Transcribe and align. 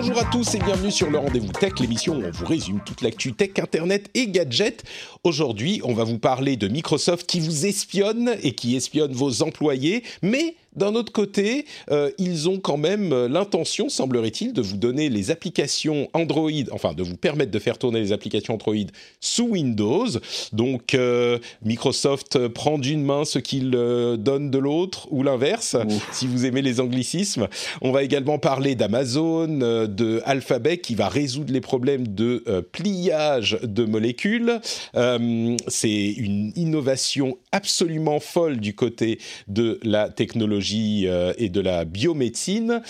Bonjour 0.00 0.18
à 0.20 0.24
tous 0.26 0.54
et 0.54 0.60
bienvenue 0.60 0.92
sur 0.92 1.10
le 1.10 1.18
Rendez-vous 1.18 1.50
Tech, 1.50 1.72
l'émission 1.80 2.14
où 2.14 2.22
on 2.22 2.30
vous 2.30 2.46
résume 2.46 2.78
toute 2.86 3.02
l'actu 3.02 3.32
tech, 3.32 3.50
internet 3.58 4.08
et 4.14 4.28
gadgets. 4.28 4.84
Aujourd'hui, 5.24 5.80
on 5.82 5.92
va 5.92 6.04
vous 6.04 6.20
parler 6.20 6.56
de 6.56 6.68
Microsoft 6.68 7.26
qui 7.26 7.40
vous 7.40 7.66
espionne 7.66 8.36
et 8.44 8.54
qui 8.54 8.76
espionne 8.76 9.12
vos 9.12 9.42
employés, 9.42 10.04
mais 10.22 10.54
d'un 10.78 10.94
autre 10.94 11.12
côté, 11.12 11.66
euh, 11.90 12.10
ils 12.18 12.48
ont 12.48 12.58
quand 12.58 12.76
même 12.76 13.12
euh, 13.12 13.28
l'intention, 13.28 13.88
semblerait-il, 13.88 14.52
de 14.52 14.62
vous 14.62 14.76
donner 14.76 15.08
les 15.08 15.30
applications 15.30 16.08
Android, 16.14 16.50
enfin 16.72 16.94
de 16.94 17.02
vous 17.02 17.16
permettre 17.16 17.50
de 17.50 17.58
faire 17.58 17.76
tourner 17.78 18.00
les 18.00 18.12
applications 18.12 18.54
Android 18.54 18.74
sous 19.20 19.48
Windows. 19.48 20.06
Donc 20.52 20.94
euh, 20.94 21.38
Microsoft 21.64 22.48
prend 22.48 22.78
d'une 22.78 23.02
main 23.02 23.24
ce 23.24 23.38
qu'il 23.38 23.70
donne 23.70 24.50
de 24.50 24.58
l'autre, 24.58 25.08
ou 25.10 25.22
l'inverse, 25.22 25.76
si 26.12 26.26
vous 26.26 26.46
aimez 26.46 26.62
les 26.62 26.80
anglicismes. 26.80 27.48
On 27.82 27.90
va 27.90 28.02
également 28.02 28.38
parler 28.38 28.74
d'Amazon, 28.74 29.48
de 29.48 30.22
Alphabet 30.24 30.78
qui 30.78 30.94
va 30.94 31.08
résoudre 31.08 31.52
les 31.52 31.60
problèmes 31.60 32.06
de 32.06 32.44
pliage 32.72 33.58
de 33.62 33.84
molécules. 33.84 34.60
C'est 34.94 36.14
une 36.16 36.52
innovation 36.56 37.36
absolument 37.52 38.20
folle 38.20 38.58
du 38.58 38.74
côté 38.74 39.18
de 39.46 39.78
la 39.82 40.08
technologie 40.08 41.06
euh, 41.06 41.32
et 41.38 41.48
de 41.48 41.60
la 41.60 41.84
biomédecine. 41.84 42.82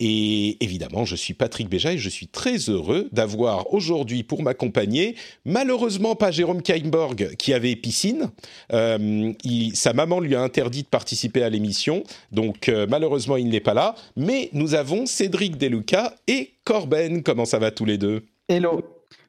Et 0.00 0.62
évidemment, 0.62 1.04
je 1.04 1.14
suis 1.14 1.34
Patrick 1.34 1.68
Béja 1.68 1.92
et 1.92 1.98
je 1.98 2.08
suis 2.08 2.26
très 2.26 2.56
heureux 2.68 3.08
d'avoir 3.12 3.72
aujourd'hui 3.72 4.24
pour 4.24 4.42
m'accompagner, 4.42 5.14
malheureusement 5.44 6.16
pas 6.16 6.32
Jérôme 6.32 6.62
Kainborg 6.62 7.36
qui 7.36 7.54
avait 7.54 7.76
piscine. 7.76 8.30
Euh, 8.72 9.32
sa 9.72 9.92
maman 9.92 10.18
lui 10.18 10.34
a 10.34 10.42
interdit 10.42 10.82
de 10.82 10.88
participer 10.88 11.44
à 11.44 11.48
l'émission, 11.48 12.02
donc 12.32 12.68
euh, 12.68 12.86
malheureusement 12.90 13.36
il 13.36 13.48
n'est 13.48 13.60
pas 13.60 13.74
là. 13.74 13.94
Mais 14.16 14.50
nous 14.52 14.74
avons 14.74 15.06
Cédric 15.06 15.58
Deluca 15.58 16.16
et 16.26 16.54
Corben. 16.64 17.22
Comment 17.22 17.44
ça 17.44 17.60
va 17.60 17.70
tous 17.70 17.84
les 17.84 17.96
deux? 17.96 18.24
Hello. 18.48 18.82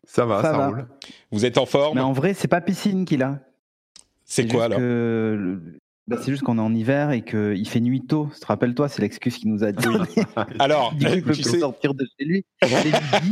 Ça 0.07 0.25
va, 0.25 0.41
ça, 0.41 0.67
roule. 0.67 0.87
Vous 1.31 1.45
êtes 1.45 1.57
en 1.57 1.65
forme? 1.65 1.95
Mais 1.95 2.01
en 2.01 2.13
vrai, 2.13 2.33
c'est 2.33 2.47
pas 2.47 2.61
piscine 2.61 3.05
qu'il 3.05 3.23
a. 3.23 3.39
C'est 4.25 4.47
quoi 4.47 4.65
alors? 4.65 4.79
bah, 6.07 6.17
c'est 6.21 6.31
juste 6.31 6.43
qu'on 6.43 6.57
est 6.57 6.61
en 6.61 6.73
hiver 6.73 7.11
et 7.11 7.23
qu'il 7.23 7.67
fait 7.67 7.79
nuit 7.79 8.01
tôt. 8.01 8.29
Rappelle-toi, 8.45 8.89
c'est 8.89 9.01
l'excuse 9.01 9.37
qu'il 9.37 9.51
nous 9.51 9.63
a 9.63 9.71
dit. 9.71 9.87
Alors, 10.59 10.93
il 10.99 11.23
peut 11.23 11.33
tu 11.33 11.43
sais... 11.43 11.59
sortir 11.59 11.93
de 11.93 12.05
chez 12.19 12.25
lui. 12.25 12.45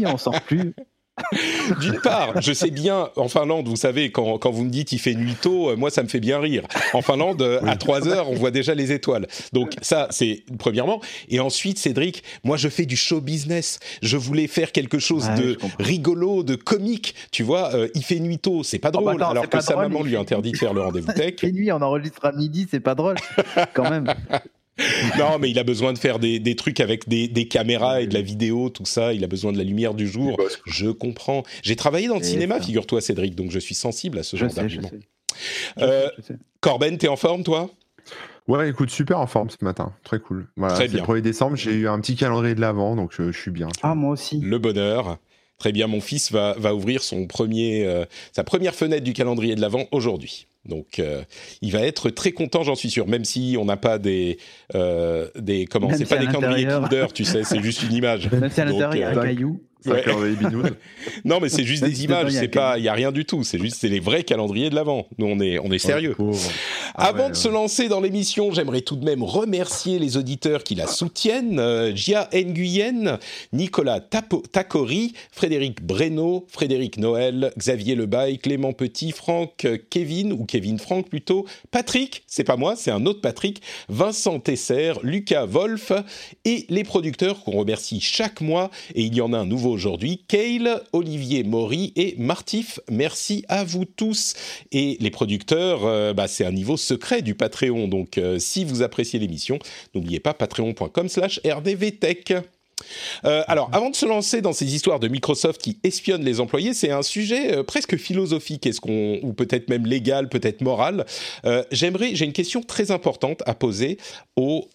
On 0.05 0.17
sort 0.17 0.41
plus. 0.41 0.73
D'une 1.79 1.99
part, 1.99 2.41
je 2.41 2.53
sais 2.53 2.71
bien, 2.71 3.09
en 3.15 3.27
Finlande, 3.27 3.67
vous 3.67 3.75
savez, 3.75 4.11
quand, 4.11 4.39
quand 4.39 4.49
vous 4.49 4.63
me 4.63 4.69
dites 4.69 4.91
il 4.93 4.99
fait 4.99 5.13
nuit 5.13 5.35
tôt, 5.39 5.69
euh, 5.69 5.75
moi 5.75 5.91
ça 5.91 6.01
me 6.01 6.07
fait 6.07 6.19
bien 6.19 6.39
rire. 6.39 6.63
En 6.93 7.01
Finlande, 7.01 7.41
euh, 7.41 7.61
à 7.65 7.75
3 7.75 8.07
heures, 8.07 8.29
on 8.31 8.35
voit 8.35 8.49
déjà 8.49 8.73
les 8.73 8.91
étoiles. 8.91 9.27
Donc 9.51 9.73
ça, 9.81 10.07
c'est 10.09 10.43
premièrement. 10.57 11.01
Et 11.29 11.39
ensuite, 11.39 11.77
Cédric, 11.77 12.23
moi 12.43 12.57
je 12.57 12.67
fais 12.67 12.85
du 12.85 12.95
show 12.95 13.21
business. 13.21 13.79
Je 14.01 14.17
voulais 14.17 14.47
faire 14.47 14.71
quelque 14.71 14.97
chose 14.97 15.29
de 15.37 15.57
rigolo, 15.79 16.41
de 16.41 16.55
comique. 16.55 17.13
Tu 17.31 17.43
vois, 17.43 17.75
euh, 17.75 17.87
il 17.93 18.03
fait 18.03 18.19
nuit 18.19 18.39
tôt, 18.39 18.63
c'est 18.63 18.79
pas 18.79 18.91
drôle. 18.91 19.13
Oh 19.15 19.19
bah 19.19 19.29
alors 19.29 19.49
que 19.49 19.61
sa 19.61 19.75
maman 19.75 20.01
lui 20.01 20.17
interdit 20.17 20.51
de 20.51 20.57
faire 20.57 20.73
le 20.73 20.81
rendez-vous 20.81 21.11
tech. 21.15 21.35
Il 21.37 21.39
fait 21.39 21.51
nuit, 21.51 21.71
on 21.71 21.81
enregistre 21.81 22.25
à 22.25 22.31
midi, 22.31 22.67
c'est 22.69 22.79
pas 22.79 22.95
drôle. 22.95 23.15
Quand 23.73 23.89
même. 23.89 24.11
non, 25.19 25.37
mais 25.39 25.51
il 25.51 25.59
a 25.59 25.63
besoin 25.63 25.93
de 25.93 25.99
faire 25.99 26.19
des, 26.19 26.39
des 26.39 26.55
trucs 26.55 26.79
avec 26.79 27.07
des, 27.07 27.27
des, 27.27 27.47
caméras 27.47 28.01
et 28.01 28.07
de 28.07 28.13
la 28.13 28.21
vidéo, 28.21 28.69
tout 28.69 28.85
ça. 28.85 29.13
Il 29.13 29.23
a 29.23 29.27
besoin 29.27 29.51
de 29.51 29.57
la 29.57 29.63
lumière 29.63 29.93
du 29.93 30.07
jour. 30.07 30.39
Je 30.65 30.89
comprends. 30.89 31.43
J'ai 31.61 31.75
travaillé 31.75 32.07
dans 32.07 32.17
le 32.17 32.23
cinéma, 32.23 32.59
figure-toi, 32.59 33.01
Cédric, 33.01 33.35
donc 33.35 33.51
je 33.51 33.59
suis 33.59 33.75
sensible 33.75 34.19
à 34.19 34.23
ce 34.23 34.35
genre 34.35 34.51
d'argument. 34.51 34.89
Euh, 35.79 36.09
Corben, 36.59 36.97
t'es 36.97 37.07
en 37.07 37.15
forme, 37.15 37.43
toi? 37.43 37.69
Ouais, 38.47 38.69
écoute, 38.69 38.89
super 38.89 39.19
en 39.19 39.27
forme 39.27 39.49
ce 39.49 39.63
matin. 39.63 39.93
Très 40.03 40.19
cool. 40.19 40.47
Voilà, 40.57 40.73
Très 40.75 40.87
bien. 40.87 41.01
Le 41.01 41.13
1er 41.13 41.21
décembre, 41.21 41.55
j'ai 41.55 41.71
eu 41.71 41.87
un 41.87 41.99
petit 41.99 42.15
calendrier 42.15 42.55
de 42.55 42.61
l'avant, 42.61 42.95
donc 42.95 43.13
je, 43.17 43.31
je, 43.31 43.39
suis 43.39 43.51
bien. 43.51 43.69
Ah, 43.81 43.95
moi 43.95 44.11
aussi. 44.11 44.39
Le 44.41 44.59
bonheur. 44.59 45.17
Très 45.59 45.71
bien, 45.71 45.87
mon 45.87 46.01
fils 46.01 46.31
va, 46.31 46.55
va 46.57 46.75
ouvrir 46.75 47.03
son 47.03 47.25
premier, 47.25 47.85
euh, 47.85 48.05
sa 48.33 48.43
première 48.43 48.75
fenêtre 48.75 49.03
du 49.03 49.13
calendrier 49.13 49.55
de 49.55 49.61
l'Avent 49.61 49.85
aujourd'hui. 49.91 50.47
Donc, 50.65 50.99
euh, 50.99 51.23
il 51.61 51.71
va 51.71 51.81
être 51.81 52.09
très 52.09 52.31
content, 52.31 52.63
j'en 52.63 52.75
suis 52.75 52.89
sûr, 52.89 53.05
même 53.07 53.25
si 53.25 53.57
on 53.59 53.65
n'a 53.65 53.75
pas 53.75 53.99
des, 53.99 54.37
euh, 54.75 55.27
des 55.35 55.65
comment, 55.65 55.89
c'est 55.93 56.05
pas 56.05 56.17
des 56.17 56.27
calendriers 56.27 56.67
Kinder, 56.67 57.07
tu 57.13 57.25
sais, 57.25 57.43
c'est 57.43 57.61
juste 57.61 57.83
une 57.83 57.93
image. 57.93 58.31
Même 58.31 58.49
si 58.49 58.61
à 58.61 58.65
l'intérieur 58.65 58.95
il 58.95 58.99
y 58.99 59.03
a 59.03 59.09
un 59.09 59.23
caillou. 59.23 59.61
non, 61.25 61.39
mais 61.39 61.49
c'est 61.49 61.63
juste 61.63 61.83
des 61.83 62.03
images, 62.03 62.31
c'est 62.31 62.47
pas, 62.47 62.77
il 62.77 62.83
y 62.83 62.89
a 62.89 62.93
rien 62.93 63.11
du 63.11 63.25
tout. 63.25 63.43
C'est 63.43 63.59
juste, 63.59 63.77
c'est 63.79 63.89
les 63.89 63.99
vrais 63.99 64.23
calendriers 64.23 64.69
de 64.69 64.75
l'avant. 64.75 65.07
Nous, 65.17 65.25
on 65.25 65.39
est, 65.39 65.59
on 65.59 65.71
est 65.71 65.79
sérieux. 65.79 66.15
Ah 66.95 67.07
Avant 67.07 67.29
de 67.29 67.35
se 67.35 67.47
lancer 67.47 67.87
dans 67.87 67.99
l'émission, 67.99 68.51
j'aimerais 68.51 68.81
tout 68.81 68.95
de 68.95 69.05
même 69.05 69.23
remercier 69.23 69.99
les 69.99 70.17
auditeurs 70.17 70.63
qui 70.63 70.75
la 70.75 70.87
soutiennent 70.87 71.59
euh, 71.59 71.95
Gia 71.95 72.29
Nguyen, 72.33 73.19
Nicolas 73.51 73.99
Tapo 73.99 74.43
Takori, 74.51 75.13
Frédéric 75.31 75.83
Breno, 75.83 76.45
Frédéric 76.49 76.97
Noël, 76.97 77.51
Xavier 77.57 77.95
Lebaille, 77.95 78.39
Clément 78.39 78.73
Petit, 78.73 79.11
Franck 79.11 79.67
Kevin 79.89 80.33
ou 80.33 80.45
Kevin 80.45 80.79
Franck 80.79 81.09
plutôt, 81.09 81.45
Patrick, 81.71 82.23
c'est 82.27 82.43
pas 82.43 82.57
moi, 82.57 82.75
c'est 82.75 82.91
un 82.91 83.05
autre 83.05 83.21
Patrick, 83.21 83.61
Vincent 83.89 84.39
Tesser, 84.39 84.93
Lucas 85.03 85.45
Wolf 85.45 85.91
et 86.45 86.65
les 86.69 86.83
producteurs 86.83 87.43
qu'on 87.43 87.57
remercie 87.57 87.99
chaque 88.01 88.41
mois. 88.41 88.69
Et 88.95 89.03
il 89.03 89.15
y 89.15 89.21
en 89.21 89.33
a 89.33 89.37
un 89.37 89.45
nouveau 89.45 89.72
aujourd'hui, 89.73 90.23
Kale, 90.27 90.81
Olivier 90.93 91.43
Maury 91.43 91.91
et 91.95 92.15
Martif. 92.17 92.79
Merci 92.89 93.43
à 93.49 93.63
vous 93.63 93.83
tous. 93.83 94.35
Et 94.71 94.97
les 95.01 95.11
producteurs, 95.11 95.85
euh, 95.85 96.13
bah, 96.13 96.27
c'est 96.27 96.45
un 96.45 96.51
niveau 96.51 96.77
secret 96.77 97.21
du 97.21 97.35
Patreon. 97.35 97.87
Donc 97.87 98.17
euh, 98.17 98.39
si 98.39 98.63
vous 98.63 98.81
appréciez 98.81 99.19
l'émission, 99.19 99.59
n'oubliez 99.93 100.19
pas 100.19 100.33
patreon.com 100.33 101.09
slash 101.09 101.41
rdvtech. 101.45 102.33
Euh, 103.25 103.43
alors, 103.47 103.69
avant 103.71 103.89
de 103.89 103.95
se 103.95 104.05
lancer 104.05 104.41
dans 104.41 104.53
ces 104.53 104.75
histoires 104.75 104.99
de 104.99 105.07
Microsoft 105.07 105.61
qui 105.61 105.79
espionnent 105.83 106.23
les 106.23 106.39
employés, 106.39 106.73
c'est 106.73 106.91
un 106.91 107.01
sujet 107.01 107.55
euh, 107.55 107.63
presque 107.63 107.97
philosophique, 107.97 108.65
est-ce 108.65 108.81
qu'on 108.81 109.19
ou 109.21 109.33
peut-être 109.33 109.69
même 109.69 109.85
légal, 109.85 110.29
peut-être 110.29 110.61
moral. 110.61 111.05
Euh, 111.45 111.63
j'aimerais, 111.71 112.15
j'ai 112.15 112.25
une 112.25 112.33
question 112.33 112.61
très 112.61 112.91
importante 112.91 113.43
à 113.45 113.53
poser 113.53 113.97
aux 114.35 114.67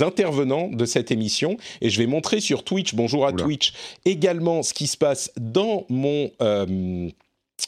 intervenants 0.00 0.68
de 0.68 0.84
cette 0.84 1.10
émission, 1.10 1.56
et 1.80 1.90
je 1.90 1.98
vais 1.98 2.06
montrer 2.06 2.40
sur 2.40 2.64
Twitch, 2.64 2.94
bonjour 2.94 3.26
à 3.26 3.32
Twitch, 3.32 3.72
également 4.04 4.62
ce 4.62 4.74
qui 4.74 4.86
se 4.86 4.96
passe 4.96 5.30
dans 5.36 5.84
mon 5.88 6.30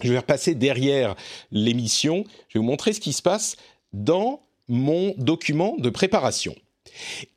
je 0.02 0.10
vais 0.10 0.18
repasser 0.18 0.54
derrière 0.54 1.14
l'émission. 1.52 2.24
Je 2.48 2.58
vais 2.58 2.60
vous 2.60 2.68
montrer 2.68 2.92
ce 2.92 3.00
qui 3.00 3.12
se 3.12 3.22
passe 3.22 3.56
dans 3.92 4.40
mon 4.68 5.14
document 5.18 5.76
de 5.78 5.90
préparation. 5.90 6.54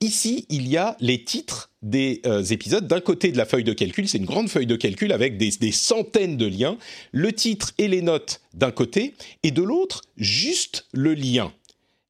Ici, 0.02 0.46
il 0.50 0.68
y 0.68 0.78
a 0.78 0.96
les 1.00 1.24
titres 1.24 1.72
des 1.82 2.22
euh, 2.26 2.44
épisodes. 2.44 2.88
D'un 2.88 3.00
côté 3.00 3.32
de 3.32 3.38
la 3.38 3.46
feuille 3.46 3.64
de 3.64 3.74
calcul, 3.74 4.08
c'est 4.08 4.18
une 4.18 4.26
grande 4.26 4.50
feuille 4.50 4.66
de 4.66 4.76
calcul 4.76 5.12
avec 5.12 5.38
des, 5.38 5.72
centaines 5.72 6.38
de 6.38 6.46
liens. 6.46 6.78
Le 7.12 7.32
titre 7.34 7.74
et 7.78 7.88
les 7.88 8.02
notes 8.02 8.42
d'un 8.54 8.72
côté, 8.72 9.16
et 9.44 9.52
de 9.52 9.62
l'autre, 9.62 10.02
juste 10.18 10.88
le 10.92 11.14
lien. 11.14 11.52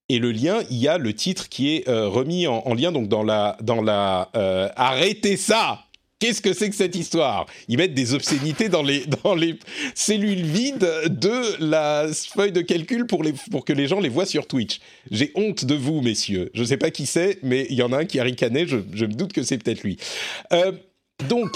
Et 0.10 0.20
le 0.20 0.32
lien, 0.32 0.62
il 0.70 0.78
y 0.78 0.88
a 0.88 0.98
le 0.98 1.14
titre 1.14 1.50
qui 1.50 1.76
est 1.76 1.88
euh, 1.90 2.08
remis 2.08 2.48
en, 2.48 2.74
lien 2.74 2.94
donc 2.94 3.10
dans 3.10 3.24
la 3.24 3.58
dans 3.62 3.82
la 3.82 4.30
euh, 4.38 4.70
arrêtez 4.78 5.36
ça 5.36 5.84
Qu'est-ce 6.20 6.42
que 6.42 6.52
c'est 6.54 6.72
que 6.72 6.76
cette 6.76 6.96
histoire? 6.96 7.46
Ils 7.68 7.78
mettent 7.78 7.94
des 7.94 8.16
obscénités 8.16 8.70
dans 8.70 8.82
les, 8.82 9.06
dans 9.24 9.36
les 9.36 9.60
cellules 9.94 10.46
vides 10.46 10.90
de 11.06 11.64
la 11.64 12.08
feuille 12.12 12.52
de 12.52 12.62
calcul 12.62 13.06
pour, 13.06 13.24
les, 13.24 13.34
pour 13.52 13.64
que 13.64 13.74
les 13.74 13.88
gens 13.88 14.00
les 14.00 14.10
voient 14.10 14.26
sur 14.26 14.48
Twitch. 14.48 14.80
J'ai 15.12 15.32
honte 15.36 15.66
de 15.66 15.76
vous, 15.76 16.02
messieurs. 16.02 16.50
Je 16.56 16.62
ne 16.62 16.66
sais 16.66 16.78
pas 16.78 16.90
qui 16.90 17.06
c'est, 17.06 17.38
mais 17.44 17.68
il 17.70 17.76
y 17.76 17.84
en 17.84 17.94
a 17.94 18.00
un 18.00 18.06
qui 18.06 18.20
a 18.20 18.24
ricané, 18.24 18.66
je, 18.68 18.78
me 18.78 19.14
doute 19.14 19.32
que 19.32 19.44
c'est 19.44 19.60
peut-être 19.60 19.84
lui. 19.84 19.98
Euh, 20.54 20.72
donc, 21.30 21.56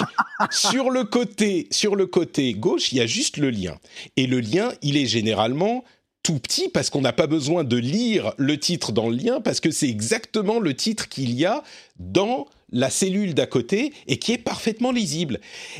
sur 0.51 0.91
le 0.91 1.05
côté, 1.05 1.67
sur 1.71 1.95
le 1.95 2.05
côté 2.05 2.53
gauche, 2.53 2.91
il 2.91 2.99
y 2.99 3.01
a 3.01 3.07
juste 3.07 3.37
le 3.37 3.49
lien. 3.49 3.79
Et 4.15 4.27
le 4.27 4.41
lien, 4.41 4.73
il 4.83 4.95
est 4.95 5.07
généralement 5.07 5.83
tout 6.21 6.37
petit 6.37 6.69
parce 6.69 6.91
qu'on 6.91 7.01
n'a 7.01 7.13
pas 7.13 7.25
besoin 7.25 7.63
de 7.63 7.77
lire 7.77 8.33
le 8.37 8.59
titre 8.59 8.91
dans 8.91 9.09
le 9.09 9.15
lien 9.15 9.41
parce 9.41 9.59
que 9.59 9.71
c'est 9.71 9.89
exactement 9.89 10.59
le 10.59 10.75
titre 10.75 11.09
qu'il 11.09 11.31
y 11.33 11.45
a 11.45 11.63
dans 11.97 12.47
la 12.71 12.89
cellule 12.89 13.33
d'à 13.33 13.45
côté 13.45 13.93
et 14.07 14.17
qui 14.17 14.33
est 14.33 14.37
parfaitement 14.37 14.91
lisible. 14.91 15.39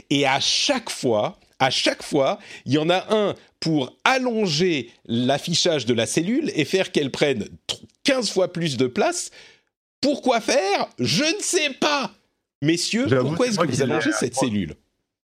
Et 0.10 0.26
à 0.26 0.40
chaque 0.40 0.90
fois, 0.90 1.40
à 1.60 1.70
chaque 1.70 2.04
fois, 2.04 2.40
il 2.66 2.74
y 2.74 2.78
en 2.78 2.90
a 2.90 3.06
un 3.14 3.36
pour 3.60 3.96
allonger 4.04 4.90
l'affichage 5.06 5.86
de 5.86 5.94
la 5.94 6.08
cellule 6.08 6.52
et 6.56 6.66
faire 6.66 6.92
qu'elle 6.92 7.12
prenne 7.12 7.48
15 8.04 8.32
fois 8.32 8.52
plus 8.52 8.78
de 8.78 8.88
place. 8.88 9.30
Pourquoi 10.02 10.42
faire? 10.42 10.90
Je 10.98 11.24
ne 11.24 11.42
sais 11.42 11.70
pas. 11.80 12.12
Messieurs, 12.64 13.06
pourquoi 13.08 13.48
est-ce 13.48 13.60
que 13.60 13.68
vous 13.68 13.82
allongez 13.82 14.12
cette 14.12 14.36
cellule? 14.36 14.76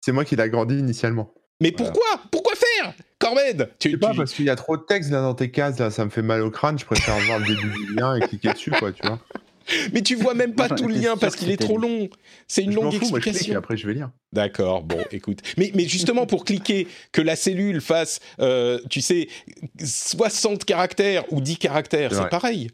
C'est 0.00 0.12
moi 0.12 0.24
qui 0.24 0.36
l'ai 0.36 0.42
agrandi 0.42 0.78
initialement. 0.78 1.32
Mais 1.60 1.72
pourquoi? 1.72 2.04
Pourquoi 2.30 2.54
faire? 2.56 2.94
Corben 3.18 3.68
tu, 3.78 3.92
sais 3.92 3.96
pas, 3.96 4.12
parce 4.14 4.32
qu'il 4.34 4.44
y 4.44 4.50
a 4.50 4.56
trop 4.56 4.76
de 4.76 4.82
texte 4.82 5.10
là 5.10 5.22
dans 5.22 5.34
tes 5.34 5.50
cases, 5.50 5.78
là, 5.78 5.90
ça 5.90 6.04
me 6.04 6.10
fait 6.10 6.20
mal 6.20 6.42
au 6.42 6.50
crâne, 6.50 6.78
je 6.78 6.84
préfère 6.84 7.18
voir 7.20 7.38
le 7.38 7.46
début 7.46 7.70
du 7.70 7.94
lien 7.94 8.16
et 8.16 8.20
cliquer 8.20 8.52
dessus, 8.52 8.70
quoi, 8.70 8.92
tu 8.92 9.06
vois. 9.06 9.18
Mais 9.92 10.02
tu 10.02 10.14
vois 10.14 10.34
même 10.34 10.54
pas 10.54 10.68
tout 10.68 10.88
le 10.88 10.94
lien 10.94 11.16
parce 11.16 11.36
qu'il 11.36 11.50
est 11.50 11.56
trop 11.56 11.78
long. 11.78 12.08
C'est 12.46 12.62
une 12.62 12.74
longue 12.74 12.94
explication. 12.94 13.54
et 13.54 13.56
après, 13.56 13.76
je 13.76 13.86
vais 13.86 13.94
lire. 13.94 14.10
D'accord, 14.32 14.82
bon, 14.82 14.98
écoute. 15.12 15.40
Mais, 15.56 15.70
mais 15.74 15.84
justement, 15.84 16.26
pour 16.26 16.44
cliquer, 16.44 16.88
que 17.12 17.22
la 17.22 17.36
cellule 17.36 17.80
fasse, 17.80 18.20
euh, 18.40 18.80
tu 18.90 19.00
sais, 19.00 19.28
60 19.82 20.64
caractères 20.64 21.24
ou 21.32 21.40
10 21.40 21.56
caractères, 21.58 22.14
c'est 22.14 22.28
pareil. 22.28 22.70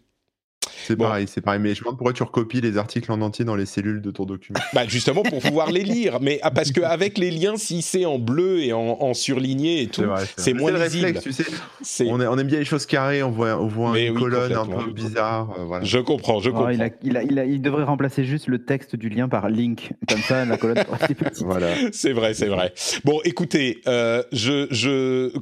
C'est 0.86 0.96
pareil, 0.96 1.26
c'est 1.26 1.40
pareil. 1.40 1.60
Mais 1.60 1.74
je 1.74 1.80
me 1.80 1.84
demande 1.84 1.96
pourquoi 1.96 2.12
tu 2.12 2.22
recopies 2.22 2.60
les 2.60 2.76
articles 2.76 3.10
en 3.10 3.20
entier 3.22 3.44
dans 3.44 3.56
les 3.56 3.64
cellules 3.64 4.02
de 4.02 4.10
ton 4.10 4.24
document. 4.24 4.58
Bah 4.74 4.82
justement 4.86 5.22
pour 5.22 5.40
pouvoir 5.40 5.70
les 5.70 5.82
lire. 5.82 6.18
Mais 6.20 6.38
ah, 6.42 6.50
parce 6.50 6.70
qu'avec 6.70 7.16
les 7.16 7.30
liens, 7.30 7.56
si 7.56 7.80
c'est 7.82 8.04
en 8.04 8.18
bleu 8.18 8.60
et 8.60 8.72
en, 8.72 9.14
surligné 9.14 9.82
et 9.82 9.86
tout, 9.86 10.04
c'est 10.36 10.52
moins 10.52 10.72
lisible. 10.72 11.18
tu 11.20 11.32
sais. 11.32 12.04
On, 12.08 12.20
aime 12.20 12.46
bien 12.46 12.58
les 12.58 12.64
choses 12.64 12.86
carrées, 12.86 13.22
on 13.22 13.30
voit, 13.30 13.60
on 13.60 13.66
voit 13.66 13.98
une 13.98 14.18
colonne 14.18 14.52
un 14.52 14.66
peu 14.66 14.92
bizarre. 14.92 15.50
Euh, 15.58 15.80
je 15.82 15.98
comprends, 15.98 16.40
je 16.40 16.50
comprends. 16.50 16.70
il, 16.70 17.62
devrait 17.62 17.84
remplacer 17.84 18.24
juste 18.24 18.46
le 18.46 18.64
texte 18.64 18.96
du 18.96 19.08
lien 19.08 19.28
par 19.28 19.48
link. 19.48 19.92
Comme 20.08 20.20
ça, 20.20 20.44
la 20.44 20.56
colonne 20.56 20.84
petite. 21.00 21.42
Voilà. 21.42 21.68
C'est 21.92 22.12
vrai, 22.12 22.34
c'est 22.34 22.48
vrai. 22.48 22.72
Bon, 23.04 23.20
écoutez, 23.24 23.80
euh, 23.86 24.22
je, 24.32 24.66
je 24.70 25.32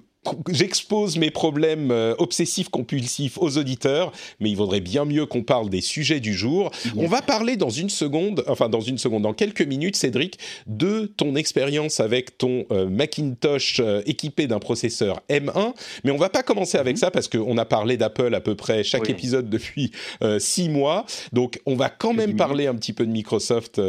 j'expose 0.50 1.16
mes 1.16 1.30
problèmes 1.30 1.90
euh, 1.90 2.14
obsessifs 2.18 2.68
compulsifs 2.68 3.38
aux 3.38 3.58
auditeurs, 3.58 4.12
mais 4.40 4.50
il 4.50 4.56
vaudrait 4.56 4.80
bien 4.80 5.04
mieux 5.04 5.26
qu'on 5.26 5.42
parle 5.42 5.68
des 5.70 5.80
sujets 5.80 6.20
du 6.20 6.34
jour. 6.34 6.70
On 6.96 7.06
va 7.06 7.22
parler 7.22 7.56
dans 7.56 7.70
une 7.70 7.90
seconde, 7.90 8.44
enfin 8.48 8.68
dans 8.68 8.80
une 8.80 8.98
seconde, 8.98 9.22
dans 9.22 9.32
quelques 9.32 9.62
minutes, 9.62 9.96
Cédric, 9.96 10.38
de 10.66 11.06
ton 11.16 11.34
expérience 11.36 12.00
avec 12.00 12.38
ton 12.38 12.64
euh, 12.70 12.88
Macintosh 12.88 13.80
euh, 13.80 14.02
équipé 14.06 14.46
d'un 14.46 14.58
processeur 14.58 15.20
M1. 15.28 15.74
Mais 16.04 16.10
on 16.10 16.18
va 16.18 16.28
pas 16.28 16.42
commencer 16.42 16.78
avec 16.78 16.96
mhm. 16.96 17.00
ça 17.00 17.10
parce 17.10 17.28
qu'on 17.28 17.58
a 17.58 17.64
parlé 17.64 17.96
d'Apple 17.96 18.34
à 18.34 18.40
peu 18.40 18.54
près 18.54 18.84
chaque 18.84 19.08
épisode 19.08 19.48
depuis 19.48 19.92
six 20.38 20.68
mois. 20.68 21.04
Donc 21.32 21.60
on 21.66 21.74
va 21.74 21.88
quand 21.88 22.12
même 22.12 22.36
parler 22.36 22.66
un 22.66 22.74
petit 22.74 22.92
peu 22.92 23.06
de 23.06 23.10
Microsoft 23.10 23.80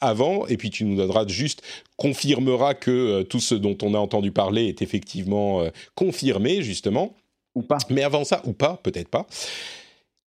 avant, 0.00 0.46
et 0.46 0.56
puis 0.56 0.70
tu 0.70 0.84
nous 0.84 0.96
donneras 0.96 1.26
juste 1.26 1.62
confirmera 2.02 2.74
que 2.74 2.90
euh, 2.90 3.22
tout 3.22 3.38
ce 3.38 3.54
dont 3.54 3.78
on 3.80 3.94
a 3.94 3.98
entendu 3.98 4.32
parler 4.32 4.66
est 4.66 4.82
effectivement 4.82 5.62
euh, 5.62 5.70
confirmé, 5.94 6.60
justement. 6.60 7.14
Ou 7.54 7.62
pas. 7.62 7.78
Mais 7.90 8.02
avant 8.02 8.24
ça, 8.24 8.42
ou 8.44 8.52
pas, 8.52 8.80
peut-être 8.82 9.08
pas. 9.08 9.28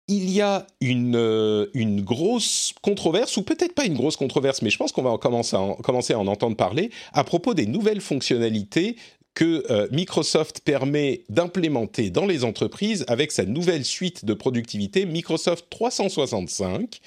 Il 0.08 0.30
y 0.30 0.40
a 0.40 0.66
une, 0.80 1.18
euh, 1.18 1.66
une 1.74 2.02
grosse 2.02 2.74
controverse, 2.82 3.36
ou 3.36 3.42
peut-être 3.42 3.76
pas 3.76 3.86
une 3.86 3.96
grosse 3.96 4.16
controverse, 4.16 4.62
mais 4.62 4.70
je 4.70 4.78
pense 4.78 4.94
qu'on 4.94 5.02
va 5.02 5.18
commencer 5.18 5.58
à, 5.58 5.76
commencer 5.84 6.14
à 6.14 6.20
en 6.20 6.28
entendre 6.28 6.56
parler, 6.56 6.92
à 7.12 7.26
propos 7.26 7.54
des 7.54 7.66
nouvelles 7.66 8.02
fonctionnalités 8.02 8.96
que 9.36 9.90
Microsoft 9.92 10.62
permet 10.62 11.24
d'implémenter 11.30 12.10
dans 12.10 12.26
les 12.26 12.44
entreprises 12.44 13.04
avec 13.08 13.32
sa 13.32 13.46
nouvelle 13.46 13.86
suite 13.86 14.26
de 14.26 14.34
productivité 14.34 15.06
Microsoft 15.06 15.66
365 15.70 17.02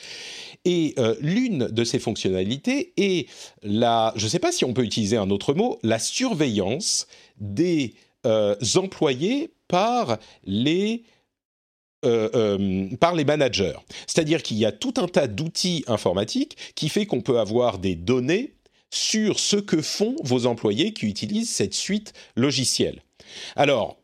et 0.65 0.95
euh, 0.99 1.15
l'une 1.21 1.69
de 1.69 1.85
ces 1.85 1.99
fonctionnalités 1.99 2.93
est 2.97 3.29
la, 3.63 4.13
je 4.17 4.25
ne 4.25 4.29
sais 4.29 4.39
pas 4.39 4.53
si 4.53 4.65
on 4.65 4.73
peut 4.73 4.85
utiliser 4.85 5.17
un 5.17 5.31
autre 5.31 5.55
mot, 5.55 5.79
la 5.83 5.99
surveillance 5.99 7.07
des 7.39 7.95
euh, 8.27 8.57
employés 8.77 9.53
par 9.69 10.19
les 10.45 11.05
euh, 12.05 12.89
par 13.01 13.15
les 13.17 13.25
managers. 13.25 13.79
C'est-à-dire 14.07 14.43
qu'il 14.45 14.57
y 14.57 14.65
a 14.65 14.71
tout 14.71 14.95
un 14.99 15.09
tas 15.09 15.27
d'outils 15.27 15.85
informatiques 15.89 16.57
qui 16.77 16.89
fait 16.89 17.07
qu'on 17.07 17.23
peut 17.23 17.41
avoir 17.41 17.79
des 17.79 17.97
données 17.97 18.55
sur 18.91 19.39
ce 19.39 19.57
que 19.57 19.83
font 19.83 20.17
vos 20.23 20.47
employés 20.47 20.93
qui 20.93 21.07
utilisent 21.07 21.51
cette 21.51 21.75
suite 21.75 22.13
logicielle. 22.37 23.03
Alors, 23.57 23.99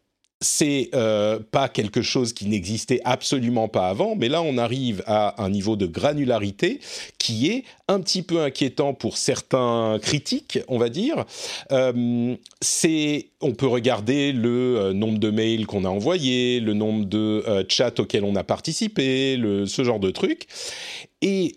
c'est 0.45 0.91
euh, 0.95 1.41
pas 1.51 1.69
quelque 1.69 2.03
chose 2.03 2.33
qui 2.33 2.47
n'existait 2.47 3.01
absolument 3.05 3.67
pas 3.67 3.89
avant, 3.89 4.15
mais 4.15 4.29
là 4.29 4.43
on 4.43 4.59
arrive 4.59 5.03
à 5.07 5.43
un 5.43 5.49
niveau 5.49 5.75
de 5.75 5.87
granularité 5.87 6.81
qui 7.19 7.49
est 7.51 7.65
un 7.89 8.01
petit 8.01 8.23
peu 8.23 8.43
inquiétant 8.43 8.95
pour 8.95 9.17
certains 9.17 9.99
critiques, 10.01 10.59
on 10.69 10.79
va 10.79 10.91
dire. 10.91 11.25
Euh, 11.73 12.37
c'est, 12.61 13.31
on 13.41 13.53
peut 13.53 13.67
regarder 13.67 14.33
le 14.33 14.79
euh, 14.79 14.93
nombre 14.93 15.19
de 15.19 15.31
mails 15.31 15.67
qu'on 15.67 15.85
a 15.85 15.89
envoyés, 15.89 16.61
le 16.61 16.75
nombre 16.75 17.07
de 17.07 17.43
chats 17.69 17.95
auxquels 17.99 18.25
on 18.25 18.37
a 18.37 18.45
participé, 18.45 19.39
ce 19.67 19.85
genre 19.85 20.01
de 20.01 20.11
trucs, 20.11 20.47
et 21.23 21.57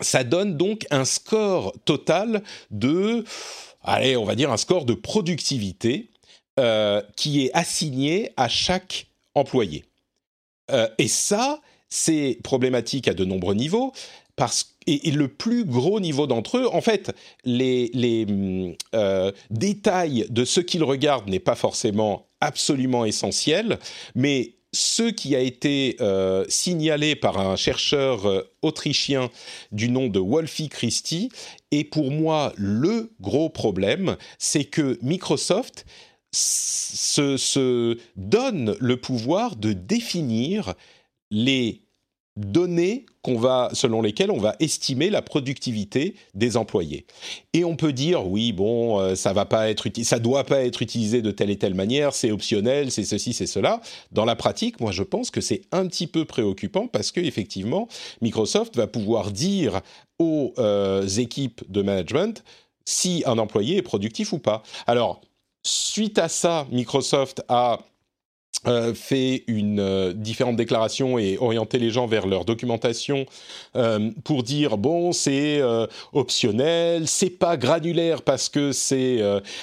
ça 0.00 0.24
donne 0.24 0.56
donc 0.56 0.86
un 0.90 1.04
score 1.04 1.74
total 1.84 2.42
de, 2.70 3.24
allez, 3.82 4.16
on 4.16 4.24
va 4.24 4.34
dire 4.34 4.52
un 4.52 4.56
score 4.56 4.84
de 4.84 4.94
productivité 4.94 6.10
euh, 6.58 7.02
qui 7.16 7.44
est 7.44 7.50
assigné 7.54 8.32
à 8.36 8.48
chaque 8.48 9.06
employé. 9.34 9.84
Euh, 10.70 10.88
et 10.98 11.08
ça, 11.08 11.60
c'est 11.88 12.38
problématique 12.42 13.08
à 13.08 13.14
de 13.14 13.24
nombreux 13.24 13.54
niveaux. 13.54 13.92
Parce, 14.36 14.76
et, 14.86 15.10
le 15.10 15.28
plus 15.28 15.64
gros 15.64 15.98
niveau 15.98 16.26
d'entre 16.26 16.58
eux, 16.58 16.68
en 16.72 16.82
fait, 16.82 17.14
les, 17.44 17.90
les 17.94 18.76
euh, 18.94 19.32
détails 19.50 20.26
de 20.28 20.44
ce 20.44 20.60
qu'ils 20.60 20.84
regardent 20.84 21.28
n'est 21.28 21.38
pas 21.38 21.54
forcément 21.54 22.26
absolument 22.40 23.06
essentiel, 23.06 23.78
mais 24.14 24.52
ce 24.76 25.04
qui 25.04 25.34
a 25.34 25.40
été 25.40 25.96
signalé 26.48 27.16
par 27.16 27.38
un 27.38 27.56
chercheur 27.56 28.44
autrichien 28.62 29.30
du 29.72 29.88
nom 29.88 30.08
de 30.08 30.18
Wolfie 30.18 30.68
Christie 30.68 31.30
est 31.70 31.84
pour 31.84 32.10
moi 32.10 32.52
le 32.56 33.10
gros 33.20 33.48
problème, 33.48 34.16
c'est 34.38 34.64
que 34.64 34.98
Microsoft 35.02 35.86
se, 36.32 37.98
donne 38.16 38.76
le 38.80 38.96
pouvoir 38.96 39.56
de 39.56 39.72
définir 39.72 40.74
les 41.30 41.82
données 42.36 43.06
qu'on 43.22 43.38
va, 43.38 43.70
selon 43.72 44.02
lesquelles 44.02 44.30
on 44.30 44.38
va 44.38 44.56
estimer 44.60 45.10
la 45.10 45.22
productivité 45.22 46.14
des 46.34 46.56
employés. 46.56 47.06
Et 47.52 47.64
on 47.64 47.76
peut 47.76 47.92
dire, 47.92 48.26
oui, 48.26 48.52
bon, 48.52 49.00
euh, 49.00 49.14
ça 49.14 49.32
va 49.32 49.46
pas 49.46 49.70
être, 49.70 49.88
ça 50.02 50.18
doit 50.18 50.44
pas 50.44 50.64
être 50.64 50.82
utilisé 50.82 51.22
de 51.22 51.30
telle 51.30 51.50
et 51.50 51.56
telle 51.56 51.74
manière, 51.74 52.14
c'est 52.14 52.30
optionnel, 52.30 52.90
c'est 52.90 53.04
ceci, 53.04 53.32
c'est 53.32 53.46
cela. 53.46 53.80
Dans 54.12 54.24
la 54.24 54.36
pratique, 54.36 54.80
moi, 54.80 54.92
je 54.92 55.02
pense 55.02 55.30
que 55.30 55.40
c'est 55.40 55.62
un 55.72 55.86
petit 55.86 56.06
peu 56.06 56.24
préoccupant 56.24 56.86
parce 56.86 57.10
que 57.10 57.20
effectivement, 57.20 57.88
Microsoft 58.20 58.76
va 58.76 58.86
pouvoir 58.86 59.30
dire 59.32 59.80
aux 60.18 60.52
euh, 60.58 61.06
équipes 61.08 61.62
de 61.68 61.82
management 61.82 62.44
si 62.84 63.24
un 63.26 63.38
employé 63.38 63.78
est 63.78 63.82
productif 63.82 64.32
ou 64.32 64.38
pas. 64.38 64.62
Alors, 64.86 65.20
Suite 65.66 66.20
à 66.20 66.28
ça, 66.28 66.64
Microsoft 66.70 67.42
a 67.48 67.80
euh, 68.66 68.94
fait 68.94 69.44
une 69.46 69.80
euh, 69.80 70.12
différente 70.12 70.56
déclaration 70.56 71.18
et 71.18 71.38
orienté 71.38 71.78
les 71.78 71.90
gens 71.90 72.06
vers 72.06 72.26
leur 72.26 72.44
documentation 72.44 73.26
euh, 73.76 74.10
pour 74.24 74.42
dire 74.42 74.76
bon 74.76 75.12
c'est 75.12 75.62
optionnel, 76.12 77.06
c'est 77.06 77.30
pas 77.30 77.56
granulaire 77.56 78.22
parce 78.22 78.48
que 78.48 78.72
c'est 78.72 79.20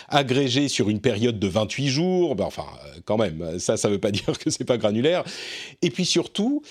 agrégé 0.07 0.67
sur 0.67 0.89
une 0.89 0.99
période 0.99 1.39
de 1.39 1.47
28 1.47 1.87
jours, 1.87 2.35
ben, 2.35 2.45
enfin 2.45 2.65
quand 3.05 3.17
même 3.17 3.59
ça 3.59 3.77
ça 3.77 3.89
veut 3.89 3.99
pas 3.99 4.11
dire 4.11 4.37
que 4.37 4.49
c'est 4.49 4.65
pas 4.65 4.77
granulaire. 4.77 5.23
Et 5.81 5.89
puis 5.89 6.05
surtout 6.05 6.61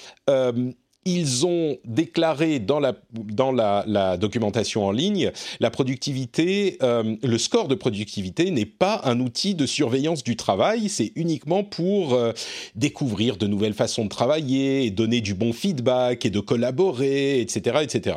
ils 1.04 1.46
ont 1.46 1.78
déclaré 1.84 2.58
dans 2.58 2.80
la, 2.80 4.16
documentation 4.16 4.86
en 4.86 4.92
ligne, 4.92 5.32
la 5.60 5.70
productivité, 5.70 6.78
euh, 6.82 7.16
le 7.22 7.38
score 7.38 7.68
de 7.68 7.74
productivité 7.74 8.50
n'est 8.50 8.66
pas 8.66 9.00
un 9.04 9.20
outil 9.20 9.54
de 9.54 9.66
surveillance 9.66 10.22
du 10.22 10.36
travail, 10.36 10.88
c'est 10.88 11.12
uniquement 11.16 11.64
pour 11.64 12.14
euh, 12.14 12.32
découvrir 12.74 13.36
de 13.36 13.46
nouvelles 13.46 13.74
façons 13.74 14.04
de 14.04 14.08
travailler, 14.08 14.90
donner 14.90 15.20
du 15.20 15.34
bon 15.34 15.52
feedback 15.52 16.24
et 16.24 16.30
de 16.30 16.40
collaborer, 16.40 17.40
etc., 17.40 17.78
etc. 17.82 18.16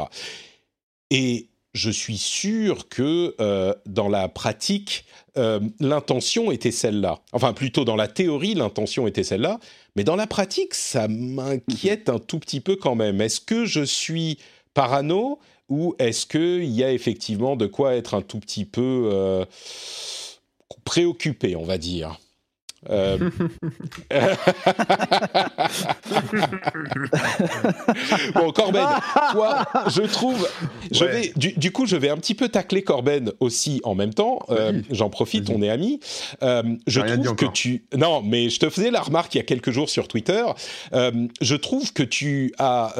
Et 1.11 1.49
je 1.75 1.91
suis 1.91 2.17
sûr 2.17 2.89
que 2.89 3.35
euh, 3.39 3.73
dans 3.85 4.09
la 4.09 4.27
pratique, 4.27 5.05
l'intention 5.81 6.49
était 6.49 6.71
celle-là. 6.71 7.19
Enfin, 7.33 7.51
plutôt 7.51 7.83
dans 7.83 7.97
la 7.97 8.07
théorie, 8.07 8.53
l'intention 8.53 9.05
était 9.05 9.25
celle-là. 9.25 9.59
Mais 9.97 10.05
dans 10.05 10.15
la 10.15 10.27
pratique, 10.27 10.73
ça 10.73 11.09
m'inquiète 11.09 12.07
un 12.07 12.19
tout 12.19 12.39
petit 12.39 12.61
peu 12.61 12.77
quand 12.77 12.95
même. 12.95 13.19
Est-ce 13.19 13.41
que 13.41 13.65
je 13.65 13.83
suis 13.83 14.37
parano 14.73 15.39
ou 15.69 15.95
est-ce 15.99 16.25
qu'il 16.25 16.69
y 16.71 16.83
a 16.83 16.91
effectivement 16.91 17.55
de 17.55 17.65
quoi 17.65 17.95
être 17.95 18.13
un 18.13 18.21
tout 18.21 18.39
petit 18.39 18.65
peu 18.65 19.09
euh, 19.11 19.45
préoccupé, 20.83 21.55
on 21.55 21.65
va 21.65 21.77
dire? 21.77 22.19
bon, 28.35 28.51
Corben, 28.51 28.85
toi, 29.31 29.65
je 29.87 30.01
trouve, 30.01 30.49
je 30.91 31.05
vais, 31.05 31.31
du, 31.35 31.71
coup, 31.71 31.85
je 31.85 31.95
vais 31.95 32.09
un 32.09 32.17
petit 32.17 32.35
peu 32.35 32.49
tacler 32.49 32.83
Corben 32.83 33.31
aussi 33.39 33.79
en 33.83 33.95
même 33.95 34.13
temps. 34.13 34.39
J'en 34.91 35.09
profite, 35.09 35.49
on 35.49 35.61
est 35.61 35.69
amis. 35.69 35.99
je 36.41 36.99
trouve 36.99 37.35
que 37.35 37.45
tu, 37.45 37.85
non, 37.95 38.21
mais 38.21 38.49
je 38.49 38.59
te 38.59 38.69
faisais 38.69 38.91
la 38.91 39.01
remarque 39.01 39.33
il 39.35 39.37
y 39.39 39.41
a 39.41 39.45
quelques 39.45 39.71
jours 39.71 39.89
sur 39.89 40.07
Twitter. 40.07 40.43
je 40.93 41.55
trouve 41.55 41.93
que 41.93 42.03
tu 42.03 42.53
as 42.59 42.93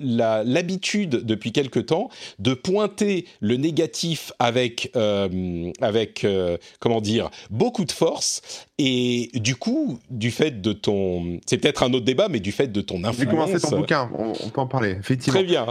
l'habitude 0.00 1.24
depuis 1.24 1.52
quelque 1.52 1.80
temps 1.80 2.10
de 2.38 2.54
pointer 2.54 3.26
le 3.40 3.56
négatif 3.56 4.32
avec, 4.38 4.90
euh, 4.96 5.70
avec 5.80 6.24
euh, 6.24 6.56
comment 6.78 7.00
dire, 7.00 7.30
beaucoup 7.50 7.84
de 7.84 7.92
force. 7.92 8.42
Et 8.78 9.29
du 9.34 9.56
coup, 9.56 9.98
du 10.10 10.30
fait 10.30 10.60
de 10.60 10.72
ton, 10.72 11.40
c'est 11.46 11.58
peut-être 11.58 11.82
un 11.82 11.92
autre 11.92 12.04
débat, 12.04 12.28
mais 12.28 12.40
du 12.40 12.52
fait 12.52 12.68
de 12.68 12.80
ton 12.80 13.04
influence. 13.04 13.16
J'ai 13.18 13.26
commencé 13.26 13.60
ton 13.60 13.78
bouquin, 13.78 14.10
on, 14.14 14.32
peut 14.32 14.60
en 14.60 14.66
parler. 14.66 14.96
Effectivement. 14.98 15.38
Très 15.38 15.44
bien. 15.44 15.66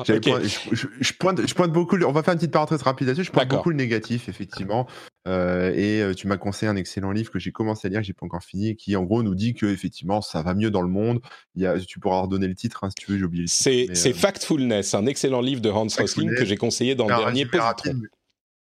je, 0.71 1.13
pointe, 1.13 1.45
je 1.45 1.53
pointe 1.53 1.71
beaucoup. 1.71 1.97
On 2.03 2.11
va 2.11 2.23
faire 2.23 2.33
une 2.33 2.39
petite 2.39 2.51
parenthèse 2.51 2.81
rapide 2.81 3.07
là-dessus. 3.07 3.25
Je 3.25 3.31
pointe 3.31 3.49
beaucoup 3.49 3.69
le 3.69 3.75
négatif, 3.75 4.29
effectivement. 4.29 4.87
Euh, 5.27 5.73
et 5.75 6.15
tu 6.15 6.27
m'as 6.27 6.37
conseillé 6.37 6.69
un 6.69 6.75
excellent 6.75 7.11
livre 7.11 7.29
que 7.29 7.39
j'ai 7.39 7.51
commencé 7.51 7.87
à 7.87 7.89
lire, 7.89 7.99
que 7.99 8.05
j'ai 8.05 8.13
pas 8.13 8.25
encore 8.25 8.43
fini, 8.43 8.75
qui 8.75 8.95
en 8.95 9.03
gros 9.03 9.21
nous 9.21 9.35
dit 9.35 9.53
que 9.53 9.65
effectivement 9.65 10.21
ça 10.21 10.41
va 10.41 10.53
mieux 10.53 10.71
dans 10.71 10.81
le 10.81 10.87
monde. 10.87 11.19
Il 11.55 11.61
y 11.61 11.67
a, 11.67 11.77
tu 11.79 11.99
pourras 11.99 12.21
redonner 12.21 12.47
le 12.47 12.55
titre 12.55 12.83
hein, 12.83 12.89
si 12.89 13.05
tu 13.05 13.11
veux, 13.11 13.17
j'ai 13.17 13.25
oublié. 13.25 13.45
C'est 13.47 14.13
Factfulness, 14.13 14.93
un 14.93 15.05
excellent 15.05 15.41
livre 15.41 15.61
de 15.61 15.69
Hans 15.69 15.87
Rosling 15.97 16.35
que 16.35 16.45
j'ai 16.45 16.57
conseillé 16.57 16.95
dans 16.95 17.07
le 17.07 17.15
dernier 17.15 17.45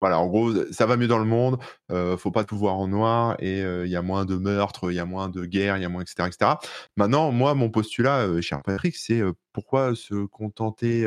voilà, 0.00 0.18
en 0.18 0.26
gros, 0.26 0.52
ça 0.72 0.86
va 0.86 0.96
mieux 0.96 1.08
dans 1.08 1.18
le 1.18 1.24
monde, 1.24 1.58
euh, 1.90 2.16
faut 2.16 2.30
pas 2.30 2.44
tout 2.44 2.56
voir 2.56 2.74
en 2.74 2.88
noir 2.88 3.36
et 3.38 3.60
il 3.60 3.90
y 3.90 3.96
a 3.96 4.02
moins 4.02 4.24
de 4.24 4.36
meurtres, 4.36 4.90
il 4.90 4.94
y 4.94 5.00
a 5.00 5.06
moins 5.06 5.28
de 5.28 5.44
guerres, 5.44 5.76
il 5.76 5.82
y 5.82 5.86
a 5.86 5.88
moins, 5.88 6.02
etc., 6.02 6.28
etc. 6.28 6.52
Maintenant, 6.96 7.32
moi, 7.32 7.54
mon 7.54 7.70
postulat, 7.70 8.40
cher 8.40 8.62
Patrick, 8.62 8.96
c'est 8.96 9.22
pourquoi 9.52 9.94
se 9.94 10.26
contenter 10.26 11.06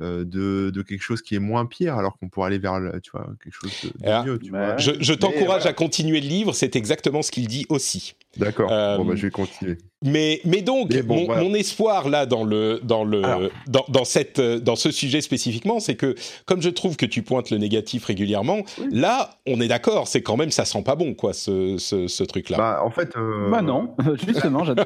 de, 0.00 0.82
quelque 0.86 1.02
chose 1.02 1.22
qui 1.22 1.34
est 1.34 1.40
moins 1.40 1.66
pire 1.66 1.96
alors 1.96 2.18
qu'on 2.18 2.28
pourrait 2.28 2.48
aller 2.48 2.58
vers 2.58 2.80
tu 3.02 3.10
vois, 3.12 3.26
quelque 3.42 3.54
chose 3.54 3.72
de, 3.82 4.24
mieux. 4.24 4.38
Tu 4.38 4.50
vois? 4.50 4.76
Je, 4.76 5.12
t'encourage 5.14 5.66
à 5.66 5.72
continuer 5.72 6.20
le 6.20 6.28
livre, 6.28 6.52
c'est 6.52 6.76
exactement 6.76 7.22
ce 7.22 7.30
qu'il 7.30 7.46
dit 7.46 7.66
aussi. 7.68 8.16
D'accord, 8.36 8.68
bon, 8.68 9.04
bah, 9.04 9.14
je 9.16 9.22
vais 9.22 9.30
continuer. 9.30 9.78
Mais, 10.04 10.40
mais 10.44 10.60
donc, 10.60 10.94
mon, 11.06 11.54
espoir 11.54 12.10
là 12.10 12.26
dans, 12.26 12.44
le, 12.44 12.80
dans, 12.82 13.02
le, 13.02 13.22
dans, 13.66 13.84
dans, 13.88 14.04
cette, 14.04 14.40
dans 14.40 14.76
ce 14.76 14.90
sujet 14.90 15.22
spécifiquement, 15.22 15.80
c'est 15.80 15.96
que 15.96 16.14
comme 16.44 16.60
je 16.60 16.68
trouve 16.68 16.96
que 16.96 17.06
tu 17.06 17.22
pointes 17.22 17.50
le 17.50 17.56
négatif 17.56 18.04
régulièrement, 18.04 18.60
là, 18.90 19.38
on 19.46 19.58
est 19.60 19.68
d'accord, 19.68 20.06
c'est 20.06 20.20
quand 20.20 20.36
même, 20.36 20.50
ça 20.50 20.66
sent 20.66 20.82
pas 20.82 20.96
bon, 20.96 21.14
quoi, 21.14 21.32
ce, 21.32 21.78
ce, 21.78 22.22
truc-là. 22.24 22.58
Bah, 22.58 22.80
en 22.84 22.90
fait. 22.90 23.16
Euh, 23.16 23.50
bah, 23.50 23.62
non, 23.62 23.94
justement, 24.26 24.64
j'adore. 24.64 24.84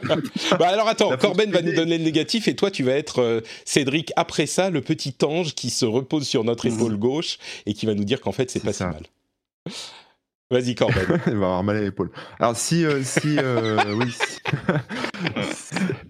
bah, 0.59 0.69
alors 0.69 0.87
attends, 0.87 1.11
Corben 1.17 1.51
va 1.51 1.63
nous 1.63 1.75
donner 1.75 1.99
le 1.99 2.05
négatif 2.05 2.47
et 2.47 2.55
toi, 2.55 2.71
tu 2.71 2.85
vas 2.85 2.93
être, 2.93 3.21
euh, 3.21 3.41
Cédric, 3.65 4.13
après 4.15 4.47
ça, 4.47 4.71
le 4.71 4.81
petit 4.81 5.15
ange 5.25 5.55
qui 5.55 5.71
se 5.71 5.85
repose 5.85 6.27
sur 6.27 6.45
notre 6.45 6.69
mmh. 6.69 6.73
épaule 6.73 6.97
gauche 6.97 7.39
et 7.67 7.75
qui 7.75 7.87
va 7.87 7.95
nous 7.95 8.05
dire 8.05 8.21
qu'en 8.21 8.33
fait, 8.33 8.49
c'est 8.49 8.63
pas 8.63 8.73
si 8.73 8.85
mal. 8.85 9.03
Vas-y, 10.51 10.75
Corben. 10.75 10.97
Il 11.29 11.37
va 11.37 11.47
avoir 11.47 11.63
mal 11.63 11.77
à 11.77 11.81
l'épaule. 11.81 12.11
Alors, 12.41 12.57
si, 12.57 12.85
euh, 12.85 13.05
si, 13.05 13.39
euh, 13.39 13.95
oui, 13.97 14.13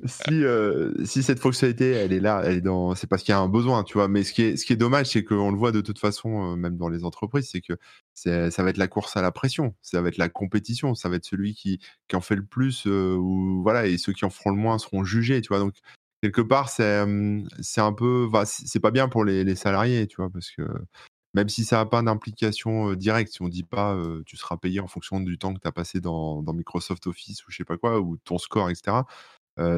si, 0.07 0.45
euh, 0.45 0.93
si, 1.05 1.23
cette 1.23 1.41
fonctionnalité, 1.41 1.91
elle 1.91 2.15
est 2.15 2.21
là, 2.21 2.43
elle 2.47 2.57
est 2.57 2.61
dans, 2.63 2.95
c'est 2.95 3.07
parce 3.07 3.23
qu'il 3.23 3.33
y 3.33 3.35
a 3.35 3.39
un 3.39 3.51
besoin, 3.51 3.85
tu 3.85 3.95
vois. 3.95 4.09
Mais 4.09 4.25
ce 4.25 4.33
qui 4.33 4.43
est, 4.43 4.57
ce 4.57 4.65
qui 4.65 4.73
est 4.73 4.77
dommage, 4.77 5.11
c'est 5.11 5.25
qu'on 5.25 5.51
le 5.51 5.59
voit 5.59 5.73
de 5.73 5.83
toute 5.83 5.99
façon, 5.99 6.57
même 6.57 6.79
dans 6.79 6.89
les 6.89 7.05
entreprises, 7.05 7.51
c'est 7.51 7.61
que 7.61 7.75
ça 8.15 8.63
va 8.63 8.71
être 8.71 8.79
la 8.79 8.89
course 8.89 9.15
à 9.19 9.23
la 9.23 9.31
pression, 9.31 9.75
ça 9.83 10.01
va 10.01 10.09
être 10.09 10.17
la 10.17 10.31
compétition, 10.31 10.95
ça 10.95 11.11
va 11.11 11.17
être 11.17 11.27
celui 11.27 11.55
qui, 11.55 11.79
qui 12.09 12.17
en 12.17 12.23
fait 12.23 12.37
le 12.37 12.47
plus, 12.47 12.87
ou 12.87 13.61
voilà, 13.63 13.87
et 13.87 13.99
ceux 13.99 14.15
qui 14.15 14.25
en 14.25 14.31
feront 14.31 14.51
le 14.51 14.57
moins 14.57 14.79
seront 14.79 15.05
jugés, 15.05 15.43
tu 15.43 15.49
vois. 15.49 15.59
Donc, 15.59 15.75
quelque 16.23 16.41
part, 16.41 16.71
c'est, 16.71 17.05
c'est 17.61 17.83
un 17.83 17.93
peu, 17.93 18.27
c'est 18.47 18.81
pas 18.81 18.91
bien 18.91 19.09
pour 19.09 19.23
les, 19.23 19.45
les 19.45 19.55
salariés, 19.55 20.07
tu 20.07 20.17
vois, 20.17 20.31
parce 20.31 20.51
que 20.51 20.63
même 21.35 21.49
si 21.49 21.65
ça 21.65 21.77
n'a 21.77 21.87
pas 21.87 22.03
d'implication 22.03 22.95
directe, 22.95 23.33
si 23.33 23.43
on 23.43 23.47
ne 23.47 23.51
dit 23.51 23.65
pas 23.65 23.97
tu 24.27 24.37
seras 24.37 24.57
payé 24.57 24.81
en 24.81 24.89
fonction 24.89 25.21
du 25.21 25.39
temps 25.39 25.55
que 25.55 25.61
tu 25.61 25.69
as 25.69 25.73
passé 25.73 26.01
dans, 26.01 26.43
Microsoft 26.53 27.07
Office 27.07 27.47
ou 27.47 27.51
je 27.51 27.59
sais 27.59 27.65
pas 27.65 27.77
quoi, 27.77 28.01
ou 28.01 28.17
ton 28.19 28.39
score, 28.39 28.71
etc. 28.71 28.99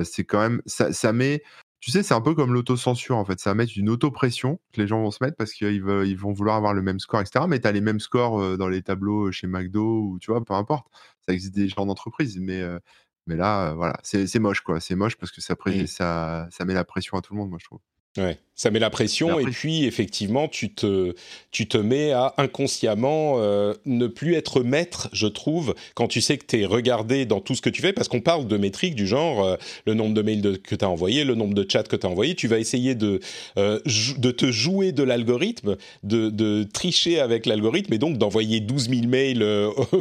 c'est 0.05 0.25
quand 0.25 0.41
même. 0.41 0.63
Ça, 0.67 1.13
met. 1.13 1.43
Tu 1.81 1.91
sais, 1.91 2.05
c'est 2.05 2.15
un 2.15 2.21
peu 2.21 2.35
comme 2.35 2.55
l'autocensure 2.55 3.17
en 3.17 3.25
fait. 3.25 3.41
Ça 3.41 3.51
va 3.51 3.55
mettre 3.55 3.73
une 3.77 3.89
autopression 3.89 4.61
que 4.73 4.81
les 4.81 4.87
gens 4.87 5.03
vont 5.03 5.11
se 5.11 5.23
mettre 5.23 5.37
parce 5.37 5.53
qu'ils 5.53 5.75
ils 5.75 6.17
vont 6.17 6.33
vouloir 6.33 6.57
avoir 6.57 6.75
le 6.75 6.83
même 6.83 7.01
score, 7.01 7.21
etc. 7.21 7.45
Mais 7.49 7.61
tu 7.61 7.67
as 7.67 7.73
les 7.73 7.81
mêmes 7.81 8.01
scores 8.01 8.57
dans 8.57 8.69
les 8.69 8.83
tableaux 8.83 9.33
chez 9.33 9.49
McDo 9.49 10.03
ou 10.03 10.19
tu 10.21 10.31
vois, 10.31 10.45
peu 10.45 10.55
importe. 10.55 10.87
Ça 11.27 11.35
existe 11.35 11.55
des 11.55 11.69
genres 11.69 11.87
d'entreprises. 11.87 12.39
Mais, 12.39 12.63
mais 13.27 13.37
là, 13.37 13.75
voilà, 13.75 13.99
c'est 14.03 14.39
moche 14.39 14.61
quoi. 14.61 14.81
C'est 14.81 14.95
moche 14.95 15.17
parce 15.17 15.33
que 15.33 15.41
ça, 15.41 15.57
ça, 15.87 16.49
ça 16.51 16.65
met 16.65 16.75
la 16.75 16.85
pression 16.85 17.17
à 17.19 17.21
tout 17.21 17.35
le 17.35 17.41
monde, 17.41 17.51
moi 17.51 17.59
je 17.61 17.67
trouve. 17.67 17.81
Ouais, 18.19 18.39
ça 18.63 18.71
met 18.71 18.79
la 18.79 18.91
pression 18.91 19.41
et 19.41 19.47
puis 19.47 19.87
effectivement 19.87 20.47
tu 20.47 20.73
te 20.73 21.17
tu 21.51 21.67
te 21.67 21.77
mets 21.77 22.13
à 22.13 22.33
inconsciemment 22.39 23.35
euh, 23.39 23.75
ne 23.87 24.07
plus 24.07 24.35
être 24.35 24.63
maître, 24.63 25.09
je 25.13 25.27
trouve, 25.27 25.75
quand 25.97 26.07
tu 26.07 26.21
sais 26.21 26.39
que 26.39 26.47
tu 26.47 26.61
es 26.61 26.65
regardé 26.65 27.27
dans 27.27 27.41
tout 27.41 27.57
ce 27.57 27.61
que 27.61 27.71
tu 27.71 27.83
fais 27.83 27.93
parce 27.93 28.07
qu'on 28.07 28.21
parle 28.21 28.47
de 28.47 28.57
métriques 28.57 28.95
du 28.95 29.09
genre 29.09 29.45
euh, 29.45 29.57
le 29.85 29.95
nombre 29.95 30.15
de 30.15 30.23
mails 30.23 30.61
que 30.63 30.77
tu 30.77 30.85
as 30.85 30.89
envoyé, 30.89 31.25
le 31.25 31.35
nombre 31.35 31.55
de 31.55 31.67
chats 31.69 31.83
que 31.83 31.97
tu 31.97 32.07
as 32.07 32.09
envoyé, 32.09 32.37
tu 32.37 32.47
vas 32.47 32.61
essayer 32.61 32.95
de 32.95 33.19
euh, 33.59 33.81
de 34.19 34.31
te 34.31 34.53
jouer 34.53 34.93
de 34.93 35.03
l'algorithme, 35.03 35.77
de, 36.05 36.31
de 36.31 36.63
tricher 36.63 37.19
avec 37.19 37.47
l'algorithme 37.47 37.93
et 37.93 37.99
donc 37.99 38.17
d'envoyer 38.17 38.61
12 38.61 38.91
000 38.91 39.09
mails 39.09 39.45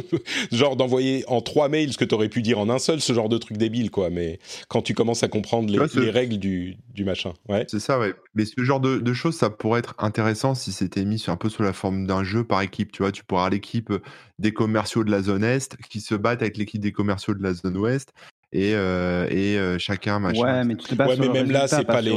genre 0.52 0.76
d'envoyer 0.76 1.24
en 1.26 1.40
trois 1.40 1.68
mails 1.68 1.92
ce 1.92 1.98
que 1.98 2.04
tu 2.04 2.14
aurais 2.14 2.28
pu 2.28 2.42
dire 2.42 2.60
en 2.60 2.70
un 2.70 2.78
seul, 2.78 3.00
ce 3.00 3.12
genre 3.12 3.28
de 3.28 3.38
truc 3.38 3.56
débile 3.56 3.90
quoi, 3.90 4.08
mais 4.08 4.38
quand 4.68 4.82
tu 4.82 4.94
commences 4.94 5.24
à 5.24 5.28
comprendre 5.28 5.68
les, 5.68 6.00
les 6.00 6.10
règles 6.10 6.36
du 6.36 6.76
du 6.94 7.04
machin. 7.04 7.32
Ouais. 7.48 7.64
C'est 7.68 7.80
ça 7.80 7.98
mais 8.34 8.44
ce 8.56 8.64
genre 8.64 8.80
de, 8.80 9.12
choses, 9.12 9.36
ça 9.36 9.50
pourrait 9.50 9.78
être 9.78 9.94
intéressant 9.98 10.54
si 10.54 10.72
c'était 10.72 11.04
mis 11.04 11.22
un 11.28 11.36
peu 11.36 11.48
sous 11.48 11.62
la 11.62 11.72
forme 11.72 12.06
d'un 12.06 12.24
jeu 12.24 12.44
par 12.44 12.60
équipe. 12.62 12.92
Tu 12.92 13.02
vois, 13.02 13.12
tu 13.12 13.24
pourras 13.24 13.48
l'équipe 13.48 13.90
euh, 13.90 14.02
des 14.38 14.52
commerciaux 14.52 15.04
de 15.04 15.10
la 15.10 15.22
zone 15.22 15.44
Est 15.44 15.76
qui 15.88 16.00
se 16.00 16.14
battent 16.14 16.42
avec 16.42 16.56
l'équipe 16.56 16.80
des 16.80 16.92
commerciaux 16.92 17.34
de 17.34 17.42
la 17.42 17.54
zone 17.54 17.76
Ouest 17.76 18.12
et, 18.52 18.74
euh, 18.74 19.26
et 19.30 19.56
euh, 19.58 19.78
chacun 19.78 20.18
machin. 20.18 20.42
Ouais, 20.42 20.64
mais 20.64 20.76
tu 20.76 20.94
te 20.94 21.02
ouais, 21.02 21.16
mais 21.16 21.28
même 21.28 21.50
là, 21.50 21.66
c'est 21.66 21.86
pas, 21.86 22.02
les. 22.02 22.12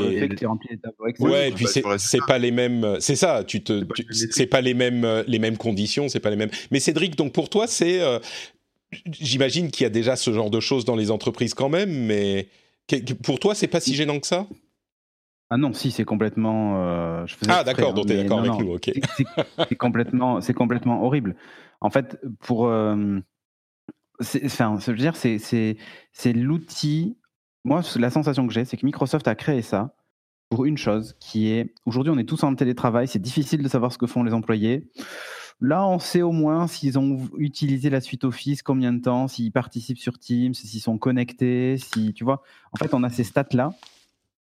Ouais, 1.19 1.49
et 1.49 1.51
puis 1.51 1.67
c'est 1.67 2.25
pas 2.27 2.37
les 2.37 2.51
mêmes. 2.51 2.97
C'est 2.99 3.15
ça. 3.15 3.43
Tu 3.45 3.63
te. 3.63 3.85
C'est 4.11 4.47
pas, 4.47 4.61
les 4.61 4.73
mêmes 4.73 5.23
les 5.27 5.39
mêmes 5.39 5.57
conditions. 5.57 6.09
C'est 6.09 6.19
pas 6.19 6.29
les 6.29 6.35
mêmes. 6.35 6.51
Mais 6.71 6.79
Cédric, 6.79 7.15
donc 7.15 7.33
pour 7.33 7.49
toi, 7.49 7.67
c'est. 7.67 8.01
J'imagine 9.11 9.71
qu'il 9.71 9.83
y 9.83 9.87
a 9.87 9.89
déjà 9.89 10.15
ce 10.15 10.31
genre 10.31 10.49
de 10.49 10.59
choses 10.59 10.85
dans 10.85 10.95
les 10.95 11.11
entreprises 11.11 11.53
quand 11.53 11.69
même, 11.69 11.91
mais 11.91 12.47
pour 13.23 13.39
toi, 13.39 13.55
c'est 13.55 13.67
pas 13.67 13.79
si 13.79 13.95
gênant 13.95 14.19
que 14.19 14.27
ça? 14.27 14.47
Ah 15.49 15.57
non, 15.57 15.73
si, 15.73 15.91
c'est 15.91 16.05
complètement. 16.05 16.83
Euh, 16.83 17.25
je 17.27 17.35
ah 17.47 17.63
d'accord, 17.63 17.93
donc 17.93 18.07
tu 18.07 18.13
es 18.13 18.23
d'accord 18.23 18.39
avec 18.39 18.53
nous, 18.53 18.73
ok. 18.73 18.91
C'est 19.69 19.75
complètement, 19.75 20.39
complètement 20.55 21.03
horrible. 21.03 21.35
En 21.81 21.89
fait, 21.89 22.19
pour. 22.39 22.67
Euh, 22.67 23.19
enfin, 24.43 24.77
je 24.79 24.91
veux 24.91 24.97
dire, 24.97 25.15
c'est 25.15 26.33
l'outil. 26.33 27.17
Moi, 27.63 27.81
la 27.95 28.09
sensation 28.09 28.47
que 28.47 28.53
j'ai, 28.53 28.65
c'est 28.65 28.77
que 28.77 28.85
Microsoft 28.85 29.27
a 29.27 29.35
créé 29.35 29.61
ça 29.61 29.95
pour 30.49 30.65
une 30.65 30.77
chose 30.77 31.15
qui 31.19 31.51
est. 31.51 31.73
Aujourd'hui, 31.85 32.11
on 32.11 32.17
est 32.17 32.27
tous 32.27 32.43
en 32.43 32.55
télétravail, 32.55 33.07
c'est 33.07 33.21
difficile 33.21 33.61
de 33.61 33.69
savoir 33.69 33.91
ce 33.91 33.99
que 33.99 34.07
font 34.07 34.23
les 34.23 34.33
employés. 34.33 34.89
Là, 35.61 35.87
on 35.87 35.99
sait 35.99 36.21
au 36.21 36.31
moins 36.31 36.67
s'ils 36.67 36.99
ont 36.99 37.17
utilisé 37.37 37.89
la 37.89 38.01
suite 38.01 38.23
Office, 38.25 38.61
combien 38.61 38.91
de 38.91 39.01
temps, 39.01 39.27
s'ils 39.27 39.51
participent 39.51 39.99
sur 39.99 40.17
Teams, 40.19 40.53
s'ils 40.53 40.81
sont 40.81 40.97
connectés, 40.97 41.77
si 41.77 42.13
tu 42.13 42.23
vois. 42.23 42.43
En 42.73 42.77
fait, 42.77 42.93
on 42.93 43.03
a 43.03 43.09
ces 43.09 43.23
stats 43.23 43.45
là 43.53 43.71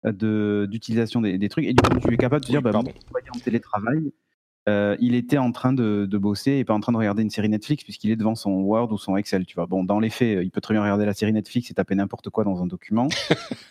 d'utilisation 0.05 1.21
des, 1.21 1.39
des, 1.39 1.49
trucs. 1.49 1.67
Et 1.67 1.75
du 1.75 1.83
coup, 1.83 1.99
tu 2.01 2.15
es 2.15 2.17
capable 2.17 2.45
de 2.45 2.51
dire, 2.51 2.63
bah, 2.63 2.73
en 2.75 3.39
télétravail, 3.39 4.13
euh, 4.69 4.95
il 5.01 5.15
était 5.15 5.39
en 5.39 5.53
train 5.53 5.73
de, 5.73 6.07
bosser 6.13 6.53
et 6.53 6.65
pas 6.65 6.75
en 6.75 6.81
train 6.81 6.93
de 6.93 6.99
regarder 6.99 7.23
une 7.23 7.31
série 7.31 7.49
Netflix 7.49 7.83
puisqu'il 7.83 8.11
est 8.11 8.17
devant 8.17 8.35
son 8.35 8.51
Word 8.51 8.93
ou 8.93 8.99
son 8.99 9.17
Excel. 9.17 9.47
Tu 9.47 9.55
vois. 9.55 9.67
Bon, 9.67 9.85
dans 9.85 9.99
les 9.99 10.11
faits, 10.11 10.41
il 10.43 10.51
peut 10.51 10.61
très 10.61 10.75
bien 10.75 10.83
regarder 10.83 11.07
la 11.07 11.15
série 11.15 11.33
Netflix 11.33 11.71
et 11.71 11.75
taper 11.75 11.95
n'importe 11.95 12.29
quoi 12.29 12.45
dans 12.45 12.63
un 12.63 12.67
document. 12.67 13.09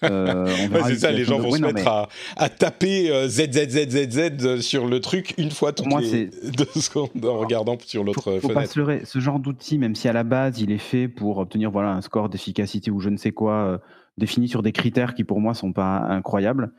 Euh, 0.04 0.48
c'est 0.88 0.96
ça, 0.96 1.12
les 1.12 1.26
gens 1.26 1.40
vont 1.40 1.52
se 1.52 1.62
mettre 1.62 1.86
à, 1.88 2.08
à, 2.38 2.48
taper 2.48 3.12
euh, 3.12 3.28
ZZZZZ 3.28 4.62
sur 4.62 4.88
le 4.88 5.02
truc 5.02 5.34
une 5.38 5.52
fois 5.52 5.74
toutes 5.74 5.88
moi, 5.88 6.00
les 6.00 6.28
deux 6.58 6.80
secondes 6.80 7.26
en 7.26 7.38
regardant 7.38 7.78
sur 7.86 8.06
l'autre 8.06 8.24
fenêtre. 8.24 8.48
Faut 8.48 8.54
pas 8.54 8.66
se 8.66 8.80
leurrer. 8.80 9.02
Ce 9.04 9.20
genre 9.20 9.40
d'outil, 9.40 9.78
même 9.78 9.96
si 9.96 10.08
à 10.08 10.14
la 10.14 10.24
base 10.24 10.62
il 10.62 10.72
est 10.72 10.78
fait 10.78 11.10
pour 11.10 11.40
obtenir 11.40 11.70
voilà 11.70 11.92
un 11.92 12.02
score 12.02 12.30
d'efficacité 12.30 12.92
ou 12.92 13.02
je 13.02 13.10
ne 13.10 13.18
sais 13.18 13.32
quoi 13.32 13.82
défini 14.20 14.48
sur 14.48 14.62
des 14.62 14.72
critères 14.72 15.16
qui 15.16 15.24
pour 15.24 15.40
moi 15.42 15.54
sont 15.54 15.74
pas 15.74 16.00
incroyables. 16.00 16.72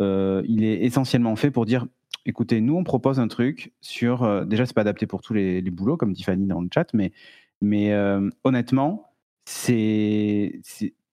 Euh, 0.00 0.42
il 0.46 0.64
est 0.64 0.84
essentiellement 0.84 1.36
fait 1.36 1.50
pour 1.50 1.66
dire 1.66 1.86
écoutez, 2.26 2.60
nous 2.60 2.76
on 2.76 2.84
propose 2.84 3.20
un 3.20 3.28
truc 3.28 3.72
sur. 3.80 4.22
Euh, 4.24 4.44
déjà, 4.44 4.66
c'est 4.66 4.74
pas 4.74 4.82
adapté 4.82 5.06
pour 5.06 5.22
tous 5.22 5.34
les, 5.34 5.62
boulots, 5.62 5.96
comme 5.96 6.12
dit 6.12 6.22
Fanny 6.22 6.46
dans 6.46 6.60
le 6.60 6.68
chat, 6.72 6.92
mais, 6.94 7.12
mais 7.60 7.92
euh, 7.92 8.28
honnêtement, 8.44 9.12
c'est 9.44 10.60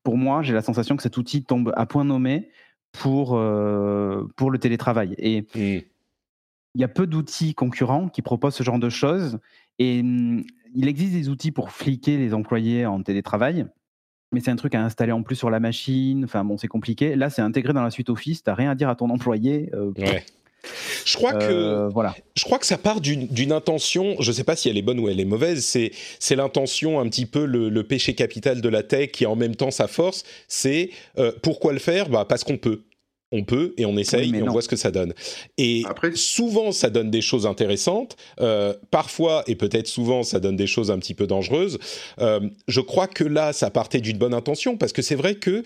pour 0.04 0.18
moi, 0.18 0.42
j'ai 0.44 0.54
la 0.54 0.62
sensation 0.62 0.96
que 0.96 1.04
cet 1.04 1.18
outil 1.18 1.44
tombe 1.44 1.74
à 1.76 1.86
point 1.86 2.04
nommé 2.04 2.50
pour, 2.92 3.30
pour 3.30 4.52
le 4.52 4.58
télétravail. 4.60 5.16
Et 5.18 5.46
il 5.56 6.82
y 6.82 6.84
a 6.84 6.88
peu 6.88 7.08
d'outils 7.08 7.56
concurrents 7.56 8.10
qui 8.10 8.22
proposent 8.22 8.56
ce 8.56 8.64
genre 8.64 8.78
de 8.78 8.90
choses. 8.90 9.40
Et 9.80 10.02
hum, 10.02 10.44
il 10.76 10.88
existe 10.88 11.14
des 11.14 11.30
outils 11.30 11.52
pour 11.52 11.72
fliquer 11.72 12.18
les 12.18 12.34
employés 12.34 12.86
en 12.86 13.02
télétravail 13.02 13.66
mais 14.36 14.42
c'est 14.42 14.52
un 14.52 14.56
truc 14.56 14.76
à 14.76 14.84
installer 14.84 15.14
en 15.14 15.24
plus 15.24 15.36
sur 15.36 15.50
la 15.50 15.60
machine. 15.60 16.26
Enfin 16.26 16.44
bon, 16.44 16.58
c'est 16.58 16.68
compliqué. 16.68 17.16
Là, 17.16 17.30
c'est 17.30 17.42
intégré 17.42 17.74
dans 17.74 17.84
la 17.84 17.90
suite 17.90 18.10
Office. 18.10 18.44
T'as 18.44 18.54
rien 18.54 18.70
à 18.70 18.76
dire 18.76 18.90
à 18.90 18.96
ton 18.96 19.10
employé. 19.10 19.72
ouais. 19.98 20.24
Je 21.06 21.16
crois 21.16 21.34
que 21.34 21.46
euh, 21.46 21.90
voilà. 21.90 22.16
Je 22.36 22.44
crois 22.44 22.60
que 22.60 22.66
ça 22.66 22.78
part 22.78 23.02
d'une 23.02 23.52
intention. 23.52 24.16
Je 24.20 24.30
ne 24.30 24.36
sais 24.36 24.44
pas 24.44 24.56
si 24.56 24.70
elle 24.70 24.78
est 24.78 24.82
bonne 24.82 25.00
ou 25.00 25.10
elle 25.10 25.20
est 25.20 25.26
mauvaise. 25.26 25.64
C'est 25.64 25.92
c'est 26.20 26.36
l'intention 26.36 27.00
un 27.00 27.08
petit 27.08 27.26
peu 27.26 27.46
le, 27.46 27.84
péché 27.84 28.16
capital 28.16 28.62
de 28.62 28.70
la 28.70 28.84
tech 28.84 29.12
qui 29.12 29.26
en 29.26 29.36
même 29.36 29.56
temps 29.56 29.72
sa 29.72 29.88
force. 29.88 30.24
C'est 30.48 30.90
euh, 31.18 31.32
pourquoi 31.42 31.74
le 31.74 31.80
faire? 31.80 32.10
Bah 32.10 32.26
parce 32.28 32.44
qu'on 32.44 32.58
peut 32.58 32.82
on 33.32 33.44
peut 33.44 33.74
et 33.78 33.86
on 33.86 33.98
essaye 33.98 34.36
et 34.36 34.42
on 34.44 34.52
voit 34.52 34.62
ce 34.62 34.70
que 34.70 34.76
ça 34.76 34.92
donne. 34.92 35.14
Et 35.58 35.84
souvent, 36.14 36.72
ça 36.72 36.90
donne 36.90 37.12
des 37.12 37.22
choses 37.22 37.46
intéressantes. 37.46 38.16
Euh, 38.40 38.74
parfois, 38.92 39.44
et 39.48 39.56
peut-être 39.56 39.88
souvent, 39.88 40.24
ça 40.24 40.40
donne 40.40 40.56
des 40.56 40.68
choses 40.68 40.92
un 40.92 41.00
petit 41.00 41.14
peu 41.14 41.28
dangereuses. 41.28 41.80
je 42.20 42.82
crois 42.82 43.08
que 43.08 43.24
là, 43.24 43.54
ça 43.54 43.70
partait 43.70 44.02
d'une 44.02 44.18
bonne 44.18 44.34
intention 44.34 44.78
parce 44.78 44.94
que 44.94 45.02
c'est 45.02 45.16
vrai 45.16 45.36
que 45.36 45.64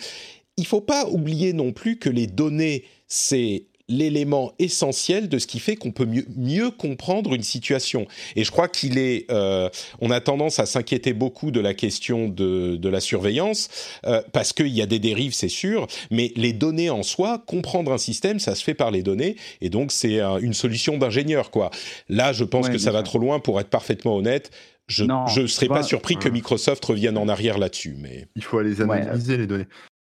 il 0.57 0.65
faut 0.65 0.81
pas 0.81 1.07
oublier 1.07 1.53
non 1.53 1.71
plus 1.71 1.97
que 1.97 2.09
les 2.09 2.27
données, 2.27 2.83
c'est 3.07 3.68
l'élément 3.89 4.53
essentiel 4.59 5.27
de 5.27 5.37
ce 5.39 5.47
qui 5.47 5.59
fait 5.59 5.75
qu'on 5.75 5.91
peut 5.91 6.07
mieux, 6.35 6.71
comprendre 6.71 7.33
une 7.33 7.43
situation. 7.43 8.07
Et 8.35 8.43
je 8.43 8.51
crois 8.51 8.67
qu'il 8.67 8.97
est, 8.97 9.29
euh, 9.31 9.69
on 9.99 10.11
a 10.11 10.21
tendance 10.21 10.59
à 10.59 10.65
s'inquiéter 10.65 11.13
beaucoup 11.13 11.51
de 11.51 11.59
la 11.59 11.73
question 11.73 12.29
de, 12.29 12.75
de 12.75 12.89
la 12.89 12.99
surveillance 12.99 13.69
euh, 14.05 14.21
parce 14.31 14.53
qu'il 14.53 14.67
y 14.67 14.81
a 14.81 14.85
des 14.85 14.99
dérives, 14.99 15.33
c'est 15.33 15.49
sûr, 15.49 15.87
mais 16.11 16.31
les 16.35 16.53
données 16.53 16.89
en 16.89 17.03
soi, 17.03 17.43
comprendre 17.45 17.91
un 17.91 17.97
système, 17.97 18.39
ça 18.39 18.55
se 18.55 18.63
fait 18.63 18.73
par 18.73 18.91
les 18.91 19.03
données, 19.03 19.35
et 19.61 19.69
donc 19.69 19.91
c'est 19.91 20.19
une 20.19 20.53
solution 20.53 20.97
d'ingénieur, 20.97 21.51
quoi. 21.51 21.71
Là, 22.07 22.31
je 22.31 22.43
pense 22.43 22.69
que 22.69 22.77
ça 22.77 22.91
va 22.91 23.03
trop 23.03 23.19
loin 23.19 23.39
pour 23.39 23.59
être 23.59 23.69
parfaitement 23.69 24.15
honnête. 24.15 24.51
Je 24.87 25.03
ne 25.03 25.47
serais 25.47 25.67
pas 25.67 25.83
surpris 25.83 26.17
que 26.17 26.29
Microsoft 26.29 26.83
revienne 26.85 27.17
en 27.17 27.27
arrière 27.27 27.57
là-dessus, 27.57 27.95
mais 27.97 28.27
il 28.35 28.43
faut 28.43 28.61
les 28.61 28.81
analyser 28.81 29.37
les 29.37 29.47
données. 29.47 29.67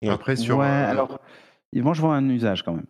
Après 0.06 0.36
sur. 0.36 0.58
Ouais, 0.58 0.66
euh, 0.66 0.90
alors, 0.90 1.20
moi 1.74 1.94
je 1.94 2.00
vois 2.00 2.14
un 2.14 2.28
usage 2.28 2.62
quand 2.62 2.72
même. 2.72 2.86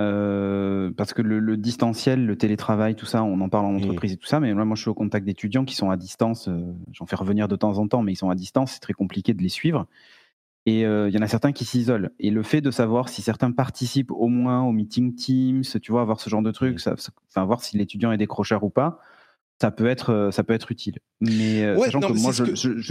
Euh, 0.00 0.90
parce 0.96 1.12
que 1.12 1.22
le, 1.22 1.56
distanciel, 1.56 2.26
le 2.26 2.36
télétravail, 2.36 2.96
tout 2.96 3.06
ça, 3.06 3.22
on 3.22 3.40
en 3.40 3.48
parle 3.48 3.66
en 3.66 3.74
entreprise 3.76 4.12
et 4.12 4.16
tout 4.16 4.26
ça, 4.26 4.40
mais 4.40 4.52
moi, 4.52 4.64
moi 4.64 4.74
je 4.74 4.82
suis 4.82 4.90
au 4.90 4.94
contact 4.94 5.24
d'étudiants 5.24 5.64
qui 5.64 5.74
sont 5.74 5.90
à 5.90 5.96
distance. 5.96 6.48
Euh, 6.48 6.74
j'en 6.92 7.06
fais 7.06 7.16
revenir 7.16 7.46
de 7.46 7.56
temps 7.56 7.78
en 7.78 7.86
temps, 7.86 8.02
mais 8.02 8.12
ils 8.12 8.16
sont 8.16 8.30
à 8.30 8.34
distance, 8.34 8.72
c'est 8.72 8.80
très 8.80 8.92
compliqué 8.92 9.34
de 9.34 9.42
les 9.42 9.48
suivre. 9.48 9.86
Et 10.66 10.86
euh, 10.86 11.08
il 11.08 11.14
y 11.14 11.18
en 11.18 11.22
a 11.22 11.28
certains 11.28 11.52
qui 11.52 11.64
s'isolent. 11.64 12.10
Et 12.18 12.30
le 12.30 12.42
fait 12.42 12.60
de 12.60 12.70
savoir 12.70 13.08
si 13.08 13.22
certains 13.22 13.52
participent 13.52 14.10
au 14.10 14.28
moins 14.28 14.62
au 14.62 14.72
meeting 14.72 15.14
Teams, 15.14 15.62
tu 15.80 15.92
vois, 15.92 16.00
avoir 16.00 16.20
ce 16.20 16.30
genre 16.30 16.42
de 16.42 16.50
truc, 16.50 16.80
enfin, 16.86 17.44
voir 17.44 17.62
si 17.62 17.76
l'étudiant 17.76 18.10
est 18.12 18.16
décrocheur 18.16 18.64
ou 18.64 18.70
pas, 18.70 18.98
ça 19.60 19.70
peut 19.70 19.86
être, 19.86 20.30
ça 20.32 20.42
peut 20.42 20.54
être 20.54 20.72
utile. 20.72 20.98
Mais 21.20 21.76
sachant 21.84 22.00
que 22.00 22.12
moi, 22.14 22.32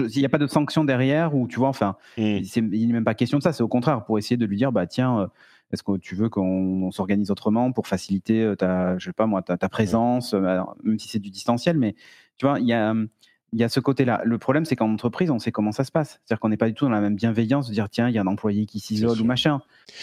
il 0.07 0.19
n'y 0.19 0.25
a 0.25 0.29
pas 0.29 0.37
de 0.37 0.47
sanction 0.47 0.85
derrière, 0.85 1.35
ou 1.35 1.47
tu 1.47 1.57
vois, 1.57 1.67
enfin, 1.67 1.97
mmh. 2.17 2.21
il 2.55 2.87
n'est 2.87 2.93
même 2.93 3.03
pas 3.03 3.15
question 3.15 3.39
de 3.39 3.43
ça. 3.43 3.51
C'est 3.51 3.63
au 3.63 3.67
contraire 3.67 4.05
pour 4.05 4.19
essayer 4.19 4.37
de 4.37 4.45
lui 4.45 4.55
dire, 4.55 4.71
bah 4.71 4.85
tiens 4.85 5.29
est-ce 5.73 5.83
que 5.83 5.97
tu 5.97 6.15
veux 6.15 6.29
qu'on 6.29 6.91
s'organise 6.91 7.31
autrement 7.31 7.71
pour 7.71 7.87
faciliter 7.87 8.43
euh, 8.43 8.55
ta, 8.55 8.97
je 8.99 9.05
sais 9.05 9.13
pas 9.13 9.25
moi, 9.25 9.41
ta, 9.41 9.57
présence, 9.69 10.33
euh, 10.33 10.61
même 10.83 10.99
si 10.99 11.09
c'est 11.09 11.19
du 11.19 11.31
distanciel, 11.31 11.77
mais 11.77 11.95
tu 12.37 12.45
vois, 12.45 12.59
il 12.59 12.67
y 12.67 12.73
a, 12.73 12.93
il 13.53 13.59
y 13.59 13.63
a 13.63 13.69
ce 13.69 13.79
côté-là. 13.79 14.21
Le 14.25 14.37
problème, 14.37 14.65
c'est 14.65 14.75
qu'en 14.75 14.91
entreprise, 14.91 15.31
on 15.31 15.39
sait 15.39 15.51
comment 15.51 15.71
ça 15.71 15.83
se 15.83 15.91
passe. 15.91 16.19
C'est-à-dire 16.25 16.39
qu'on 16.39 16.49
n'est 16.49 16.57
pas 16.57 16.67
du 16.67 16.73
tout 16.73 16.85
dans 16.85 16.91
la 16.91 17.01
même 17.01 17.15
bienveillance 17.15 17.67
de 17.67 17.73
dire 17.73 17.87
tiens, 17.89 18.09
il 18.09 18.15
y 18.15 18.17
a 18.17 18.21
un 18.21 18.27
employé 18.27 18.65
qui 18.65 18.79
s'isole 18.79 19.21
ou 19.21 19.25
machin. 19.25 19.61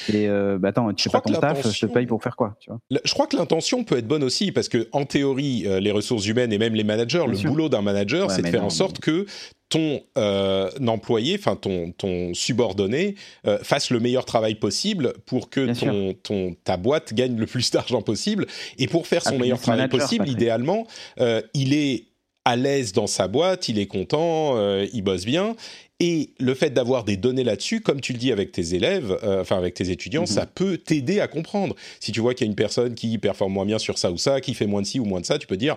Et 0.08 0.28
euh, 0.28 0.58
bah 0.58 0.68
attends, 0.68 0.92
tu 0.92 1.04
fais 1.04 1.10
pas 1.10 1.20
ton 1.20 1.34
taf, 1.34 1.70
je 1.70 1.86
te 1.86 1.92
paye 1.92 2.06
pour 2.06 2.22
faire 2.22 2.36
quoi 2.36 2.56
tu 2.60 2.70
vois? 2.70 2.80
Je 3.04 3.12
crois 3.12 3.26
que 3.26 3.36
l'intention 3.36 3.84
peut 3.84 3.98
être 3.98 4.08
bonne 4.08 4.24
aussi 4.24 4.52
parce 4.52 4.68
que 4.68 4.88
en 4.92 5.04
théorie, 5.04 5.66
les 5.80 5.90
ressources 5.90 6.26
humaines 6.26 6.52
et 6.52 6.58
même 6.58 6.74
les 6.74 6.84
managers, 6.84 7.24
le 7.26 7.36
boulot 7.48 7.68
d'un 7.68 7.82
manager, 7.82 8.30
c'est 8.30 8.42
de 8.42 8.48
faire 8.48 8.64
en 8.64 8.70
sorte 8.70 9.00
que 9.00 9.26
ton 9.70 10.02
euh, 10.18 10.68
employé, 10.86 11.36
enfin 11.38 11.56
ton, 11.56 11.92
ton 11.92 12.34
subordonné, 12.34 13.14
euh, 13.46 13.58
fasse 13.62 13.90
le 13.90 14.00
meilleur 14.00 14.24
travail 14.24 14.56
possible 14.56 15.14
pour 15.26 15.48
que 15.48 15.72
ton, 15.78 16.12
ton, 16.12 16.56
ta 16.64 16.76
boîte 16.76 17.14
gagne 17.14 17.36
le 17.36 17.46
plus 17.46 17.70
d'argent 17.72 18.02
possible. 18.02 18.46
Et 18.78 18.88
pour 18.88 19.06
faire 19.06 19.22
son 19.22 19.38
meilleur 19.38 19.60
travail 19.60 19.88
possible, 19.88 20.28
idéalement, 20.28 20.86
euh, 21.20 21.40
il 21.54 21.72
est 21.72 22.09
à 22.44 22.56
l'aise 22.56 22.92
dans 22.92 23.06
sa 23.06 23.28
boîte, 23.28 23.68
il 23.68 23.78
est 23.78 23.86
content, 23.86 24.56
il 24.92 25.02
bosse 25.02 25.24
bien, 25.24 25.54
et 26.00 26.30
le 26.40 26.54
fait 26.54 26.70
d'avoir 26.70 27.04
des 27.04 27.18
données 27.18 27.44
là-dessus, 27.44 27.82
comme 27.82 28.00
tu 28.00 28.14
le 28.14 28.18
dis 28.18 28.32
avec 28.32 28.52
tes 28.52 28.74
élèves, 28.74 29.18
euh, 29.22 29.42
enfin 29.42 29.58
avec 29.58 29.74
tes 29.74 29.90
étudiants, 29.90 30.22
mhm. 30.22 30.26
ça 30.26 30.46
peut 30.46 30.78
t'aider 30.78 31.20
à 31.20 31.28
comprendre. 31.28 31.76
Si 32.00 32.10
tu 32.10 32.20
vois 32.20 32.32
qu'il 32.32 32.46
y 32.46 32.48
a 32.48 32.50
une 32.50 32.56
personne 32.56 32.94
qui 32.94 33.18
performe 33.18 33.52
moins 33.52 33.66
bien 33.66 33.78
sur 33.78 33.98
ça 33.98 34.10
ou 34.10 34.16
ça, 34.16 34.40
qui 34.40 34.54
fait 34.54 34.66
moins 34.66 34.80
de 34.80 34.86
ci 34.86 34.98
ou 34.98 35.04
moins 35.04 35.20
de 35.20 35.26
ça, 35.26 35.38
tu 35.38 35.46
peux 35.46 35.58
dire 35.58 35.76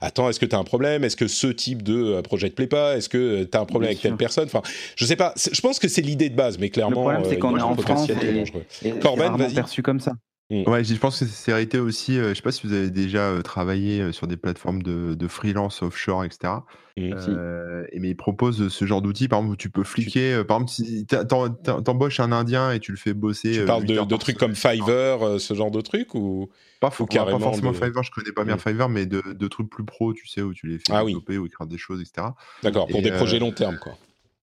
Attends, 0.00 0.30
est-ce 0.30 0.40
que 0.40 0.46
tu 0.46 0.56
as 0.56 0.58
un 0.58 0.64
problème? 0.64 1.04
Est-ce 1.04 1.16
que 1.16 1.28
ce 1.28 1.48
type 1.48 1.82
de 1.82 2.02
euh, 2.02 2.22
projet 2.22 2.48
te 2.48 2.54
plaît 2.54 2.66
pas? 2.66 2.96
Est-ce 2.96 3.10
que 3.10 3.18
euh, 3.18 3.48
tu 3.50 3.58
as 3.58 3.60
un 3.60 3.66
problème 3.66 3.90
avec 3.90 4.00
telle 4.00 4.16
personne? 4.16 4.46
Enfin, 4.46 4.62
je 4.96 5.04
sais 5.04 5.16
pas. 5.16 5.34
Je 5.36 5.60
pense 5.60 5.78
que 5.78 5.88
c'est 5.88 6.02
l'idée 6.02 6.30
de 6.30 6.36
base, 6.36 6.58
mais 6.58 6.70
clairement, 6.70 7.02
le 7.02 7.16
problème, 7.16 7.24
c'est 7.28 7.38
qu'on 7.38 7.56
est 7.58 7.62
en 7.62 7.76
France 7.76 8.08
et, 8.82 8.92
Corben, 9.00 9.36
perçu 9.52 9.82
comme 9.82 10.00
ça. 10.00 10.12
Mm. 10.50 10.68
Ouais, 10.68 10.84
je 10.84 10.94
pense 10.96 11.18
que 11.18 11.26
c'est 11.26 11.50
hérité 11.52 11.78
aussi. 11.78 12.16
je 12.16 12.34
sais 12.34 12.42
pas 12.42 12.52
si 12.52 12.66
vous 12.66 12.72
avez 12.72 12.90
déjà 12.90 13.42
travaillé 13.42 14.12
sur 14.12 14.26
des 14.26 14.36
plateformes 14.36 14.82
de, 14.82 15.14
de 15.14 15.28
freelance 15.28 15.82
offshore, 15.82 16.24
etc. 16.24 16.54
Euh, 16.98 17.86
et 17.92 18.00
mais 18.00 18.10
ils 18.10 18.16
proposent 18.16 18.68
ce 18.68 18.84
genre 18.84 19.02
d'outils, 19.02 19.28
par 19.28 19.40
exemple, 19.40 19.54
où 19.54 19.56
tu 19.56 19.70
peux 19.70 19.84
fliquer. 19.84 20.34
Euh, 20.34 20.44
par 20.44 20.58
exemple, 20.58 20.72
si 20.72 21.06
t'embauches 21.06 22.20
un 22.20 22.32
Indien 22.32 22.72
et 22.72 22.80
tu 22.80 22.92
le 22.92 22.98
fais 22.98 23.14
bosser. 23.14 23.52
Tu 23.52 23.60
euh, 23.60 23.66
parles 23.66 23.84
de, 23.84 24.16
trucs 24.16 24.38
comme 24.38 24.54
Fiverr, 24.54 25.40
ce 25.40 25.54
genre 25.54 25.70
de 25.70 25.80
trucs 25.80 26.14
ou 26.14 26.50
pas, 26.80 26.90
faut, 26.90 27.06
pas 27.06 27.38
forcément 27.38 27.72
Fiverr, 27.72 28.02
je 28.02 28.10
connais 28.10 28.32
pas 28.32 28.44
bien 28.44 28.56
mmh. 28.56 28.60
Fiverr, 28.60 28.88
mais 28.88 29.06
de, 29.06 29.48
trucs 29.48 29.70
plus 29.70 29.84
pro, 29.84 30.12
tu 30.12 30.26
sais, 30.26 30.42
où 30.42 30.52
tu 30.54 30.66
les 30.66 30.78
fais 30.78 30.92
ah 30.92 31.04
développer 31.04 31.38
ou 31.38 31.46
écrire 31.46 31.66
des 31.66 31.78
choses, 31.78 32.00
etc. 32.00 32.28
D'accord, 32.62 32.86
pour 32.86 33.02
des 33.02 33.12
projets 33.12 33.38
long 33.38 33.52
terme, 33.52 33.78
quoi. 33.78 33.96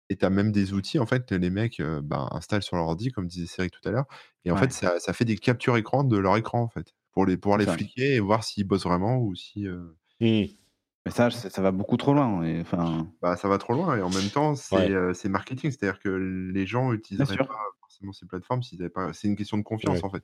Et 0.10 0.15
tu 0.15 0.26
as 0.26 0.30
même 0.30 0.52
des 0.52 0.74
outils, 0.74 1.00
en 1.00 1.06
fait, 1.06 1.32
les 1.32 1.50
mecs 1.50 1.82
bah, 2.04 2.28
installent 2.32 2.63
sur 2.63 2.76
leur 2.76 2.86
ordi, 2.86 3.12
comme 3.12 3.28
disait 3.28 3.45
Cédric 3.45 3.72
tout 3.72 3.88
à 3.88 3.91
l'heure, 3.91 4.06
et 4.45 4.52
en 4.52 4.58
fait, 4.58 4.72
ça, 4.72 5.13
fait 5.13 5.26
des 5.26 5.38
captures 5.38 5.78
écran 5.78 6.04
de 6.04 6.17
leur 6.17 6.36
écran, 6.38 6.62
en 6.62 6.67
fait, 6.69 6.95
pour 7.12 7.26
les, 7.26 7.38
pouvoir 7.38 7.60
les 7.60 7.67
fliquer 7.67 8.15
et 8.15 8.19
voir 8.19 8.43
s'ils 8.43 8.65
bossent 8.65 8.86
vraiment 8.86 9.17
ou 9.17 9.36
si. 9.36 9.67
Mmh. 10.19 10.48
Mais 11.06 11.12
ça, 11.12 11.30
ça 11.30 11.62
va 11.62 11.72
beaucoup 11.72 11.98
trop 11.98 12.13
loin. 12.13 12.43
Et, 12.43 12.62
enfin... 12.62 13.08
Bah, 13.22 13.36
ça 13.38 13.48
va 13.48 13.58
trop 13.58 13.74
loin 13.74 13.98
et 13.98 14.02
en 14.02 14.10
même 14.10 14.30
temps, 14.30 14.56
c'est 14.56 14.91
euh, 14.91 15.13
marketing. 15.26 15.72
C'est-à-dire 15.72 16.00
que 16.00 16.10
les 16.10 16.65
gens 16.65 16.91
n'utiliseraient 16.91 17.38
pas 17.38 17.48
forcément 17.80 18.12
ces 18.12 18.26
plateformes 18.26 18.62
s'ils 18.62 18.89
pas. 18.89 19.13
C'est 19.13 19.28
une 19.28 19.36
question 19.36 19.58
de 19.58 19.63
confiance 19.63 20.04
en 20.04 20.10
fait. 20.10 20.24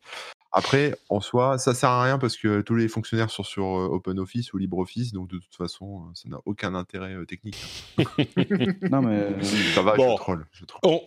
Après, 0.58 0.96
en 1.10 1.20
soi, 1.20 1.58
ça 1.58 1.74
sert 1.74 1.90
à 1.90 2.04
rien 2.04 2.18
parce 2.18 2.38
que 2.38 2.62
tous 2.62 2.76
les 2.76 2.88
fonctionnaires 2.88 3.30
sont 3.30 3.44
sur 3.44 3.66
euh, 3.66 3.90
OpenOffice 3.92 4.54
ou 4.54 4.58
LibreOffice, 4.58 5.12
donc 5.12 5.30
de 5.30 5.38
toute 5.38 5.54
façon, 5.54 6.00
euh, 6.00 6.12
ça 6.14 6.30
n'a 6.30 6.38
aucun 6.46 6.74
intérêt 6.76 7.14
technique. 7.26 7.62
non 8.90 9.02
mais 9.02 9.36
ça 9.76 9.82
va, 9.82 9.96
je 9.98 10.16
troll. 10.16 10.46
Je 10.54 10.64
troll. 10.64 11.02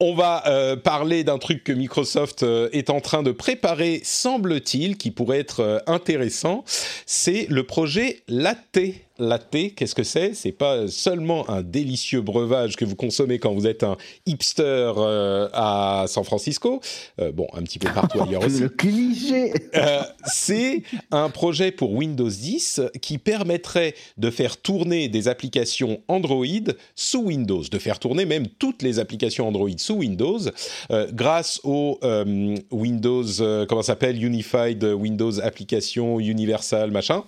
On 0.00 0.14
va 0.14 0.46
euh, 0.46 0.76
parler 0.76 1.24
d'un 1.24 1.38
truc 1.38 1.64
que 1.64 1.72
Microsoft 1.72 2.44
euh, 2.44 2.68
est 2.70 2.88
en 2.88 3.00
train 3.00 3.24
de 3.24 3.32
préparer, 3.32 4.00
semble-t-il, 4.04 4.96
qui 4.96 5.10
pourrait 5.10 5.40
être 5.40 5.58
euh, 5.58 5.78
intéressant. 5.88 6.62
C'est 7.04 7.48
le 7.50 7.64
projet 7.64 8.22
Latte 8.28 8.78
latte, 9.18 9.74
qu'est-ce 9.74 9.94
que 9.94 10.02
c'est? 10.02 10.34
C'est 10.34 10.52
pas 10.52 10.88
seulement 10.88 11.48
un 11.50 11.62
délicieux 11.62 12.20
breuvage 12.20 12.76
que 12.76 12.84
vous 12.84 12.96
consommez 12.96 13.38
quand 13.38 13.52
vous 13.52 13.66
êtes 13.66 13.82
un 13.82 13.96
hipster 14.26 14.92
euh, 14.96 15.48
à 15.52 16.04
San 16.08 16.24
Francisco. 16.24 16.80
Euh, 17.20 17.32
bon, 17.32 17.46
un 17.54 17.62
petit 17.62 17.78
peu 17.78 17.88
partout 17.92 18.22
ailleurs 18.22 18.42
aussi. 18.46 18.60
Le 18.60 18.68
cliché. 18.68 19.52
Euh, 19.74 20.02
c'est 20.26 20.82
un 21.10 21.30
projet 21.30 21.72
pour 21.72 21.92
Windows 21.92 22.28
10 22.28 22.82
qui 23.00 23.18
permettrait 23.18 23.94
de 24.16 24.30
faire 24.30 24.56
tourner 24.56 25.08
des 25.08 25.28
applications 25.28 26.00
Android 26.08 26.44
sous 26.94 27.22
Windows, 27.22 27.62
de 27.70 27.78
faire 27.78 27.98
tourner 27.98 28.24
même 28.24 28.46
toutes 28.58 28.82
les 28.82 28.98
applications 28.98 29.48
Android 29.48 29.68
sous 29.76 29.94
Windows, 29.94 30.40
grâce 31.12 31.60
au 31.64 31.98
Windows, 32.70 33.24
comment 33.68 33.82
s'appelle, 33.82 34.22
Unified 34.22 34.84
Windows 34.84 35.40
Application 35.40 36.20
Universal 36.20 36.90
machin. 36.90 37.24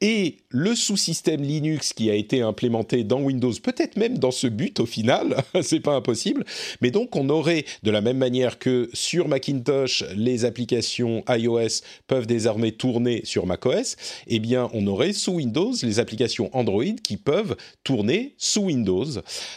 et 0.00 0.36
le 0.48 0.65
sous-système 0.74 1.42
Linux 1.42 1.92
qui 1.92 2.10
a 2.10 2.14
été 2.14 2.42
implémenté 2.42 3.04
dans 3.04 3.20
Windows, 3.20 3.52
peut-être 3.62 3.96
même 3.96 4.18
dans 4.18 4.30
ce 4.30 4.46
but 4.46 4.80
au 4.80 4.86
final, 4.86 5.42
c'est 5.62 5.80
pas 5.80 5.94
impossible, 5.94 6.44
mais 6.80 6.90
donc 6.90 7.16
on 7.16 7.28
aurait 7.28 7.64
de 7.82 7.90
la 7.90 8.00
même 8.00 8.18
manière 8.18 8.58
que 8.58 8.88
sur 8.92 9.28
Macintosh, 9.28 10.04
les 10.14 10.44
applications 10.44 11.24
iOS 11.28 11.82
peuvent 12.06 12.26
désormais 12.26 12.72
tourner 12.72 13.22
sur 13.24 13.46
macOS, 13.46 13.96
eh 14.26 14.38
bien 14.38 14.68
on 14.72 14.86
aurait 14.86 15.12
sous 15.12 15.32
Windows 15.32 15.72
les 15.82 15.98
applications 15.98 16.50
Android 16.56 16.84
qui 17.02 17.16
peuvent 17.16 17.56
tourner 17.84 18.34
sous 18.38 18.62
Windows. 18.62 19.06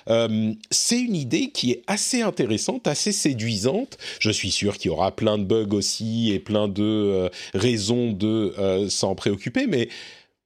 Euh, 0.09 0.53
c'est 0.71 0.99
une 0.99 1.15
idée 1.15 1.49
qui 1.51 1.71
est 1.71 1.83
assez 1.87 2.21
intéressante, 2.21 2.87
assez 2.87 3.11
séduisante. 3.11 3.97
Je 4.19 4.31
suis 4.31 4.51
sûr 4.51 4.77
qu'il 4.77 4.91
y 4.91 4.93
aura 4.93 5.15
plein 5.15 5.37
de 5.37 5.43
bugs 5.43 5.73
aussi 5.73 6.31
et 6.31 6.39
plein 6.39 6.67
de 6.67 6.83
euh, 6.83 7.29
raisons 7.53 8.11
de 8.11 8.53
euh, 8.57 8.89
s'en 8.89 9.15
préoccuper, 9.15 9.67
mais 9.67 9.89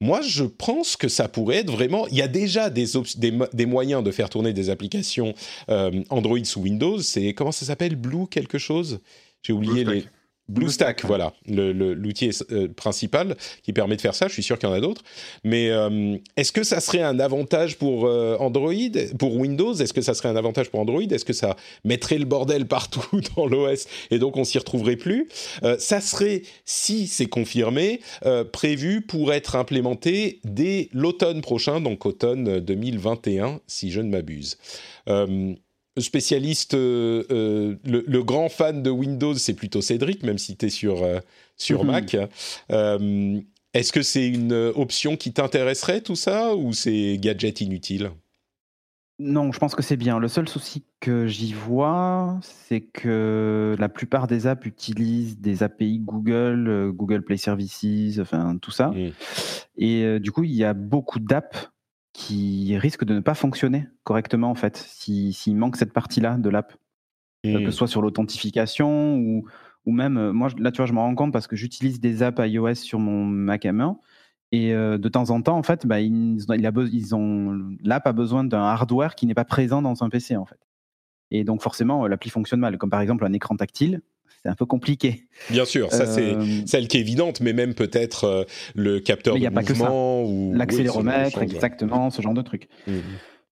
moi, 0.04 0.20
je 0.22 0.44
pense 0.44 0.98
que 0.98 1.08
ça 1.08 1.30
pourrait 1.30 1.60
être 1.60 1.72
vraiment. 1.72 2.08
Il 2.08 2.18
y 2.18 2.22
a 2.22 2.28
déjà 2.28 2.70
des, 2.70 2.88
des, 3.54 3.66
moyens 3.66 4.04
de 4.04 4.12
faire 4.12 4.30
tourner 4.30 4.52
des 4.52 4.70
applications 4.70 5.34
euh, 5.70 6.04
Android 6.10 6.44
sous 6.44 6.60
Windows. 6.60 7.00
C'est 7.00 7.34
comment 7.34 7.54
ça 7.54 7.66
s'appelle? 7.66 7.96
Blue 7.96 8.28
quelque 8.28 8.58
chose? 8.58 9.00
J'ai 9.44 9.54
oublié 9.54 9.86
les. 9.86 10.04
BlueStack, 10.50 11.06
voilà, 11.06 11.34
l'outil 11.48 12.32
euh, 12.52 12.68
principal 12.68 13.38
qui 13.64 13.72
permet 13.72 13.96
de 13.96 14.02
faire 14.02 14.14
ça. 14.14 14.28
Je 14.28 14.34
suis 14.34 14.44
sûr 14.44 14.60
qu'il 14.60 14.68
y 14.68 14.72
en 14.72 14.76
a 14.76 14.82
d'autres. 14.82 15.02
Mais 15.46 15.70
euh, 15.70 16.18
est-ce 16.36 16.52
que 16.52 16.64
ça 16.64 16.82
serait 16.82 17.02
un 17.02 17.20
avantage 17.20 17.78
pour 17.78 18.06
euh, 18.06 18.36
Android, 18.40 18.74
pour 19.18 19.38
Windows? 19.38 19.74
Est-ce 19.74 19.94
que 19.94 20.02
ça 20.02 20.14
serait 20.14 20.30
un 20.30 20.36
avantage 20.36 20.70
pour 20.70 20.82
Android? 20.82 21.02
Est-ce 21.02 21.24
que 21.24 21.34
ça 21.34 21.56
mettrait 21.86 22.18
le 22.18 22.26
bordel 22.26 22.68
partout 22.68 23.22
dans 23.38 23.46
l'OS 23.46 23.88
et 24.12 24.20
donc 24.20 24.36
on 24.36 24.44
s'y 24.44 24.58
retrouverait 24.58 24.98
plus? 24.98 25.30
Ça 25.80 26.02
serait, 26.02 26.44
si 26.66 27.08
c'est 27.08 27.28
confirmé, 27.28 28.02
prévu 28.52 29.02
pour 29.02 29.34
être 29.34 29.56
implémenté 29.56 30.40
dès 30.44 30.90
l'automne 30.92 31.42
prochain, 31.42 31.80
donc 31.80 32.06
automne 32.06 32.60
2021, 32.60 33.62
si 33.68 33.92
je 33.92 34.02
ne 34.02 34.10
m'abuse 34.10 34.58
spécialiste, 36.02 36.74
euh, 36.74 37.24
euh, 37.32 37.76
le, 37.86 38.24
grand 38.24 38.50
fan 38.50 38.82
de 38.82 38.90
Windows, 38.90 39.36
c'est 39.36 39.54
plutôt 39.54 39.82
Cédric, 39.82 40.24
même 40.24 40.38
si 40.38 40.58
tu 40.58 40.66
es 40.66 40.70
sur, 40.70 41.04
euh, 41.04 41.20
sur 41.56 41.84
mhm. 41.84 41.92
Mac. 41.92 42.18
Est-ce 43.76 43.92
que 43.92 44.04
c'est 44.04 44.28
une 44.28 44.54
option 44.54 45.18
qui 45.18 45.34
t'intéresserait, 45.34 46.02
tout 46.02 46.16
ça, 46.16 46.56
ou 46.56 46.74
c'est 46.74 47.18
gadget 47.20 47.60
inutile? 47.62 48.12
Non, 49.18 49.52
je 49.52 49.58
pense 49.58 49.74
que 49.74 49.82
c'est 49.82 49.98
bien. 49.98 50.20
Le 50.20 50.28
seul 50.28 50.48
souci 50.48 50.84
que 51.00 51.26
j'y 51.26 51.54
vois, 51.54 52.40
c'est 52.44 52.82
que 52.82 53.76
la 53.80 53.90
plupart 53.90 54.28
des 54.28 54.46
apps 54.46 54.68
utilisent 54.68 55.40
des 55.40 55.64
API 55.64 56.00
Google, 56.00 56.92
Google 56.94 57.24
Play 57.24 57.38
Services, 57.38 58.20
enfin 58.20 58.58
tout 58.62 58.70
ça. 58.70 58.90
Mmh. 58.90 59.12
Et 59.78 60.20
du 60.20 60.32
coup, 60.32 60.44
il 60.44 60.54
y 60.54 60.64
a 60.64 60.76
beaucoup 60.76 61.20
d'apps 61.20 61.73
qui 62.13 62.78
risque 62.78 63.04
de 63.04 63.15
ne 63.15 63.19
pas 63.19 63.34
fonctionner 63.34 63.88
correctement 64.04 64.52
en 64.52 64.56
fait, 64.56 64.78
s'il 64.78 65.56
manque 65.56 65.76
cette 65.76 65.93
partie-là 65.93 66.38
de 66.38 66.49
l'app, 66.49 66.73
euh, 67.45 67.65
que 67.65 67.71
ce 67.71 67.78
soit 67.78 67.88
sur 67.88 68.02
l'authentification 68.02 69.17
ou, 69.17 69.45
ou 69.86 69.91
même, 69.91 70.17
euh, 70.17 70.32
moi 70.32 70.49
là 70.60 70.71
tu 70.71 70.78
vois, 70.78 70.86
je 70.86 70.93
me 70.93 70.99
rends 70.99 71.15
compte 71.15 71.34
parce 71.34 71.47
que 71.47 71.56
j'utilise 71.56 71.99
des 71.99 72.21
apps 72.23 72.39
iOS 72.39 72.76
sur 72.76 72.99
mon 72.99 73.26
Mac 73.26 73.63
M1 73.65 73.97
et 74.52 74.73
euh, 74.73 74.99
de 74.99 75.10
temps 75.10 75.32
en 75.32 75.41
temps 75.41 75.58
en 75.58 75.63
fait, 75.63 75.88
bah, 75.88 75.99
ils, 75.99 76.45
il 76.49 76.65
a 76.67 76.71
ils 76.91 77.15
ont 77.15 77.60
l'app 77.84 78.06
a 78.06 78.13
besoin 78.13 78.43
d'un 78.43 78.62
hardware 78.62 79.15
qui 79.15 79.26
n'est 79.26 79.34
pas 79.34 79.45
présent 79.45 79.82
dans 79.82 80.04
un 80.04 80.10
PC 80.10 80.36
en 80.38 80.45
fait. 80.45 80.60
Et 81.32 81.43
donc 81.43 81.63
forcément 81.63 82.06
l'appli 82.06 82.30
fonctionne 82.30 82.60
mal, 82.60 82.78
comme 82.78 82.91
par 82.91 83.02
exemple 83.02 83.26
un 83.26 83.34
écran 83.34 83.56
tactile 83.58 84.02
c'est 84.44 84.50
un 84.50 84.56
peu 84.56 84.66
compliqué. 84.66 85.28
Bien 85.50 85.66
sûr, 85.66 85.92
ça 85.92 86.06
c'est 86.06 86.34
euh, 86.34 86.46
celle 86.66 86.88
qui 86.88 86.98
est 86.98 87.02
évidente, 87.02 87.40
mais 87.40 87.54
même 87.54 87.74
peut-être 87.74 88.26
euh, 88.26 88.44
le 88.76 89.00
capteur 89.00 89.36
de 89.36 89.50
mouvement 89.50 90.24
ou 90.24 90.54
l'accéléromètre, 90.54 91.42
exactement, 91.42 92.10
ce 92.10 92.22
genre 92.22 92.34
de 92.34 92.42
truc. 92.42 92.68
Mmh. 92.88 93.00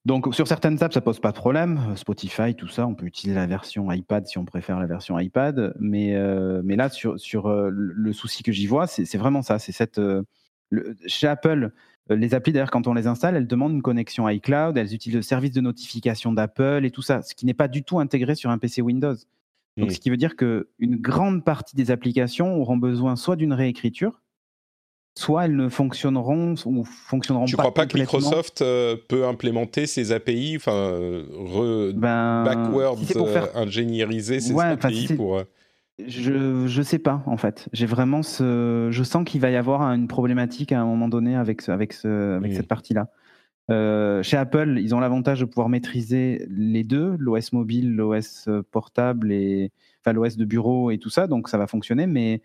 Donc 0.04 0.34
sur 0.34 0.48
certaines 0.48 0.82
apps, 0.84 0.94
ça 0.94 1.02
pose 1.02 1.20
pas 1.20 1.32
de 1.32 1.38
problème. 1.38 1.80
Spotify, 1.96 2.56
tout 2.56 2.68
ça, 2.68 2.88
on 2.88 2.96
peut 2.96 3.06
utiliser 3.06 3.40
la 3.40 3.46
version 3.46 3.92
iPad 3.92 4.28
si 4.28 4.38
on 4.38 4.46
préfère 4.46 4.80
la 4.80 4.88
version 4.88 5.18
iPad. 5.20 5.76
Mais, 5.80 6.16
euh, 6.16 6.62
mais 6.66 6.76
là, 6.76 6.90
sur, 6.90 7.20
sur 7.20 7.50
le 7.50 8.14
souci 8.14 8.42
que 8.42 8.52
j'y 8.52 8.66
vois, 8.66 8.88
c'est 8.88 9.18
vraiment 9.18 9.44
ça. 9.44 9.60
C'est 9.60 9.72
cette 9.72 10.02
chez 11.06 11.28
Apple, 11.28 11.72
les 12.10 12.34
applis 12.34 12.52
d'ailleurs 12.52 12.72
quand 12.72 12.88
on 12.88 12.94
les 12.94 13.08
installe, 13.08 13.36
elles 13.36 13.48
demandent 13.48 13.74
une 13.74 13.82
connexion 13.82 14.28
iCloud, 14.28 14.78
elles 14.78 14.94
utilisent 14.94 15.18
le 15.18 15.22
service 15.22 15.52
de 15.52 15.62
notification 15.62 16.34
d'Apple 16.34 16.82
et 16.84 16.92
tout 16.92 17.02
ça, 17.02 17.22
ce 17.22 17.36
qui 17.36 17.46
n'est 17.46 17.54
pas 17.54 17.68
du 17.68 17.84
tout 17.84 18.00
intégré 18.00 18.36
sur 18.36 18.50
un 18.50 18.58
PC 18.58 18.82
Windows. 18.82 19.16
Donc, 19.78 19.90
mmh. 19.90 19.94
ce 19.94 20.00
qui 20.00 20.10
veut 20.10 20.18
dire 20.18 20.36
qu'une 20.36 20.98
grande 20.98 21.46
partie 21.46 21.76
des 21.76 21.92
applications 21.92 22.56
auront 22.56 22.78
besoin 22.78 23.16
soit 23.16 23.36
d'une 23.36 23.54
réécriture, 23.54 24.22
soit 25.18 25.46
elles 25.46 25.56
ne 25.56 25.70
fonctionneront 25.70 26.56
ou 26.66 26.84
fonctionneront 26.84 27.46
tu 27.46 27.56
pas. 27.56 27.64
Tu 27.64 27.70
crois 27.70 27.74
pas 27.74 27.86
que 27.86 27.98
Microsoft 27.98 28.62
euh, 28.62 28.98
peut 29.08 29.26
implémenter 29.26 29.88
ces 29.88 30.12
API, 30.12 30.56
enfin, 30.58 30.72
re, 30.74 31.94
ben, 31.94 32.44
backward 32.44 33.00
si 33.00 33.14
pour 33.14 33.30
faire... 33.30 33.56
Euh, 33.56 33.64
ingénieriser 33.64 34.40
ces 34.40 34.58
API 34.60 35.14
pour. 35.16 35.38
Euh 35.38 35.44
je 36.08 36.66
je 36.68 36.82
sais 36.82 37.00
pas 37.00 37.24
en 37.26 37.38
fait. 37.38 37.68
J'ai 37.74 37.86
vraiment 37.86 38.24
ce, 38.24 38.90
je 38.92 39.04
sens 39.04 39.24
qu'il 39.24 39.42
va 39.42 39.50
y 39.50 39.56
avoir 39.56 39.82
une 39.82 40.08
problématique 40.08 40.72
à 40.72 40.82
un 40.82 40.86
moment 40.86 41.08
donné 41.08 41.36
avec 41.36 41.68
avec 41.70 41.94
ce, 41.94 42.38
avec 42.38 42.52
mmh. 42.52 42.56
cette 42.56 42.68
partie-là. 42.68 43.10
Euh, 43.72 44.22
chez 44.22 44.38
Apple, 44.38 44.78
ils 44.80 44.94
ont 44.94 45.00
l'avantage 45.00 45.40
de 45.40 45.46
pouvoir 45.46 45.70
maîtriser 45.70 46.46
les 46.50 46.84
deux, 46.84 47.16
l'OS 47.18 47.54
mobile, 47.54 47.96
l'OS 47.96 48.50
portable 48.70 49.32
et 49.32 49.72
enfin 50.02 50.14
l'OS 50.14 50.36
de 50.36 50.46
bureau 50.46 50.92
et 50.92 50.98
tout 50.98 51.10
ça, 51.10 51.28
donc 51.28 51.48
ça 51.48 51.58
va 51.58 51.68
fonctionner. 51.68 52.06
Mais 52.06 52.42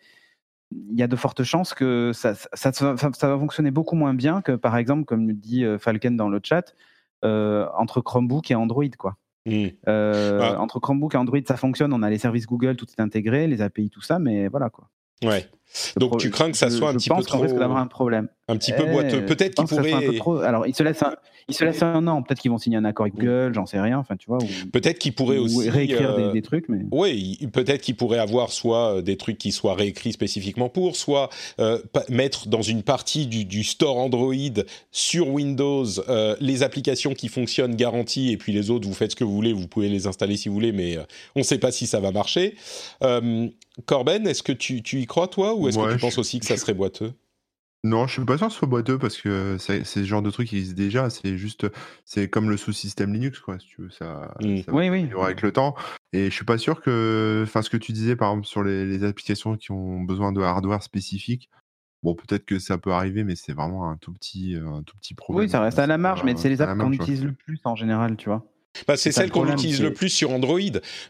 il 0.72 0.98
y 0.98 1.02
a 1.02 1.08
de 1.08 1.16
fortes 1.16 1.42
chances 1.42 1.74
que 1.74 2.12
ça, 2.14 2.34
ça, 2.34 2.72
ça, 2.72 2.92
va 2.92 3.38
fonctionner 3.38 3.70
beaucoup 3.70 3.96
moins 3.96 4.14
bien 4.14 4.40
que, 4.40 4.52
par 4.52 4.76
exemple, 4.76 5.04
comme 5.04 5.32
dit 5.32 5.64
euh, 5.64 5.78
Falken 5.78 6.16
dans 6.16 6.28
le 6.28 6.40
chat, 6.42 6.74
euh, 7.24 7.66
entre 7.76 8.00
Chromebook 8.00 8.50
et 8.50 8.54
Android, 8.54 8.84
quoi. 8.98 9.16
Mmh. 9.46 9.66
Ah. 9.86 10.56
Entre 10.58 10.80
Chromebook 10.80 11.14
et 11.14 11.18
Android, 11.18 11.38
ça 11.46 11.56
fonctionne. 11.56 11.92
On 11.92 12.02
a 12.02 12.10
les 12.10 12.18
services 12.18 12.46
Google, 12.46 12.76
tout 12.76 12.86
est 12.86 13.00
intégré, 13.00 13.46
les 13.46 13.62
API, 13.62 13.90
tout 13.90 14.00
ça, 14.00 14.18
mais 14.18 14.48
voilà 14.48 14.70
quoi. 14.70 14.88
Ouais. 15.22 15.46
Donc 15.96 16.18
tu 16.18 16.30
crains 16.30 16.50
que 16.50 16.56
ça 16.56 16.70
soit 16.70 16.90
un 16.90 16.94
petit 16.94 17.10
peu 17.10 17.22
trop. 17.22 17.40
risque 17.40 17.56
d'avoir 17.56 17.78
un 17.78 17.86
problème. 17.86 18.28
Un 18.48 18.56
petit 18.56 18.72
peu 18.72 18.84
boiteux. 18.84 19.22
Eh, 19.22 19.26
Peut-être 19.26 19.54
qu'ils 19.54 19.66
pourraient. 19.66 20.16
Trop... 20.16 20.38
Alors 20.38 20.66
ils 20.66 20.74
se 20.74 20.82
laissent 20.84 21.02
un, 21.02 21.14
ils 21.48 21.54
se 21.54 21.64
laissent 21.64 21.82
un 21.82 22.06
an. 22.06 22.22
Peut-être 22.22 22.40
qu'ils 22.40 22.50
vont 22.50 22.58
signer 22.58 22.76
un 22.76 22.84
accord 22.84 23.04
avec 23.04 23.14
Google, 23.14 23.52
j'en 23.54 23.66
sais 23.66 23.80
rien. 23.80 23.98
Enfin 23.98 24.16
tu 24.16 24.26
vois. 24.28 24.38
Peut-être 24.72 24.98
qu'ils 24.98 25.14
pourraient 25.14 25.38
aussi 25.38 25.68
réécrire 25.68 26.16
des, 26.16 26.38
euh, 26.38 26.42
trucs. 26.42 26.68
Mais... 26.68 26.84
Oui, 26.92 27.38
peut-être 27.52 27.82
qu'ils 27.82 27.96
pourraient 27.96 28.18
avoir 28.18 28.52
soit 28.52 28.96
euh, 28.98 29.02
des 29.02 29.16
trucs 29.16 29.38
qui 29.38 29.50
soient 29.50 29.74
réécrits 29.74 30.12
spécifiquement 30.12 30.68
pour, 30.68 30.94
soit 30.94 31.28
euh, 31.58 31.78
mettre 32.08 32.48
dans 32.48 32.62
une 32.62 32.82
partie 32.82 33.26
du, 33.26 33.44
du 33.44 33.64
store 33.64 33.98
Android 33.98 34.34
sur 34.92 35.28
Windows 35.28 35.86
les 36.40 36.62
applications 36.62 37.14
qui 37.14 37.28
fonctionnent 37.28 37.74
garanties 37.74 38.32
et 38.32 38.36
puis 38.36 38.52
les 38.52 38.70
autres 38.70 38.86
vous 38.86 38.94
faites 38.94 39.12
ce 39.12 39.16
que 39.16 39.24
vous 39.24 39.34
voulez, 39.34 39.52
vous 39.52 39.66
pouvez 39.66 39.88
les 39.88 40.06
installer 40.06 40.36
si 40.36 40.48
vous 40.48 40.54
voulez, 40.54 40.72
mais 40.72 40.98
on 41.34 41.40
ne 41.40 41.44
sait 41.44 41.58
pas 41.58 41.72
si 41.72 41.86
ça 41.86 42.00
va 42.00 42.12
marcher. 42.12 42.54
Corben, 43.84 44.26
est-ce 44.26 44.42
que 44.42 44.52
tu, 44.52 44.82
tu, 44.82 45.00
y 45.00 45.06
crois 45.06 45.28
toi 45.28 45.54
ou 45.58 45.68
est-ce 45.68 45.78
que 45.78 45.92
tu 45.94 45.98
penses 45.98 46.18
aussi 46.18 46.40
que 46.40 46.46
ça 46.46 46.56
serait 46.56 46.74
boiteux? 46.74 47.12
Non, 47.84 48.08
je 48.08 48.14
suis 48.14 48.24
pas 48.24 48.36
sûr 48.36 48.48
que 48.48 48.52
ce 48.52 48.58
soit 48.58 48.68
boiteux 48.68 48.98
parce 48.98 49.16
que 49.16 49.58
c'est 49.58 49.84
ce 49.84 50.02
genre 50.02 50.22
de 50.22 50.30
truc 50.30 50.48
qui 50.48 50.58
existe 50.58 50.76
déjà. 50.76 51.08
C'est 51.08 51.38
juste, 51.38 51.66
c'est 52.04 52.28
comme 52.28 52.50
le 52.50 52.56
sous-système 52.56 53.12
Linux, 53.12 53.38
quoi. 53.38 53.58
Si 53.60 53.68
tu 53.68 53.82
veux, 53.82 53.90
ça, 53.90 54.34
mmh. 54.40 54.62
oui, 54.72 54.88
oui. 54.90 55.08
avec 55.22 55.42
le 55.42 55.52
temps. 55.52 55.76
Et 56.12 56.24
je 56.24 56.34
suis 56.34 56.44
pas 56.44 56.58
sûr 56.58 56.80
que, 56.80 57.44
enfin, 57.46 57.62
ce 57.62 57.70
que 57.70 57.76
tu 57.76 57.92
disais, 57.92 58.16
par 58.16 58.30
exemple, 58.30 58.46
sur 58.46 58.64
les, 58.64 59.04
applications 59.04 59.56
qui 59.56 59.70
ont 59.70 60.00
besoin 60.00 60.32
de 60.32 60.40
hardware 60.40 60.82
spécifique, 60.82 61.48
bon, 62.02 62.14
peut-être 62.14 62.44
que 62.44 62.58
ça 62.58 62.76
peut 62.76 62.90
arriver, 62.90 63.22
mais 63.22 63.36
c'est 63.36 63.52
vraiment 63.52 63.88
un 63.88 63.96
tout 63.98 64.12
petit, 64.12 64.56
un 64.56 64.82
tout 64.82 64.96
petit 64.96 65.14
problème. 65.14 65.44
Oui, 65.44 65.50
ça 65.50 65.60
reste 65.60 65.78
à 65.78 65.86
la 65.86 65.98
marge, 65.98 66.24
mais 66.24 66.34
c'est 66.36 66.48
les 66.48 66.60
apps 66.60 66.80
qu'on 66.80 66.92
utilise 66.92 67.24
le 67.24 67.34
plus 67.34 67.60
en 67.64 67.76
général, 67.76 68.16
tu 68.16 68.28
vois. 68.28 68.44
Bah, 68.86 68.96
c'est 68.96 69.12
celle 69.12 69.30
qu'on 69.30 69.50
utilise 69.50 69.80
le 69.80 69.92
plus 69.92 70.08
sur 70.08 70.30
Android, 70.30 70.60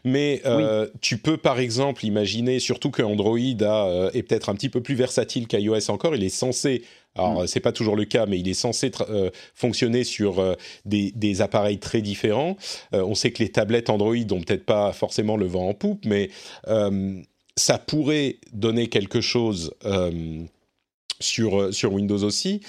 mais 0.03 0.41
euh, 0.45 0.87
tu 1.01 1.17
peux 1.17 1.37
par 1.37 1.59
exemple 1.59 2.05
imaginer, 2.05 2.59
surtout 2.59 2.91
que 2.91 3.01
Android 3.01 3.37
a, 3.61 3.87
euh, 3.87 4.11
est 4.13 4.23
peut-être 4.23 4.49
un 4.49 4.55
petit 4.55 4.69
peu 4.69 4.81
plus 4.81 4.95
versatile 4.95 5.47
qu'iOS 5.47 5.89
encore, 5.89 6.15
il 6.15 6.23
est 6.23 6.29
censé, 6.29 6.83
alors 7.15 7.43
mm. 7.43 7.47
c'est 7.47 7.59
pas 7.59 7.71
toujours 7.71 7.95
le 7.95 8.05
cas, 8.05 8.25
mais 8.25 8.39
il 8.39 8.47
est 8.47 8.53
censé 8.53 8.91
euh, 9.09 9.29
fonctionner 9.53 10.03
sur 10.03 10.55
des, 10.85 11.11
des, 11.11 11.41
appareils 11.41 11.79
très 11.79 12.01
différents. 12.01 12.57
on 12.91 13.15
sait 13.15 13.31
que 13.31 13.43
les 13.43 13.49
tablettes 13.49 13.89
Android 13.89 14.15
ont 14.31 14.41
peut-être 14.41 14.65
pas 14.65 14.91
forcément 14.91 15.37
le 15.37 15.45
vent 15.45 15.69
en 15.69 15.73
poupe, 15.73 16.05
mais 16.05 16.29
ça 17.55 17.77
pourrait 17.77 18.37
donner 18.53 18.87
quelque 18.87 19.21
chose 19.21 19.71
sur, 21.19 21.73
sur 21.73 21.93
Windows 21.93 22.23
aussi. 22.23 22.61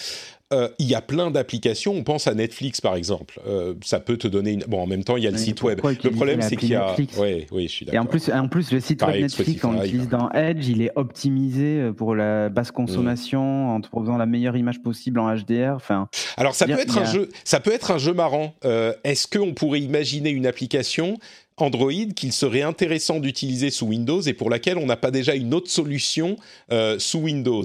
Euh, 0.51 0.69
il 0.79 0.87
y 0.87 0.95
a 0.95 1.03
plein 1.03 1.31
d'applications. 1.31 1.93
On 1.93 2.05
pense 2.05 2.27
à 2.27 2.33
Netflix, 2.33 2.81
par 2.81 2.97
exemple. 2.97 3.39
Euh, 3.47 3.75
ça 3.85 4.01
peut 4.01 4.17
te 4.17 4.27
donner 4.27 4.53
une. 4.53 4.65
Bon, 4.67 4.81
en 4.81 4.87
même 4.87 5.05
temps, 5.05 5.19
il 5.19 5.25
y 5.25 5.27
a 5.27 5.31
le 5.31 5.37
site 5.37 5.63
web. 5.63 5.79
Le 5.85 6.11
problème, 6.11 6.41
c'est 6.41 6.57
qu'il 6.57 6.71
y 6.71 6.75
a. 6.75 6.95
Oui, 7.19 7.47
oui, 7.51 7.65
je 7.65 7.73
suis 7.73 7.85
d'accord. 7.85 7.97
Et 7.97 7.99
en 7.99 8.07
plus, 8.07 8.31
en 8.31 8.49
plus, 8.49 8.73
le 8.73 8.81
site 8.81 9.03
web 9.03 9.21
Netflix, 9.21 9.63
on 9.65 9.73
l'utilise 9.73 10.09
dans 10.09 10.31
Edge, 10.31 10.67
il 10.69 10.81
est 10.81 10.91
optimisé 10.97 11.81
euh, 11.81 11.93
pour 11.93 12.15
la 12.15 12.49
basse 12.49 12.71
consommation, 12.71 13.75
en 13.75 13.81
proposant 13.83 14.17
la 14.17 14.25
meilleure 14.25 14.57
image 14.57 14.81
possible 14.81 15.21
en 15.21 15.35
HDR. 15.35 15.73
Enfin. 15.75 16.09
Alors, 16.39 16.55
ça 16.55 16.65
peut 16.65 16.79
être 16.79 16.97
un 16.97 17.05
jeu. 17.05 17.29
Ça 17.45 17.61
peut 17.61 17.73
être 17.73 17.91
un 17.91 17.99
jeu 17.99 18.15
marrant. 18.15 18.55
Est-ce 19.05 19.27
qu'on 19.27 19.53
pourrait 19.53 19.81
imaginer 19.81 20.31
une 20.31 20.47
application 20.47 21.19
Android 21.59 21.93
qu'il 22.15 22.33
serait 22.33 22.63
intéressant 22.63 23.19
d'utiliser 23.19 23.71
sous 23.71 23.87
Windows 23.87 24.21
et 24.21 24.33
pour 24.33 24.49
laquelle 24.49 24.79
on 24.79 24.87
n'a 24.87 24.97
pas 24.97 25.11
déjà 25.11 25.35
une 25.35 25.53
autre 25.53 25.71
solution 25.71 26.37
sous 26.99 27.19
Windows? 27.19 27.65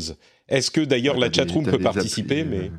Est-ce 0.54 0.72
que 0.72 0.82
d'ailleurs 0.82 1.18
la 1.18 1.32
chatroom 1.32 1.66
peut 1.66 1.80
participer 1.80 2.44
mais... 2.44 2.58
Euh, 2.58 2.70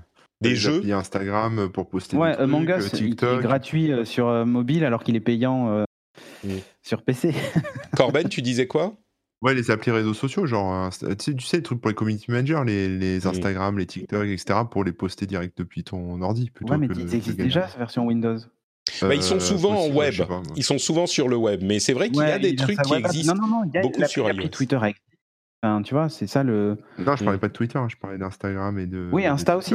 des 0.40 0.56
jeux 0.56 0.82
a 0.92 0.98
Instagram 0.98 1.70
pour 1.72 1.88
poster 1.88 2.16
ouais, 2.16 2.30
des 2.30 2.36
trucs, 2.36 2.44
Among 2.44 2.68
Us, 2.68 2.92
il 3.00 3.12
est 3.12 3.42
gratuit 3.42 3.92
euh, 3.92 4.04
sur 4.04 4.28
euh, 4.28 4.44
mobile 4.44 4.84
alors 4.84 5.02
qu'il 5.02 5.16
est 5.16 5.20
payant 5.20 5.84
sur 6.82 7.02
PC. 7.02 7.32
Corben, 7.96 8.28
tu 8.28 8.42
disais 8.42 8.66
quoi? 8.66 8.94
Ouais, 9.40 9.54
les 9.54 9.70
applis 9.70 9.90
réseaux 9.90 10.14
sociaux, 10.14 10.46
genre, 10.46 10.90
tu 10.90 11.06
sais, 11.18 11.34
tu 11.34 11.46
sais, 11.46 11.58
les 11.58 11.62
trucs 11.62 11.80
pour 11.80 11.88
les 11.88 11.94
community 11.94 12.30
managers, 12.30 12.62
les, 12.66 12.88
les. 12.88 13.26
Instagram, 13.26 13.78
les 13.78 13.86
TikTok, 13.86 14.26
etc., 14.26 14.60
pour 14.70 14.84
les 14.84 14.92
poster 14.92 15.26
direct 15.26 15.56
depuis 15.58 15.84
ton 15.84 16.20
ordi. 16.22 16.50
ouais, 16.62 16.78
mais 16.78 16.88
ça 16.88 17.16
existe 17.16 17.36
déjà, 17.36 17.68
cette 17.68 17.78
version 17.78 18.06
Windows. 18.06 18.38
Bah, 19.00 19.14
ils 19.14 19.22
sont 19.22 19.40
souvent 19.40 19.86
en 19.86 19.88
web, 19.88 20.14
ils 20.56 20.62
sont 20.62 20.78
souvent 20.78 21.06
sur 21.06 21.28
le 21.28 21.36
web, 21.36 21.62
mais 21.62 21.80
c'est 21.80 21.94
vrai 21.94 22.10
qu'il 22.10 22.20
y 22.20 22.24
a 22.24 22.38
des 22.38 22.54
trucs 22.54 22.80
qui 22.82 22.94
existent 22.94 23.34
non, 23.34 23.46
non, 23.46 23.60
non, 23.64 23.70
y 23.72 23.78
a 23.78 23.82
beaucoup 23.82 24.04
sur 24.04 24.30
iOS. 24.30 24.48
Twitter 24.48 24.78
tu 25.84 25.94
vois, 25.94 26.08
c'est 26.08 26.26
ça 26.26 26.42
le. 26.42 26.76
Non, 26.98 27.16
je 27.16 27.24
parlais 27.24 27.38
pas 27.38 27.48
de 27.48 27.52
Twitter, 27.52 27.78
hein, 27.78 27.88
je 27.88 27.96
parlais 27.96 28.18
d'Instagram 28.18 28.78
et 28.78 28.86
de. 28.86 29.08
Oui, 29.12 29.26
Insta 29.26 29.56
aussi. 29.56 29.74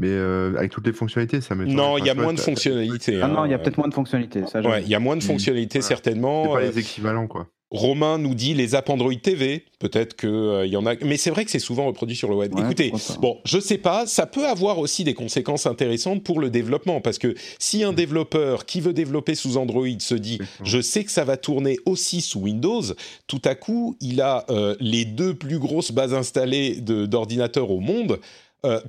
Mais 0.00 0.10
euh, 0.10 0.56
avec 0.56 0.70
toutes 0.70 0.86
les 0.86 0.92
fonctionnalités, 0.92 1.40
ça 1.40 1.54
me. 1.54 1.66
Non, 1.66 1.98
il 1.98 2.06
y 2.06 2.10
a 2.10 2.14
moins 2.14 2.32
de 2.32 2.38
fonctionnalités. 2.38 3.20
Ah 3.20 3.28
non, 3.28 3.44
il 3.44 3.50
y 3.50 3.54
a 3.54 3.56
hein. 3.56 3.60
peut-être 3.60 3.78
moins 3.78 3.88
de 3.88 3.94
fonctionnalités. 3.94 4.44
Il 4.54 4.88
y 4.88 4.94
a 4.94 5.00
moins 5.00 5.16
de 5.16 5.22
fonctionnalités 5.22 5.82
certainement. 5.82 6.44
C'est 6.44 6.52
pas 6.52 6.60
les 6.60 6.76
euh, 6.76 6.80
équivalents, 6.80 7.26
quoi. 7.26 7.48
Romain 7.70 8.16
nous 8.16 8.34
dit 8.34 8.54
les 8.54 8.74
apps 8.74 8.88
Android 8.88 9.14
TV. 9.14 9.64
Peut-être 9.78 10.16
qu'il 10.16 10.28
euh, 10.28 10.66
y 10.66 10.76
en 10.76 10.86
a, 10.86 10.94
mais 11.04 11.16
c'est 11.16 11.30
vrai 11.30 11.44
que 11.44 11.50
c'est 11.50 11.58
souvent 11.58 11.86
reproduit 11.86 12.16
sur 12.16 12.28
le 12.28 12.34
web. 12.34 12.52
Écoutez, 12.58 12.92
bon, 13.20 13.38
je 13.44 13.60
sais 13.60 13.78
pas, 13.78 14.06
ça 14.06 14.26
peut 14.26 14.46
avoir 14.46 14.78
aussi 14.78 15.04
des 15.04 15.14
conséquences 15.14 15.66
intéressantes 15.66 16.24
pour 16.24 16.40
le 16.40 16.50
développement, 16.50 17.00
parce 17.00 17.18
que 17.18 17.34
si 17.58 17.84
un 17.84 17.92
développeur 17.92 18.66
qui 18.66 18.80
veut 18.80 18.92
développer 18.92 19.34
sous 19.34 19.56
Android 19.56 19.86
se 19.98 20.14
dit, 20.14 20.40
je 20.64 20.80
sais 20.80 21.04
que 21.04 21.12
ça 21.12 21.24
va 21.24 21.36
tourner 21.36 21.76
aussi 21.84 22.22
sous 22.22 22.40
Windows, 22.40 22.82
tout 23.26 23.42
à 23.44 23.54
coup, 23.54 23.96
il 24.00 24.20
a 24.20 24.46
euh, 24.50 24.74
les 24.80 25.04
deux 25.04 25.34
plus 25.34 25.58
grosses 25.58 25.92
bases 25.92 26.14
installées 26.14 26.80
d'ordinateurs 26.80 27.70
au 27.70 27.80
monde. 27.80 28.18
Euh, 28.66 28.80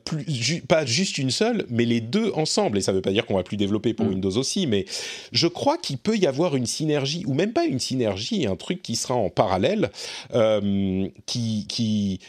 pas 0.68 0.84
juste 0.84 1.20
une 1.20 1.30
seule, 1.30 1.66
mais 1.70 1.86
les 1.86 2.02
deux 2.02 2.32
ensemble. 2.34 2.80
Et 2.80 2.82
ça 2.82 2.92
ne 2.92 2.98
veut 2.98 3.02
pas 3.04 3.12
dire 3.12 3.28
qu'on 3.28 3.36
va 3.36 3.44
plus 3.44 3.58
développer 3.58 3.94
pour 3.94 4.08
mm. 4.08 4.10
Windows 4.10 4.38
aussi, 4.38 4.66
mais 4.66 4.86
je 5.32 5.46
crois 5.46 5.78
qu'il 5.78 6.00
peut 6.00 6.18
y 6.18 6.26
avoir 6.26 6.56
une 6.56 6.66
synergie, 6.66 7.24
ou 7.28 7.36
même 7.36 7.54
pas 7.54 7.66
une 7.66 7.80
synergie, 7.80 8.48
un 8.48 8.56
truc 8.56 8.82
qui 8.82 8.96
sera 8.96 9.14
en 9.14 9.30
parallèle, 9.30 9.92
euh, 10.34 11.08
qui, 11.28 11.68
qui 11.68 12.20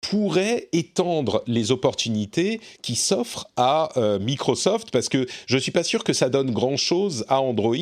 pourrait 0.00 0.68
étendre 0.72 1.42
les 1.46 1.72
opportunités 1.72 2.60
qui 2.82 2.94
s'offrent 2.94 3.48
à 3.56 3.88
euh, 3.96 4.18
Microsoft 4.18 4.90
parce 4.90 5.08
que 5.08 5.26
je 5.46 5.56
ne 5.56 5.60
suis 5.60 5.72
pas 5.72 5.82
sûr 5.82 6.04
que 6.04 6.12
ça 6.12 6.28
donne 6.28 6.52
grand-chose 6.52 7.24
à 7.28 7.40
Android, 7.40 7.76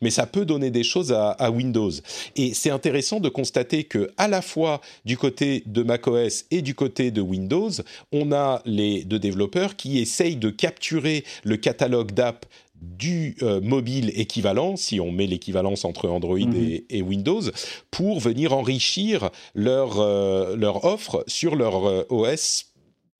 mais 0.00 0.10
ça 0.10 0.26
peut 0.26 0.44
donner 0.44 0.70
des 0.70 0.84
choses 0.84 1.12
à, 1.12 1.30
à 1.30 1.50
Windows. 1.50 1.90
Et 2.36 2.54
c'est 2.54 2.70
intéressant 2.70 3.20
de 3.20 3.28
constater 3.28 3.84
que 3.84 4.10
à 4.16 4.28
la 4.28 4.42
fois 4.42 4.80
du 5.04 5.16
côté 5.16 5.62
de 5.66 5.82
macOS 5.82 6.44
et 6.50 6.62
du 6.62 6.74
côté 6.74 7.10
de 7.10 7.20
Windows, 7.20 7.70
on 8.12 8.32
a 8.32 8.62
les 8.64 9.04
deux 9.04 9.18
développeurs 9.18 9.76
qui 9.76 9.98
essayent 9.98 10.36
de 10.36 10.50
capturer 10.50 11.24
le 11.44 11.56
catalogue 11.56 12.12
d'app 12.12 12.46
du 12.82 13.36
euh, 13.42 13.60
mobile 13.60 14.10
équivalent, 14.14 14.76
si 14.76 15.00
on 15.00 15.12
met 15.12 15.26
l'équivalence 15.26 15.84
entre 15.84 16.08
Android 16.08 16.38
mhm. 16.38 16.80
et, 16.88 17.02
Windows, 17.02 17.42
pour 17.90 18.20
venir 18.20 18.52
enrichir 18.52 19.30
leur, 19.54 20.00
euh, 20.00 20.56
leur 20.56 20.84
offre 20.84 21.24
sur 21.28 21.54
leur 21.54 21.86
euh, 21.86 22.02
OS 22.10 22.66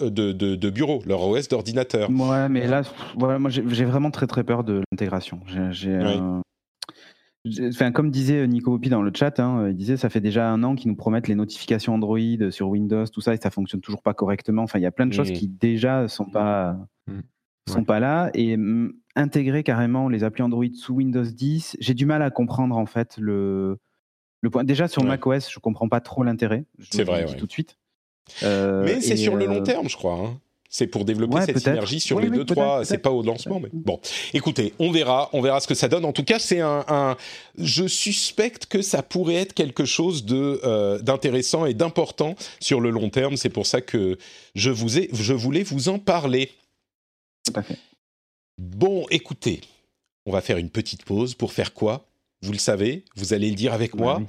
de, 0.00 0.32
de, 0.32 0.70
bureau, 0.70 1.00
leur 1.06 1.22
OS 1.22 1.46
d'ordinateur. 1.46 2.10
Ouais, 2.10 2.48
mais 2.48 2.66
là, 2.66 2.82
voilà, 3.16 3.38
moi 3.38 3.50
j'ai 3.50 3.84
vraiment 3.84 4.10
très 4.10 4.26
très 4.26 4.42
peur 4.42 4.64
de 4.64 4.82
l'intégration. 4.90 5.40
Enfin, 7.68 7.92
comme 7.92 8.10
disait 8.10 8.46
Nico 8.48 8.74
Hopi 8.74 8.88
dans 8.88 9.02
le 9.02 9.12
chat, 9.14 9.38
hein, 9.38 9.68
il 9.68 9.76
disait 9.76 9.96
ça 9.96 10.08
fait 10.08 10.20
déjà 10.20 10.48
un 10.48 10.64
an 10.64 10.74
qu'ils 10.74 10.90
nous 10.90 10.96
promettent 10.96 11.28
les 11.28 11.34
notifications 11.36 11.94
Android 11.94 12.18
sur 12.50 12.68
Windows, 12.68 13.06
tout 13.06 13.20
ça, 13.20 13.34
et 13.34 13.36
ça 13.36 13.50
fonctionne 13.50 13.80
toujours 13.80 14.02
pas 14.02 14.14
correctement. 14.14 14.62
Enfin, 14.62 14.80
il 14.80 14.82
y 14.82 14.86
a 14.86 14.92
plein 14.92 15.06
de 15.06 15.12
choses 15.12 15.30
qui 15.30 15.46
déjà 15.46 16.08
sont 16.08 16.24
pas 16.24 16.76
mm. 17.06 17.20
sont 17.68 17.84
pas 17.84 18.00
là. 18.00 18.30
Et 18.34 18.56
mm, 18.56 18.92
intégrer 19.16 19.62
carrément 19.62 20.08
les 20.08 20.24
applis 20.24 20.42
Android 20.42 20.64
sous 20.74 20.94
Windows 20.94 21.24
10, 21.24 21.76
j'ai 21.80 21.94
du 21.94 22.06
mal 22.06 22.22
à 22.22 22.30
comprendre 22.30 22.76
en 22.76 22.86
fait 22.86 23.16
le, 23.18 23.78
le 24.40 24.50
point. 24.50 24.64
Déjà 24.64 24.88
sur 24.88 25.04
macOS, 25.04 25.50
je 25.50 25.58
comprends 25.58 25.88
pas 25.88 26.00
trop 26.00 26.22
l'intérêt. 26.22 26.64
C'est 26.90 27.04
vrai, 27.04 27.26
tout 27.36 27.46
de 27.46 27.52
suite. 27.52 27.76
Euh, 28.42 28.84
mais 28.84 29.00
c'est 29.00 29.16
sur 29.16 29.36
le 29.36 29.46
long 29.46 29.60
euh, 29.60 29.64
terme, 29.64 29.88
je 29.88 29.96
crois. 29.96 30.14
Hein. 30.14 30.38
C'est 30.68 30.86
pour 30.86 31.04
développer 31.04 31.38
cette 31.42 31.58
synergie 31.58 32.00
sur 32.00 32.18
les 32.18 32.30
deux, 32.30 32.46
trois. 32.46 32.82
C'est 32.86 32.96
pas 32.96 33.10
au 33.10 33.22
lancement, 33.22 33.60
mais 33.60 33.68
bon. 33.74 34.00
Écoutez, 34.32 34.72
on 34.78 34.90
verra, 34.90 35.28
on 35.34 35.42
verra 35.42 35.60
ce 35.60 35.66
que 35.66 35.74
ça 35.74 35.86
donne. 35.86 36.06
En 36.06 36.14
tout 36.14 36.24
cas, 36.24 36.38
c'est 36.38 36.60
un, 36.60 37.16
Je 37.58 37.86
suspecte 37.86 38.64
que 38.64 38.80
ça 38.80 39.02
pourrait 39.02 39.34
être 39.34 39.52
quelque 39.52 39.84
chose 39.84 40.24
de 40.24 40.60
euh, 40.64 40.98
d'intéressant 40.98 41.66
et 41.66 41.74
d'important 41.74 42.36
sur 42.58 42.80
le 42.80 42.88
long 42.88 43.10
terme. 43.10 43.36
C'est 43.36 43.50
pour 43.50 43.66
ça 43.66 43.82
que 43.82 44.16
je 44.54 44.70
vous 44.70 44.98
ai, 44.98 45.10
je 45.12 45.34
voulais 45.34 45.62
vous 45.62 45.90
en 45.90 45.98
parler. 45.98 46.50
Tout 47.44 47.52
à 47.54 47.62
fait. 47.62 47.76
Bon, 48.58 49.06
écoutez, 49.10 49.60
on 50.26 50.32
va 50.32 50.40
faire 50.40 50.58
une 50.58 50.70
petite 50.70 51.04
pause 51.04 51.34
pour 51.34 51.52
faire 51.52 51.74
quoi? 51.74 52.06
Vous 52.42 52.52
le 52.52 52.58
savez, 52.58 53.04
vous 53.16 53.32
allez 53.32 53.48
le 53.48 53.56
dire 53.56 53.72
avec 53.72 53.94
moi. 53.94 54.22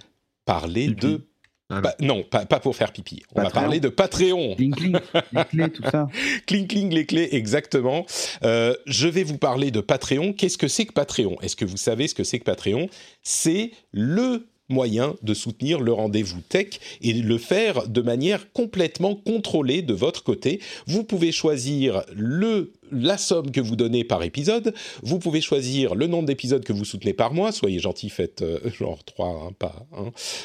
Parler 0.46 0.90
de 0.90 1.22
ah 1.70 1.82
bah, 1.82 1.96
non, 2.00 2.24
pas, 2.24 2.46
pour 2.46 2.76
faire 2.76 2.92
pipi. 2.92 3.24
On 3.34 3.42
va 3.42 3.50
parler 3.50 3.80
de 3.80 3.90
Patreon. 3.90 4.56
Cling, 4.56 4.76
cling, 4.76 4.98
les 5.32 5.44
clés, 5.46 5.70
tout 5.70 5.84
ça. 5.90 6.08
cling, 6.46 6.68
cling, 6.68 6.94
les 6.94 7.06
clés, 7.06 7.30
exactement. 7.32 8.06
Euh, 8.44 8.76
je 8.86 9.08
vais 9.08 9.24
vous 9.24 9.38
parler 9.38 9.72
de 9.72 9.82
Patreon. 9.82 10.34
Qu'est-ce 10.34 10.58
que 10.58 10.68
c'est 10.68 10.86
que 10.86 10.94
Patreon? 10.94 11.38
Est-ce 11.42 11.56
que 11.56 11.66
vous 11.66 11.78
savez 11.78 12.08
ce 12.08 12.14
que 12.14 12.24
c'est 12.24 12.38
que 12.38 12.44
Patreon? 12.44 12.90
C'est 13.24 13.72
le 13.92 14.46
moyen 14.74 15.16
de 15.22 15.34
soutenir 15.34 15.80
le 15.80 15.94
rendez-vous 15.94 16.42
tech 16.42 16.80
et 17.02 17.14
le 17.14 17.38
faire 17.38 17.88
de 17.88 18.02
manière 18.02 18.52
complètement 18.52 19.16
contrôlée 19.16 19.82
de 19.82 19.94
votre 19.94 20.24
côté. 20.24 20.60
Vous 20.88 21.04
pouvez 21.04 21.32
choisir 21.32 22.04
le 22.14 22.74
la 22.92 23.18
somme 23.18 23.52
que 23.52 23.62
vous 23.62 23.76
donnez 23.76 24.04
par 24.04 24.24
épisode. 24.24 24.74
Vous 25.02 25.18
pouvez 25.18 25.42
choisir 25.42 25.96
le 25.96 26.08
nombre 26.08 26.28
d'épisodes 26.28 26.64
que 26.64 26.74
vous 26.74 26.86
soutenez 26.86 27.14
par 27.14 27.34
mois. 27.34 27.52
Soyez 27.52 27.80
gentil, 27.80 28.10
faites 28.10 28.42
euh, 28.42 28.60
genre 28.78 29.04
3, 29.04 29.28
hein, 29.28 29.52
pas 29.58 29.88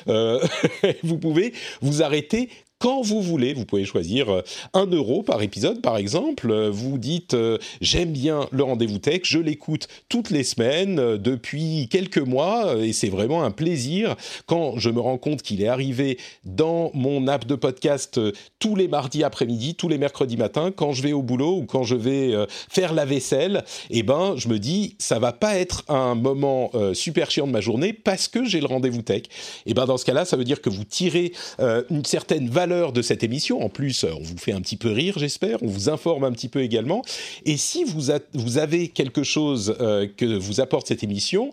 euh, 0.09 0.41
vous 1.03 1.19
pouvez 1.19 1.53
vous 1.83 2.03
arrêter 2.03 2.49
quand 2.79 3.03
vous 3.03 3.23
voulez. 3.23 3.55
Vous 3.55 3.65
pouvez 3.65 3.85
choisir 3.85 4.29
euh, 4.31 4.43
un 4.75 4.87
euro 4.87 5.23
par 5.23 5.43
épisode, 5.43 5.83
par 5.83 5.97
exemple. 5.97 6.51
Euh, 6.51 6.71
vous 6.71 6.99
dites 6.99 7.35
euh, 7.35 7.59
j'aime 7.81 8.13
bien 8.13 8.47
le 8.53 8.63
rendez-vous 8.63 8.99
tech, 8.99 9.23
je 9.25 9.39
l'écoute 9.39 9.89
toutes 10.09 10.31
les 10.31 10.45
semaines 10.45 11.17
depuis 11.17 11.89
quelques 11.91 12.19
mois 12.19 12.77
et 12.79 12.93
c'est 12.93 13.09
vraiment 13.09 13.43
un 13.43 13.51
plaisir 13.51 14.17
quand 14.47 14.79
je 14.79 14.91
me 14.91 15.01
rends 15.01 15.19
compte 15.19 15.43
qu'il 15.43 15.63
est 15.63 15.69
arrivé 15.69 16.19
dans 16.45 16.91
mon 16.95 17.27
app 17.29 17.47
de 17.47 17.55
podcast 17.55 18.21
tous 18.59 18.77
les 18.77 18.89
mardis 18.89 19.25
après-midi, 19.25 19.75
tous 19.75 19.89
les 19.89 19.99
mercredis 19.99 20.37
matins, 20.37 20.71
quand 20.71 20.93
je 20.93 21.03
vais 21.03 21.13
au 21.13 21.23
boulot 21.23 21.59
ou 21.59 21.67
quand 21.67 21.83
je 21.83 21.95
vais 21.95 22.35
faire 22.69 22.93
la 22.93 23.05
vaisselle. 23.05 23.65
Et 23.91 23.99
eh 23.99 24.03
ben, 24.03 24.35
je 24.37 24.49
me 24.49 24.59
dis 24.59 24.97
ça 24.99 25.19
va 25.19 25.33
pas 25.33 25.57
être 25.57 25.85
un 25.89 26.15
moment 26.15 26.71
super 26.93 27.31
chiant 27.31 27.47
de 27.47 27.53
ma 27.53 27.61
journée 27.61 27.93
parce 27.93 28.29
que 28.29 28.45
j'ai 28.45 28.61
le 28.61 28.67
rendez-vous 28.67 29.03
tech. 29.03 29.23
Et 29.23 29.71
eh 29.71 29.75
ben 29.75 29.87
dans 29.87 29.97
ce 29.97 30.05
cas-là, 30.05 30.25
ça 30.25 30.37
veut 30.37 30.45
dire 30.45 30.61
que 30.61 30.71
vous 30.71 30.85
tirez 30.85 31.33
une 31.59 32.05
certaine 32.05 32.49
valeur 32.49 32.68
de 32.69 33.03
cette 33.03 33.25
émission. 33.25 33.63
En 33.63 33.69
plus, 33.69 34.05
on 34.05 34.23
vous 34.23 34.37
fait 34.37 34.53
un 34.53 34.61
petit 34.61 34.77
peu 34.77 34.91
rire, 34.91 35.19
j'espère. 35.19 35.63
On 35.63 35.67
vous 35.67 35.89
informe 35.89 36.25
un 36.25 36.33
petit 36.33 36.49
peu 36.49 36.63
également. 36.63 37.03
Et 37.45 37.57
si 37.57 37.85
vous, 37.85 38.13
vous 38.35 38.59
avez 38.59 38.89
quelque 38.89 39.23
chose 39.23 39.77
euh, 39.81 40.07
que 40.17 40.37
vous 40.39 40.61
apporte 40.61 40.87
cette 40.87 41.03
émission, 41.03 41.51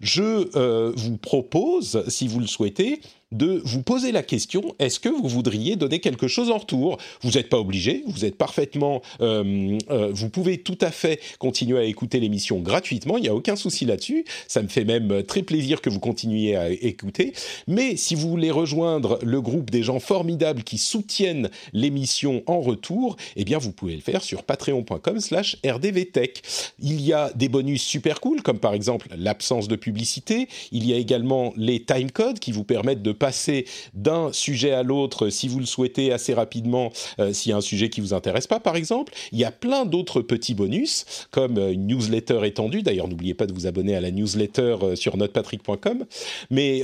je 0.00 0.50
euh, 0.56 0.92
vous 0.94 1.16
propose, 1.16 2.04
si 2.08 2.28
vous 2.28 2.40
le 2.40 2.46
souhaitez, 2.46 3.00
de 3.32 3.60
vous 3.64 3.82
poser 3.82 4.12
la 4.12 4.22
question 4.22 4.74
est-ce 4.78 5.00
que 5.00 5.08
vous 5.08 5.28
voudriez 5.28 5.76
donner 5.76 5.98
quelque 5.98 6.28
chose 6.28 6.50
en 6.50 6.58
retour? 6.58 6.98
Vous 7.22 7.32
n'êtes 7.32 7.48
pas 7.48 7.58
obligé, 7.58 8.04
vous 8.06 8.24
êtes 8.24 8.36
parfaitement, 8.36 9.02
euh, 9.20 9.78
euh, 9.90 10.10
vous 10.12 10.30
pouvez 10.30 10.58
tout 10.58 10.78
à 10.80 10.90
fait 10.90 11.20
continuer 11.38 11.78
à 11.78 11.84
écouter 11.84 12.20
l'émission 12.20 12.60
gratuitement. 12.60 13.18
Il 13.18 13.22
n'y 13.22 13.28
a 13.28 13.34
aucun 13.34 13.56
souci 13.56 13.84
là-dessus. 13.84 14.24
Ça 14.46 14.62
me 14.62 14.68
fait 14.68 14.84
même 14.84 15.22
très 15.24 15.42
plaisir 15.42 15.80
que 15.80 15.90
vous 15.90 16.00
continuiez 16.00 16.56
à 16.56 16.70
écouter. 16.70 17.32
Mais 17.66 17.96
si 17.96 18.14
vous 18.14 18.30
voulez 18.30 18.50
rejoindre 18.50 19.18
le 19.22 19.40
groupe 19.40 19.70
des 19.70 19.82
gens 19.82 20.00
formidables 20.00 20.62
qui 20.62 20.78
soutiennent 20.78 21.50
l'émission 21.72 22.42
en 22.46 22.60
retour, 22.60 23.16
eh 23.36 23.44
bien 23.44 23.58
vous 23.58 23.72
pouvez 23.72 23.94
le 23.94 24.00
faire 24.00 24.22
sur 24.22 24.42
patreon.com/rdvtech. 24.42 26.42
Il 26.80 27.00
y 27.00 27.12
a 27.12 27.32
des 27.34 27.48
bonus 27.48 27.82
super 27.82 28.20
cool, 28.20 28.42
comme 28.42 28.58
par 28.58 28.74
exemple 28.74 29.08
l'absence 29.16 29.68
de 29.68 29.76
publicité. 29.76 30.48
Il 30.72 30.86
y 30.86 30.94
a 30.94 30.96
également 30.96 31.52
les 31.56 31.82
timecodes 31.82 32.38
qui 32.38 32.52
vous 32.52 32.64
permettent 32.64 33.02
de 33.02 33.12
passer 33.18 33.66
d'un 33.94 34.32
sujet 34.32 34.72
à 34.72 34.82
l'autre 34.82 35.28
si 35.28 35.48
vous 35.48 35.58
le 35.58 35.66
souhaitez 35.66 36.12
assez 36.12 36.34
rapidement, 36.34 36.92
euh, 37.18 37.32
s'il 37.32 37.50
y 37.50 37.52
a 37.52 37.56
un 37.56 37.62
sujet 37.62 37.90
qui 37.90 38.00
vous 38.00 38.14
intéresse 38.14 38.46
pas 38.46 38.60
par 38.60 38.76
exemple. 38.76 39.12
Il 39.32 39.38
y 39.38 39.44
a 39.44 39.50
plein 39.50 39.84
d'autres 39.84 40.20
petits 40.20 40.54
bonus 40.54 41.04
comme 41.30 41.58
euh, 41.58 41.72
une 41.72 41.86
newsletter 41.86 42.40
étendue. 42.44 42.82
D'ailleurs, 42.82 43.08
n'oubliez 43.08 43.34
pas 43.34 43.46
de 43.46 43.52
vous 43.52 43.66
abonner 43.66 43.94
à 43.94 44.00
la 44.00 44.10
newsletter 44.10 44.76
euh, 44.82 44.96
sur 44.96 45.16
notrepatrick.com. 45.16 46.04
Mais 46.50 46.82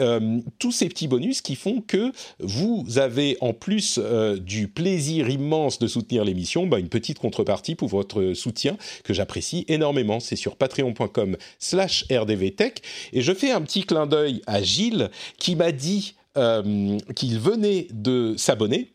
tous 0.58 0.72
ces 0.72 0.88
petits 0.88 1.08
bonus 1.08 1.40
qui 1.40 1.54
font 1.54 1.80
que 1.80 2.12
vous 2.38 2.84
avez 2.96 3.36
en 3.40 3.52
plus 3.52 4.00
du 4.38 4.68
plaisir 4.68 5.28
immense 5.28 5.78
de 5.78 5.86
soutenir 5.86 6.24
l'émission, 6.24 6.66
bah, 6.66 6.78
une 6.78 6.88
petite 6.88 7.18
contrepartie 7.18 7.74
pour 7.74 7.88
votre 7.88 8.34
soutien 8.34 8.76
que 9.04 9.14
j'apprécie 9.14 9.64
énormément. 9.68 10.20
C'est 10.20 10.36
sur 10.36 10.56
patreon.com/slash 10.56 12.06
rdvtech 12.10 12.82
et 13.12 13.22
je 13.22 13.32
fais 13.32 13.50
un 13.50 13.62
petit 13.62 13.84
clin 13.84 14.06
d'œil 14.06 14.42
à 14.46 14.62
Gilles 14.62 15.10
qui 15.38 15.56
m'a 15.56 15.72
dit 15.72 16.14
euh, 16.36 16.98
qu'il 17.14 17.38
venait 17.38 17.86
de 17.92 18.34
s'abonner 18.36 18.90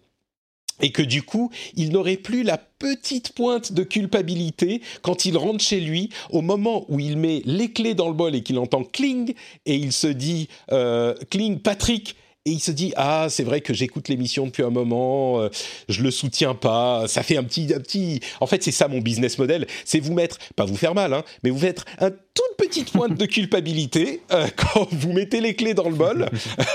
et 0.82 0.92
que 0.92 1.02
du 1.02 1.24
coup, 1.24 1.52
il 1.76 1.92
n'aurait 1.92 2.18
plus 2.18 2.44
la 2.44 2.58
petite 2.58 3.34
pointe 3.34 3.74
de 3.74 3.84
culpabilité 3.84 4.82
quand 5.02 5.26
il 5.26 5.38
rentre 5.38 5.64
chez 5.64 5.80
lui, 5.80 6.10
au 6.30 6.42
moment 6.42 6.86
où 6.90 7.00
il 7.00 7.18
met 7.18 7.42
les 7.46 7.72
clés 7.72 7.96
dans 7.96 8.08
le 8.08 8.14
bol 8.14 8.36
et 8.36 8.42
qu'il 8.42 8.58
entend 8.60 8.84
cling, 8.84 9.34
et 9.66 9.76
il 9.76 9.92
se 9.92 10.08
dit 10.08 10.48
euh, 10.72 11.14
cling, 11.30 11.60
Patrick, 11.60 12.16
et 12.50 12.54
il 12.54 12.60
se 12.60 12.72
dit 12.72 12.94
ah 12.96 13.28
c'est 13.30 13.44
vrai 13.44 13.62
que 13.62 13.74
j'écoute 13.74 14.10
l'émission 14.10 14.46
depuis 14.46 14.64
un 14.64 14.72
moment, 14.72 15.40
euh, 15.40 15.50
je 15.88 16.02
le 16.02 16.10
soutiens 16.10 16.56
pas, 16.56 17.08
ça 17.08 17.22
fait 17.22 17.38
un 17.38 17.44
petit 17.44 17.72
un 17.76 17.80
petit. 17.80 18.22
En 18.40 18.48
fait 18.48 18.64
c'est 18.64 18.72
ça 18.72 18.88
mon 18.88 19.00
business 19.00 19.38
model, 19.38 19.68
c'est 19.86 20.00
vous 20.00 20.14
mettre 20.14 20.40
pas 20.56 20.66
vous 20.66 20.76
faire 20.76 20.96
mal 20.96 21.14
hein, 21.14 21.24
mais 21.44 21.52
vous 21.52 21.64
mettre 21.64 21.86
un 22.00 22.10
toute 22.10 22.58
petite 22.58 22.92
pointe 22.92 23.16
de 23.16 23.26
culpabilité 23.26 24.22
euh, 24.32 24.48
quand 24.56 24.88
vous 24.92 25.14
mettez 25.14 25.42
les 25.42 25.56
clés 25.56 25.74
dans 25.74 25.90
le 25.90 25.96
bol 25.96 26.28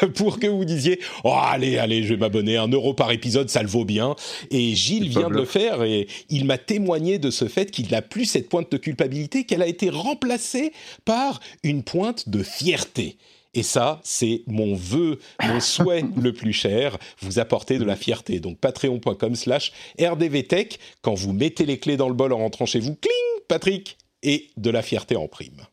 euh, 0.02 0.08
pour 0.08 0.38
que 0.38 0.46
vous 0.46 0.64
disiez 0.64 1.00
oh 1.24 1.34
allez 1.34 1.78
allez 1.78 2.02
je 2.04 2.14
vais 2.14 2.20
m'abonner 2.20 2.56
un 2.56 2.68
euro 2.68 2.94
par 2.94 3.10
épisode 3.10 3.48
ça 3.48 3.62
le 3.62 3.68
vaut 3.68 3.84
bien 3.84 4.14
et 4.50 4.74
Gilles 4.74 5.08
vient 5.08 5.28
de 5.28 5.34
le 5.34 5.44
faire 5.44 5.82
et 5.82 6.06
il 6.30 6.44
m'a 6.44 6.58
témoigné 6.58 7.18
de 7.18 7.30
ce 7.30 7.48
fait 7.48 7.70
qu'il 7.70 7.90
n'a 7.90 8.02
plus 8.02 8.26
cette 8.26 8.48
pointe 8.48 8.70
de 8.70 8.76
culpabilité 8.76 9.44
qu'elle 9.44 9.62
a 9.62 9.66
été 9.66 9.90
remplacée 9.90 10.72
par 11.04 11.40
une 11.62 11.82
pointe 11.82 12.28
de 12.28 12.42
fierté 12.42 13.16
Et 13.54 13.62
ça, 13.62 14.00
c'est 14.02 14.42
mon 14.46 14.74
vœu, 14.74 15.18
mon 15.42 15.60
souhait 15.60 16.04
le 16.16 16.32
plus 16.32 16.52
cher, 16.52 16.98
vous 17.20 17.38
apporter 17.38 17.78
de 17.78 17.84
la 17.84 17.96
fierté. 17.96 18.40
Donc 18.40 18.58
patreon.com 18.58 19.34
slash 19.34 19.72
rdvtech, 20.00 20.78
quand 21.02 21.14
vous 21.14 21.32
mettez 21.32 21.66
les 21.66 21.78
clés 21.78 21.96
dans 21.96 22.08
le 22.08 22.14
bol 22.14 22.32
en 22.32 22.38
rentrant 22.38 22.66
chez 22.66 22.80
vous, 22.80 22.94
cling, 22.94 23.42
Patrick, 23.48 23.96
et 24.22 24.50
de 24.56 24.70
la 24.70 24.82
fierté 24.82 25.16
en 25.16 25.28
prime. 25.28 25.66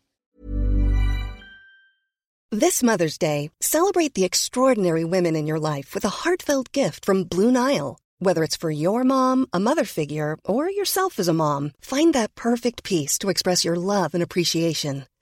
This 2.54 2.84
Mother's 2.84 3.17
Day, 3.17 3.50
celebrate 3.62 4.13
the 4.13 4.26
extraordinary 4.26 5.06
women 5.06 5.38
in 5.38 5.48
your 5.48 5.58
life 5.58 5.96
with 5.96 6.04
a 6.04 6.26
heartfelt 6.26 6.74
gift 6.74 7.06
from 7.06 7.24
Blue 7.24 7.50
Nile. 7.50 7.98
Whether 8.20 8.44
it's 8.44 8.58
for 8.58 8.70
your 8.70 9.06
mom, 9.06 9.48
a 9.54 9.60
mother 9.60 9.86
figure, 9.86 10.38
or 10.44 10.70
yourself 10.70 11.17
as 11.17 11.30
a 11.30 11.34
mom, 11.34 11.72
find 11.80 12.13
that 12.13 12.36
perfect 12.36 12.84
piece 12.84 13.17
to 13.20 13.30
express 13.30 13.63
your 13.63 13.78
love 13.78 14.13
and 14.13 14.22
appreciation. 14.22 15.06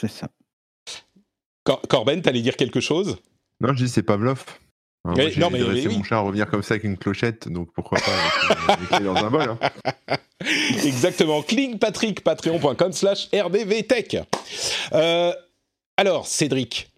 C'est 0.00 0.10
ça. 0.10 0.28
Cor 1.64 1.80
Corben, 1.88 2.20
t'allais 2.22 2.42
dire 2.42 2.56
quelque 2.56 2.80
chose? 2.80 3.16
Non, 3.60 3.72
je 3.74 3.84
dis 3.84 3.88
c'est 3.88 4.02
Pavlov. 4.02 4.44
Hein, 5.06 5.14
Mais- 5.16 5.22
moi, 5.24 5.30
j'ai 5.32 5.40
non, 5.40 5.50
mais- 5.50 5.58
mais 5.60 5.86
oui. 5.86 5.96
mon 5.96 6.02
chat 6.02 6.16
à 6.16 6.20
revenir 6.20 6.48
comme 6.48 6.62
ça 6.62 6.74
avec 6.74 6.84
une 6.84 6.96
clochette, 6.96 7.48
donc 7.48 7.72
pourquoi 7.74 7.98
pas 8.00 8.72
avec, 8.74 8.92
euh, 8.92 9.04
dans 9.04 9.16
un 9.16 9.30
bol. 9.30 9.42
hein. 9.50 9.58
Exactement. 10.84 11.42
Cling 11.42 11.78
Patrick, 11.78 12.22
patreon.com 12.22 12.92
slash 12.92 13.28
rdvtech. 13.32 14.16
Euh, 14.92 15.32
alors, 15.96 16.26
Cédric, 16.26 16.90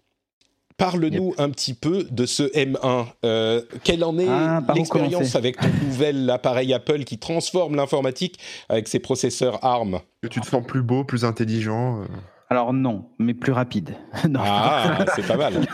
parle-nous 0.77 1.33
un 1.37 1.49
petit 1.49 1.73
peu 1.73 2.03
de 2.09 2.25
ce 2.25 2.43
M1. 2.53 3.07
Euh, 3.25 3.61
quelle 3.83 4.03
en 4.03 4.17
est 4.19 4.27
Ah, 4.27 4.61
l'expérience 4.75 5.35
avec 5.35 5.57
ton 5.57 5.69
nouvel 5.85 6.29
appareil 6.29 6.73
Apple 6.73 7.03
qui 7.03 7.17
transforme 7.19 7.75
l'informatique 7.75 8.39
avec 8.69 8.87
ses 8.87 8.99
processeurs 8.99 9.63
ARM 9.63 9.99
Que 10.21 10.27
tu 10.27 10.41
te 10.41 10.45
sens 10.47 10.65
plus 10.65 10.81
beau, 10.81 11.03
plus 11.03 11.23
intelligent. 11.25 12.05
Alors 12.49 12.71
non, 12.71 13.09
mais 13.19 13.33
plus 13.33 13.51
rapide. 13.51 13.95
non. 14.29 14.39
Ah, 14.43 15.05
c'est 15.15 15.27
pas 15.27 15.37
mal. 15.37 15.53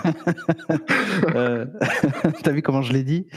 Euh, 1.36 1.66
T'as 2.44 2.52
vu 2.52 2.62
comment 2.62 2.82
je 2.82 2.92
l'ai 2.94 3.04
dit 3.04 3.28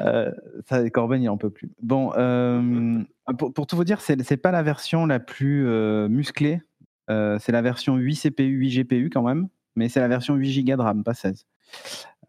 euh, 0.00 0.30
ça, 0.68 0.88
Corben, 0.90 1.22
il 1.22 1.28
en 1.28 1.36
peut 1.36 1.50
plus. 1.50 1.70
Bon, 1.80 2.12
euh, 2.16 3.00
pour, 3.38 3.52
pour 3.52 3.66
tout 3.66 3.76
vous 3.76 3.84
dire, 3.84 4.00
c'est 4.00 4.36
pas 4.36 4.50
la 4.50 4.62
version 4.62 5.06
la 5.06 5.20
plus 5.20 5.66
euh, 5.66 6.08
musclée. 6.08 6.60
C'est 7.08 7.52
la 7.52 7.62
version 7.62 7.96
8 7.96 8.16
CPU, 8.22 8.44
8 8.56 8.70
GPU 8.84 9.10
quand 9.10 9.22
même, 9.22 9.48
mais 9.76 9.88
c'est 9.88 10.00
la 10.00 10.08
version 10.08 10.34
8 10.34 10.64
Go 10.64 10.76
de 10.76 10.82
RAM, 10.82 11.04
pas 11.04 11.14
16. 11.14 11.46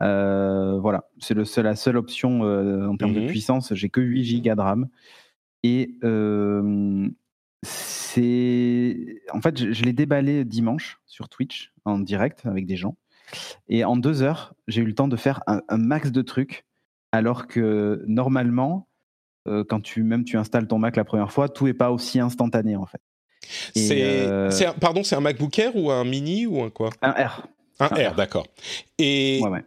Euh, 0.02 0.78
voilà, 0.80 1.06
c'est 1.20 1.34
la 1.64 1.76
seule 1.76 1.98
option 1.98 2.42
en 2.42 2.98
termes 2.98 3.12
Mhm. 3.14 3.22
de 3.24 3.28
puissance. 3.28 3.74
J'ai 3.74 3.90
que 3.90 4.02
8 4.02 4.42
Go 4.42 4.56
de 4.56 4.62
RAM. 4.62 4.88
Et 5.64 5.96
c'est. 8.14 9.22
En 9.32 9.42
fait, 9.42 9.58
je, 9.58 9.72
je 9.72 9.84
l'ai 9.84 9.94
déballé 9.94 10.46
dimanche 10.46 11.00
sur 11.06 11.30
Twitch 11.30 11.72
en 11.86 12.00
direct 12.00 12.46
avec 12.46 12.66
des 12.66 12.76
gens. 12.76 12.96
Et 13.68 13.84
en 13.84 13.96
deux 13.98 14.22
heures, 14.22 14.54
j'ai 14.68 14.82
eu 14.82 14.86
le 14.86 14.94
temps 14.94 15.08
de 15.08 15.16
faire 15.16 15.42
un, 15.48 15.62
un 15.70 15.78
max 15.78 16.12
de 16.12 16.22
trucs, 16.22 16.66
alors 17.12 17.48
que 17.48 18.04
normalement, 18.08 18.88
euh, 19.48 19.64
quand 19.68 19.82
tu 19.82 20.04
même 20.04 20.24
tu 20.24 20.38
installes 20.38 20.68
ton 20.68 20.78
Mac 20.78 20.96
la 20.96 21.04
première 21.04 21.32
fois, 21.32 21.50
tout 21.50 21.68
est 21.68 21.74
pas 21.74 21.92
aussi 21.92 22.20
instantané 22.20 22.76
en 22.76 22.86
fait. 22.86 23.02
C'est, 23.76 24.02
euh, 24.02 24.50
pardon, 24.80 25.04
c'est 25.04 25.16
un 25.16 25.20
MacBook 25.20 25.58
Air 25.60 25.76
ou 25.76 25.92
un 25.92 26.06
Mini 26.06 26.46
ou 26.46 26.62
un 26.62 26.70
quoi? 26.70 26.92
Un 27.02 27.12
R. 27.12 27.48
Un 27.80 27.88
Un 27.88 28.10
R, 28.10 28.12
R. 28.12 28.16
d'accord. 28.16 28.48
Et, 29.00 29.40
Ouais, 29.44 29.50
ouais. 29.50 29.66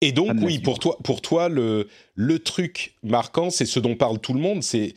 et 0.00 0.12
donc, 0.12 0.32
oui, 0.42 0.58
pour 0.58 0.78
toi, 0.78 0.98
pour 1.02 1.22
toi 1.22 1.48
le, 1.48 1.88
le 2.14 2.38
truc 2.40 2.96
marquant, 3.02 3.48
c'est 3.50 3.64
ce 3.66 3.80
dont 3.80 3.94
parle 3.94 4.18
tout 4.18 4.34
le 4.34 4.40
monde. 4.40 4.62
C'est 4.62 4.94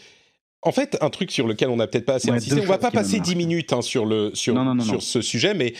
en 0.64 0.72
fait 0.72 0.98
un 1.02 1.10
truc 1.10 1.32
sur 1.32 1.48
lequel 1.48 1.70
on 1.70 1.76
n'a 1.78 1.88
peut-être 1.88 2.06
pas 2.06 2.16
assez 2.16 2.30
Ouais, 2.32 2.38
insisté. 2.38 2.60
On 2.62 2.66
va 2.66 2.78
pas 2.78 2.92
passer 2.92 3.18
marquent. 3.18 3.30
10 3.30 3.36
minutes 3.36 3.74
hein, 3.74 3.82
sur, 3.82 4.06
le, 4.06 4.32
sur, 4.34 4.54
Non, 4.56 4.64
non, 4.66 4.76
non, 4.76 4.84
sur 4.84 5.02
ce 5.02 5.22
sujet, 5.22 5.54
mais 5.54 5.74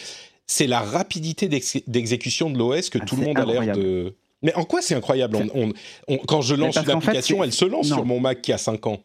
c'est 0.48 0.68
la 0.68 0.82
rapidité 0.82 1.48
d'ex- 1.48 1.82
d'exécution 1.88 2.50
de 2.50 2.58
l'OS 2.58 2.90
que 2.90 3.00
Ah, 3.02 3.06
tout 3.06 3.16
le 3.16 3.24
monde 3.26 3.40
a 3.40 3.46
l'air 3.46 3.76
de. 3.76 4.14
Mais 4.42 4.54
en 4.56 4.66
quoi 4.66 4.82
c'est 4.82 4.94
incroyable? 4.96 5.38
On, 5.38 5.48
on- 5.68 5.74
on- 6.10 6.18
Quand 6.18 6.42
je 6.42 6.56
lance 6.56 6.76
une 6.76 6.84
fait, 6.84 6.92
application, 6.92 7.44
elle 7.44 7.54
se 7.54 7.66
lance 7.66 7.88
sur 7.88 8.06
mon 8.06 8.20
Mac 8.20 8.42
qui 8.42 8.52
a 8.52 8.58
5 8.58 8.86
ans. 8.88 9.00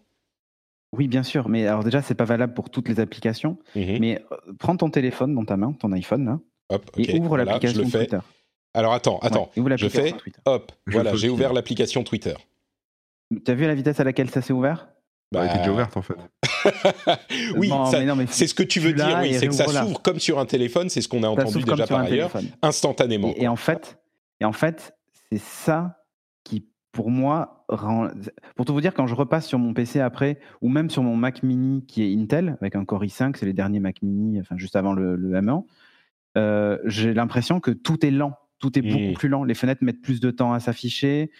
Oui, 0.97 1.07
bien 1.07 1.23
sûr, 1.23 1.49
mais 1.49 1.67
alors 1.67 1.85
déjà, 1.85 2.01
c'est 2.03 2.14
pas 2.14 2.25
valable 2.25 2.55
pour 2.55 2.71
toutes 2.71 2.88
les 2.88 2.99
applications. 2.99 3.59
Mhm. 3.77 3.99
Mais 4.01 4.23
euh, 4.33 4.37
prends 4.59 4.77
ton 4.77 4.88
téléphone 4.91 5.35
dans 5.35 5.45
ta 5.45 5.57
main, 5.57 5.73
ton 5.79 5.93
iPhone, 5.93 6.25
là, 6.25 6.41
Hop, 6.71 6.91
et 6.97 7.19
ouvre 7.21 7.37
l'application. 7.37 7.88
Twitter. 7.88 8.19
Alors 8.75 8.93
attends, 8.95 9.19
attends. 9.21 9.51
Ouais, 9.57 9.77
je 9.77 9.88
fais. 9.88 10.12
Twitter. 10.12 10.41
Hop, 10.47 10.73
Je 10.87 10.93
voilà, 10.95 11.14
j'ai 11.14 11.29
ouvert 11.29 11.53
l'application 11.53 12.03
Twitter. 12.05 12.35
Tu 13.45 13.51
as 13.51 13.55
vu 13.55 13.67
la 13.67 13.75
vitesse 13.75 14.01
à 14.01 14.05
laquelle 14.05 14.31
ça 14.31 14.41
s'est 14.43 14.53
ouvert? 14.53 14.88
Bah, 15.31 15.41
elle 15.43 15.47
était 15.47 15.55
Bah, 15.55 15.59
déjà 15.61 15.73
ouverte 15.73 15.97
en 15.97 16.03
fait. 16.03 16.14
oui, 17.57 17.71
c'est 18.31 18.47
ce 18.47 18.55
que 18.55 18.62
tu 18.62 18.81
veux 18.81 18.93
dire, 18.93 19.19
oui, 19.23 19.35
c'est 19.35 19.49
que 19.49 19.55
ça 19.55 19.67
s'ouvre 19.67 20.01
comme 20.03 20.19
sur 20.19 20.38
un 20.38 20.47
téléphone, 20.47 20.88
c'est 20.88 21.01
ce 21.03 21.09
qu'on 21.09 21.23
a 21.23 21.27
Ça 21.27 21.31
entendu 21.33 21.64
déjà 21.64 21.87
par 21.87 22.01
ailleurs, 22.01 22.33
téléphone. 22.33 22.57
instantanément. 22.62 23.29
Et, 23.37 23.43
et 23.45 23.49
en 23.49 23.57
fait, 23.57 23.99
et 24.41 24.45
en 24.45 24.53
fait, 24.53 24.95
c'est 25.31 25.41
ça 25.41 26.03
qui, 26.45 26.67
pour 26.93 27.11
moi, 27.11 27.64
rend. 27.69 28.09
Pour 28.57 28.64
tout 28.64 28.73
vous 28.73 28.81
dire, 28.81 28.95
quand 28.95 29.07
je 29.07 29.14
repasse 29.14 29.47
sur 29.47 29.59
mon 29.59 29.75
PC 29.75 30.01
après, 30.01 30.38
ou 30.62 30.69
même 30.71 30.88
sur 30.88 31.03
mon 31.03 31.17
Mac 31.17 31.43
Mini 31.43 31.85
qui 31.87 32.03
est 32.05 32.17
Intel 32.19 32.57
avec 32.61 32.75
un 32.77 32.85
Core 32.85 33.05
i5, 33.05 33.37
c'est 33.37 33.47
les 33.47 33.53
derniers 33.53 33.81
Mac 33.81 34.01
Mini, 34.03 34.41
enfin 34.41 34.57
juste 34.57 34.77
avant 34.77 34.95
le, 34.95 35.14
le 35.17 35.38
M1, 35.41 35.64
euh, 36.38 36.79
j'ai 36.87 37.12
l'impression 37.14 37.61
que 37.61 37.71
tout 37.71 38.05
est 38.07 38.11
lent, 38.11 38.33
tout 38.61 38.79
est 38.79 38.83
Mm. 38.83 38.91
beaucoup 38.93 39.12
plus 39.19 39.29
lent. 39.29 39.45
Les 39.45 39.55
fenêtres 39.55 39.85
mettent 39.85 40.01
plus 40.01 40.21
de 40.21 40.31
temps 40.31 40.53
à 40.55 40.61
s'afficher. 40.61 41.31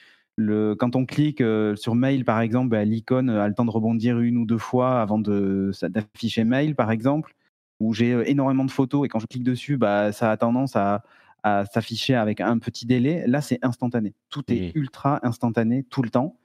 Le, 0.40 0.77
quand 0.77 0.94
on 0.94 1.05
clique 1.05 1.40
euh, 1.40 1.74
sur 1.74 1.96
mail, 1.96 2.24
par 2.24 2.40
exemple, 2.40 2.68
bah, 2.68 2.85
l'icône 2.85 3.29
a 3.29 3.48
le 3.48 3.55
temps 3.55 3.64
de 3.64 3.72
rebondir 3.72 4.20
une 4.20 4.37
ou 4.37 4.46
deux 4.46 4.57
fois 4.59 5.01
avant 5.03 5.18
d'afficher 5.18 6.44
mail, 6.44 6.77
par 6.77 6.92
exemple, 6.92 7.35
où 7.81 7.92
j'ai 7.92 8.12
euh, 8.12 8.22
énormément 8.29 8.64
de 8.64 8.70
photos 8.70 9.05
et 9.05 9.09
quand 9.09 9.18
je 9.18 9.27
clique 9.27 9.42
dessus, 9.42 9.77
bah, 9.77 10.12
ça 10.12 10.31
a 10.31 10.37
tendance 10.37 10.77
à, 10.77 11.03
à 11.42 11.64
s'afficher 11.66 12.14
avec 12.14 12.40
un 12.40 12.59
petit 12.59 12.87
délai. 12.87 13.24
Là, 13.27 13.40
c'est 13.40 13.59
instantané. 13.62 14.14
Tout 14.31 14.44
est 14.53 14.68
Mm. 14.74 14.79
ultra 14.79 15.27
instantané 15.27 15.83
tout 15.83 16.03
le 16.03 16.11
temps. 16.11 16.38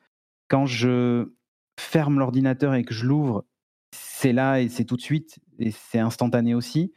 Quand 0.48 0.66
je 0.66 1.32
ferme 1.80 2.18
l'ordinateur 2.18 2.74
et 2.74 2.84
que 2.84 2.96
je 2.96 3.06
l'ouvre, 3.06 3.46
c'est 3.92 4.34
là 4.34 4.60
et 4.60 4.70
c'est 4.70 4.86
tout 4.86 4.96
de 4.98 5.02
suite 5.02 5.38
et 5.60 5.70
c'est 5.70 6.00
instantané 6.00 6.56
aussi. 6.56 6.92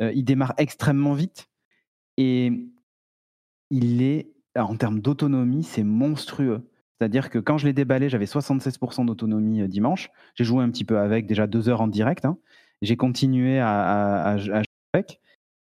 Euh, 0.00 0.12
il 0.14 0.24
démarre 0.24 0.54
extrêmement 0.56 1.12
vite 1.12 1.50
et 2.16 2.52
il 3.70 4.00
est, 4.02 4.31
en 4.56 4.76
termes 4.76 5.00
d'autonomie, 5.00 5.62
c'est 5.62 5.82
monstrueux. 5.84 6.62
C'est-à-dire 7.00 7.30
que 7.30 7.38
quand 7.38 7.58
je 7.58 7.66
l'ai 7.66 7.72
déballé, 7.72 8.08
j'avais 8.08 8.26
76% 8.26 9.04
d'autonomie 9.06 9.62
euh, 9.62 9.66
dimanche. 9.68 10.10
J'ai 10.34 10.44
joué 10.44 10.62
un 10.62 10.70
petit 10.70 10.84
peu 10.84 10.98
avec, 10.98 11.26
déjà 11.26 11.46
deux 11.46 11.68
heures 11.68 11.80
en 11.80 11.88
direct. 11.88 12.24
hein. 12.24 12.38
J'ai 12.80 12.96
continué 12.96 13.58
à, 13.58 13.68
à- 13.70 14.22
à- 14.30 14.32
à 14.34 14.36
jouer 14.38 14.62
avec. 14.94 15.20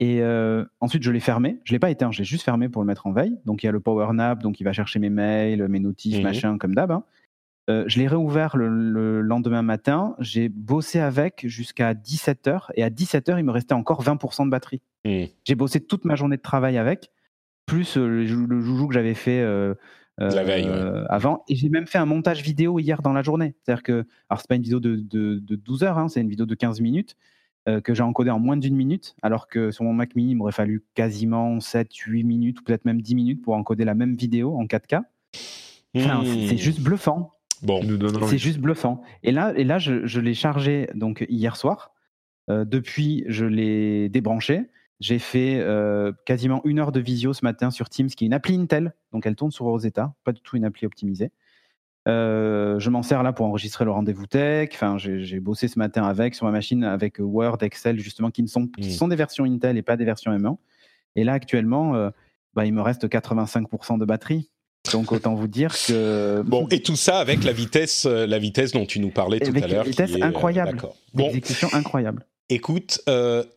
Et 0.01 0.23
euh, 0.23 0.65
ensuite, 0.81 1.03
je 1.03 1.11
l'ai 1.11 1.21
fermé. 1.21 1.59
Je 1.65 1.73
ne 1.73 1.75
l'ai 1.75 1.79
pas 1.81 1.91
éteint, 1.91 2.13
je 2.13 2.19
l'ai 2.19 2.25
juste 2.25 2.45
fermé 2.45 2.69
pour 2.69 2.81
le 2.83 2.87
mettre 2.87 3.07
en 3.07 3.13
veille. 3.13 3.37
Donc, 3.47 3.63
il 3.63 3.67
y 3.67 3.69
a 3.69 3.73
le 3.73 3.81
power 3.81 4.13
nap, 4.13 4.43
donc 4.43 4.61
il 4.61 4.65
va 4.65 4.73
chercher 4.73 5.01
mes 5.01 5.11
mails, 5.11 5.67
mes 5.69 5.81
notifs, 5.81 6.17
Mhm. 6.19 6.23
machin, 6.23 6.59
comme 6.59 6.75
d'hab. 6.75 6.93
hein. 6.93 7.03
Euh, 7.69 7.85
je 7.87 7.99
l'ai 7.99 8.07
réouvert 8.09 8.57
le, 8.57 8.69
le 8.71 9.21
lendemain 9.21 9.61
matin. 9.61 10.15
J'ai 10.21 10.49
bossé 10.49 11.01
avec 11.01 11.45
jusqu'à 11.47 11.93
17h. 11.93 12.71
Et 12.77 12.83
à 12.83 12.89
17h, 12.91 13.39
il 13.39 13.45
me 13.45 13.51
restait 13.51 13.75
encore 13.75 14.03
20% 14.03 14.47
de 14.47 14.51
batterie. 14.51 14.81
Hmm. 15.05 15.25
J'ai 15.45 15.55
bossé 15.55 15.81
toute 15.81 16.07
ma 16.07 16.15
journée 16.15 16.37
de 16.39 16.43
travail 16.43 16.79
avec, 16.79 17.11
plus 17.69 17.97
euh, 17.97 18.07
le, 18.09 18.27
jou- 18.27 18.47
le 18.47 18.61
joujou 18.61 18.89
que 18.89 18.95
j'avais 18.95 19.15
fait 19.15 19.41
euh, 19.41 19.75
La 20.19 20.43
veille, 20.43 20.65
ouais. 20.65 20.71
euh, 20.71 21.05
avant. 21.09 21.45
Et 21.49 21.55
j'ai 21.55 21.69
même 21.69 21.87
fait 21.87 21.99
un 21.99 22.07
montage 22.07 22.43
vidéo 22.43 22.79
hier 22.81 23.03
dans 23.03 23.13
la 23.13 23.23
journée. 23.23 23.55
C'est-à-dire 23.63 23.83
que, 23.85 24.05
alors 24.29 24.41
c'est 24.41 24.49
pas 24.49 24.57
une 24.57 24.63
vidéo 24.63 24.81
de, 24.81 24.97
de, 24.97 25.39
de 25.39 25.55
12 25.57 25.85
heures, 25.85 25.99
hein, 25.99 26.09
c'est 26.09 26.21
une 26.21 26.29
vidéo 26.29 26.47
de 26.47 26.55
15 26.57 26.81
minutes 26.81 27.15
euh, 27.69 27.81
que 27.81 27.95
j'ai 27.95 28.03
encodée 28.03 28.31
en 28.31 28.39
moins 28.41 28.57
d'une 28.57 28.75
minute, 28.75 29.15
alors 29.23 29.47
que 29.47 29.71
sur 29.71 29.85
mon 29.85 29.93
Mac 29.93 30.17
mini, 30.17 30.33
il 30.33 30.35
m'aurait 30.37 30.53
fallu 30.53 30.83
quasiment 30.95 31.61
7, 31.61 31.95
8 31.95 32.25
minutes, 32.25 32.61
ou 32.61 32.63
peut-être 32.65 32.85
même 32.85 33.01
10 33.03 33.15
minutes 33.15 33.43
pour 33.43 33.55
encoder 33.55 33.85
la 33.85 33.95
même 33.95 34.17
vidéo 34.17 34.57
en 34.59 34.65
4K. 34.67 35.03
Enfin, 35.97 36.23
c'est- 36.25 36.47
c'est 36.49 36.57
juste 36.57 36.81
bluffant. 36.81 37.33
Bon, 37.63 37.81
c'est 38.29 38.39
juste 38.39 38.59
bluffant. 38.61 39.03
Et 39.23 39.33
là, 39.33 39.53
et 39.57 39.65
là 39.65 39.79
je, 39.79 40.21
l'ai 40.21 40.35
chargé 40.35 40.89
donc 40.95 41.27
hier 41.29 41.57
soir. 41.57 41.93
depuis, 42.49 43.25
je 43.29 43.45
l'ai 43.45 44.09
débranché. 44.09 44.71
J'ai 45.01 45.19
fait 45.19 45.65
quasiment 46.27 46.61
une 46.65 46.81
heure 46.81 46.93
de 46.93 47.01
visio 47.01 47.33
ce 47.33 47.45
matin 47.45 47.71
sur 47.71 47.89
Teams, 47.89 48.09
qui 48.09 48.25
est 48.25 48.27
une 48.27 48.35
appli 48.35 48.57
Intel, 48.57 48.95
donc 49.13 49.27
elle 49.27 49.37
tourne 49.37 49.53
sur 49.53 49.67
Rosetta, 49.67 50.13
pas 50.25 50.33
du 50.33 50.41
tout 50.41 50.57
une 50.57 50.65
appli 50.65 50.87
optimisée. 50.87 51.31
Euh, 52.09 52.79
je 52.79 52.89
m'en 52.89 53.03
sers 53.03 53.23
là 53.23 53.33
pour 53.33 53.47
enregistrer 53.47 53.85
le 53.85 53.91
rendez-vous 53.91 54.27
tech. 54.27 54.71
Enfin, 54.73 54.97
j'ai 54.99 55.41
bossé 55.41 55.69
ce 55.69 55.79
matin 55.79 56.05
avec 56.05 56.35
sur 56.35 56.47
ma 56.47 56.53
machine 56.53 56.85
avec 56.85 57.17
Word, 57.19 57.59
Excel 57.61 57.99
justement 57.99 58.31
qui 58.31 58.43
ne 58.43 58.49
sont 58.49 58.67
qui 58.67 58.89
mmh. 58.89 58.93
sont 58.93 59.09
des 59.09 59.17
versions 59.17 59.45
Intel 59.45 59.77
et 59.77 59.83
pas 59.83 59.97
des 59.97 60.05
versions 60.05 60.33
M1. 60.33 60.57
Et 61.17 61.25
là 61.25 61.35
actuellement, 61.35 61.95
euh, 61.95 62.11
bah, 62.55 62.65
il 62.65 62.73
me 62.73 62.81
reste 62.81 63.07
85% 63.07 63.99
de 63.99 64.05
batterie. 64.05 64.51
Donc 64.93 65.13
autant 65.13 65.35
vous 65.35 65.49
dire 65.49 65.75
que 65.87 66.43
bon 66.47 66.67
et 66.71 66.81
tout 66.81 66.97
ça 66.97 67.19
avec 67.19 67.45
la 67.45 67.53
vitesse 67.53 68.07
euh, 68.07 68.27
la 68.27 68.39
vitesse 68.39 68.73
dont 68.73 68.87
tu 68.87 69.01
nous 69.01 69.11
parlais 69.11 69.41
tout 69.41 69.53
à 69.55 69.67
l'heure. 69.67 69.85
Vitesse 69.85 70.17
incroyable. 70.23 70.81
Bon. 71.13 71.29
Exécution 71.29 71.69
incroyable. 71.75 72.25
Écoute, 72.51 73.01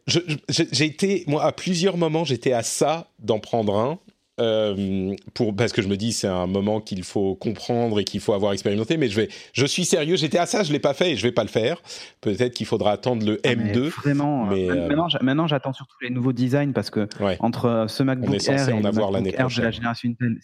j'ai 0.08 0.86
été 0.86 1.24
moi 1.28 1.44
à 1.44 1.52
plusieurs 1.52 1.98
moments 1.98 2.26
j'étais 2.26 2.54
à 2.54 2.64
ça 2.64 3.08
d'en 3.20 3.40
prendre 3.40 3.78
un 3.78 4.00
euh, 4.42 5.14
pour, 5.34 5.56
parce 5.56 5.72
que 5.72 5.82
je 5.82 5.88
me 5.88 5.98
dis 5.98 6.14
c'est 6.14 6.28
un 6.28 6.48
moment 6.48 6.82
qu'il 6.82 7.04
faut 7.04 7.36
comprendre 7.36 8.00
et 8.00 8.04
qu'il 8.04 8.22
faut 8.22 8.34
avoir 8.34 8.54
expérimenté. 8.54 8.98
Mais 8.98 9.08
je 9.08 9.16
vais, 9.16 9.30
je 9.54 9.66
suis 9.66 9.86
sérieux. 9.86 10.16
J'étais 10.16 10.40
à 10.40 10.46
ça, 10.46 10.64
je 10.64 10.72
l'ai 10.72 10.80
pas 10.80 10.94
fait 10.94 11.12
et 11.12 11.16
je 11.16 11.22
vais 11.22 11.32
pas 11.32 11.44
le 11.44 11.50
faire. 11.50 11.82
Peut-être 12.22 12.54
qu'il 12.54 12.66
faudra 12.66 12.92
attendre 12.92 13.26
le 13.26 13.40
ah, 13.44 13.50
M2. 13.50 13.90
vraiment. 13.90 14.46
Mais 14.46 14.70
euh, 14.70 14.88
maintenant, 14.88 15.08
maintenant 15.22 15.48
j'attends 15.48 15.74
surtout 15.74 15.96
les 16.02 16.10
nouveaux 16.10 16.34
designs 16.34 16.72
parce 16.72 16.90
que 16.90 17.08
entre 17.40 17.66
euh, 17.66 17.88
ce 17.88 18.04
MacBook 18.04 18.48
Air 18.48 18.70
et 18.70 18.74
le 18.74 18.82
MacBook 18.82 19.34
Air 19.38 19.48
de 19.48 19.62
la 19.62 19.72
génération 19.72 20.10
Intel, 20.10 20.38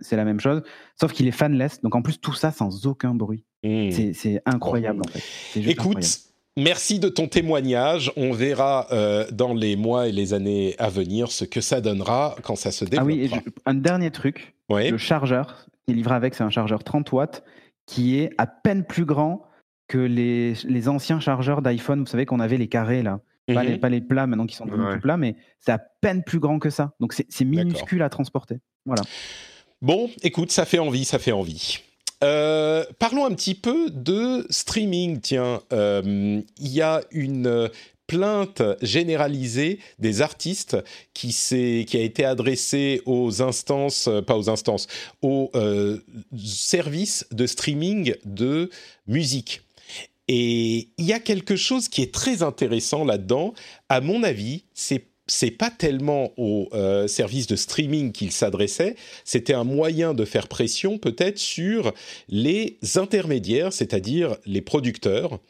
c'est 0.00 0.16
la 0.16 0.24
même 0.24 0.40
chose. 0.40 0.62
Sauf 0.98 1.12
qu'il 1.12 1.28
est 1.28 1.32
fanless. 1.32 1.80
Donc 1.82 1.94
en 1.94 2.02
plus 2.02 2.18
tout 2.18 2.34
ça 2.34 2.50
sans 2.50 2.86
aucun 2.86 3.14
bruit. 3.14 3.44
Hmm. 3.62 3.90
C'est 3.90 4.42
incroyable 4.46 5.02
en 5.06 5.08
fait. 5.08 5.60
Écoute. 5.60 6.33
Merci 6.56 7.00
de 7.00 7.08
ton 7.08 7.26
témoignage. 7.26 8.12
On 8.16 8.32
verra 8.32 8.86
euh, 8.92 9.26
dans 9.32 9.54
les 9.54 9.74
mois 9.74 10.08
et 10.08 10.12
les 10.12 10.34
années 10.34 10.76
à 10.78 10.88
venir 10.88 11.32
ce 11.32 11.44
que 11.44 11.60
ça 11.60 11.80
donnera 11.80 12.36
quand 12.42 12.54
ça 12.54 12.70
se 12.70 12.84
développera. 12.84 13.36
Ah 13.36 13.40
oui, 13.44 13.52
un 13.66 13.74
dernier 13.74 14.10
truc. 14.10 14.54
Le 14.70 14.96
chargeur 14.96 15.66
qui 15.84 15.92
est 15.92 15.94
livré 15.94 16.14
avec, 16.14 16.34
c'est 16.34 16.44
un 16.44 16.50
chargeur 16.50 16.84
30 16.84 17.10
watts 17.12 17.42
qui 17.86 18.18
est 18.18 18.30
à 18.38 18.46
peine 18.46 18.84
plus 18.84 19.04
grand 19.04 19.42
que 19.88 19.98
les, 19.98 20.54
les 20.64 20.88
anciens 20.88 21.20
chargeurs 21.20 21.60
d'iPhone. 21.60 22.00
Vous 22.00 22.06
savez 22.06 22.24
qu'on 22.24 22.40
avait 22.40 22.56
les 22.56 22.68
carrés 22.68 23.02
là. 23.02 23.20
Pas, 23.46 23.62
les, 23.62 23.72
mhm. 23.72 23.80
pas, 23.80 23.88
les, 23.90 24.00
plats 24.00 24.26
maintenant 24.26 24.46
qui 24.46 24.56
sont 24.56 24.64
devenus 24.64 25.02
plats, 25.02 25.18
mais 25.18 25.36
c'est 25.60 25.72
à 25.72 25.78
peine 25.78 26.24
plus 26.24 26.40
grand 26.40 26.58
que 26.58 26.70
ça. 26.70 26.94
Donc 26.98 27.12
c'est 27.12 27.44
minuscule 27.44 28.02
à 28.02 28.08
transporter. 28.08 28.60
Voilà. 28.86 29.02
Bon, 29.82 30.08
écoute, 30.22 30.50
ça 30.50 30.64
fait 30.64 30.78
envie, 30.78 31.04
ça 31.04 31.18
fait 31.18 31.32
envie. 31.32 31.80
Euh, 32.24 32.84
parlons 32.98 33.26
un 33.26 33.34
petit 33.34 33.54
peu 33.54 33.90
de 33.90 34.46
streaming. 34.48 35.20
Tiens, 35.20 35.60
euh, 35.72 36.40
il 36.58 36.68
y 36.68 36.80
a 36.80 37.02
une 37.10 37.70
plainte 38.06 38.62
généralisée 38.82 39.78
des 39.98 40.22
artistes 40.22 40.76
qui, 41.12 41.28
qui 41.86 41.96
a 41.96 42.00
été 42.00 42.24
adressée 42.24 43.02
aux 43.04 43.42
instances, 43.42 44.08
euh, 44.08 44.22
pas 44.22 44.38
aux 44.38 44.48
instances, 44.48 44.86
aux 45.20 45.50
services 46.36 47.26
de 47.30 47.46
streaming 47.46 48.14
de 48.24 48.70
musique. 49.06 49.60
Et 50.26 50.88
il 50.96 51.04
y 51.04 51.12
a 51.12 51.20
quelque 51.20 51.56
chose 51.56 51.88
qui 51.88 52.00
est 52.00 52.12
très 52.12 52.42
intéressant 52.42 53.04
là-dedans. 53.04 53.52
À 53.90 54.00
mon 54.00 54.22
avis, 54.22 54.64
c'est 54.72 55.04
c'est 55.26 55.50
pas 55.50 55.70
tellement 55.70 56.32
au 56.36 56.68
euh, 56.74 57.06
service 57.06 57.46
de 57.46 57.56
streaming 57.56 58.12
qu'il 58.12 58.30
s'adressait, 58.30 58.96
c'était 59.24 59.54
un 59.54 59.64
moyen 59.64 60.12
de 60.14 60.24
faire 60.24 60.48
pression 60.48 60.98
peut-être 60.98 61.38
sur 61.38 61.94
les 62.28 62.78
intermédiaires, 62.96 63.72
c'est-à-dire 63.72 64.36
les 64.44 64.60
producteurs 64.60 65.40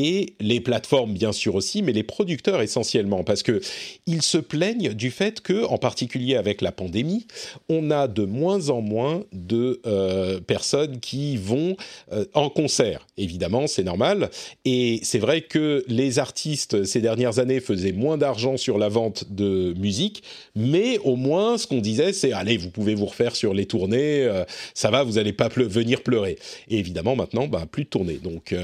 et 0.00 0.34
les 0.38 0.60
plateformes 0.60 1.12
bien 1.12 1.32
sûr 1.32 1.56
aussi, 1.56 1.82
mais 1.82 1.92
les 1.92 2.04
producteurs 2.04 2.62
essentiellement, 2.62 3.24
parce 3.24 3.42
que 3.42 3.60
ils 4.06 4.22
se 4.22 4.38
plaignent 4.38 4.94
du 4.94 5.10
fait 5.10 5.40
que, 5.40 5.64
en 5.64 5.76
particulier 5.76 6.36
avec 6.36 6.62
la 6.62 6.70
pandémie, 6.70 7.26
on 7.68 7.90
a 7.90 8.06
de 8.06 8.24
moins 8.24 8.70
en 8.70 8.80
moins 8.80 9.24
de 9.32 9.80
euh, 9.86 10.38
personnes 10.38 11.00
qui 11.00 11.36
vont 11.36 11.76
euh, 12.12 12.24
en 12.34 12.48
concert. 12.48 13.08
Évidemment, 13.16 13.66
c'est 13.66 13.82
normal, 13.82 14.30
et 14.64 15.00
c'est 15.02 15.18
vrai 15.18 15.40
que 15.40 15.84
les 15.88 16.20
artistes 16.20 16.84
ces 16.84 17.00
dernières 17.00 17.40
années 17.40 17.58
faisaient 17.58 17.90
moins 17.90 18.18
d'argent 18.18 18.56
sur 18.56 18.78
la 18.78 18.88
vente 18.88 19.24
de 19.32 19.74
musique, 19.76 20.22
mais 20.54 20.98
au 20.98 21.16
moins 21.16 21.58
ce 21.58 21.66
qu'on 21.66 21.80
disait, 21.80 22.12
c'est 22.12 22.30
allez, 22.30 22.56
vous 22.56 22.70
pouvez 22.70 22.94
vous 22.94 23.06
refaire 23.06 23.34
sur 23.34 23.52
les 23.52 23.66
tournées, 23.66 24.22
euh, 24.22 24.44
ça 24.74 24.92
va, 24.92 25.02
vous 25.02 25.14
n'allez 25.14 25.32
pas 25.32 25.48
venir 25.48 26.04
pleurer. 26.04 26.38
Et 26.68 26.78
évidemment, 26.78 27.16
maintenant, 27.16 27.48
bah, 27.48 27.66
plus 27.68 27.82
de 27.82 27.88
tournées, 27.88 28.20
donc 28.22 28.54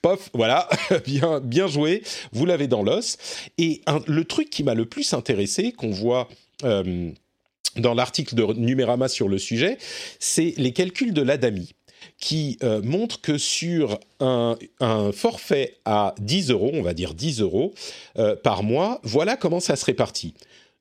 pof, 0.00 0.30
voilà. 0.34 0.68
bien, 1.42 1.66
joué, 1.66 2.02
vous 2.32 2.46
l'avez 2.46 2.68
dans 2.68 2.82
l'os. 2.82 3.18
Et 3.58 3.82
le 4.06 4.24
truc 4.24 4.50
qui 4.50 4.62
m'a 4.62 4.74
le 4.74 4.86
plus 4.86 5.12
intéressé, 5.12 5.72
qu'on 5.72 5.90
voit 5.90 6.28
euh, 6.64 7.10
dans 7.76 7.94
l'article 7.94 8.34
de 8.34 8.44
Numérama 8.54 9.08
sur 9.08 9.28
le 9.28 9.38
sujet, 9.38 9.78
c'est 10.18 10.54
les 10.56 10.72
calculs 10.72 11.12
de 11.12 11.22
l'ADAMI 11.22 11.74
qui 12.18 12.58
euh, 12.62 12.82
montrent 12.82 13.20
que 13.20 13.38
sur 13.38 13.98
un, 14.20 14.56
forfait 15.12 15.76
à 15.84 16.14
10 16.20 16.50
euros, 16.50 16.70
on 16.74 16.82
va 16.82 16.94
dire 16.94 17.14
10 17.14 17.40
euros 17.40 17.72
euh, 18.18 18.36
par 18.36 18.62
mois, 18.62 19.00
voilà 19.02 19.36
comment 19.36 19.60
ça 19.60 19.76
se 19.76 19.84
répartit. 19.84 20.34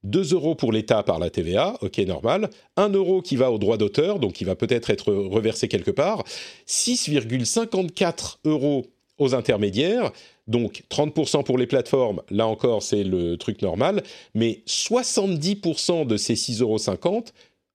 2 0.03 0.33
euros 0.33 0.53
pour 0.53 0.73
l'État 0.73 1.01
par 1.01 1.17
la 1.17 1.29
TVA, 1.29 1.77
ok 1.81 1.97
normal, 1.99 2.49
1 2.75 2.89
euro 2.89 3.21
qui 3.21 3.37
va 3.37 3.51
au 3.51 3.57
droit 3.57 3.77
d'auteur, 3.77 4.19
donc 4.19 4.33
qui 4.33 4.43
va 4.43 4.55
peut-être 4.55 4.89
être 4.89 5.13
reversé 5.13 5.69
quelque 5.69 5.91
part, 5.91 6.23
6,54 6.67 8.39
euros 8.43 8.85
aux 9.23 9.35
intermédiaires. 9.35 10.11
Donc 10.47 10.83
30% 10.89 11.43
pour 11.43 11.57
les 11.57 11.67
plateformes, 11.67 12.21
là 12.29 12.47
encore 12.47 12.83
c'est 12.83 13.03
le 13.03 13.37
truc 13.37 13.61
normal, 13.61 14.03
mais 14.33 14.61
70% 14.67 16.05
de 16.05 16.17
ces 16.17 16.35
6,50 16.35 16.61
euros 16.61 16.77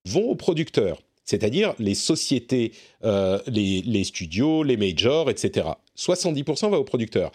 vont 0.05 0.31
aux 0.31 0.35
producteurs, 0.35 1.01
c'est-à-dire 1.25 1.75
les 1.79 1.95
sociétés, 1.95 2.73
euh, 3.05 3.39
les, 3.47 4.05
studios, 4.05 4.63
les 4.63 4.77
majors, 4.77 5.31
etc. 5.31 5.69
70% 5.97 6.71
va 6.71 6.79
aux 6.79 6.85
producteurs. 6.85 7.33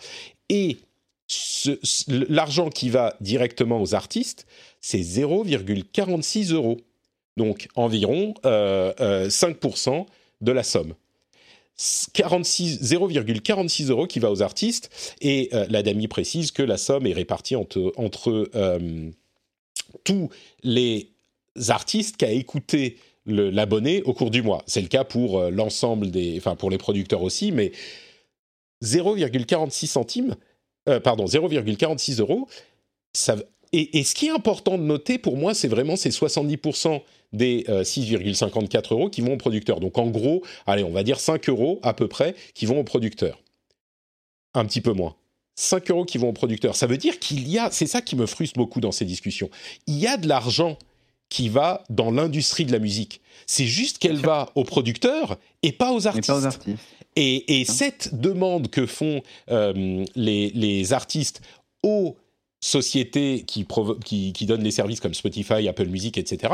Et 0.49 0.77
l'argent 2.07 2.69
qui 2.69 2.89
va 2.89 3.15
directement 3.21 3.81
aux 3.81 3.95
artistes, 3.95 4.45
c'est 4.81 5.01
0,46 5.01 6.53
euros. 6.53 6.77
Donc 7.37 7.67
environ 7.75 8.33
5% 8.43 8.45
euh, 8.45 8.93
euh, 8.99 10.03
de 10.41 10.51
la 10.51 10.63
somme. 10.63 10.93
0,46 11.77 13.89
euros 13.89 14.07
qui 14.07 14.19
va 14.19 14.31
aux 14.31 14.41
artistes. 14.41 14.89
Et 15.21 15.49
euh, 15.53 15.65
la 15.69 15.83
DAMI 15.83 16.07
précise 16.07 16.51
que 16.51 16.63
la 16.63 16.77
somme 16.77 17.07
est 17.07 17.13
répartie 17.13 17.55
entre, 17.55 18.49
euh, 18.55 19.11
tous 20.03 20.29
les 20.63 21.11
artistes 21.69 22.17
qui 22.17 22.25
a 22.25 22.31
écouté 22.31 22.97
l'abonné 23.25 24.03
au 24.03 24.13
cours 24.13 24.31
du 24.31 24.41
mois. 24.41 24.63
C'est 24.65 24.81
le 24.81 24.87
cas 24.87 25.03
pour 25.03 25.39
euh, 25.39 25.49
l'ensemble 25.49 26.11
des, 26.11 26.35
enfin 26.37 26.55
pour 26.55 26.69
les 26.69 26.77
producteurs 26.77 27.21
aussi, 27.21 27.51
mais 27.51 27.71
0,46 28.83 29.87
centimes, 29.87 30.35
pardon, 31.03 31.23
0,46 31.23 32.19
euros. 32.19 32.49
Et, 33.71 34.03
ce 34.03 34.13
qui 34.13 34.27
est 34.27 34.31
important 34.31 34.77
de 34.77 34.83
noter 34.83 35.17
pour 35.17 35.37
moi, 35.37 35.53
c'est 35.53 35.69
vraiment 35.69 35.95
ces 35.95 36.09
70% 36.09 37.01
des 37.33 37.63
6,54 37.67 38.77
euh, 38.77 38.81
euros 38.91 39.09
qui 39.09 39.21
vont 39.21 39.33
au 39.33 39.37
producteur. 39.37 39.79
Donc 39.79 39.97
en 39.97 40.07
gros, 40.07 40.43
allez, 40.65 40.83
on 40.83 40.91
va 40.91 41.03
dire 41.03 41.19
5 41.19 41.49
euros 41.49 41.79
à 41.83 41.93
peu 41.93 42.07
près 42.07 42.35
qui 42.53 42.65
vont 42.65 42.79
au 42.79 42.83
producteur. 42.83 43.41
Un 44.53 44.65
petit 44.65 44.81
peu 44.81 44.93
moins. 44.93 45.15
5 45.55 45.91
euros 45.91 46.05
qui 46.05 46.17
vont 46.17 46.29
au 46.29 46.33
producteur. 46.33 46.75
Ça 46.75 46.87
veut 46.87 46.97
dire 46.97 47.19
qu'il 47.19 47.47
y 47.47 47.59
a, 47.59 47.69
c'est 47.71 47.87
ça 47.87 48.01
qui 48.01 48.15
me 48.15 48.25
frustre 48.25 48.57
beaucoup 48.57 48.79
dans 48.79 48.91
ces 48.91 49.05
discussions, 49.05 49.49
il 49.87 49.97
y 49.97 50.07
a 50.07 50.17
de 50.17 50.27
l'argent 50.27 50.77
qui 51.29 51.49
va 51.49 51.83
dans 51.89 52.11
l'industrie 52.11 52.65
de 52.65 52.71
la 52.71 52.79
musique. 52.79 53.21
C'est 53.47 53.65
juste 53.65 53.97
qu'elle 53.97 54.17
va 54.17 54.51
aux 54.55 54.63
producteurs 54.63 55.37
et 55.63 55.71
pas 55.71 55.91
aux 55.91 56.05
artistes. 56.05 56.31
Et, 57.15 57.65
cette 57.65 58.19
demande 58.19 58.69
que 58.69 58.85
font 58.85 59.21
euh, 59.49 60.05
les, 60.15 60.93
artistes 60.93 61.41
aux 61.81 62.17
sociétés 62.59 63.43
qui, 63.45 63.65
qui, 64.05 64.33
qui, 64.33 64.45
donnent 64.45 64.63
les 64.63 64.71
services 64.71 64.99
comme 64.99 65.13
Spotify, 65.13 65.67
Apple 65.67 65.87
Music, 65.87 66.17
etc., 66.17 66.53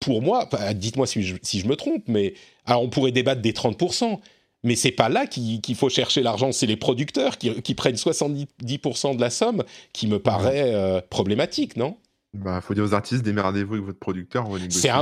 pour 0.00 0.22
moi, 0.22 0.48
dites-moi 0.74 1.06
si 1.06 1.22
je, 1.22 1.66
me 1.66 1.74
trompe, 1.74 2.04
mais 2.06 2.34
alors 2.64 2.82
on 2.82 2.88
pourrait 2.88 3.12
débattre 3.12 3.40
des 3.40 3.52
30%, 3.52 4.20
mais 4.62 4.76
c'est 4.76 4.90
pas 4.90 5.08
là 5.08 5.26
qu'il 5.26 5.74
faut 5.74 5.88
chercher 5.88 6.22
l'argent, 6.22 6.52
c'est 6.52 6.66
les 6.66 6.76
producteurs 6.76 7.38
qui, 7.38 7.74
prennent 7.74 7.94
70% 7.94 9.16
de 9.16 9.20
la 9.20 9.30
somme, 9.30 9.64
qui 9.92 10.06
me 10.06 10.18
paraît 10.18 10.74
euh, 10.74 11.00
problématique, 11.08 11.76
non? 11.76 11.96
Il 12.34 12.40
bah, 12.40 12.60
faut 12.60 12.74
dire 12.74 12.84
aux 12.84 12.94
artistes, 12.94 13.22
démerdez-vous 13.22 13.74
avec 13.74 13.86
votre 13.86 13.98
producteur, 13.98 14.46
C'est 14.70 14.90
un, 14.90 14.98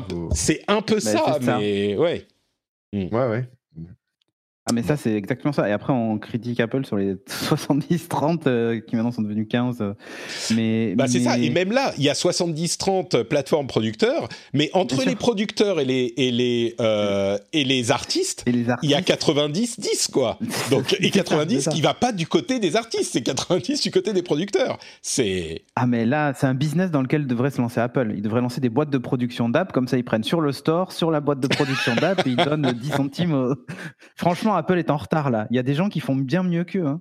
un, 0.69 0.83
peu 0.83 0.95
bah, 0.97 1.01
ça, 1.01 1.39
mais 1.41 1.97
ouais. 1.97 2.27
Hmm. 2.93 3.13
Ouais, 3.13 3.29
ouais. 3.29 3.49
Ah 4.67 4.73
mais 4.73 4.83
ça 4.83 4.97
c'est 4.97 5.13
exactement 5.13 5.53
ça. 5.53 5.69
Et 5.69 5.73
après 5.73 5.93
on 5.93 6.19
critique 6.19 6.59
Apple 6.59 6.87
sur 6.87 6.97
les 6.97 7.15
70-30 7.29 8.45
euh, 8.47 8.81
qui 8.81 8.97
maintenant 8.97 9.13
sont 9.13 9.21
devenus 9.21 9.47
15. 9.47 9.77
Euh. 9.83 9.93
mais 10.55 10.95
bah, 10.95 11.07
c'est 11.07 11.21
ça. 11.21 11.37
Et 11.37 11.51
même 11.51 11.71
là, 11.71 11.93
il 11.99 12.05
y 12.05 12.09
a 12.09 12.15
70-30 12.15 13.25
plateformes 13.25 13.67
producteurs, 13.67 14.27
mais 14.55 14.71
entre 14.73 15.05
les 15.05 15.17
producteurs 15.17 15.81
et 15.81 15.85
les 15.85 16.15
et 16.17 16.31
les 16.31 16.77
euh, 16.81 17.37
et 17.53 17.65
les 17.65 17.91
artistes, 17.91 18.45
il 18.47 18.91
y 18.91 18.95
a 18.95 19.03
90-10 19.03 20.11
quoi. 20.11 20.39
Donc 20.71 20.97
et 20.99 21.11
90 21.11 21.69
qui 21.69 21.83
va 21.83 21.93
pas 21.93 22.13
du 22.13 22.27
côté 22.27 22.59
des 22.59 22.75
artistes, 22.75 23.13
c'est 23.13 23.23
90 23.23 23.83
du 23.83 23.91
côté 23.91 24.15
des 24.15 24.23
producteurs. 24.23 24.79
C'est 25.03 25.65
ah 25.77 25.87
mais 25.87 26.07
là 26.07 26.33
c'est 26.35 26.47
un 26.47 26.55
business 26.55 26.91
dans 26.91 27.03
lequel 27.03 27.27
devrait 27.27 27.51
se 27.51 27.61
lancer 27.61 27.81
Apple. 27.81 28.15
Ils 28.17 28.23
devraient 28.23 28.41
lancer 28.41 28.63
des 28.63 28.71
boîtes 28.71 28.91
de 28.91 28.99
production 28.99 29.51
d'app 29.51 29.73
comme 29.73 29.89
ça 29.89 29.99
ils 29.99 30.05
prennent 30.05 30.25
sur 30.25 30.41
le 30.41 30.53
store, 30.53 30.93
sur 30.93 31.11
la 31.11 31.21
boîte 31.21 31.41
de 31.41 31.49
production 31.49 31.95
d'app 31.97 32.27
et 32.27 32.31
ils 32.31 32.37
donnent 32.37 32.73
10 32.73 32.91
centimes. 32.93 33.55
Franchement 34.17 34.54
Apple 34.55 34.79
est 34.79 34.91
en 34.91 34.97
retard 34.97 35.31
là. 35.31 35.47
Il 35.51 35.57
y 35.57 35.59
a 35.59 35.63
des 35.63 35.75
gens 35.75 35.89
qui 35.89 36.01
font 36.01 36.17
bien 36.17 36.43
mieux 36.43 36.65
qu'eux. 36.65 36.87
Hein. 36.87 37.01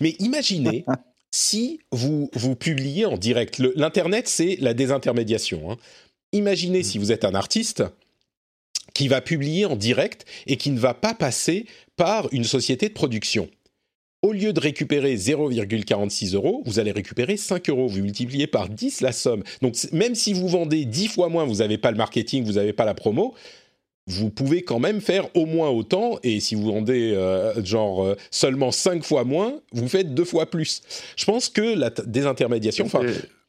Mais 0.00 0.10
imaginez 0.18 0.84
si 1.30 1.80
vous, 1.90 2.30
vous 2.34 2.54
publiez 2.56 3.06
en 3.06 3.16
direct. 3.16 3.58
L'Internet, 3.74 4.28
c'est 4.28 4.56
la 4.60 4.74
désintermédiation. 4.74 5.72
Hein. 5.72 5.76
Imaginez 6.32 6.80
mm. 6.80 6.84
si 6.84 6.98
vous 6.98 7.12
êtes 7.12 7.24
un 7.24 7.34
artiste 7.34 7.84
qui 8.94 9.08
va 9.08 9.20
publier 9.20 9.64
en 9.64 9.76
direct 9.76 10.26
et 10.46 10.56
qui 10.56 10.70
ne 10.70 10.78
va 10.78 10.94
pas 10.94 11.14
passer 11.14 11.66
par 11.96 12.28
une 12.32 12.44
société 12.44 12.88
de 12.88 12.94
production. 12.94 13.48
Au 14.22 14.32
lieu 14.32 14.52
de 14.52 14.60
récupérer 14.60 15.16
0,46 15.16 16.36
euros, 16.36 16.62
vous 16.64 16.78
allez 16.78 16.92
récupérer 16.92 17.36
5 17.36 17.68
euros. 17.70 17.88
Vous 17.88 18.00
multipliez 18.00 18.46
par 18.46 18.68
10 18.68 19.00
la 19.00 19.10
somme. 19.10 19.42
Donc 19.62 19.76
même 19.92 20.14
si 20.14 20.32
vous 20.32 20.46
vendez 20.46 20.84
10 20.84 21.08
fois 21.08 21.28
moins, 21.28 21.44
vous 21.44 21.56
n'avez 21.56 21.76
pas 21.76 21.90
le 21.90 21.96
marketing, 21.96 22.44
vous 22.44 22.52
n'avez 22.52 22.72
pas 22.72 22.84
la 22.84 22.94
promo, 22.94 23.34
vous 24.06 24.30
pouvez 24.30 24.62
quand 24.62 24.78
même 24.78 25.00
faire 25.00 25.28
au 25.36 25.46
moins 25.46 25.68
autant, 25.70 26.18
et 26.22 26.40
si 26.40 26.54
vous 26.54 26.72
vendez 26.72 27.12
euh, 27.14 27.64
genre 27.64 28.04
euh, 28.04 28.16
seulement 28.30 28.72
5 28.72 29.04
fois 29.04 29.24
moins, 29.24 29.60
vous 29.72 29.88
faites 29.88 30.14
deux 30.14 30.24
fois 30.24 30.46
plus. 30.46 30.82
Je 31.16 31.24
pense 31.24 31.48
que 31.48 31.62
la 31.62 31.90
désintermédiation, 31.90 32.86
enfin, 32.86 33.02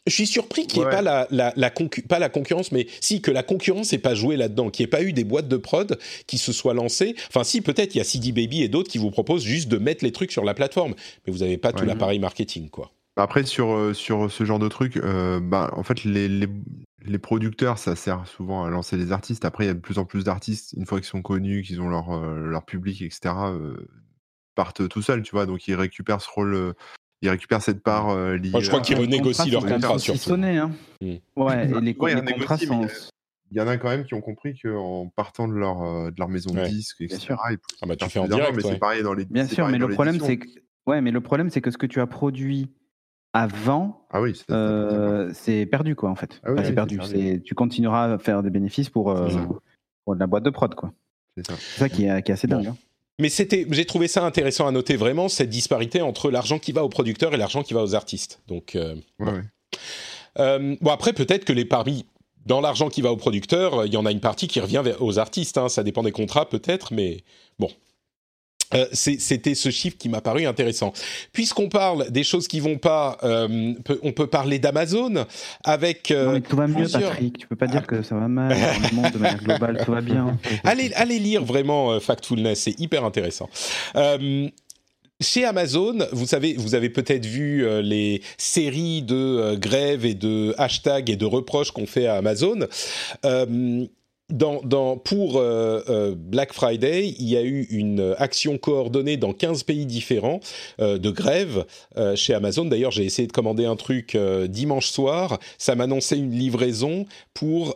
je 0.06 0.14
suis 0.14 0.28
surpris 0.28 0.68
qu'il 0.68 0.82
n'y 0.82 0.88
ait 0.88 0.92
pas 0.92 1.02
la, 1.02 1.28
la, 1.32 1.54
la 1.56 1.72
pas 2.08 2.20
la 2.20 2.30
concurrence, 2.30 2.72
mais 2.72 2.88
si 3.00 3.22
que 3.22 3.32
la 3.32 3.42
concurrence 3.42 3.92
n'ait 3.92 3.98
pas 3.98 4.16
joué 4.16 4.36
là-dedans, 4.36 4.70
qu'il 4.70 4.84
n'y 4.84 4.88
ait 4.88 4.90
pas 4.90 5.02
eu 5.02 5.14
des 5.14 5.24
boîtes 5.24 5.48
de 5.48 5.58
prod 5.58 5.98
qui 6.28 6.38
se 6.38 6.52
soient 6.52 6.74
lancées. 6.74 7.16
Enfin, 7.30 7.44
si 7.44 7.62
peut-être 7.62 7.96
il 7.96 8.00
y 8.00 8.02
a 8.02 8.04
CD 8.04 8.32
Baby 8.32 8.64
et 8.64 8.68
d'autres 8.68 8.92
qui 8.92 8.98
vous 8.98 9.12
proposent 9.12 9.44
juste 9.44 9.70
de 9.70 9.78
mettre 9.78 10.04
les 10.04 10.12
trucs 10.12 10.32
sur 10.32 10.44
la 10.44 10.54
plateforme, 10.54 10.94
mais 11.26 11.34
vous 11.34 11.40
n'avez 11.40 11.58
pas 11.58 11.72
tout 11.72 11.86
l'appareil 11.86 12.20
marketing, 12.20 12.70
quoi. 12.70 12.92
Après, 13.16 13.44
sur, 13.44 13.74
euh, 13.74 13.94
sur 13.94 14.32
ce 14.32 14.44
genre 14.44 14.60
de 14.60 14.68
truc, 14.68 15.00
bah, 15.00 15.72
en 15.74 15.84
fait, 15.84 16.04
les, 16.04 16.28
les, 16.28 16.48
les 17.06 17.20
producteurs, 17.20 17.78
ça 17.78 17.96
sert 17.96 18.28
souvent 18.28 18.64
à 18.64 18.70
lancer 18.70 18.98
des 18.98 19.12
artistes. 19.12 19.46
Après, 19.46 19.66
il 19.66 19.68
y 19.68 19.72
a 19.72 19.74
de 19.74 19.80
plus 19.80 19.98
en 19.98 20.06
plus 20.06 20.24
d'artistes, 20.24 20.74
une 20.78 20.86
fois 20.86 21.00
qu'ils 21.00 21.08
sont 21.08 21.22
connus, 21.22 21.62
qu'ils 21.64 21.82
ont 21.82 21.90
leur, 21.90 22.12
euh, 22.12 22.48
leur 22.48 22.66
public, 22.66 23.02
etc., 23.02 23.34
euh, 23.46 23.88
partent 24.56 24.88
tout 24.88 25.02
seuls, 25.02 25.22
tu 25.22 25.32
vois. 25.32 25.46
Donc, 25.46 25.68
ils 25.68 25.76
récupèrent 25.76 26.22
ce 26.22 26.30
rôle, 26.30 26.54
euh, 26.54 26.74
ils 27.22 27.30
récupèrent 27.30 27.62
cette 27.62 27.84
part 27.84 28.16
liée. 28.16 28.52
Moi, 28.52 28.62
je 28.62 28.68
crois 28.68 28.82
qu'ils 28.82 28.98
renégocient 28.98 29.46
leur 29.52 29.66
contrat, 29.66 30.00
surtout. 30.00 30.34
Hein. 30.34 30.72
Mmh. 31.02 31.16
Ouais, 31.36 31.70
et 31.70 31.82
les, 31.82 31.94
contrats 31.96 32.58
sont. 32.58 32.88
Il 33.52 33.58
y 33.58 33.62
en 33.62 33.68
a 33.68 33.78
quand 33.78 33.90
même 33.90 34.04
qui 34.04 34.16
ont 34.16 34.22
compris 34.22 34.58
qu'en 34.60 35.10
partant 35.16 35.48
de 35.48 35.54
leur, 35.54 36.12
de 36.12 36.16
leur 36.18 36.28
maison 36.28 36.54
de 36.54 36.66
disques, 36.66 37.02
etc., 37.02 37.36
ils 37.52 37.58
ah 37.82 37.86
bah, 37.86 37.96
tu 37.96 38.10
fais 38.10 38.20
en 38.20 38.28
direct, 38.28 38.56
mais 38.56 38.64
c'est 38.64 38.80
pareil 38.80 39.04
dans 39.04 39.14
les. 39.14 39.26
Bien 39.26 39.48
sûr, 39.48 39.68
mais 39.68 39.78
le 39.78 39.90
problème, 39.90 40.20
c'est 40.20 40.38
que. 40.38 40.48
Ouais, 40.86 41.00
mais 41.02 41.12
le 41.12 41.22
problème, 41.22 41.50
c'est 41.50 41.62
que 41.62 41.72
ce 41.72 41.78
que 41.78 41.86
tu 41.86 42.02
as 42.02 42.08
produit 42.08 42.70
avant, 43.34 44.06
ah 44.12 44.22
oui, 44.22 44.40
euh, 44.52 45.32
c'est 45.34 45.66
perdu 45.66 45.96
quoi 45.96 46.12
en 46.12 46.16
fait. 46.16 46.40
Ah 46.44 46.52
c'est 46.64 46.74
perdu. 46.74 47.00
Tu 47.44 47.56
continueras 47.56 48.14
à 48.14 48.18
faire 48.20 48.44
des 48.44 48.52
bénéfices 48.52 48.90
pour, 48.90 49.12
euh, 49.12 49.28
pour 50.06 50.16
la 50.16 50.28
boîte 50.28 50.44
de 50.44 50.52
prod 50.52 50.74
quoi. 50.76 50.94
C'est 51.36 51.48
ça. 51.48 51.56
ça, 51.58 51.90
qui, 51.90 52.06
est, 52.06 52.22
qui 52.22 52.32
est 52.32 52.36
assez 52.36 52.48
dingue. 52.48 52.68
Hein. 52.68 52.78
Mais 53.20 53.30
c'était, 53.30 53.66
j'ai 53.72 53.86
trouvé 53.86 54.08
ça 54.08 54.24
intéressant 54.24 54.68
à 54.68 54.72
noter 54.72 54.96
vraiment 54.96 55.30
cette 55.30 55.50
disparité 55.50 56.02
entre 56.02 56.30
l'argent 56.30 56.60
qui 56.60 56.72
va 56.72 56.84
aux 56.84 56.90
producteurs 56.90 57.34
et 57.34 57.38
l'argent 57.38 57.64
qui 57.64 57.74
va 57.74 57.82
aux 57.82 57.96
artistes. 57.96 58.42
Donc, 58.48 58.76
euh, 58.76 58.96
bon. 59.18 59.42
bon. 60.82 60.92
après 60.92 61.14
peut-être 61.14 61.46
que 61.46 61.54
les 61.54 61.66
parmi 61.66 62.06
dans 62.46 62.62
l'argent 62.62 62.90
qui 62.90 63.02
va 63.02 63.12
aux 63.12 63.18
producteurs, 63.18 63.86
il 63.86 63.94
y 63.94 63.98
en 63.98 64.06
a 64.06 64.12
une 64.12 64.20
partie 64.20 64.48
qui 64.48 64.60
revient 64.60 64.84
aux 65.00 65.18
artistes. 65.18 65.58
Hein. 65.58 65.70
Ça 65.70 65.84
dépend 65.84 66.04
des 66.04 66.12
contrats 66.12 66.48
peut-être, 66.48 66.94
mais 66.94 67.24
bon, 67.58 67.70
euh, 68.74 68.86
c'était 68.92 69.56
ce 69.56 69.70
chiffre 69.70 69.98
qui 69.98 70.10
m'a 70.10 70.22
paru 70.22 70.46
intéressant. 70.46 70.94
Puisqu'on 71.32 71.70
parle 71.70 72.10
des 72.12 72.24
choses 72.24 72.48
qui 72.48 72.60
vont 72.60 72.78
pas, 72.78 73.18
euh, 73.24 73.74
on 74.02 74.12
peut 74.12 74.28
parler 74.28 74.60
d'Amazon 74.60 75.26
avec. 75.64 76.12
Euh, 76.12 76.26
non, 76.26 76.32
mais 76.34 76.42
tout 76.42 76.56
va 76.56 76.68
mieux, 76.68 76.88
Patrick. 76.88 77.38
Tu 77.38 77.48
peux 77.48 77.56
pas 77.56 77.68
dire 77.68 77.86
que 77.86 78.02
ça 78.02 78.16
va 78.16 78.28
mal. 78.28 78.56
Monde, 78.94 79.12
de 79.12 79.18
manière 79.18 79.44
globale, 79.44 79.82
tout 79.86 79.92
va 79.92 80.02
bien. 80.02 80.38
allez, 80.64 80.92
allez 80.96 81.20
lire 81.20 81.44
vraiment 81.44 82.00
Factfulness, 82.00 82.62
c'est 82.62 82.80
hyper 82.80 83.04
intéressant. 83.04 83.50
Chez 85.22 85.46
Amazon, 85.46 86.00
vous 86.12 86.26
savez, 86.26 86.56
vous 86.58 86.76
avez 86.76 86.90
peut-être 86.90 87.26
vu 87.26 87.66
les 87.82 88.22
séries 88.38 89.04
de 89.04 89.56
grèves 89.56 90.06
et 90.06 90.16
de 90.16 90.54
hashtags 90.58 91.10
et 91.10 91.16
de 91.16 91.26
reproches 91.26 91.72
qu'on 91.72 91.86
fait 91.86 92.08
à 92.08 92.16
Amazon 92.16 92.68
dans, 94.30 94.98
pour 94.98 95.38
euh, 95.38 95.82
euh, 95.90 96.16
Black 96.18 96.54
Friday, 96.54 97.14
il 97.20 97.28
y 97.28 97.38
a 97.38 97.44
eu 97.44 97.68
une 97.70 98.16
action 98.18 98.58
coordonnée 98.58 99.18
dans 99.18 99.34
15 99.34 99.64
pays 99.64 99.86
différents 99.86 100.40
euh, 100.80 100.98
de 100.98 101.10
grève 101.12 101.66
chez 102.16 102.34
Amazon. 102.34 102.66
D'ailleurs, 102.66 102.92
j'ai 102.92 103.06
essayé 103.06 103.28
de 103.28 103.32
commander 103.32 103.66
un 103.66 103.76
truc 103.76 104.18
dimanche 104.48 104.88
soir. 104.88 105.40
Ça 105.58 105.76
m'annonçait 105.76 106.18
une 106.18 106.32
livraison 106.32 107.06
pour 107.34 107.76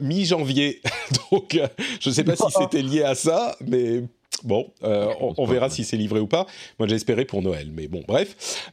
mi-janvier. 0.00 0.80
Donc, 1.32 1.60
je 2.00 2.08
ne 2.08 2.14
sais 2.14 2.24
pas 2.24 2.36
si 2.36 2.44
c'était 2.58 2.82
lié 2.82 3.02
à 3.02 3.14
ça, 3.14 3.56
mais 3.66 4.02
bon, 4.44 4.66
on, 4.82 5.46
verra 5.46 5.70
si 5.70 5.84
c'est 5.84 5.96
livré 5.96 6.20
ou 6.20 6.26
pas. 6.26 6.46
Moi, 6.78 6.88
j'espérais 6.88 7.24
pour 7.24 7.42
Noël, 7.42 7.70
mais 7.74 7.88
bon, 7.88 8.02
bref. 8.06 8.68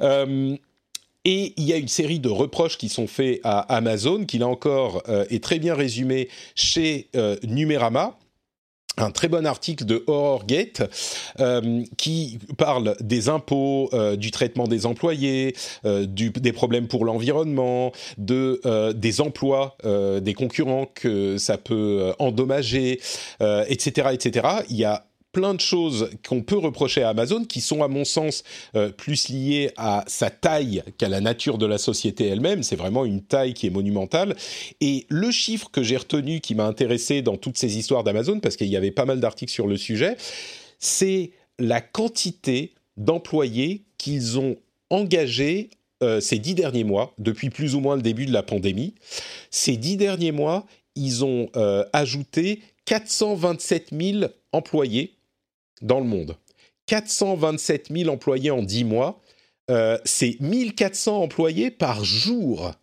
Et 1.26 1.54
il 1.58 1.64
y 1.64 1.74
a 1.74 1.78
une 1.78 1.88
série 1.88 2.20
de 2.20 2.30
reproches 2.30 2.78
qui 2.78 2.88
sont 2.88 3.08
faits 3.08 3.42
à 3.44 3.60
Amazon, 3.76 4.26
qui 4.26 4.38
là 4.38 4.48
encore 4.48 5.02
euh, 5.10 5.26
est 5.32 5.44
très 5.44 5.58
bien 5.58 5.74
résumé 5.74 6.30
chez 6.54 7.10
euh, 7.16 7.36
Numérama 7.44 8.18
un 8.98 9.12
très 9.12 9.28
bon 9.28 9.46
article 9.46 9.84
de 9.84 10.06
HorrorGate 10.08 10.84
euh, 11.42 11.84
qui 11.98 12.40
parle 12.58 12.96
des 13.02 13.28
impôts, 13.28 13.90
du 14.16 14.32
traitement 14.32 14.70
des 14.70 14.86
employés, 14.86 15.54
des 15.84 16.54
problèmes 16.54 16.88
pour 16.88 17.04
l'environnement, 17.04 17.92
de 18.18 18.94
des 18.94 19.20
emplois 19.20 19.76
des 19.84 20.34
concurrents 20.34 20.86
que 20.86 21.38
ça 21.38 21.58
peut 21.58 22.14
endommager, 22.20 23.02
etc., 23.68 24.12
etc. 24.14 24.48
Il 24.70 24.78
y 24.78 24.86
a 24.86 25.06
plein 25.36 25.54
de 25.54 25.60
choses 25.60 26.12
qu'on 26.26 26.42
peut 26.42 26.58
reprocher 26.58 27.04
à 27.04 27.10
Amazon 27.10 27.44
qui 27.44 27.60
sont 27.60 27.84
à 27.84 27.90
mon 27.90 28.06
sens 28.06 28.46
euh, 28.78 28.90
plus 28.90 29.28
liées 29.28 29.70
à 29.76 30.06
sa 30.08 30.30
taille 30.30 30.82
qu'à 30.98 31.10
la 31.10 31.20
nature 31.20 31.58
de 31.58 31.66
la 31.66 31.78
société 31.78 32.26
elle-même. 32.26 32.64
C'est 32.64 32.78
vraiment 32.78 33.04
une 33.04 33.22
taille 33.22 33.54
qui 33.54 33.68
est 33.68 33.70
monumentale. 33.70 34.38
Et 34.80 35.06
le 35.10 35.32
chiffre 35.32 35.70
que 35.70 35.84
j'ai 35.84 35.98
retenu 35.98 36.40
qui 36.40 36.56
m'a 36.56 36.66
intéressé 36.66 37.22
dans 37.22 37.36
toutes 37.36 37.58
ces 37.58 37.78
histoires 37.78 38.06
d'Amazon, 38.06 38.40
parce 38.40 38.56
qu'il 38.56 38.68
y 38.68 38.78
avait 38.78 38.92
pas 38.92 39.04
mal 39.04 39.20
d'articles 39.20 39.52
sur 39.52 39.68
le 39.68 39.76
sujet, 39.76 40.16
c'est 40.80 41.32
la 41.60 41.82
quantité 41.82 42.74
d'employés 42.96 43.84
qu'ils 43.98 44.40
ont 44.40 44.56
engagés 44.90 45.70
euh, 46.02 46.22
ces 46.22 46.40
dix 46.40 46.56
derniers 46.56 46.86
mois, 46.86 47.14
depuis 47.18 47.50
plus 47.50 47.76
ou 47.76 47.82
moins 47.82 47.98
le 47.98 48.02
début 48.02 48.26
de 48.26 48.32
la 48.32 48.42
pandémie. 48.42 48.96
Ces 49.52 49.76
dix 49.76 49.98
derniers 49.98 50.32
mois, 50.32 50.66
ils 50.96 51.26
ont 51.26 51.50
euh, 51.58 51.84
ajouté 51.92 52.62
427 52.86 53.90
000 53.92 54.32
employés 54.54 55.12
dans 55.82 56.00
le 56.00 56.06
monde. 56.06 56.38
427 56.88 57.88
000 57.92 58.10
employés 58.10 58.52
en 58.52 58.62
10 58.62 58.84
mois, 58.84 59.22
euh, 59.72 59.98
c'est 60.06 60.38
1400 60.40 61.22
employés 61.24 61.72
par 61.72 62.04
jour. 62.04 62.74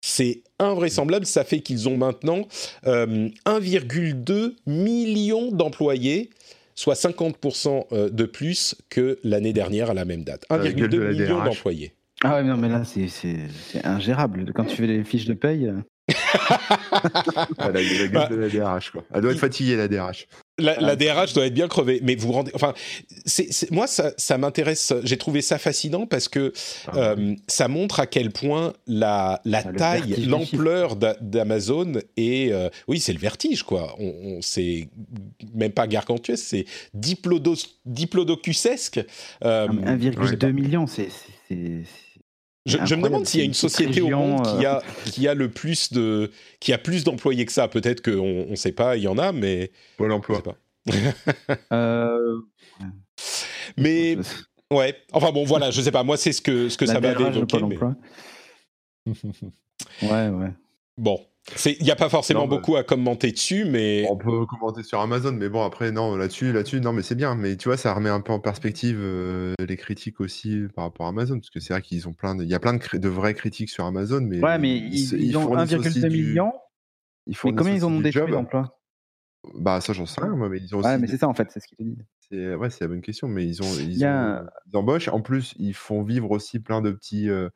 C'est 0.00 0.42
invraisemblable, 0.58 1.26
ça 1.26 1.44
fait 1.44 1.60
qu'ils 1.60 1.88
ont 1.88 1.96
maintenant 1.96 2.46
1,2 2.84 4.30
euh, 4.30 4.50
million 4.66 5.50
d'employés, 5.50 6.30
soit 6.74 6.94
50% 6.94 7.86
euh, 7.92 8.10
de 8.10 8.24
plus 8.24 8.76
que 8.90 9.18
l'année 9.24 9.52
dernière 9.52 9.90
à 9.90 9.94
la 9.94 10.04
même 10.04 10.24
date. 10.24 10.44
1,2 10.50 11.12
million 11.12 11.42
d'employés. 11.42 11.94
Ah 12.22 12.36
ouais, 12.36 12.42
non, 12.42 12.56
mais 12.56 12.68
là, 12.68 12.82
c'est 12.84 13.08
ingérable. 13.84 14.52
Quand 14.52 14.64
tu 14.64 14.76
fais 14.76 14.86
les 14.86 15.04
fiches 15.04 15.26
de 15.26 15.34
paye. 15.34 15.72
la, 17.58 17.70
gueule 17.70 18.10
bah, 18.10 18.26
de 18.28 18.36
la 18.36 18.48
DRH, 18.48 18.90
quoi. 18.90 19.04
Elle 19.12 19.20
doit 19.20 19.32
être 19.32 19.38
fatiguée, 19.38 19.76
la 19.76 19.88
DRH. 19.88 20.26
La, 20.58 20.96
DRH 20.96 21.34
doit 21.34 21.46
être 21.46 21.54
bien 21.54 21.68
crevée, 21.68 22.00
mais 22.02 22.16
vous 22.16 22.32
rendez. 22.32 22.50
Enfin, 22.54 22.74
c'est, 23.24 23.70
moi, 23.70 23.86
ça, 23.86 24.12
ça 24.16 24.38
m'intéresse. 24.38 24.92
J'ai 25.04 25.16
trouvé 25.16 25.42
ça 25.42 25.58
fascinant 25.58 26.06
parce 26.06 26.28
que 26.28 26.52
ah 26.88 26.96
euh, 26.96 27.34
ça 27.46 27.68
montre 27.68 28.00
à 28.00 28.06
quel 28.06 28.30
point 28.30 28.72
la, 28.86 29.40
la 29.44 29.62
ah, 29.64 29.72
taille, 29.72 30.26
l'ampleur 30.26 30.96
d'Amazon 30.96 31.92
est. 32.16 32.52
Euh, 32.52 32.68
oui, 32.88 33.00
c'est 33.00 33.12
le 33.12 33.18
vertige, 33.18 33.62
quoi. 33.62 33.94
On, 33.98 34.38
c'est 34.40 34.88
même 35.54 35.72
pas 35.72 35.86
gargantuesque, 35.86 36.44
c'est 36.44 36.64
diplodocusesque. 36.94 39.00
Euh, 39.44 39.68
1,2 39.68 40.52
million, 40.52 40.86
c'est 40.86 41.08
je, 42.68 42.94
me 42.94 43.02
demande 43.02 43.26
s'il 43.26 43.40
y 43.40 43.42
a 43.42 43.46
une 43.46 43.54
société 43.54 44.00
au 44.00 44.10
monde 44.10 44.42
qui 44.42 44.66
a, 44.66 44.78
euh. 44.78 44.80
qui 45.06 45.26
a 45.28 45.34
le 45.34 45.50
plus 45.50 45.92
de, 45.92 46.30
qui 46.60 46.72
a 46.72 46.78
plus 46.78 47.04
d'employés 47.04 47.46
que 47.46 47.52
ça. 47.52 47.68
Peut-être 47.68 48.02
qu'on 48.02 48.46
ne 48.50 48.56
sait 48.56 48.72
pas, 48.72 48.96
il 48.96 49.02
y 49.02 49.08
en 49.08 49.18
a, 49.18 49.32
mais. 49.32 49.72
Pôle 49.96 50.12
emploi. 50.12 50.42
Mais 53.76 54.16
ouais, 54.72 54.96
enfin 55.12 55.30
bon, 55.32 55.44
voilà, 55.44 55.70
je 55.70 55.80
sais 55.82 55.90
pas. 55.90 56.02
Moi, 56.02 56.16
c'est 56.16 56.32
ce 56.32 56.40
que 56.42 56.68
ce 56.68 56.78
que 56.78 56.86
ça 56.86 57.00
m'avait 57.00 57.22
évoqué. 57.22 57.58
Mais... 57.62 57.76
ouais, 60.02 60.28
ouais. 60.28 60.52
Bon, 60.96 61.20
il 61.66 61.82
n'y 61.82 61.90
a 61.90 61.96
pas 61.96 62.08
forcément 62.08 62.46
beaucoup 62.46 62.76
à 62.76 62.84
commenter 62.84 63.32
dessus, 63.32 63.64
mais 63.64 64.06
on 64.10 64.16
peut 64.16 64.46
commenter 64.46 64.82
sur 64.82 65.00
Amazon, 65.00 65.32
mais 65.32 65.48
bon 65.48 65.64
après 65.64 65.90
non 65.92 66.16
là-dessus, 66.16 66.52
là-dessus 66.52 66.80
non 66.80 66.92
mais 66.92 67.02
c'est 67.02 67.14
bien, 67.14 67.34
mais 67.34 67.56
tu 67.56 67.68
vois 67.68 67.76
ça 67.76 67.92
remet 67.94 68.10
un 68.10 68.20
peu 68.20 68.32
en 68.32 68.40
perspective 68.40 68.98
euh, 69.00 69.54
les 69.66 69.76
critiques 69.76 70.20
aussi 70.20 70.62
par 70.74 70.84
rapport 70.84 71.06
à 71.06 71.10
Amazon, 71.10 71.38
parce 71.38 71.50
que 71.50 71.60
c'est 71.60 71.72
vrai 71.72 71.82
qu'ils 71.82 72.08
ont 72.08 72.12
plein, 72.12 72.34
de... 72.34 72.44
il 72.44 72.48
y 72.48 72.54
a 72.54 72.60
plein 72.60 72.74
de, 72.74 72.98
de 72.98 73.08
vraies 73.08 73.34
critiques 73.34 73.70
sur 73.70 73.84
Amazon, 73.84 74.20
mais 74.20 74.40
ouais 74.40 74.58
mais 74.58 74.76
ils, 74.76 75.36
ont 75.36 75.54
1,2 75.54 76.10
million. 76.10 76.52
Ils 77.26 77.36
mais 77.44 77.54
combien 77.54 77.74
ils 77.74 77.84
ont 77.84 78.00
détruit 78.00 78.30
d'emplois 78.30 78.78
Bah 79.54 79.80
ça 79.80 79.92
j'en 79.92 80.06
sais 80.06 80.20
rien, 80.20 80.34
moi, 80.34 80.48
mais 80.48 80.58
ils 80.58 80.74
ont 80.74 80.82
Ouais 80.82 80.98
mais 80.98 81.06
c'est 81.06 81.18
ça 81.18 81.28
en 81.28 81.34
fait, 81.34 81.50
c'est 81.50 81.60
ce 81.60 81.68
qu'ils 81.68 81.78
te 81.78 81.82
disent. 81.82 82.04
C'est 82.30 82.54
ouais 82.54 82.70
c'est 82.70 82.84
la 82.84 82.88
bonne 82.88 83.00
question, 83.00 83.28
mais 83.28 83.46
ils 83.46 83.62
ont 83.62 83.74
ils, 83.78 84.04
ont... 84.04 84.46
ils 84.66 84.76
embauchent. 84.76 85.08
En 85.08 85.22
plus 85.22 85.54
ils 85.58 85.74
font 85.74 86.02
vivre 86.02 86.30
aussi 86.30 86.60
plein 86.60 86.82
de 86.82 86.90
petits 86.90 87.30
euh, 87.30 87.48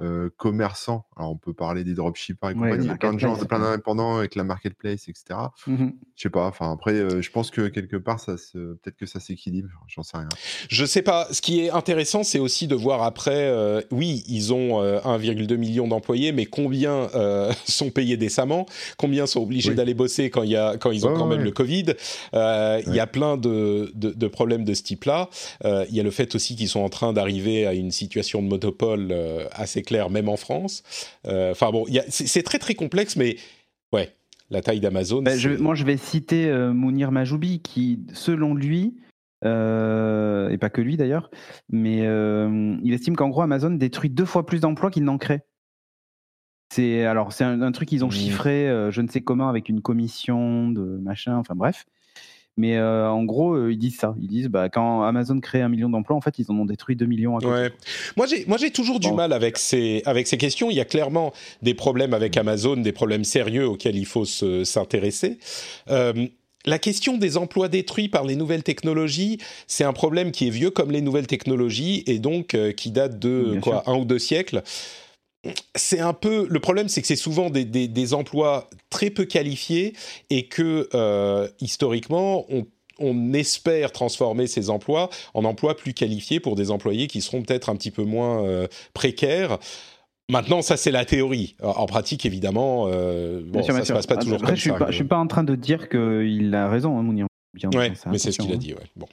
euh, 0.00 0.28
commerçants. 0.38 1.06
Alors, 1.16 1.30
on 1.30 1.36
peut 1.36 1.52
parler 1.52 1.84
des 1.84 1.94
dropshippers 1.94 2.50
et 2.50 2.54
compagnie. 2.54 2.86
Il 2.86 2.88
y 2.88 2.90
a 2.90 2.96
plein 2.96 3.14
de 3.14 3.20
gens, 3.20 3.36
plein 3.36 3.60
d'indépendants 3.60 4.16
avec 4.16 4.34
la 4.34 4.42
marketplace, 4.42 5.08
etc. 5.08 5.38
Mmh 5.68 5.90
je 6.16 6.22
sais 6.22 6.30
pas. 6.30 6.46
Enfin, 6.46 6.72
après, 6.72 6.92
euh, 6.92 7.22
je 7.22 7.30
pense 7.30 7.50
que 7.50 7.68
quelque 7.68 7.96
part, 7.96 8.20
ça 8.20 8.36
se... 8.36 8.74
peut-être 8.74 8.96
que 8.96 9.06
ça 9.06 9.18
s'équilibre. 9.20 9.68
J'en 9.88 10.02
sais 10.02 10.16
rien. 10.16 10.28
Je 10.68 10.84
sais 10.84 11.02
pas. 11.02 11.28
Ce 11.32 11.40
qui 11.40 11.60
est 11.60 11.70
intéressant, 11.70 12.24
c'est 12.24 12.40
aussi 12.40 12.66
de 12.66 12.74
voir 12.74 13.02
après. 13.02 13.48
Euh, 13.48 13.82
oui, 13.92 14.24
ils 14.26 14.52
ont 14.52 14.82
1,2 14.82 15.56
million 15.56 15.86
d'employés, 15.86 16.32
mais 16.32 16.46
combien 16.46 17.08
sont 17.64 17.90
payés 17.90 18.16
décemment 18.16 18.66
Combien 18.96 19.26
sont 19.26 19.42
obligés 19.42 19.74
d'aller 19.74 19.94
bosser 19.94 20.30
quand 20.30 20.42
il 20.42 20.50
y 20.50 20.56
a 20.56 20.76
quand 20.76 20.90
ils 20.90 21.06
ont 21.06 21.14
quand 21.14 21.26
même 21.26 21.44
le 21.44 21.52
Covid 21.52 21.94
Il 22.32 22.94
y 22.94 23.00
a 23.00 23.06
plein 23.06 23.36
de, 23.36 23.92
de, 23.94 24.10
de, 24.10 24.26
problèmes 24.26 24.64
de 24.64 24.74
ce 24.74 24.82
type-là. 24.82 25.30
Il 25.64 25.94
y 25.94 26.00
a 26.00 26.02
le 26.02 26.10
fait 26.10 26.34
aussi 26.34 26.56
qu'ils 26.56 26.68
sont 26.68 26.80
en 26.80 26.88
train 26.88 27.12
d'arriver 27.12 27.66
à 27.66 27.74
une 27.74 27.92
situation 27.92 28.42
de 28.42 28.48
monopole 28.48 29.14
assez 29.52 29.83
clair, 29.84 30.10
même 30.10 30.28
en 30.28 30.36
France. 30.36 30.82
Euh, 31.26 31.52
enfin 31.52 31.70
bon, 31.70 31.86
c'est 32.08 32.42
très 32.42 32.58
très 32.58 32.74
complexe, 32.74 33.16
mais 33.16 33.36
ouais, 33.92 34.14
la 34.50 34.62
taille 34.62 34.80
d'Amazon. 34.80 35.22
Ben, 35.22 35.38
moi, 35.58 35.74
je 35.74 35.84
vais 35.84 35.96
citer 35.96 36.48
euh, 36.48 36.72
Mounir 36.72 37.12
Majoubi, 37.12 37.60
qui, 37.60 38.00
selon 38.12 38.54
lui, 38.54 38.96
euh, 39.44 40.48
et 40.50 40.58
pas 40.58 40.70
que 40.70 40.80
lui 40.80 40.96
d'ailleurs, 40.96 41.30
mais 41.70 41.98
il 41.98 42.92
estime 42.92 43.16
qu'en 43.16 43.28
gros, 43.28 43.42
Amazon 43.42 43.70
détruit 43.70 44.10
deux 44.10 44.24
fois 44.24 44.46
plus 44.46 44.60
d'emplois 44.60 44.90
qu'il 44.90 45.04
n'en 45.04 45.18
crée. 45.18 45.42
C'est 46.72 47.04
alors 47.04 47.32
c'est 47.32 47.44
un, 47.44 47.72
truc 47.72 47.88
qu'ils 47.88 48.04
ont 48.04 48.08
mmh. 48.08 48.12
chiffré, 48.12 48.88
je 48.90 49.00
ne 49.00 49.08
sais 49.08 49.20
comment, 49.20 49.48
avec 49.48 49.68
une 49.68 49.80
commission 49.80 50.70
de 50.70 50.82
machin, 50.82 51.36
enfin 51.36 51.54
bref. 51.54 51.84
Mais 52.56 52.76
euh, 52.76 53.08
en 53.08 53.24
gros, 53.24 53.54
euh, 53.54 53.72
ils 53.72 53.78
disent 53.78 53.96
ça. 53.96 54.14
Ils 54.20 54.28
disent, 54.28 54.48
bah, 54.48 54.68
quand 54.68 55.02
Amazon 55.02 55.40
crée 55.40 55.60
un 55.60 55.68
million 55.68 55.88
d'emplois, 55.88 56.16
en 56.16 56.20
fait, 56.20 56.38
ils 56.38 56.50
en 56.50 56.54
ont 56.54 56.64
détruit 56.64 56.94
2 56.94 57.04
millions 57.06 57.36
à 57.36 57.40
côté. 57.40 57.52
Ouais. 57.52 57.72
Moi, 58.16 58.26
j'ai, 58.26 58.44
moi, 58.46 58.58
j'ai 58.58 58.70
toujours 58.70 59.00
du 59.00 59.12
mal 59.12 59.32
avec 59.32 59.58
ces, 59.58 60.02
avec 60.06 60.28
ces 60.28 60.38
questions. 60.38 60.70
Il 60.70 60.76
y 60.76 60.80
a 60.80 60.84
clairement 60.84 61.32
des 61.62 61.74
problèmes 61.74 62.14
avec 62.14 62.36
Amazon, 62.36 62.76
des 62.76 62.92
problèmes 62.92 63.24
sérieux 63.24 63.66
auxquels 63.66 63.96
il 63.96 64.06
faut 64.06 64.24
s'intéresser. 64.24 65.38
Euh, 65.90 66.26
la 66.64 66.78
question 66.78 67.18
des 67.18 67.36
emplois 67.36 67.68
détruits 67.68 68.08
par 68.08 68.24
les 68.24 68.36
nouvelles 68.36 68.62
technologies, 68.62 69.38
c'est 69.66 69.84
un 69.84 69.92
problème 69.92 70.30
qui 70.30 70.46
est 70.46 70.50
vieux 70.50 70.70
comme 70.70 70.92
les 70.92 71.02
nouvelles 71.02 71.26
technologies 71.26 72.04
et 72.06 72.18
donc 72.18 72.56
qui 72.76 72.90
date 72.90 73.18
de 73.18 73.58
quoi, 73.60 73.82
un 73.86 73.96
ou 73.96 74.06
deux 74.06 74.18
siècles 74.18 74.62
c'est 75.74 76.00
un 76.00 76.12
peu 76.12 76.46
le 76.48 76.60
problème, 76.60 76.88
c'est 76.88 77.00
que 77.00 77.06
c'est 77.06 77.16
souvent 77.16 77.50
des, 77.50 78.14
emplois 78.14 78.68
très 78.90 79.10
peu 79.10 79.24
qualifiés 79.24 79.94
et 80.30 80.46
que 80.46 80.88
euh, 80.94 81.48
historiquement 81.60 82.46
on, 82.98 83.32
espère 83.32 83.90
transformer 83.90 84.46
ces 84.46 84.70
emplois 84.70 85.10
en 85.34 85.44
emplois 85.44 85.76
plus 85.76 85.94
qualifiés 85.94 86.38
pour 86.38 86.54
des 86.54 86.70
employés 86.70 87.08
qui 87.08 87.20
seront 87.20 87.42
peut-être 87.42 87.68
un 87.68 87.76
petit 87.76 87.90
peu 87.90 88.04
moins 88.04 88.44
euh, 88.44 88.68
précaires. 88.92 89.58
Maintenant, 90.30 90.62
ça 90.62 90.76
c'est 90.76 90.92
la 90.92 91.04
théorie. 91.04 91.56
En 91.62 91.86
pratique, 91.86 92.24
évidemment, 92.24 92.86
euh, 92.88 93.42
ça 93.66 93.72
ne 93.78 93.84
se 93.84 93.92
passe 93.92 94.06
pas 94.06 94.16
toujours 94.16 94.40
comme 94.40 94.54
je 94.54 94.70
ça. 94.70 94.86
je 94.88 94.94
suis 94.94 95.04
pas 95.04 95.18
en 95.18 95.26
train 95.26 95.44
de 95.44 95.54
dire 95.54 95.88
qu'il 95.88 96.54
a 96.54 96.68
raison, 96.68 96.98
hein, 96.98 97.02
Mounir. 97.02 97.26
Bien 97.52 97.70
ouais, 97.70 97.92
mais 98.10 98.18
c'est 98.18 98.32
ce 98.32 98.38
qu'il 98.38 98.52
a 98.52 98.56
dit. 98.56 98.74
Ouais. 98.74 98.80
Bon. 98.96 99.06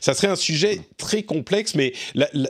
Ça 0.00 0.14
serait 0.14 0.28
un 0.28 0.36
sujet 0.36 0.80
très 0.96 1.22
complexe, 1.22 1.74
mais 1.74 1.92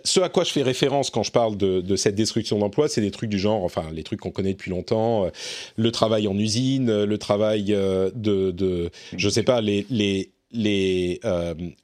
ce 0.04 0.20
à 0.20 0.28
quoi 0.28 0.44
je 0.44 0.52
fais 0.52 0.62
référence 0.62 1.10
quand 1.10 1.22
je 1.22 1.32
parle 1.32 1.56
de, 1.56 1.96
cette 1.96 2.14
destruction 2.14 2.58
d'emplois, 2.58 2.88
c'est 2.88 3.00
des 3.00 3.10
trucs 3.10 3.30
du 3.30 3.38
genre, 3.38 3.64
enfin, 3.64 3.84
les 3.92 4.02
trucs 4.02 4.20
qu'on 4.20 4.30
connaît 4.30 4.52
depuis 4.52 4.70
longtemps, 4.70 5.26
euh, 5.26 5.30
le 5.76 5.90
travail 5.92 6.26
en 6.26 6.36
usine, 6.38 6.90
euh, 6.90 7.06
le 7.06 7.18
travail 7.18 7.72
euh, 7.74 8.10
de, 8.14 8.50
de 8.50 8.90
je 9.16 9.28
sais 9.28 9.42
pas, 9.42 9.60
les, 9.60 9.86
les, 9.90 10.32
les 10.52 11.20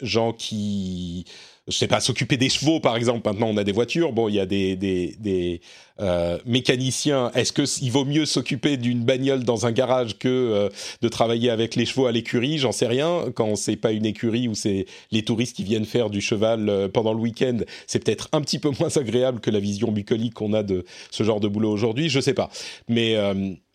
gens 0.00 0.32
qui 0.32 1.24
je 1.68 1.76
sais 1.76 1.86
pas, 1.86 2.00
s'occuper 2.00 2.36
des 2.36 2.48
chevaux, 2.48 2.80
par 2.80 2.96
exemple. 2.96 3.28
Maintenant, 3.28 3.48
on 3.48 3.56
a 3.56 3.64
des 3.64 3.72
voitures. 3.72 4.12
Bon, 4.12 4.28
il 4.28 4.34
y 4.34 4.40
a 4.40 4.46
des, 4.46 4.74
des, 4.74 5.16
des 5.18 5.60
euh, 6.00 6.38
mécaniciens. 6.46 7.32
Est-ce 7.34 7.52
qu'il 7.52 7.90
vaut 7.90 8.04
mieux 8.04 8.24
s'occuper 8.24 8.76
d'une 8.76 9.04
bagnole 9.04 9.42
dans 9.42 9.66
un 9.66 9.72
garage 9.72 10.18
que 10.18 10.28
euh, 10.28 10.68
de 11.02 11.08
travailler 11.08 11.50
avec 11.50 11.74
les 11.74 11.86
chevaux 11.86 12.06
à 12.06 12.12
l'écurie? 12.12 12.58
J'en 12.58 12.72
sais 12.72 12.86
rien. 12.86 13.24
Quand 13.34 13.56
c'est 13.56 13.76
pas 13.76 13.90
une 13.90 14.06
écurie 14.06 14.46
où 14.46 14.54
c'est 14.54 14.86
les 15.10 15.22
touristes 15.22 15.56
qui 15.56 15.64
viennent 15.64 15.84
faire 15.84 16.08
du 16.08 16.20
cheval 16.20 16.68
euh, 16.68 16.88
pendant 16.88 17.12
le 17.12 17.20
week-end, 17.20 17.58
c'est 17.86 18.04
peut-être 18.04 18.28
un 18.32 18.40
petit 18.40 18.58
peu 18.58 18.70
moins 18.78 18.96
agréable 18.96 19.40
que 19.40 19.50
la 19.50 19.60
vision 19.60 19.90
bucolique 19.90 20.34
qu'on 20.34 20.52
a 20.52 20.62
de 20.62 20.84
ce 21.10 21.24
genre 21.24 21.40
de 21.40 21.48
boulot 21.48 21.70
aujourd'hui. 21.70 22.08
Je 22.08 22.20
sais 22.20 22.34
pas. 22.34 22.50
Mais, 22.88 23.16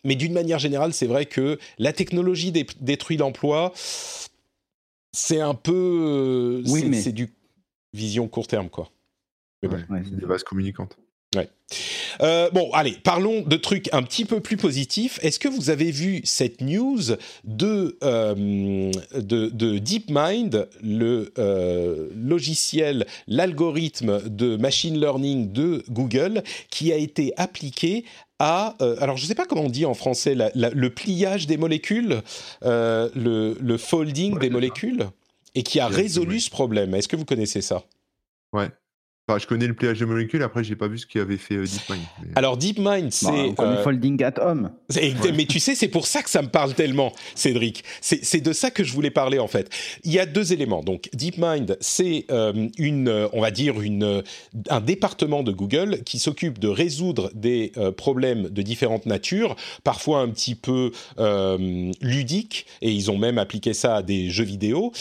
mais 0.04 0.14
d'une 0.14 0.32
manière 0.32 0.58
générale, 0.58 0.92
c'est 0.92 1.06
vrai 1.06 1.26
que 1.26 1.58
la 1.78 1.92
technologie 1.92 2.52
détruit 2.52 3.16
l'emploi. 3.16 3.72
C'est 5.12 5.40
un 5.40 5.54
peu. 5.54 6.62
Oui, 6.66 6.84
mais... 6.86 7.00
c'est 7.00 7.12
du 7.12 7.30
vision 7.92 8.28
court 8.28 8.46
terme, 8.46 8.68
quoi. 8.68 8.90
Mais 9.62 9.68
bon. 9.68 9.78
des 9.90 10.26
bases 10.26 10.42
communicantes. 10.42 10.96
Ouais. 11.34 11.48
Euh, 12.20 12.50
bon, 12.50 12.70
allez, 12.72 12.92
parlons 12.92 13.42
de 13.42 13.56
trucs 13.56 13.92
un 13.92 14.02
petit 14.02 14.24
peu 14.24 14.40
plus 14.40 14.56
positifs. 14.56 15.18
Est-ce 15.22 15.38
que 15.38 15.48
vous 15.48 15.70
avez 15.70 15.90
vu 15.90 16.20
cette 16.24 16.60
news 16.60 17.00
de, 17.44 17.98
euh, 18.04 18.92
de, 19.14 19.78
DeepMind, 19.78 20.68
le 20.82 21.32
euh, 21.38 22.08
logiciel, 22.14 23.06
l'algorithme 23.26 24.28
de 24.28 24.56
machine 24.56 24.98
learning 24.98 25.52
de 25.52 25.84
Google, 25.90 26.42
qui 26.70 26.92
a 26.92 26.96
été 26.96 27.32
appliqué 27.36 28.04
à, 28.40 28.76
alors 29.00 29.16
je 29.16 29.22
ne 29.22 29.28
sais 29.28 29.36
pas 29.36 29.46
comment 29.46 29.62
on 29.62 29.70
dit 29.70 29.86
en 29.86 29.94
français, 29.94 30.34
le 30.34 30.88
pliage 30.88 31.46
des 31.46 31.56
molécules, 31.56 32.20
le, 32.62 33.56
le, 33.60 33.78
folding 33.78 34.38
des 34.38 34.50
molécules 34.50 35.06
et 35.54 35.62
qui 35.62 35.78
a 35.78 35.86
résolu 35.86 36.40
ce 36.40 36.50
problème. 36.50 36.94
Est-ce 36.96 37.06
que 37.06 37.16
vous 37.16 37.24
connaissez 37.24 37.62
ça? 37.62 37.84
Ouais 38.52 38.68
je 39.38 39.46
connais 39.46 39.66
le 39.66 39.72
pliage 39.72 40.00
de 40.00 40.04
molécules, 40.04 40.42
après, 40.42 40.62
j'ai 40.62 40.76
pas 40.76 40.86
vu 40.86 40.98
ce 40.98 41.06
qu'avait 41.06 41.38
fait 41.38 41.56
euh, 41.56 41.64
DeepMind. 41.64 42.02
Alors, 42.36 42.58
DeepMind, 42.58 43.04
bah, 43.04 43.10
c'est. 43.10 43.52
Bah, 43.56 43.80
folding 43.82 44.22
at 44.22 44.34
home. 44.38 44.70
Mais 45.34 45.46
tu 45.46 45.60
sais, 45.60 45.74
c'est 45.74 45.88
pour 45.88 46.06
ça 46.06 46.22
que 46.22 46.28
ça 46.28 46.42
me 46.42 46.48
parle 46.48 46.74
tellement, 46.74 47.10
Cédric. 47.34 47.84
C'est 48.02 48.42
de 48.42 48.52
ça 48.52 48.70
que 48.70 48.84
je 48.84 48.92
voulais 48.92 49.10
parler, 49.10 49.38
en 49.38 49.48
fait. 49.48 49.70
Il 50.04 50.12
y 50.12 50.18
a 50.18 50.26
deux 50.26 50.52
éléments. 50.52 50.82
Donc, 50.82 51.08
DeepMind, 51.14 51.78
c'est 51.80 52.26
euh, 52.30 52.68
une, 52.76 53.28
on 53.32 53.40
va 53.40 53.50
dire, 53.50 53.80
une, 53.80 54.22
un 54.68 54.80
département 54.80 55.42
de 55.42 55.52
Google 55.52 56.02
qui 56.04 56.18
s'occupe 56.18 56.58
de 56.58 56.68
résoudre 56.68 57.30
des 57.34 57.72
problèmes 57.96 58.50
de 58.50 58.62
différentes 58.62 59.06
natures, 59.06 59.56
parfois 59.84 60.20
un 60.20 60.28
petit 60.28 60.54
peu 60.54 60.92
ludiques, 62.02 62.66
et 62.82 62.92
ils 62.92 63.10
ont 63.10 63.18
même 63.18 63.38
appliqué 63.38 63.72
ça 63.72 63.96
à 63.96 64.02
des 64.02 64.28
jeux 64.28 64.44
vidéo, 64.44 64.92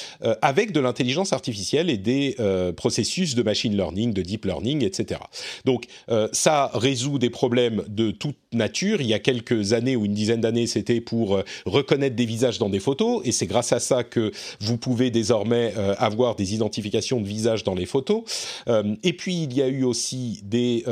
avec 0.41 0.71
de 0.71 0.80
l'intelligence 0.80 1.34
artificielle 1.34 1.89
et 1.89 1.97
des 1.97 2.38
processus 2.78 3.36
de 3.36 3.43
machine 3.43 3.76
learning 3.76 4.12
de 4.14 4.22
deep 4.22 4.45
learning, 4.45 4.84
etc. 4.84 5.22
Donc 5.66 5.86
euh, 6.09 6.28
ça 6.32 6.72
résout 6.74 7.20
des 7.20 7.30
problèmes 7.30 7.84
de 7.88 8.11
toute 8.11 8.38
nature. 8.53 9.01
Il 9.01 9.07
y 9.07 9.13
a 9.13 9.19
quelques 9.19 9.73
années 9.73 9.95
ou 9.95 10.05
une 10.05 10.13
dizaine 10.13 10.41
d'années, 10.41 10.67
c'était 10.67 11.01
pour 11.01 11.35
euh, 11.35 11.43
reconnaître 11.65 12.15
des 12.15 12.25
visages 12.25 12.59
dans 12.59 12.69
des 12.69 12.79
photos, 12.79 13.21
et 13.25 13.31
c'est 13.31 13.47
grâce 13.47 13.73
à 13.73 13.79
ça 13.79 14.03
que 14.03 14.31
vous 14.59 14.77
pouvez 14.77 15.11
désormais 15.11 15.73
euh, 15.77 15.95
avoir 15.97 16.35
des 16.35 16.53
identifications 16.53 17.21
de 17.21 17.27
visages 17.27 17.63
dans 17.63 17.75
les 17.75 17.85
photos. 17.85 18.23
et 19.03 19.13
puis 19.13 19.43
il 19.43 19.53
y 19.53 19.61
a 19.61 19.67
eu 19.67 19.83
aussi 19.83 20.41
des, 20.43 20.83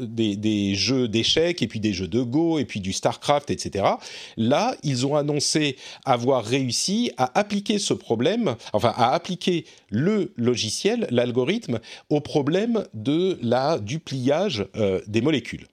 des, 0.00 0.74
jeux 0.74 1.08
d'échecs, 1.08 1.62
et 1.62 1.66
puis 1.66 1.80
des 1.80 1.92
jeux 1.92 2.08
de 2.08 2.22
Go, 2.22 2.58
et 2.58 2.64
puis 2.64 2.80
du 2.80 2.92
StarCraft, 2.92 3.50
etc. 3.50 3.84
Là, 4.36 4.76
ils 4.82 5.06
ont 5.06 5.16
annoncé 5.16 5.76
avoir 6.04 6.44
réussi 6.44 7.10
à 7.16 7.38
appliquer 7.38 7.78
ce 7.78 7.94
problème, 7.94 8.56
enfin 8.72 8.92
à 8.96 9.12
appliquer 9.12 9.64
le 9.90 10.32
logiciel, 10.36 11.06
l'algorithme, 11.10 11.80
au 12.10 12.20
problème 12.20 12.84
de 12.94 13.38
la, 13.42 13.78
du 13.78 13.98
pliage 13.98 14.66
euh, 14.76 15.00
des 15.06 15.20
molécules. 15.20 15.66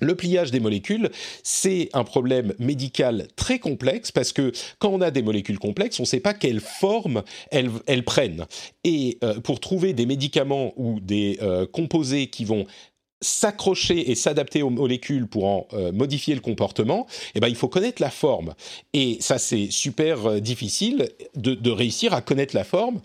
Le 0.00 0.14
pliage 0.14 0.50
des 0.50 0.60
molécules, 0.60 1.10
c'est 1.42 1.88
un 1.92 2.04
problème 2.04 2.54
médical 2.58 3.28
très 3.36 3.58
complexe 3.58 4.12
parce 4.12 4.32
que 4.32 4.52
quand 4.78 4.90
on 4.90 5.00
a 5.00 5.10
des 5.10 5.22
molécules 5.22 5.58
complexes, 5.58 5.98
on 6.00 6.02
ne 6.02 6.08
sait 6.08 6.20
pas 6.20 6.34
quelle 6.34 6.60
forme 6.60 7.22
elles, 7.50 8.04
prennent. 8.04 8.46
Et 8.84 9.18
euh, 9.24 9.40
pour 9.40 9.60
trouver 9.60 9.92
des 9.92 10.06
médicaments 10.06 10.72
ou 10.76 11.00
des 11.00 11.38
euh, 11.42 11.66
composés 11.66 12.28
qui 12.28 12.44
vont 12.44 12.66
s'accrocher 13.22 14.10
et 14.10 14.14
s'adapter 14.14 14.62
aux 14.62 14.70
molécules 14.70 15.26
pour 15.26 15.46
en 15.46 15.66
euh, 15.72 15.90
modifier 15.92 16.34
le 16.34 16.42
comportement, 16.42 17.06
eh 17.34 17.40
ben, 17.40 17.48
il 17.48 17.56
faut 17.56 17.68
connaître 17.68 18.02
la 18.02 18.10
forme. 18.10 18.54
Et 18.92 19.16
ça, 19.20 19.38
c'est 19.38 19.70
super 19.70 20.40
difficile 20.40 21.08
de, 21.34 21.70
réussir 21.70 22.12
à 22.12 22.20
connaître 22.20 22.54
la 22.54 22.64
forme. 22.64 23.00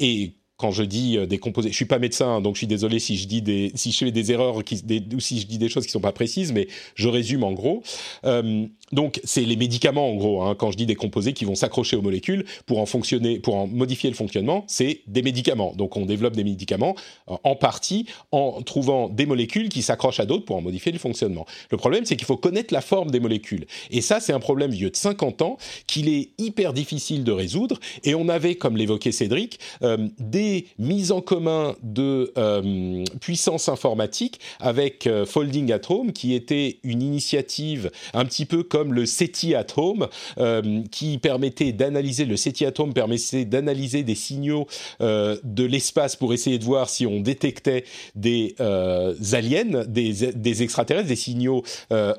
Et 0.00 0.32
quand 0.56 0.70
je 0.70 0.82
dis 0.82 1.18
des 1.26 1.38
composés, 1.38 1.70
je 1.70 1.74
suis 1.74 1.84
pas 1.84 1.98
médecin, 1.98 2.40
donc 2.40 2.54
je 2.54 2.58
suis 2.58 2.66
désolé 2.66 2.98
si 2.98 3.16
je 3.16 3.26
dis 3.26 3.42
des, 3.42 3.72
si 3.74 3.92
je 3.92 3.98
fais 3.98 4.10
des 4.10 4.32
erreurs 4.32 4.56
ou 4.56 5.20
si 5.20 5.40
je 5.40 5.46
dis 5.46 5.58
des 5.58 5.68
choses 5.68 5.84
qui 5.86 5.92
sont 5.92 6.00
pas 6.00 6.12
précises, 6.12 6.52
mais 6.52 6.68
je 6.94 7.08
résume 7.08 7.44
en 7.44 7.52
gros. 7.52 7.82
Euh, 8.24 8.66
donc, 8.92 9.20
c'est 9.24 9.42
les 9.42 9.56
médicaments, 9.56 10.10
en 10.10 10.14
gros, 10.14 10.42
hein, 10.42 10.54
quand 10.54 10.70
je 10.70 10.76
dis 10.76 10.86
des 10.86 10.94
composés 10.94 11.32
qui 11.32 11.44
vont 11.44 11.54
s'accrocher 11.54 11.96
aux 11.96 12.02
molécules 12.02 12.44
pour 12.66 12.78
en 12.78 12.86
fonctionner, 12.86 13.40
pour 13.40 13.56
en 13.56 13.66
modifier 13.66 14.10
le 14.10 14.16
fonctionnement, 14.16 14.64
c'est 14.68 15.00
des 15.06 15.22
médicaments. 15.22 15.74
Donc, 15.74 15.96
on 15.96 16.06
développe 16.06 16.36
des 16.36 16.44
médicaments 16.44 16.94
euh, 17.28 17.34
en 17.42 17.56
partie 17.56 18.06
en 18.30 18.62
trouvant 18.62 19.08
des 19.08 19.26
molécules 19.26 19.68
qui 19.68 19.82
s'accrochent 19.82 20.20
à 20.20 20.26
d'autres 20.26 20.44
pour 20.44 20.56
en 20.56 20.60
modifier 20.60 20.92
le 20.92 20.98
fonctionnement. 20.98 21.46
Le 21.70 21.76
problème, 21.76 22.04
c'est 22.04 22.16
qu'il 22.16 22.26
faut 22.26 22.36
connaître 22.36 22.72
la 22.72 22.80
forme 22.80 23.10
des 23.10 23.20
molécules. 23.20 23.66
Et 23.90 24.00
ça, 24.00 24.20
c'est 24.20 24.32
un 24.32 24.40
problème 24.40 24.70
vieux 24.70 24.90
de 24.90 24.96
50 24.96 25.42
ans 25.42 25.56
qu'il 25.86 26.08
est 26.08 26.30
hyper 26.38 26.72
difficile 26.72 27.24
de 27.24 27.32
résoudre. 27.32 27.80
Et 28.04 28.14
on 28.14 28.28
avait, 28.28 28.54
comme 28.54 28.76
l'évoquait 28.76 29.12
Cédric, 29.12 29.58
euh, 29.82 30.08
des 30.18 30.43
mises 30.78 31.12
en 31.12 31.20
commun 31.20 31.76
de 31.82 32.32
euh, 32.38 33.04
puissance 33.20 33.68
informatique 33.68 34.40
avec 34.60 35.08
Folding 35.26 35.72
at 35.72 35.80
Home, 35.88 36.12
qui 36.12 36.34
était 36.34 36.78
une 36.82 37.02
initiative 37.02 37.90
un 38.12 38.24
petit 38.24 38.46
peu 38.46 38.62
comme 38.62 38.92
le 38.92 39.06
SETI 39.06 39.54
at 39.54 39.66
Home, 39.76 40.08
euh, 40.38 40.82
qui 40.90 41.18
permettait 41.18 41.72
d'analyser, 41.72 42.24
le 42.24 42.36
SETI 42.36 42.66
at 42.66 42.72
Home 42.78 42.92
permettait 42.92 43.44
d'analyser 43.44 44.02
des 44.02 44.14
signaux 44.14 44.66
euh, 45.00 45.36
de 45.44 45.64
l'espace 45.64 46.16
pour 46.16 46.32
essayer 46.32 46.58
de 46.58 46.64
voir 46.64 46.88
si 46.88 47.06
on 47.06 47.20
détectait 47.20 47.84
des 48.14 48.54
euh, 48.60 49.14
aliens, 49.32 49.84
des, 49.86 50.32
des, 50.32 50.62
extraterrestres, 50.62 51.08
des 51.08 51.16
signaux 51.16 51.62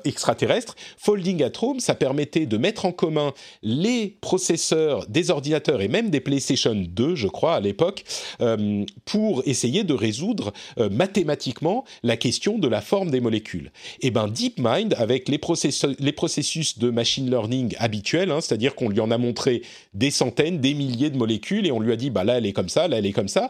extraterrestres. 0.04 0.74
Folding 0.98 1.42
at 1.42 1.52
Home, 1.62 1.80
ça 1.80 1.94
permettait 1.94 2.46
de 2.46 2.56
mettre 2.56 2.84
en 2.84 2.92
commun 2.92 3.32
les 3.62 4.16
processeurs 4.20 5.06
des 5.08 5.30
ordinateurs 5.30 5.80
et 5.80 5.88
même 5.88 6.10
des 6.10 6.20
PlayStation 6.20 6.74
2, 6.74 7.14
je 7.14 7.28
crois, 7.28 7.54
à 7.54 7.60
l'époque, 7.60 8.04
pour 9.04 9.42
essayer 9.46 9.84
de 9.84 9.94
résoudre 9.94 10.52
mathématiquement 10.90 11.84
la 12.02 12.16
question 12.16 12.58
de 12.58 12.68
la 12.68 12.80
forme 12.80 13.10
des 13.10 13.20
molécules. 13.20 13.70
Et 14.00 14.08
eh 14.08 14.10
ben 14.10 14.28
DeepMind, 14.28 14.94
avec 14.98 15.28
les, 15.28 15.38
processus 15.38 16.78
de 16.78 16.90
machine 16.90 17.30
learning 17.30 17.74
habituel, 17.78 18.30
hein, 18.30 18.40
c'est-à-dire 18.40 18.74
qu'on 18.74 18.88
lui 18.88 19.00
en 19.00 19.10
a 19.10 19.18
montré 19.18 19.62
des 19.94 20.10
centaines, 20.10 20.60
des 20.60 20.74
milliers 20.74 21.10
de 21.10 21.16
molécules 21.16 21.66
et 21.66 21.72
on 21.72 21.80
lui 21.80 21.92
a 21.92 21.96
dit 21.96 22.10
bah 22.10 22.24
là 22.24 22.38
elle 22.38 22.46
est 22.46 22.52
comme 22.52 22.68
ça, 22.68 22.88
là 22.88 22.98
elle 22.98 23.06
est 23.06 23.12
comme 23.12 23.28
ça. 23.28 23.48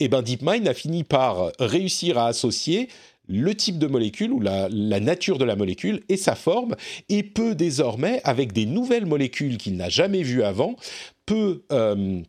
Et 0.00 0.08
ben 0.08 0.22
DeepMind 0.22 0.66
a 0.68 0.74
fini 0.74 1.04
par 1.04 1.50
réussir 1.58 2.18
à 2.18 2.26
associer 2.26 2.88
le 3.28 3.54
type 3.54 3.78
de 3.78 3.86
molécule 3.86 4.32
ou 4.32 4.40
la, 4.40 4.68
nature 4.70 5.38
de 5.38 5.44
la 5.44 5.54
molécule 5.54 6.02
et 6.08 6.16
sa 6.16 6.34
forme, 6.34 6.74
et 7.08 7.22
peut 7.22 7.54
désormais, 7.54 8.20
avec 8.24 8.52
des 8.52 8.66
nouvelles 8.66 9.06
molécules 9.06 9.58
qu'il 9.58 9.76
n'a 9.76 9.88
jamais 9.88 10.22
vues 10.22 10.42
avant, 10.42 10.76
peut 11.26 11.62
euh, 11.70 12.22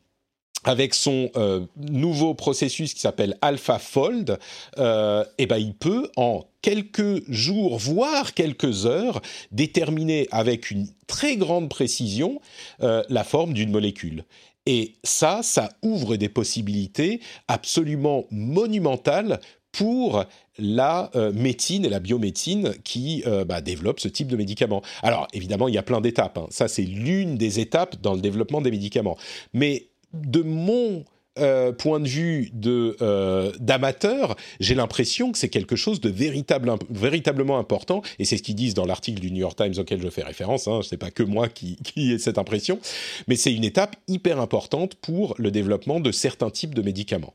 avec 0.64 0.94
son 0.94 1.30
euh, 1.36 1.62
nouveau 1.78 2.34
processus 2.34 2.94
qui 2.94 3.00
s'appelle 3.00 3.38
AlphaFold, 3.42 4.38
euh, 4.78 5.24
eh 5.38 5.46
ben, 5.46 5.58
il 5.58 5.74
peut 5.74 6.10
en 6.18 6.46
quelques 6.62 7.30
jours, 7.32 7.78
voire 7.78 8.34
quelques 8.34 8.86
heures, 8.86 9.22
déterminer 9.52 10.28
avec 10.32 10.72
une 10.72 10.88
très 11.08 11.38
grande 11.38 11.70
précision 11.70 12.42
euh, 12.82 13.04
la 13.10 13.24
forme 13.24 13.54
d'une 13.54 13.72
molécule. 13.72 14.26
Et 14.66 14.96
ça, 15.04 15.40
ça 15.42 15.70
ouvre 15.82 16.16
des 16.16 16.30
possibilités 16.30 17.22
absolument 17.48 18.26
monumentales 18.30 19.40
pour 19.72 20.26
la 20.58 21.10
euh, 21.16 21.32
médecine 21.32 21.86
et 21.86 21.90
la 21.90 22.00
biomédecine 22.00 22.74
qui 22.84 23.24
euh, 23.26 23.46
bah, 23.46 23.62
développent 23.62 24.00
ce 24.00 24.08
type 24.08 24.28
de 24.28 24.36
médicaments. 24.36 24.82
Alors 25.04 25.28
évidemment, 25.34 25.68
il 25.68 25.76
y 25.76 25.78
a 25.78 25.84
plein 25.84 26.02
d'étapes. 26.02 26.38
Hein. 26.38 26.48
Ça, 26.50 26.68
c'est 26.68 26.84
l'une 26.84 27.38
des 27.38 27.60
étapes 27.60 27.96
dans 28.02 28.14
le 28.14 28.22
développement 28.22 28.62
des 28.62 28.72
médicaments. 28.72 29.18
Mais 29.54 29.89
de 30.14 30.42
mon 30.42 31.06
euh, 31.40 31.72
point 31.72 32.00
de 32.00 32.08
vue 32.08 32.50
de 32.54 32.98
euh, 33.02 33.52
d'amateur, 33.60 34.36
j'ai 34.60 34.76
l'impression 34.76 35.32
que 35.32 35.38
c'est 35.38 35.48
quelque 35.48 35.76
chose 35.76 36.02
de 36.02 36.10
véritable, 36.10 36.74
véritablement 36.90 37.60
important, 37.60 38.02
et 38.18 38.26
c'est 38.26 38.36
ce 38.36 38.44
qu'ils 38.44 38.56
disent 38.56 38.74
dans 38.74 38.86
l'article 38.86 39.22
du 39.22 39.32
New 39.32 39.40
York 39.40 39.56
Times 39.56 39.76
auquel 39.78 40.02
je 40.02 40.10
fais 40.10 40.24
référence. 40.24 40.68
Hein, 40.68 40.82
ce 40.82 40.94
n'est 40.94 40.98
pas 40.98 41.12
que 41.12 41.24
moi 41.24 41.48
qui, 41.48 41.78
qui 41.78 42.12
ai 42.12 42.20
cette 42.20 42.38
impression, 42.38 42.80
mais 43.28 43.36
c'est 43.36 43.54
une 43.54 43.64
étape 43.64 43.96
hyper 44.08 44.40
importante 44.40 44.96
pour 44.96 45.36
le 45.38 45.52
développement 45.52 46.00
de 46.00 46.12
certains 46.12 46.50
types 46.50 46.76
de 46.76 46.82
médicaments. 46.82 47.34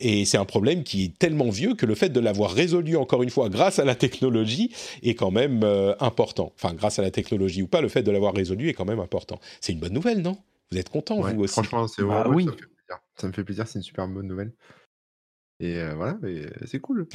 Et 0.00 0.24
c'est 0.26 0.38
un 0.38 0.44
problème 0.44 0.82
qui 0.82 1.04
est 1.04 1.18
tellement 1.18 1.48
vieux 1.48 1.74
que 1.74 1.86
le 1.86 1.94
fait 1.94 2.10
de 2.10 2.20
l'avoir 2.20 2.50
résolu 2.50 2.96
encore 2.96 3.22
une 3.22 3.30
fois 3.30 3.48
grâce 3.48 3.78
à 3.78 3.84
la 3.84 3.94
technologie 3.94 4.70
est 5.02 5.14
quand 5.14 5.30
même 5.30 5.62
euh, 5.62 5.94
important. 6.00 6.52
Enfin, 6.56 6.74
grâce 6.74 6.98
à 6.98 7.02
la 7.02 7.10
technologie 7.10 7.62
ou 7.62 7.68
pas, 7.68 7.80
le 7.80 7.88
fait 7.88 8.02
de 8.02 8.10
l'avoir 8.10 8.34
résolu 8.34 8.68
est 8.68 8.74
quand 8.74 8.84
même 8.84 9.00
important. 9.00 9.38
C'est 9.60 9.72
une 9.72 9.78
bonne 9.78 9.94
nouvelle, 9.94 10.20
non? 10.20 10.36
Vous 10.70 10.78
êtes 10.78 10.90
content, 10.90 11.20
vous 11.20 11.42
aussi? 11.42 11.52
Franchement, 11.52 11.86
c'est 11.86 12.02
bah, 12.02 12.28
oui. 12.28 12.48
Ça 13.16 13.26
me 13.26 13.32
fait 13.32 13.44
plaisir, 13.44 13.66
c'est 13.66 13.78
une 13.78 13.82
super 13.82 14.06
bonne 14.08 14.26
nouvelle. 14.26 14.52
Et 15.58 15.82
voilà, 15.94 16.18
c'est 16.66 16.80
cool. 16.80 17.08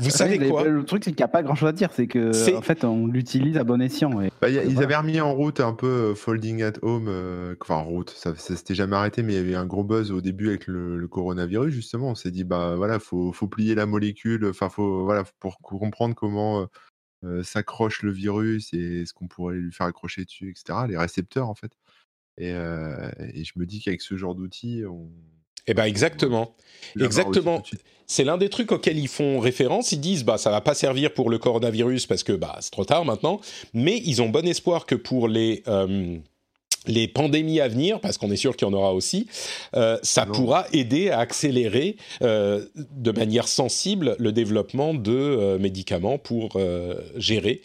Vous 0.00 0.08
savez 0.10 0.48
quoi? 0.48 0.64
Le 0.64 0.82
truc, 0.82 1.04
c'est 1.04 1.10
qu'il 1.10 1.20
n'y 1.20 1.24
a 1.24 1.28
pas 1.28 1.42
grand 1.42 1.54
chose 1.54 1.68
à 1.68 1.72
dire. 1.72 1.90
C'est 1.92 2.06
que, 2.06 2.56
en 2.56 2.62
fait, 2.62 2.84
on 2.84 3.06
l'utilise 3.06 3.58
à 3.58 3.64
bon 3.64 3.82
escient. 3.82 4.10
Bah, 4.40 4.48
ils 4.48 4.82
avaient 4.82 4.96
remis 4.96 5.20
en 5.20 5.34
route 5.34 5.60
un 5.60 5.74
peu 5.74 6.14
Folding 6.14 6.62
at 6.62 6.72
Home. 6.80 7.08
enfin, 7.60 7.74
en 7.74 7.84
route, 7.84 8.10
ça, 8.10 8.34
ça 8.34 8.56
s'était 8.56 8.74
jamais 8.74 8.96
arrêté, 8.96 9.22
mais 9.22 9.34
il 9.34 9.36
y 9.36 9.40
avait 9.40 9.56
un 9.56 9.66
gros 9.66 9.84
buzz 9.84 10.10
au 10.10 10.22
début 10.22 10.48
avec 10.48 10.66
le, 10.68 11.06
coronavirus, 11.06 11.74
justement. 11.74 12.08
On 12.08 12.14
s'est 12.14 12.30
dit, 12.30 12.44
bah 12.44 12.76
voilà, 12.76 12.98
faut, 12.98 13.30
faut 13.32 13.46
plier 13.46 13.74
la 13.74 13.84
molécule. 13.84 14.46
Enfin, 14.46 14.70
faut, 14.70 15.04
voilà, 15.04 15.24
pour 15.38 15.58
comprendre 15.58 16.14
comment 16.14 16.66
s'accroche 17.42 18.02
le 18.02 18.10
virus 18.10 18.72
et 18.72 19.04
ce 19.04 19.12
qu'on 19.12 19.28
pourrait 19.28 19.56
lui 19.56 19.72
faire 19.72 19.86
accrocher 19.86 20.24
dessus, 20.24 20.48
etc. 20.48 20.86
Les 20.88 20.96
récepteurs, 20.96 21.50
en 21.50 21.54
fait. 21.54 21.72
Et, 22.38 22.52
je 22.52 23.52
me 23.56 23.66
dis 23.66 23.80
qu'avec 23.80 24.02
ce 24.02 24.16
genre 24.16 24.34
d'outils, 24.34 24.82
on. 24.88 25.10
Eh 25.66 25.74
ben 25.74 25.84
exactement, 25.84 26.56
exactement. 26.98 27.62
C'est 28.06 28.24
l'un 28.24 28.38
des 28.38 28.48
trucs 28.48 28.72
auxquels 28.72 28.98
ils 28.98 29.08
font 29.08 29.38
référence. 29.38 29.92
Ils 29.92 30.00
disent 30.00 30.24
bah 30.24 30.38
ça 30.38 30.50
va 30.50 30.60
pas 30.60 30.74
servir 30.74 31.12
pour 31.12 31.30
le 31.30 31.38
coronavirus 31.38 32.06
parce 32.06 32.24
que 32.24 32.32
bah 32.32 32.56
c'est 32.60 32.72
trop 32.72 32.84
tard 32.84 33.04
maintenant, 33.04 33.40
mais 33.74 34.00
ils 34.04 34.22
ont 34.22 34.30
bon 34.30 34.46
espoir 34.48 34.86
que 34.86 34.94
pour 34.94 35.28
les 35.28 35.62
les 36.86 37.08
pandémies 37.08 37.60
à 37.60 37.68
venir, 37.68 38.00
parce 38.00 38.18
qu'on 38.18 38.30
est 38.30 38.36
sûr 38.36 38.56
qu'il 38.56 38.66
y 38.66 38.70
en 38.70 38.74
aura 38.74 38.94
aussi, 38.94 39.26
ça 40.02 40.26
pourra 40.26 40.66
aider 40.72 41.10
à 41.10 41.18
accélérer 41.18 41.96
de 42.20 43.10
manière 43.10 43.48
sensible 43.48 44.16
le 44.18 44.32
développement 44.32 44.94
de 44.94 45.58
médicaments 45.58 46.16
pour 46.18 46.58
gérer 47.16 47.60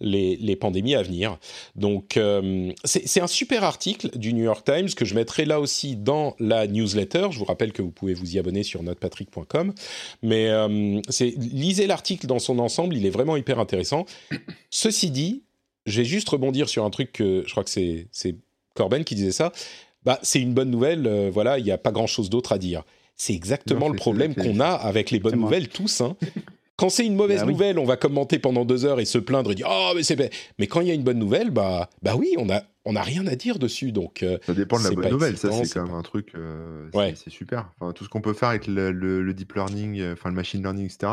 les, 0.00 0.56
pandémies 0.56 0.94
à 0.94 1.02
venir. 1.02 1.38
Donc, 1.76 2.16
euh, 2.16 2.72
c'est 2.84 3.20
un 3.20 3.26
super 3.26 3.64
article 3.64 4.16
du 4.18 4.32
New 4.32 4.44
York 4.44 4.64
Times 4.64 4.90
que 4.90 5.04
je 5.04 5.14
mettrai 5.14 5.44
là 5.44 5.60
aussi 5.60 5.96
dans 5.96 6.34
la 6.38 6.66
newsletter. 6.66 7.28
Je 7.30 7.38
vous 7.38 7.44
rappelle 7.44 7.72
que 7.72 7.82
vous 7.82 7.90
pouvez 7.90 8.14
vous 8.14 8.34
y 8.34 8.38
abonner 8.38 8.62
sur 8.62 8.82
notrepatrick.com. 8.82 9.74
Mais 10.22 10.48
euh, 10.48 11.00
lisez 11.36 11.86
l'article 11.86 12.26
dans 12.26 12.38
son 12.38 12.58
ensemble, 12.58 12.96
il 12.96 13.06
est 13.06 13.10
vraiment 13.10 13.36
hyper 13.36 13.58
intéressant. 13.58 14.06
Ceci 14.70 15.10
dit, 15.10 15.42
je 15.86 16.00
vais 16.00 16.06
juste 16.06 16.28
rebondir 16.28 16.68
sur 16.68 16.84
un 16.84 16.90
truc 16.90 17.12
que 17.12 17.42
je 17.46 17.50
crois 17.50 17.64
que 17.64 17.70
c'est 17.70 18.36
Corben 18.80 19.04
qui 19.04 19.14
disait 19.14 19.30
ça. 19.30 19.52
Bah, 20.06 20.18
c'est 20.22 20.40
une 20.40 20.54
bonne 20.54 20.70
nouvelle, 20.70 21.06
euh, 21.06 21.30
voilà, 21.30 21.58
il 21.58 21.64
n'y 21.64 21.70
a 21.70 21.76
pas 21.76 21.92
grand-chose 21.92 22.30
d'autre 22.30 22.52
à 22.52 22.58
dire. 22.58 22.84
C'est 23.14 23.34
exactement 23.34 23.90
le 23.90 23.96
problème 23.96 24.34
qu'on 24.34 24.58
a 24.60 24.70
avec 24.70 25.10
les 25.10 25.20
bonnes 25.20 25.38
nouvelles 25.38 25.68
tous. 25.68 26.00
Hein. 26.00 26.16
Quand 26.78 26.88
c'est 26.88 27.04
une 27.04 27.14
mauvaise 27.14 27.40
bah 27.40 27.46
nouvelle, 27.46 27.78
on 27.78 27.84
va 27.84 27.98
commenter 27.98 28.38
pendant 28.38 28.64
deux 28.64 28.86
heures 28.86 29.00
et 29.00 29.04
se 29.04 29.18
plaindre 29.18 29.52
et 29.52 29.54
dire 29.54 29.68
oh 29.70 29.92
mais 29.94 30.02
c'est 30.02 30.16
mais 30.58 30.66
quand 30.66 30.80
il 30.80 30.88
y 30.88 30.90
a 30.90 30.94
une 30.94 31.02
bonne 31.02 31.18
nouvelle, 31.18 31.50
bah 31.50 31.90
bah 32.00 32.14
oui, 32.16 32.32
on 32.38 32.48
a 32.48 32.62
on 32.86 32.96
a 32.96 33.02
rien 33.02 33.26
à 33.26 33.36
dire 33.36 33.58
dessus 33.58 33.92
donc. 33.92 34.22
Euh, 34.22 34.38
ça 34.46 34.54
dépend 34.54 34.78
de 34.78 34.84
la 34.84 34.90
bonne 34.92 35.10
nouvelle, 35.10 35.36
ça 35.36 35.52
c'est 35.52 35.74
quand 35.74 35.84
même 35.84 35.94
un 35.94 36.00
truc, 36.00 36.32
euh, 36.34 36.88
c'est 36.94 37.28
super. 37.28 37.70
Enfin, 37.78 37.92
tout 37.92 38.04
ce 38.04 38.08
qu'on 38.08 38.22
peut 38.22 38.32
faire 38.32 38.48
avec 38.48 38.66
le, 38.66 39.34
deep 39.34 39.52
learning, 39.52 40.12
enfin 40.12 40.30
le 40.30 40.34
machine 40.34 40.62
learning, 40.62 40.86
etc. 40.86 41.12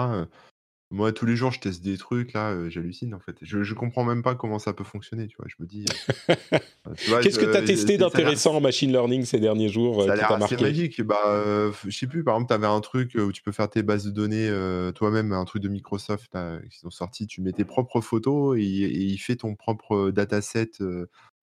Moi, 0.89 1.11
tous 1.11 1.25
les 1.25 1.35
jours, 1.35 1.51
je 1.51 1.59
teste 1.59 1.83
des 1.83 1.97
trucs, 1.97 2.31
là, 2.31 2.51
euh, 2.51 2.69
j'hallucine, 2.69 3.13
en 3.13 3.19
fait. 3.19 3.35
Je, 3.41 3.61
je 3.61 3.73
comprends 3.73 4.05
même 4.05 4.23
pas 4.23 4.35
comment 4.35 4.57
ça 4.57 4.71
peut 4.71 4.85
fonctionner, 4.85 5.27
tu 5.27 5.35
vois. 5.35 5.45
Je 5.49 5.55
me 5.59 5.67
dis. 5.67 5.83
Euh, 6.29 7.19
Qu'est-ce 7.21 7.39
que 7.39 7.51
tu 7.51 7.57
as 7.57 7.61
testé 7.61 7.97
d'intéressant 7.97 8.55
en 8.55 8.61
machine 8.61 8.89
learning 8.89 9.25
ces 9.25 9.41
derniers 9.41 9.67
jours 9.67 10.03
Ça 10.03 10.11
a 10.11 10.13
euh, 10.13 10.15
l'air 10.15 10.31
assez 10.31 10.55
magique. 10.55 11.01
Bah, 11.01 11.71
je 11.85 11.97
sais 11.97 12.07
plus, 12.07 12.23
par 12.23 12.35
exemple, 12.35 12.47
tu 12.47 12.53
avais 12.53 12.67
un 12.67 12.79
truc 12.79 13.15
où 13.15 13.33
tu 13.33 13.41
peux 13.41 13.51
faire 13.51 13.69
tes 13.69 13.83
bases 13.83 14.05
de 14.05 14.11
données 14.11 14.49
toi-même, 14.95 15.33
un 15.33 15.43
truc 15.43 15.61
de 15.61 15.67
Microsoft 15.67 16.37
qui 16.71 16.79
sont 16.79 16.89
sortis. 16.89 17.27
Tu 17.27 17.41
mets 17.41 17.51
tes 17.51 17.65
propres 17.65 17.99
photos 17.99 18.57
et, 18.57 18.61
il 18.61 19.17
fait 19.17 19.35
ton 19.35 19.55
propre 19.55 20.11
dataset. 20.11 20.71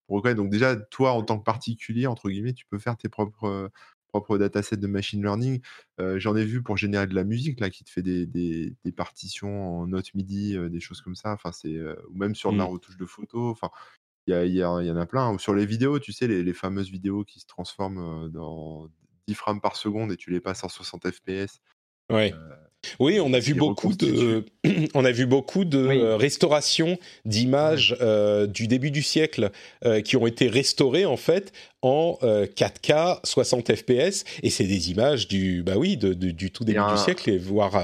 pour 0.06 0.22
Donc, 0.22 0.48
déjà, 0.48 0.74
toi, 0.74 1.12
en 1.12 1.22
tant 1.22 1.38
que 1.38 1.44
particulier, 1.44 2.06
entre 2.06 2.30
guillemets, 2.30 2.54
tu 2.54 2.64
peux 2.64 2.78
faire 2.78 2.96
tes 2.96 3.10
propres 3.10 3.70
propre 4.20 4.38
dataset 4.38 4.76
de 4.76 4.86
machine 4.86 5.22
learning. 5.22 5.60
J'en 5.98 6.36
ai 6.36 6.44
vu 6.44 6.62
pour 6.62 6.76
générer 6.76 7.06
de 7.06 7.14
la 7.14 7.24
musique, 7.24 7.58
là, 7.58 7.70
qui 7.70 7.82
te 7.82 7.90
fait 7.90 8.02
des, 8.02 8.26
des, 8.26 8.92
partitions 8.92 9.80
en 9.80 9.86
notes 9.88 10.14
MIDI, 10.14 10.56
des 10.70 10.80
choses 10.80 11.00
comme 11.00 11.16
ça. 11.16 11.32
Enfin, 11.32 11.50
c'est, 11.50 11.80
ou 12.10 12.14
même 12.14 12.34
sur 12.34 12.52
de 12.52 12.58
la 12.58 12.64
mmh. 12.64 12.68
retouche 12.68 12.96
de 12.96 13.06
photos. 13.06 13.50
Enfin, 13.50 13.70
il 14.26 14.34
y, 14.34 14.50
y, 14.50 14.58
y, 14.58 14.64
en 14.64 14.96
a 14.96 15.06
plein. 15.06 15.32
Ou 15.32 15.38
sur 15.38 15.54
les 15.54 15.66
vidéos, 15.66 15.98
tu 15.98 16.12
sais, 16.12 16.28
les, 16.28 16.44
les 16.44 16.52
fameuses 16.52 16.90
vidéos 16.90 17.24
qui 17.24 17.40
se 17.40 17.46
transforment 17.46 18.30
dans 18.30 18.88
10 19.26 19.34
frames 19.34 19.60
par 19.60 19.76
seconde 19.76 20.12
et 20.12 20.16
tu 20.16 20.30
les 20.30 20.40
passes 20.40 20.62
en 20.62 20.68
60 20.68 21.10
FPS. 21.10 21.60
Ouais. 22.10 22.32
Oui, 23.00 23.20
on 23.24 23.32
a 23.32 23.38
vu 23.38 23.54
beaucoup 23.54 23.94
de, 23.94 24.44
on 24.94 25.04
a 25.04 25.12
vu 25.12 25.26
beaucoup 25.26 25.64
de 25.64 26.14
restaurations 26.14 26.98
d'images 27.24 27.96
du 28.48 28.66
début 28.66 28.90
du 28.90 29.02
siècle 29.02 29.50
qui 30.04 30.16
ont 30.16 30.26
été 30.26 30.48
restaurées 30.48 31.06
en 31.06 31.16
fait 31.16 31.52
en 31.82 32.18
4K 32.22 33.20
60 33.24 33.74
FPS 33.74 34.24
et 34.42 34.50
c'est 34.50 34.64
des 34.64 34.90
images 34.90 35.28
du 35.28 35.62
bah 35.62 35.74
oui 35.76 35.96
du 35.96 36.50
tout 36.50 36.64
début 36.64 36.80
du 36.90 36.98
siècle 36.98 37.30
et 37.30 37.38
voire 37.38 37.76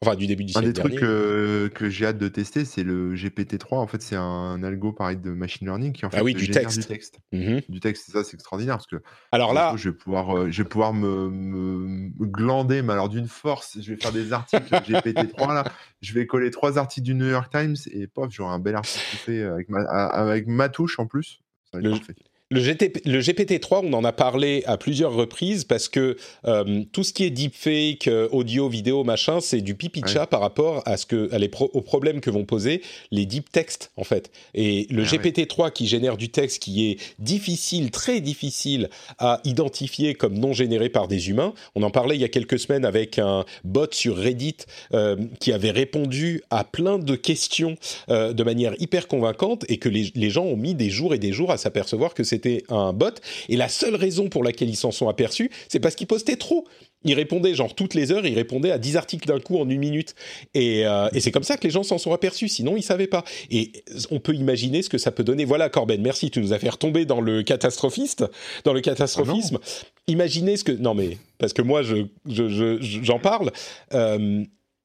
Enfin, 0.00 0.14
du 0.14 0.28
début 0.28 0.44
du 0.44 0.52
Un 0.56 0.62
des 0.62 0.72
trucs 0.72 0.94
que, 0.94 1.70
j'ai 1.88 2.06
hâte 2.06 2.18
de 2.18 2.28
tester, 2.28 2.64
c'est 2.64 2.84
le 2.84 3.14
GPT-3. 3.16 3.78
En 3.78 3.86
fait, 3.88 4.00
c'est 4.00 4.14
un 4.16 4.62
algo 4.62 4.92
pareil 4.92 5.16
de 5.16 5.30
machine 5.30 5.66
learning 5.66 5.92
qui 5.92 6.06
en 6.06 6.08
ah 6.12 6.18
fait 6.18 6.22
oui, 6.22 6.34
du 6.34 6.48
texte. 6.50 6.78
du 6.78 6.86
texte. 6.86 7.18
Du 7.32 7.80
texte, 7.80 8.10
ça 8.12 8.22
c'est 8.22 8.34
extraordinaire 8.34 8.76
parce 8.76 8.86
que 8.86 9.02
alors 9.32 9.52
là, 9.52 9.74
je 9.76 9.90
vais 9.90 9.96
pouvoir, 9.96 10.36
euh, 10.36 10.50
je 10.50 10.62
vais 10.62 10.68
pouvoir 10.68 10.94
me, 10.94 12.10
glander, 12.20 12.82
mais 12.82 12.92
alors 12.92 13.08
d'une 13.08 13.26
force, 13.26 13.78
je 13.80 13.92
vais 13.92 14.00
faire 14.00 14.12
des 14.12 14.32
articles 14.32 14.72
GPT-3 14.72 15.52
là, 15.52 15.64
je 16.00 16.14
vais 16.14 16.26
coller 16.26 16.50
trois 16.50 16.78
articles 16.78 17.04
du 17.04 17.14
New 17.14 17.28
York 17.28 17.50
Times 17.50 17.76
et 17.90 18.06
pof, 18.06 18.30
j'aurai 18.30 18.54
un 18.54 18.60
bel 18.60 18.76
article 18.76 19.16
fait 19.16 19.42
avec 19.42 19.68
ma, 19.68 19.80
avec 19.80 20.46
ma 20.46 20.68
touche 20.68 20.98
en 21.00 21.06
plus. 21.06 21.40
Ça 21.72 21.80
va 21.80 21.88
être 21.88 21.98
parfait. 21.98 22.14
Le, 22.50 22.62
GPT-3, 22.62 23.80
on 23.84 23.92
en 23.92 24.04
a 24.04 24.12
parlé 24.12 24.62
à 24.64 24.78
plusieurs 24.78 25.12
reprises 25.12 25.64
parce 25.64 25.86
que 25.86 26.16
euh, 26.46 26.82
tout 26.92 27.04
ce 27.04 27.12
qui 27.12 27.24
est 27.24 27.30
deepfake, 27.30 28.08
euh, 28.08 28.26
audio, 28.32 28.70
vidéo, 28.70 29.04
machin, 29.04 29.40
c'est 29.42 29.60
du 29.60 29.74
pipi 29.74 30.00
chat 30.06 30.26
par 30.26 30.40
rapport 30.40 30.82
à 30.86 30.96
ce 30.96 31.04
que, 31.04 31.28
à 31.34 31.38
les 31.38 31.50
aux 31.58 31.82
problèmes 31.82 32.22
que 32.22 32.30
vont 32.30 32.46
poser 32.46 32.80
les 33.10 33.26
deep 33.26 33.52
texts 33.52 33.90
en 33.98 34.04
fait. 34.04 34.30
Et 34.54 34.86
le 34.88 35.02
ah 35.02 35.06
GPT-3 35.06 35.72
qui 35.72 35.86
génère 35.86 36.16
du 36.16 36.30
texte 36.30 36.62
qui 36.62 36.90
est 36.90 36.98
difficile, 37.18 37.90
très 37.90 38.22
difficile 38.22 38.88
à 39.18 39.42
identifier 39.44 40.14
comme 40.14 40.38
non 40.38 40.54
généré 40.54 40.88
par 40.88 41.06
des 41.06 41.28
humains. 41.28 41.52
On 41.74 41.82
en 41.82 41.90
parlait 41.90 42.16
il 42.16 42.22
y 42.22 42.24
a 42.24 42.28
quelques 42.28 42.58
semaines 42.58 42.86
avec 42.86 43.18
un 43.18 43.44
bot 43.64 43.88
sur 43.90 44.16
Reddit 44.16 44.56
euh, 44.94 45.16
qui 45.38 45.52
avait 45.52 45.70
répondu 45.70 46.40
à 46.48 46.64
plein 46.64 46.98
de 46.98 47.14
questions 47.14 47.76
de 48.08 48.42
manière 48.42 48.74
hyper 48.78 49.06
convaincante 49.06 49.66
et 49.68 49.76
que 49.76 49.90
les, 49.90 50.12
les 50.14 50.30
gens 50.30 50.44
ont 50.44 50.56
mis 50.56 50.74
des 50.74 50.88
jours 50.88 51.12
et 51.12 51.18
des 51.18 51.32
jours 51.32 51.50
à 51.50 51.58
s'apercevoir 51.58 52.14
que 52.14 52.24
c'est 52.24 52.37
c'était 52.38 52.64
un 52.68 52.92
bot. 52.92 53.14
Et 53.48 53.56
la 53.56 53.68
seule 53.68 53.96
raison 53.96 54.28
pour 54.28 54.44
laquelle 54.44 54.68
ils 54.68 54.76
s'en 54.76 54.92
sont 54.92 55.08
aperçus, 55.08 55.50
c'est 55.68 55.80
parce 55.80 55.94
qu'ils 55.94 56.06
postaient 56.06 56.36
trop. 56.36 56.66
Il 57.04 57.14
répondait 57.14 57.54
genre 57.54 57.74
toutes 57.74 57.94
les 57.94 58.10
heures, 58.10 58.26
il 58.26 58.34
répondait 58.34 58.72
à 58.72 58.78
10 58.78 58.96
articles 58.96 59.26
d'un 59.26 59.38
coup 59.38 59.58
en 59.58 59.68
une 59.68 59.78
minute. 59.78 60.14
Euh, 60.56 61.08
et, 61.12 61.20
c'est 61.20 61.30
comme 61.30 61.44
ça 61.44 61.56
que 61.56 61.64
les 61.64 61.70
gens 61.70 61.84
s'en 61.84 61.98
sont 61.98 62.12
aperçus, 62.12 62.48
sinon 62.48 62.76
ils 62.76 62.82
savaient 62.82 63.06
pas. 63.06 63.24
Et 63.50 63.84
on 64.10 64.18
peut 64.18 64.34
imaginer 64.34 64.82
ce 64.82 64.88
que 64.88 64.98
ça 64.98 65.12
peut 65.12 65.22
donner. 65.22 65.44
Voilà 65.44 65.68
Corben, 65.68 66.00
merci, 66.00 66.30
tu 66.30 66.40
nous 66.40 66.52
as 66.52 66.58
fait 66.58 66.68
retomber 66.68 67.04
dans 67.04 67.20
le 67.20 67.42
catastrophiste, 67.42 68.24
dans 68.64 68.72
le 68.72 68.80
catastrophisme. 68.80 69.58
Ah 69.62 69.86
imaginez 70.08 70.56
ce 70.56 70.64
que... 70.64 70.72
Non 70.72 70.94
mais, 70.94 71.18
parce 71.38 71.52
que 71.52 71.62
moi 71.62 71.82
j'en 71.82 72.08
je, 72.26 72.78
je, 72.80 73.18
parle. 73.18 73.52
Euh, 73.94 74.44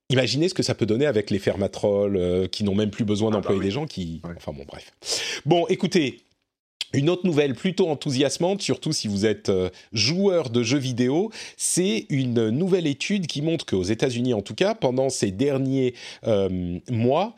imaginez 0.09 0.49
ce 0.49 0.53
que 0.53 0.63
ça 0.63 0.75
peut 0.75 0.85
donner 0.85 1.07
avec 1.07 1.31
les 1.31 1.39
fermatrolls 1.39 2.17
euh, 2.17 2.47
qui 2.47 2.63
n'ont 2.63 2.75
même 2.75 2.91
plus 2.91 3.05
besoin 3.05 3.29
ah 3.29 3.31
bah 3.31 3.37
d'employer 3.37 3.61
des 3.61 3.71
gens 3.71 3.87
qui... 3.87 4.21
Enfin 4.37 4.53
bon, 4.53 4.65
bref. 4.67 4.91
Bon, 5.45 5.65
écoutez, 5.67 6.19
une 6.93 7.09
autre 7.09 7.25
nouvelle 7.25 7.55
plutôt 7.55 7.89
enthousiasmante, 7.89 8.61
surtout 8.61 8.93
si 8.93 9.07
vous 9.07 9.25
êtes 9.25 9.49
euh, 9.49 9.69
joueur 9.91 10.49
de 10.49 10.63
jeux 10.63 10.77
vidéo, 10.77 11.31
c'est 11.57 12.05
une 12.09 12.49
nouvelle 12.49 12.87
étude 12.87 13.27
qui 13.27 13.41
montre 13.41 13.65
qu'aux 13.65 13.83
États-Unis, 13.83 14.33
en 14.33 14.41
tout 14.41 14.55
cas, 14.55 14.75
pendant 14.75 15.09
ces 15.09 15.31
derniers 15.31 15.95
euh, 16.27 16.79
mois, 16.89 17.35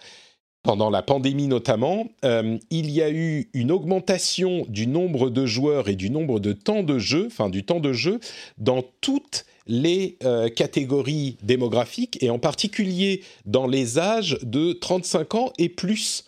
pendant 0.62 0.90
la 0.90 1.02
pandémie 1.02 1.48
notamment, 1.48 2.08
euh, 2.26 2.58
il 2.70 2.90
y 2.90 3.02
a 3.02 3.10
eu 3.10 3.50
une 3.54 3.72
augmentation 3.72 4.66
du 4.68 4.88
nombre 4.88 5.30
de 5.30 5.46
joueurs 5.46 5.88
et 5.88 5.96
du 5.96 6.10
nombre 6.10 6.40
de 6.40 6.54
temps 6.54 6.84
de 6.84 7.00
jeu, 7.00 7.28
enfin 7.28 7.50
du 7.50 7.64
temps 7.64 7.80
de 7.80 7.94
jeu, 7.94 8.20
dans 8.58 8.84
toutes 9.02 9.46
les 9.68 10.20
catégories 10.56 11.38
démographiques 11.42 12.22
et 12.22 12.30
en 12.30 12.38
particulier 12.38 13.24
dans 13.48 13.66
les 13.66 13.98
âges 13.98 14.38
de 14.44 14.74
35 14.74 15.34
ans 15.34 15.54
et 15.58 15.70
plus. 15.70 16.24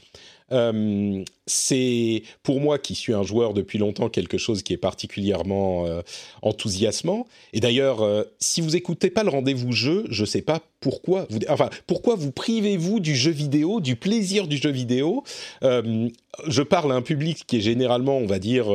C'est 1.47 2.23
pour 2.43 2.59
moi 2.59 2.77
qui 2.77 2.93
suis 2.93 3.13
un 3.13 3.23
joueur 3.23 3.53
depuis 3.53 3.79
longtemps 3.79 4.09
quelque 4.09 4.37
chose 4.37 4.61
qui 4.63 4.73
est 4.73 4.77
particulièrement 4.77 5.85
euh, 5.85 6.01
enthousiasmant. 6.41 7.25
Et 7.53 7.59
d'ailleurs, 7.59 8.01
euh, 8.01 8.23
si 8.39 8.61
vous 8.61 8.75
écoutez 8.75 9.09
pas 9.09 9.23
le 9.23 9.29
rendez-vous 9.29 9.71
jeu, 9.71 10.05
je 10.09 10.25
sais 10.25 10.41
pas 10.41 10.61
pourquoi 10.79 11.25
vous, 11.29 11.39
enfin, 11.49 11.69
pourquoi 11.87 12.15
vous 12.15 12.31
privez-vous 12.31 12.99
du 12.99 13.15
jeu 13.15 13.31
vidéo, 13.31 13.79
du 13.79 13.95
plaisir 13.95 14.47
du 14.47 14.57
jeu 14.57 14.69
vidéo 14.69 15.23
Je 15.63 16.61
parle 16.61 16.91
à 16.91 16.95
un 16.95 17.01
public 17.01 17.45
qui 17.47 17.57
est 17.57 17.61
généralement, 17.61 18.17
on 18.17 18.27
va 18.27 18.37
dire, 18.37 18.67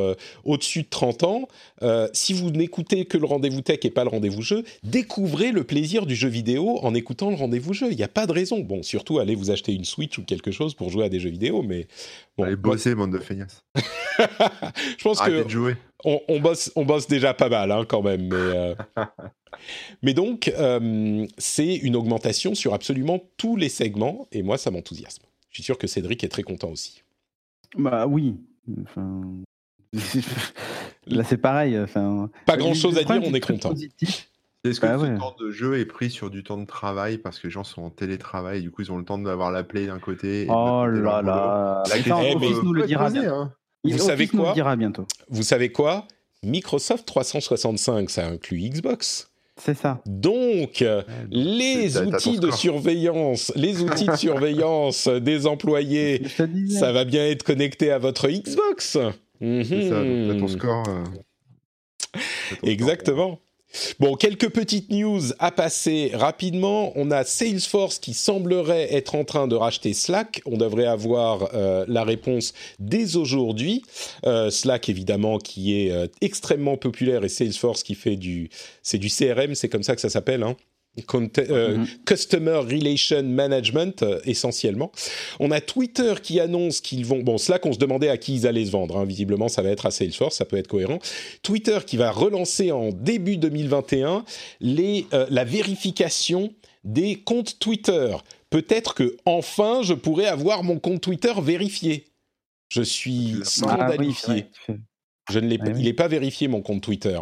au-dessus 0.44 0.82
de 0.82 0.88
30 0.90 1.22
ans. 1.22 1.48
si 2.12 2.32
vous 2.32 2.50
n'écoutez 2.50 3.04
que 3.04 3.16
le 3.16 3.26
rendez-vous 3.26 3.60
tech 3.60 3.78
et 3.84 3.90
pas 3.90 4.02
le 4.02 4.10
rendez-vous 4.10 4.42
jeu, 4.42 4.64
découvrez 4.82 5.52
le 5.52 5.62
plaisir 5.62 6.06
du 6.06 6.16
jeu 6.16 6.28
vidéo 6.28 6.80
en 6.82 6.92
écoutant 6.94 7.30
le 7.30 7.36
rendez-vous 7.36 7.72
jeu. 7.72 7.92
Il 7.92 7.96
n'y 7.96 8.02
a 8.02 8.08
pas 8.08 8.26
de 8.26 8.32
raison. 8.32 8.60
Bon, 8.60 8.82
surtout 8.82 9.20
allez 9.20 9.36
vous 9.36 9.52
acheter 9.52 9.72
une 9.72 9.84
Switch 9.84 10.18
ou 10.18 10.24
quelque 10.24 10.50
chose 10.50 10.74
pour 10.74 10.90
jouer 10.90 11.04
à 11.04 11.08
des 11.08 11.20
jeux 11.20 11.30
vidéo, 11.30 11.62
mais 11.62 11.86
bon, 12.36 12.44
Allez 12.44 12.56
bosser, 12.62 12.94
bande 12.94 13.12
de 13.12 13.18
feignasses. 13.18 13.64
je 13.76 15.02
pense 15.02 15.20
que 15.20 15.48
jouer. 15.48 15.76
On, 16.04 16.40
bosse, 16.40 16.72
on 16.74 16.84
bosse 16.84 17.06
déjà 17.06 17.32
pas 17.32 17.48
mal 17.48 17.70
hein, 17.70 17.84
quand 17.86 18.02
même. 18.02 18.28
Mais, 18.28 18.34
euh, 18.34 18.74
mais 20.02 20.14
donc, 20.14 20.52
euh, 20.58 21.26
c'est 21.38 21.76
une 21.76 21.94
augmentation 21.94 22.54
sur 22.54 22.74
absolument 22.74 23.20
tous 23.36 23.56
les 23.56 23.68
segments, 23.68 24.26
et 24.32 24.42
moi, 24.42 24.58
ça 24.58 24.70
m'enthousiasme. 24.70 25.22
Je 25.50 25.56
suis 25.56 25.62
sûr 25.62 25.78
que 25.78 25.86
Cédric 25.86 26.24
est 26.24 26.28
très 26.28 26.42
content 26.42 26.70
aussi. 26.70 27.02
Bah 27.76 28.06
oui. 28.06 28.36
Là, 31.06 31.24
c'est 31.24 31.36
pareil. 31.36 31.78
Enfin, 31.78 32.30
pas 32.46 32.56
grand-chose 32.56 32.96
à 32.98 33.04
dire, 33.04 33.20
on 33.24 33.34
est 33.34 33.40
content. 33.40 33.74
Est-ce 34.64 34.78
que 34.78 34.86
bah 34.86 34.96
ce 34.98 35.18
temps 35.18 35.34
de 35.40 35.50
jeu 35.50 35.78
est 35.80 35.86
pris 35.86 36.08
sur 36.08 36.30
du 36.30 36.44
temps 36.44 36.56
de 36.56 36.66
travail? 36.66 37.18
Parce 37.18 37.40
que 37.40 37.48
les 37.48 37.50
gens 37.50 37.64
sont 37.64 37.82
en 37.82 37.90
télétravail 37.90 38.58
et 38.58 38.62
du 38.62 38.70
coup 38.70 38.82
ils 38.82 38.92
ont 38.92 38.98
le 38.98 39.04
temps 39.04 39.18
d'avoir 39.18 39.50
la 39.50 39.64
play 39.64 39.86
d'un 39.86 39.98
côté 39.98 40.46
Oh 40.48 40.86
là 40.86 41.20
là 41.20 41.82
La 41.88 41.96
question, 41.96 42.20
Office 42.36 42.62
nous 42.62 42.72
le 42.72 42.86
dira 42.86 43.08
hein. 43.08 43.52
Vous 43.84 43.98
savez 43.98 44.28
quoi 44.28 44.48
le 44.50 44.54
dira 44.54 44.76
bientôt. 44.76 45.06
Vous 45.28 45.42
savez 45.42 45.72
quoi? 45.72 46.06
Microsoft 46.44 47.06
365, 47.06 48.10
ça 48.10 48.26
inclut 48.26 48.58
Xbox. 48.58 49.32
C'est 49.56 49.76
ça. 49.76 50.00
Donc, 50.06 50.84
les 51.30 51.98
outils 51.98 52.38
de 52.38 52.50
surveillance, 52.50 53.52
les 53.54 53.82
outils 53.82 54.06
de 54.06 54.16
surveillance 54.16 55.08
des 55.08 55.46
employés, 55.46 56.22
ça 56.70 56.92
va 56.92 57.04
bien 57.04 57.26
être 57.26 57.42
connecté 57.42 57.90
à 57.90 57.98
votre 57.98 58.28
Xbox. 58.28 58.98
C'est 59.40 59.88
ça, 59.88 60.02
donc 60.02 60.38
ton 60.38 60.48
score. 60.48 60.84
Euh, 60.88 62.18
Exactement. 62.62 63.40
Bon, 63.98 64.14
quelques 64.14 64.50
petites 64.50 64.90
news 64.90 65.20
à 65.38 65.50
passer 65.50 66.10
rapidement. 66.14 66.92
On 66.96 67.10
a 67.10 67.24
Salesforce 67.24 67.98
qui 67.98 68.14
semblerait 68.14 68.92
être 68.94 69.14
en 69.14 69.24
train 69.24 69.48
de 69.48 69.54
racheter 69.54 69.94
Slack. 69.94 70.42
On 70.46 70.56
devrait 70.56 70.86
avoir 70.86 71.50
euh, 71.54 71.84
la 71.88 72.04
réponse 72.04 72.52
dès 72.78 73.16
aujourd'hui. 73.16 73.82
Euh, 74.26 74.50
Slack, 74.50 74.88
évidemment, 74.88 75.38
qui 75.38 75.80
est 75.80 75.92
euh, 75.92 76.06
extrêmement 76.20 76.76
populaire 76.76 77.24
et 77.24 77.28
Salesforce 77.28 77.82
qui 77.82 77.94
fait 77.94 78.16
du, 78.16 78.50
c'est 78.82 78.98
du 78.98 79.08
CRM, 79.08 79.54
c'est 79.54 79.68
comme 79.68 79.82
ça 79.82 79.94
que 79.94 80.00
ça 80.00 80.10
s'appelle, 80.10 80.42
hein 80.42 80.56
euh, 81.38 81.78
mhm. 81.78 81.86
Customer 82.04 82.58
Relation 82.58 83.22
Management 83.22 84.02
euh, 84.02 84.20
essentiellement. 84.26 84.92
On 85.40 85.50
a 85.50 85.62
Twitter 85.62 86.14
qui 86.22 86.38
annonce 86.38 86.82
qu'ils 86.82 87.06
vont, 87.06 87.22
bon 87.22 87.38
Slack 87.38 87.64
on 87.64 87.72
se 87.72 87.78
demandait 87.78 88.10
à 88.10 88.18
qui 88.18 88.34
ils 88.34 88.46
allaient 88.46 88.66
se 88.66 88.72
vendre, 88.72 88.98
hein. 88.98 89.06
visiblement 89.06 89.48
ça 89.48 89.62
va 89.62 89.70
être 89.70 89.86
à 89.86 89.90
Salesforce, 89.90 90.36
ça 90.36 90.44
peut 90.44 90.58
être 90.58 90.68
cohérent. 90.68 90.98
Twitter 91.42 91.78
qui 91.86 91.96
va 91.96 92.10
relancer 92.10 92.72
en 92.72 92.90
début 92.90 93.38
2021 93.38 94.24
les, 94.60 95.06
euh, 95.14 95.26
la 95.30 95.44
vérification 95.44 96.52
des 96.84 97.16
comptes 97.16 97.58
Twitter. 97.58 98.14
Peut-être 98.50 98.92
que 98.92 99.16
enfin 99.24 99.80
je 99.82 99.94
pourrais 99.94 100.26
avoir 100.26 100.62
mon 100.62 100.78
compte 100.78 101.00
Twitter 101.00 101.32
vérifié. 101.40 102.04
Je 102.68 102.82
suis 102.82 103.36
ah 103.40 103.44
scandalifié. 103.44 104.46
je 105.30 105.38
ne 105.38 105.48
l'ai, 105.48 105.58
ah 105.58 105.70
il 105.74 105.84
n'est 105.84 105.92
pas 105.94 106.08
vérifié 106.08 106.48
mon 106.48 106.60
compte 106.60 106.82
Twitter. 106.82 107.18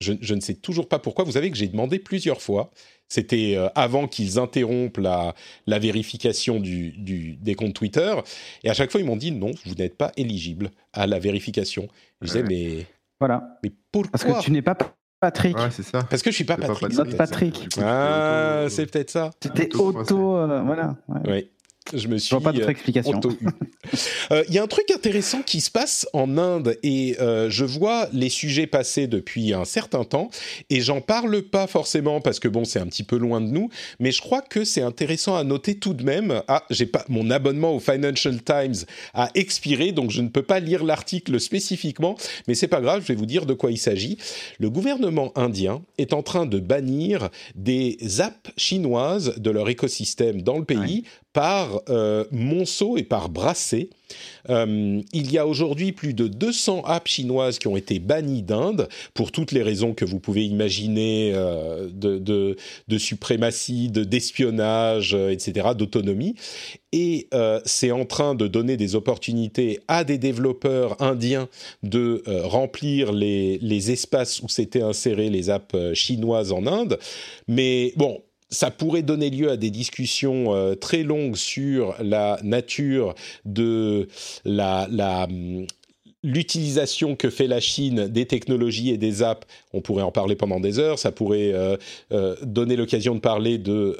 Je, 0.00 0.34
ne 0.34 0.40
sais 0.40 0.54
toujours 0.54 0.88
pas 0.88 0.98
pourquoi. 0.98 1.24
Vous 1.24 1.32
savez 1.32 1.50
que 1.50 1.56
j'ai 1.56 1.68
demandé 1.68 1.98
plusieurs 1.98 2.42
fois. 2.42 2.70
C'était 3.08 3.54
euh, 3.56 3.68
avant 3.74 4.08
qu'ils 4.08 4.38
interrompent 4.38 4.98
la, 4.98 5.34
la 5.66 5.78
vérification 5.78 6.60
du, 6.60 6.92
des 7.40 7.54
comptes 7.54 7.74
Twitter. 7.74 8.14
Et 8.64 8.70
à 8.70 8.74
chaque 8.74 8.90
fois, 8.90 9.00
ils 9.00 9.06
m'ont 9.06 9.16
dit 9.16 9.32
non, 9.32 9.52
vous 9.64 9.74
n'êtes 9.74 9.96
pas 9.96 10.12
éligible 10.16 10.70
à 10.92 11.06
la 11.06 11.18
vérification. 11.18 11.88
Je 12.20 12.26
disais, 12.26 12.42
mais. 12.42 12.86
Voilà. 13.20 13.58
Mais 13.62 13.72
pourquoi? 13.90 14.10
Parce 14.10 14.24
que 14.24 14.44
tu 14.44 14.50
n'es 14.50 14.62
pas 14.62 14.76
Patrick. 15.20 15.56
Ouais, 15.56 15.70
c'est 15.70 15.82
ça. 15.82 16.02
Parce 16.02 16.22
que 16.22 16.30
je 16.30 16.36
suis 16.36 16.44
pas 16.44 16.56
Patrick. 16.56 16.92
Notre 16.92 17.16
Patrick. 17.16 17.68
Ah, 17.80 18.66
c'est 18.68 18.90
peut-être 18.90 19.10
ça. 19.10 19.30
C'était 19.42 19.74
auto. 19.76 20.36
Euh, 20.36 20.62
voilà. 20.62 20.96
Oui. 21.26 21.50
Je 21.94 22.08
me 22.08 22.18
suis. 22.18 22.30
vois 22.30 22.40
pas 22.40 22.52
d'autre 22.52 22.68
explication. 22.68 23.20
Il 24.48 24.54
y 24.54 24.58
a 24.58 24.62
un 24.62 24.66
truc 24.66 24.90
intéressant 24.90 25.42
qui 25.42 25.60
se 25.60 25.70
passe 25.70 26.06
en 26.12 26.38
Inde 26.38 26.76
et 26.82 27.16
je 27.18 27.64
vois 27.64 28.08
les 28.12 28.28
sujets 28.28 28.66
passer 28.66 29.06
depuis 29.06 29.52
un 29.52 29.64
certain 29.64 30.04
temps 30.04 30.30
et 30.70 30.80
j'en 30.80 31.00
parle 31.00 31.42
pas 31.42 31.66
forcément 31.66 32.20
parce 32.20 32.40
que 32.40 32.48
bon, 32.48 32.64
c'est 32.64 32.80
un 32.80 32.86
petit 32.86 33.04
peu 33.04 33.16
loin 33.16 33.40
de 33.40 33.46
nous, 33.46 33.70
mais 34.00 34.12
je 34.12 34.20
crois 34.20 34.42
que 34.42 34.64
c'est 34.64 34.82
intéressant 34.82 35.36
à 35.36 35.44
noter 35.44 35.76
tout 35.76 35.94
de 35.94 36.02
même. 36.02 36.42
Ah, 36.48 36.64
j'ai 36.70 36.86
pas 36.86 37.04
mon 37.08 37.30
abonnement 37.30 37.74
au 37.74 37.80
Financial 37.80 38.42
Times 38.42 38.84
a 39.14 39.30
expiré, 39.34 39.92
donc 39.92 40.10
je 40.10 40.20
ne 40.20 40.28
peux 40.28 40.42
pas 40.42 40.60
lire 40.60 40.84
l'article 40.84 41.38
spécifiquement, 41.40 42.16
mais 42.48 42.54
c'est 42.54 42.68
pas 42.68 42.80
grave, 42.80 43.02
je 43.02 43.08
vais 43.08 43.18
vous 43.18 43.26
dire 43.26 43.46
de 43.46 43.54
quoi 43.54 43.70
il 43.70 43.78
s'agit. 43.78 44.18
Le 44.58 44.70
gouvernement 44.70 45.32
indien 45.36 45.82
est 45.98 46.12
en 46.12 46.22
train 46.22 46.46
de 46.46 46.58
bannir 46.58 47.30
des 47.54 47.98
apps 48.20 48.50
chinoises 48.56 49.34
de 49.36 49.50
leur 49.50 49.68
écosystème 49.68 50.42
dans 50.42 50.58
le 50.58 50.64
pays 50.64 51.04
par 51.36 51.82
euh, 51.90 52.24
monceau 52.32 52.96
et 52.96 53.02
par 53.02 53.28
brassée. 53.28 53.90
Euh, 54.48 55.02
il 55.12 55.30
y 55.30 55.36
a 55.36 55.46
aujourd'hui 55.46 55.92
plus 55.92 56.14
de 56.14 56.28
200 56.28 56.84
apps 56.86 57.10
chinoises 57.10 57.58
qui 57.58 57.68
ont 57.68 57.76
été 57.76 57.98
bannies 57.98 58.42
d'Inde 58.42 58.88
pour 59.12 59.32
toutes 59.32 59.52
les 59.52 59.62
raisons 59.62 59.92
que 59.92 60.06
vous 60.06 60.18
pouvez 60.18 60.46
imaginer 60.46 61.32
euh, 61.34 61.90
de, 61.92 62.16
de, 62.16 62.56
de, 62.88 62.96
suprématie, 62.96 63.90
d'espionnage, 63.90 65.12
etc., 65.12 65.68
d'autonomie. 65.76 66.36
Et 66.92 67.28
c'est 67.66 67.90
en 67.90 68.06
train 68.06 68.34
de 68.34 68.46
donner 68.46 68.78
des 68.78 68.94
opportunités 68.94 69.80
à 69.86 70.04
des 70.04 70.16
développeurs 70.16 71.02
indiens 71.02 71.50
de 71.82 72.22
remplir 72.44 73.12
les, 73.12 73.58
les 73.58 73.90
espaces 73.90 74.40
où 74.40 74.48
s'étaient 74.48 74.80
insérées 74.80 75.28
les 75.28 75.50
apps 75.50 75.76
chinoises 75.92 76.52
en 76.52 76.66
Inde. 76.66 76.98
Mais 77.48 77.92
bon, 77.96 78.22
ça 78.48 78.70
pourrait 78.70 79.02
donner 79.02 79.30
lieu 79.30 79.50
à 79.50 79.56
des 79.56 79.70
discussions 79.70 80.54
euh, 80.54 80.74
très 80.74 81.02
longues 81.02 81.36
sur 81.36 81.96
la 82.00 82.38
nature 82.42 83.14
de 83.44 84.08
hum, 84.44 85.66
l'utilisation 86.22 87.16
que 87.16 87.30
fait 87.30 87.46
la 87.46 87.60
Chine 87.60 88.08
des 88.08 88.26
technologies 88.26 88.90
et 88.90 88.98
des 88.98 89.22
apps, 89.22 89.46
on 89.72 89.80
pourrait 89.80 90.02
en 90.02 90.12
parler 90.12 90.36
pendant 90.36 90.60
des 90.60 90.78
heures, 90.78 90.98
ça 90.98 91.12
pourrait 91.12 91.52
euh, 91.52 91.76
euh, 92.12 92.36
donner 92.42 92.76
l'occasion 92.76 93.14
de 93.14 93.20
parler 93.20 93.58
de 93.58 93.96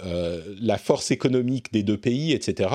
la 0.61 0.78
force 0.78 1.11
économique 1.11 1.72
des 1.72 1.82
deux 1.82 1.99
pays, 1.99 2.32
etc. 2.32 2.70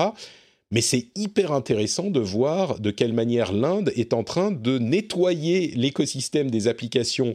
Mais 0.70 0.80
c'est 0.80 1.08
hyper 1.16 1.52
intéressant 1.52 2.10
de 2.10 2.20
voir 2.20 2.80
de 2.80 2.90
quelle 2.90 3.12
manière 3.12 3.52
l'Inde 3.52 3.92
est 3.94 4.14
en 4.14 4.24
train 4.24 4.50
de 4.50 4.78
nettoyer 4.78 5.72
l'écosystème 5.76 6.50
des 6.50 6.66
applications 6.66 7.34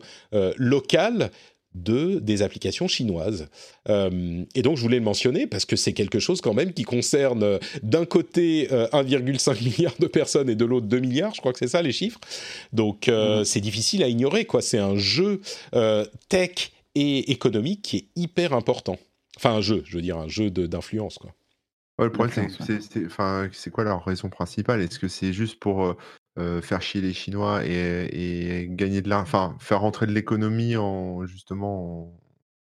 locales 0.57 1.29
de 1.75 2.19
des 2.19 2.41
applications 2.41 2.87
chinoises. 2.87 3.47
Euh, 3.89 4.43
et 4.55 4.61
donc 4.61 4.77
je 4.77 4.81
voulais 4.81 4.99
le 4.99 5.05
mentionner 5.05 5.47
parce 5.47 5.65
que 5.65 5.75
c'est 5.75 5.93
quelque 5.93 6.19
chose 6.19 6.41
quand 6.41 6.53
même 6.53 6.73
qui 6.73 6.83
concerne 6.83 7.43
euh, 7.43 7.59
d'un 7.83 8.05
côté 8.05 8.67
1,5 8.67 9.51
euh, 9.51 9.63
milliard 9.63 9.93
de 9.99 10.07
personnes 10.07 10.49
et 10.49 10.55
de 10.55 10.65
l'autre 10.65 10.87
2 10.87 10.99
milliards, 10.99 11.33
je 11.35 11.39
crois 11.39 11.53
que 11.53 11.59
c'est 11.59 11.67
ça 11.67 11.81
les 11.81 11.91
chiffres. 11.91 12.19
Donc 12.73 13.07
mmh. 13.07 13.43
c'est 13.43 13.61
difficile 13.61 14.03
à 14.03 14.07
ignorer 14.07 14.45
quoi. 14.45 14.61
C'est 14.61 14.77
un 14.77 14.97
jeu 14.97 15.41
tech 16.29 16.71
et 16.95 17.31
économique 17.31 17.81
qui 17.81 17.97
est 17.97 18.07
hyper 18.15 18.53
important. 18.53 18.97
Enfin 19.35 19.51
un 19.51 19.61
jeu, 19.61 19.83
je 19.85 19.95
veux 19.95 20.01
dire 20.01 20.17
un 20.17 20.27
jeu 20.27 20.49
d'influence 20.49 21.17
quoi. 21.17 21.31
le 21.99 22.11
problème, 22.11 22.49
c'est 23.51 23.69
quoi 23.69 23.83
la 23.83 23.97
raison 23.97 24.29
principale? 24.29 24.81
Est-ce 24.81 24.99
que 24.99 25.07
c'est 25.07 25.33
juste 25.33 25.59
pour 25.59 25.95
euh, 26.37 26.61
faire 26.61 26.81
chier 26.81 27.01
les 27.01 27.13
Chinois 27.13 27.65
et, 27.65 28.67
gagner 28.69 29.01
de 29.01 29.09
l'argent, 29.09 29.23
enfin 29.23 29.55
faire 29.59 29.81
rentrer 29.81 30.05
de 30.05 30.11
l'économie 30.11 30.75
en 30.75 31.25
justement 31.25 32.13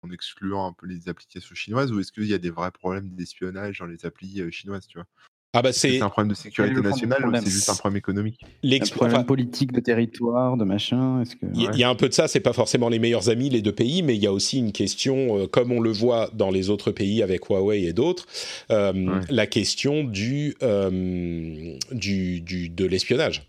en, 0.01 0.11
excluant 0.11 0.65
un 0.65 0.73
peu 0.73 0.87
les 0.87 1.09
applications 1.09 1.55
chinoises, 1.55 1.91
ou 1.91 1.99
est-ce 1.99 2.13
qu'il 2.13 2.25
y 2.25 2.33
a 2.33 2.37
des 2.37 2.49
vrais 2.49 2.71
problèmes 2.71 3.09
d'espionnage 3.09 3.79
dans 3.79 3.85
les 3.85 4.05
applis 4.05 4.41
euh, 4.41 4.49
chinoises, 4.49 4.87
tu 4.87 4.97
vois? 4.97 5.05
Ah 5.53 5.63
bah 5.63 5.73
c'est 5.73 5.99
un 5.99 6.09
problème 6.09 6.29
de 6.29 6.35
sécurité 6.35 6.79
nationale 6.79 7.27
ou 7.27 7.35
c'est 7.35 7.49
juste 7.49 7.69
un 7.69 7.73
problème 7.73 7.97
économique? 7.97 8.39
Un 8.63 8.79
problème 8.95 9.25
politique 9.25 9.71
de 9.71 9.79
territoire, 9.79 10.57
de 10.57 10.63
machin. 10.63 11.23
Il 11.55 11.75
y, 11.75 11.83
a 11.83 11.89
un 11.89 11.95
peu 11.95 12.07
de 12.07 12.13
ça. 12.13 12.27
C'est 12.27 12.39
pas 12.39 12.53
forcément 12.53 12.87
les 12.87 12.99
meilleurs 12.99 13.29
amis 13.29 13.49
les 13.49 13.63
deux 13.63 13.73
pays, 13.73 14.03
mais 14.03 14.15
il 14.15 14.21
y 14.21 14.27
a 14.27 14.31
aussi 14.31 14.59
une 14.59 14.71
question, 14.71 15.39
euh, 15.39 15.47
comme 15.47 15.71
on 15.71 15.81
le 15.81 15.91
voit 15.91 16.29
dans 16.33 16.51
les 16.51 16.69
autres 16.69 16.91
pays 16.91 17.23
avec 17.23 17.49
Huawei 17.49 17.81
et 17.81 17.93
d'autres, 17.93 18.27
la 18.69 19.47
question 19.47 20.03
du, 20.03 20.55
du, 20.61 22.41
du 22.41 22.69
de 22.69 22.85
l'espionnage. 22.85 23.48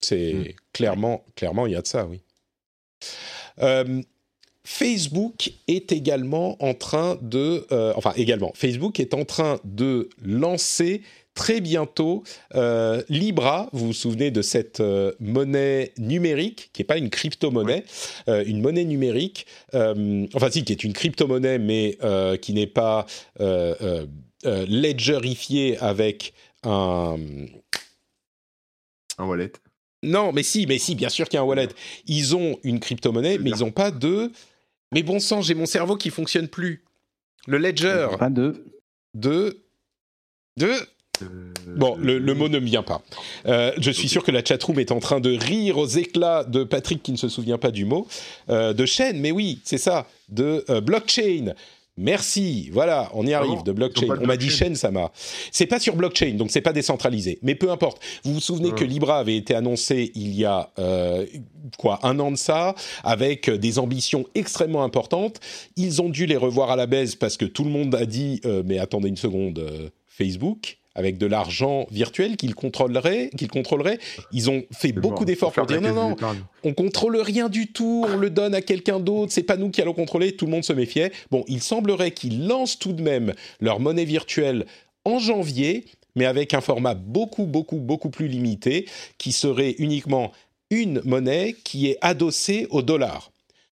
C'est 0.00 0.34
mmh. 0.34 0.44
clairement, 0.72 1.24
clairement, 1.34 1.66
il 1.66 1.72
y 1.72 1.76
a 1.76 1.82
de 1.82 1.86
ça, 1.86 2.06
oui. 2.06 2.20
Euh, 3.62 4.02
Facebook 4.64 5.52
est 5.68 5.92
également 5.92 6.62
en 6.62 6.74
train 6.74 7.18
de, 7.22 7.66
euh, 7.70 7.92
enfin 7.94 8.12
également, 8.16 8.52
Facebook 8.54 8.98
est 8.98 9.14
en 9.14 9.24
train 9.24 9.60
de 9.64 10.08
lancer 10.20 11.02
très 11.34 11.60
bientôt 11.60 12.24
euh, 12.56 13.02
Libra. 13.08 13.68
Vous 13.72 13.86
vous 13.86 13.92
souvenez 13.92 14.32
de 14.32 14.42
cette 14.42 14.82
monnaie 15.20 15.92
numérique 15.98 16.70
qui 16.72 16.80
n'est 16.80 16.86
pas 16.86 16.98
une 16.98 17.10
crypto-monnaie, 17.10 17.84
une 18.26 18.60
monnaie 18.60 18.84
numérique, 18.84 19.46
enfin 19.72 20.50
si, 20.50 20.64
qui 20.64 20.72
est 20.72 20.82
une 20.82 20.94
crypto-monnaie 20.94 21.58
mais 21.58 21.98
qui 22.40 22.52
n'est 22.52 22.66
pas 22.66 23.06
ledgerifiée 24.44 25.78
avec 25.78 26.32
un 26.64 27.18
un 29.18 29.26
wallet. 29.26 29.52
Non, 30.06 30.32
mais 30.32 30.42
si, 30.42 30.66
mais 30.66 30.78
si, 30.78 30.94
bien 30.94 31.08
sûr 31.08 31.28
qu'il 31.28 31.36
y 31.36 31.38
a 31.38 31.42
un 31.42 31.46
wallet. 31.46 31.68
Ils 32.06 32.36
ont 32.36 32.58
une 32.62 32.80
crypto-monnaie, 32.80 33.38
mais 33.38 33.50
ils 33.50 33.60
n'ont 33.60 33.72
pas 33.72 33.90
de. 33.90 34.30
Mais 34.92 35.02
bon 35.02 35.18
sang, 35.18 35.42
j'ai 35.42 35.54
mon 35.54 35.66
cerveau 35.66 35.96
qui 35.96 36.10
fonctionne 36.10 36.48
plus. 36.48 36.84
Le 37.46 37.58
ledger. 37.58 38.08
Pas 38.18 38.30
de. 38.30 38.64
De. 39.14 39.62
De. 40.56 40.70
Euh, 41.22 41.52
bon, 41.66 41.96
le, 41.96 42.34
mot 42.34 42.48
ne 42.48 42.58
me 42.58 42.66
vient 42.66 42.82
pas. 42.82 43.02
Euh, 43.46 43.72
je 43.78 43.90
suis 43.90 44.08
sûr 44.08 44.22
que 44.22 44.30
la 44.30 44.44
chatroom 44.44 44.78
est 44.78 44.92
en 44.92 45.00
train 45.00 45.20
de 45.20 45.36
rire 45.36 45.78
aux 45.78 45.86
éclats 45.86 46.44
de 46.44 46.62
Patrick 46.62 47.02
qui 47.02 47.12
ne 47.12 47.16
se 47.16 47.28
souvient 47.28 47.58
pas 47.58 47.70
du 47.70 47.84
mot. 47.84 48.06
Euh, 48.48 48.72
de 48.72 48.86
chaîne, 48.86 49.20
mais 49.20 49.30
oui, 49.30 49.60
c'est 49.64 49.78
ça. 49.78 50.06
De 50.28 50.64
blockchain. 50.80 51.54
Merci, 51.98 52.68
voilà, 52.72 53.10
on 53.14 53.26
y 53.26 53.32
arrive, 53.32 53.62
de 53.62 53.72
blockchain. 53.72 54.06
On 54.20 54.26
m'a 54.26 54.36
dit 54.36 54.50
chaîne, 54.50 54.74
ça 54.74 54.90
m'a. 54.90 55.10
C'est 55.50 55.66
pas 55.66 55.80
sur 55.80 55.96
blockchain, 55.96 56.34
donc 56.34 56.50
c'est 56.50 56.60
pas 56.60 56.74
décentralisé. 56.74 57.38
Mais 57.42 57.54
peu 57.54 57.70
importe. 57.70 58.02
Vous 58.22 58.34
vous 58.34 58.40
souvenez 58.40 58.72
que 58.72 58.84
Libra 58.84 59.18
avait 59.18 59.36
été 59.36 59.54
annoncé 59.54 60.12
il 60.14 60.34
y 60.34 60.44
a 60.44 60.70
euh, 60.78 61.24
quoi 61.78 62.00
un 62.02 62.18
an 62.18 62.30
de 62.30 62.36
ça, 62.36 62.74
avec 63.02 63.48
des 63.48 63.78
ambitions 63.78 64.26
extrêmement 64.34 64.84
importantes. 64.84 65.40
Ils 65.76 66.02
ont 66.02 66.10
dû 66.10 66.26
les 66.26 66.36
revoir 66.36 66.70
à 66.70 66.76
la 66.76 66.86
baisse 66.86 67.14
parce 67.14 67.38
que 67.38 67.46
tout 67.46 67.64
le 67.64 67.70
monde 67.70 67.94
a 67.94 68.04
dit 68.04 68.40
euh, 68.44 68.62
mais 68.66 68.78
attendez 68.78 69.08
une 69.08 69.16
seconde, 69.16 69.58
euh, 69.58 69.88
Facebook 70.06 70.78
avec 70.96 71.18
de 71.18 71.26
l'argent 71.26 71.86
virtuel 71.92 72.36
qu'ils 72.36 72.54
contrôleraient, 72.54 73.30
qu'ils 73.36 73.50
contrôleraient. 73.50 73.98
Ils 74.32 74.50
ont 74.50 74.64
fait 74.72 74.92
beaucoup 74.92 75.24
d'efforts 75.24 75.52
pour 75.52 75.66
dire 75.66 75.80
non, 75.80 75.92
non, 75.92 76.16
on 76.64 76.72
contrôle 76.72 77.18
rien 77.18 77.48
du 77.48 77.68
tout, 77.68 78.04
on 78.08 78.16
le 78.16 78.30
donne 78.30 78.54
à 78.54 78.62
quelqu'un 78.62 78.98
d'autre, 78.98 79.30
c'est 79.30 79.42
pas 79.42 79.56
nous 79.56 79.70
qui 79.70 79.82
allons 79.82 79.92
contrôler, 79.92 80.32
tout 80.32 80.46
le 80.46 80.50
monde 80.50 80.64
se 80.64 80.72
méfiait. 80.72 81.12
Bon, 81.30 81.44
il 81.46 81.62
semblerait 81.62 82.10
qu'ils 82.10 82.48
lancent 82.48 82.78
tout 82.78 82.94
de 82.94 83.02
même 83.02 83.34
leur 83.60 83.78
monnaie 83.78 84.06
virtuelle 84.06 84.66
en 85.04 85.18
janvier, 85.18 85.84
mais 86.16 86.24
avec 86.24 86.54
un 86.54 86.62
format 86.62 86.94
beaucoup, 86.94 87.44
beaucoup, 87.44 87.76
beaucoup 87.76 88.10
plus 88.10 88.26
limité, 88.26 88.86
qui 89.18 89.32
serait 89.32 89.76
uniquement 89.78 90.32
une 90.70 91.02
monnaie 91.04 91.54
qui 91.62 91.88
est 91.88 91.98
adossée 92.00 92.66
au 92.70 92.82
dollar 92.82 93.30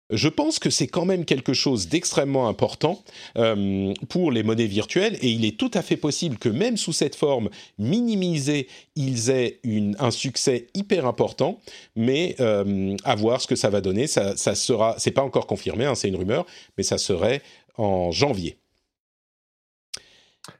je 0.09 0.27
pense 0.27 0.59
que 0.59 0.69
c'est 0.69 0.87
quand 0.87 1.05
même 1.05 1.25
quelque 1.25 1.53
chose 1.53 1.87
d'extrêmement 1.87 2.47
important 2.47 3.03
euh, 3.37 3.93
pour 4.09 4.31
les 4.31 4.43
monnaies 4.43 4.67
virtuelles 4.67 5.17
et 5.21 5.29
il 5.29 5.45
est 5.45 5.57
tout 5.57 5.71
à 5.73 5.81
fait 5.81 5.97
possible 5.97 6.37
que 6.37 6.49
même 6.49 6.77
sous 6.77 6.93
cette 6.93 7.15
forme 7.15 7.49
minimisée, 7.77 8.67
ils 8.95 9.29
aient 9.29 9.59
un 9.99 10.11
succès 10.11 10.67
hyper 10.73 11.05
important, 11.05 11.59
mais 11.95 12.35
euh, 12.39 12.95
à 13.03 13.15
voir 13.15 13.41
ce 13.41 13.47
que 13.47 13.55
ça 13.55 13.69
va 13.69 13.81
donner. 13.81 14.07
Ça, 14.07 14.35
ça 14.37 14.55
sera, 14.55 14.95
c'est 14.97 15.11
pas 15.11 15.23
encore 15.23 15.47
confirmé, 15.47 15.85
hein, 15.85 15.95
c'est 15.95 16.09
une 16.09 16.17
rumeur, 16.17 16.45
mais 16.77 16.83
ça 16.83 16.97
serait 16.97 17.41
en 17.77 18.11
janvier. 18.11 18.57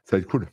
Ça 0.04 0.16
va 0.16 0.18
être 0.18 0.26
cool. 0.26 0.48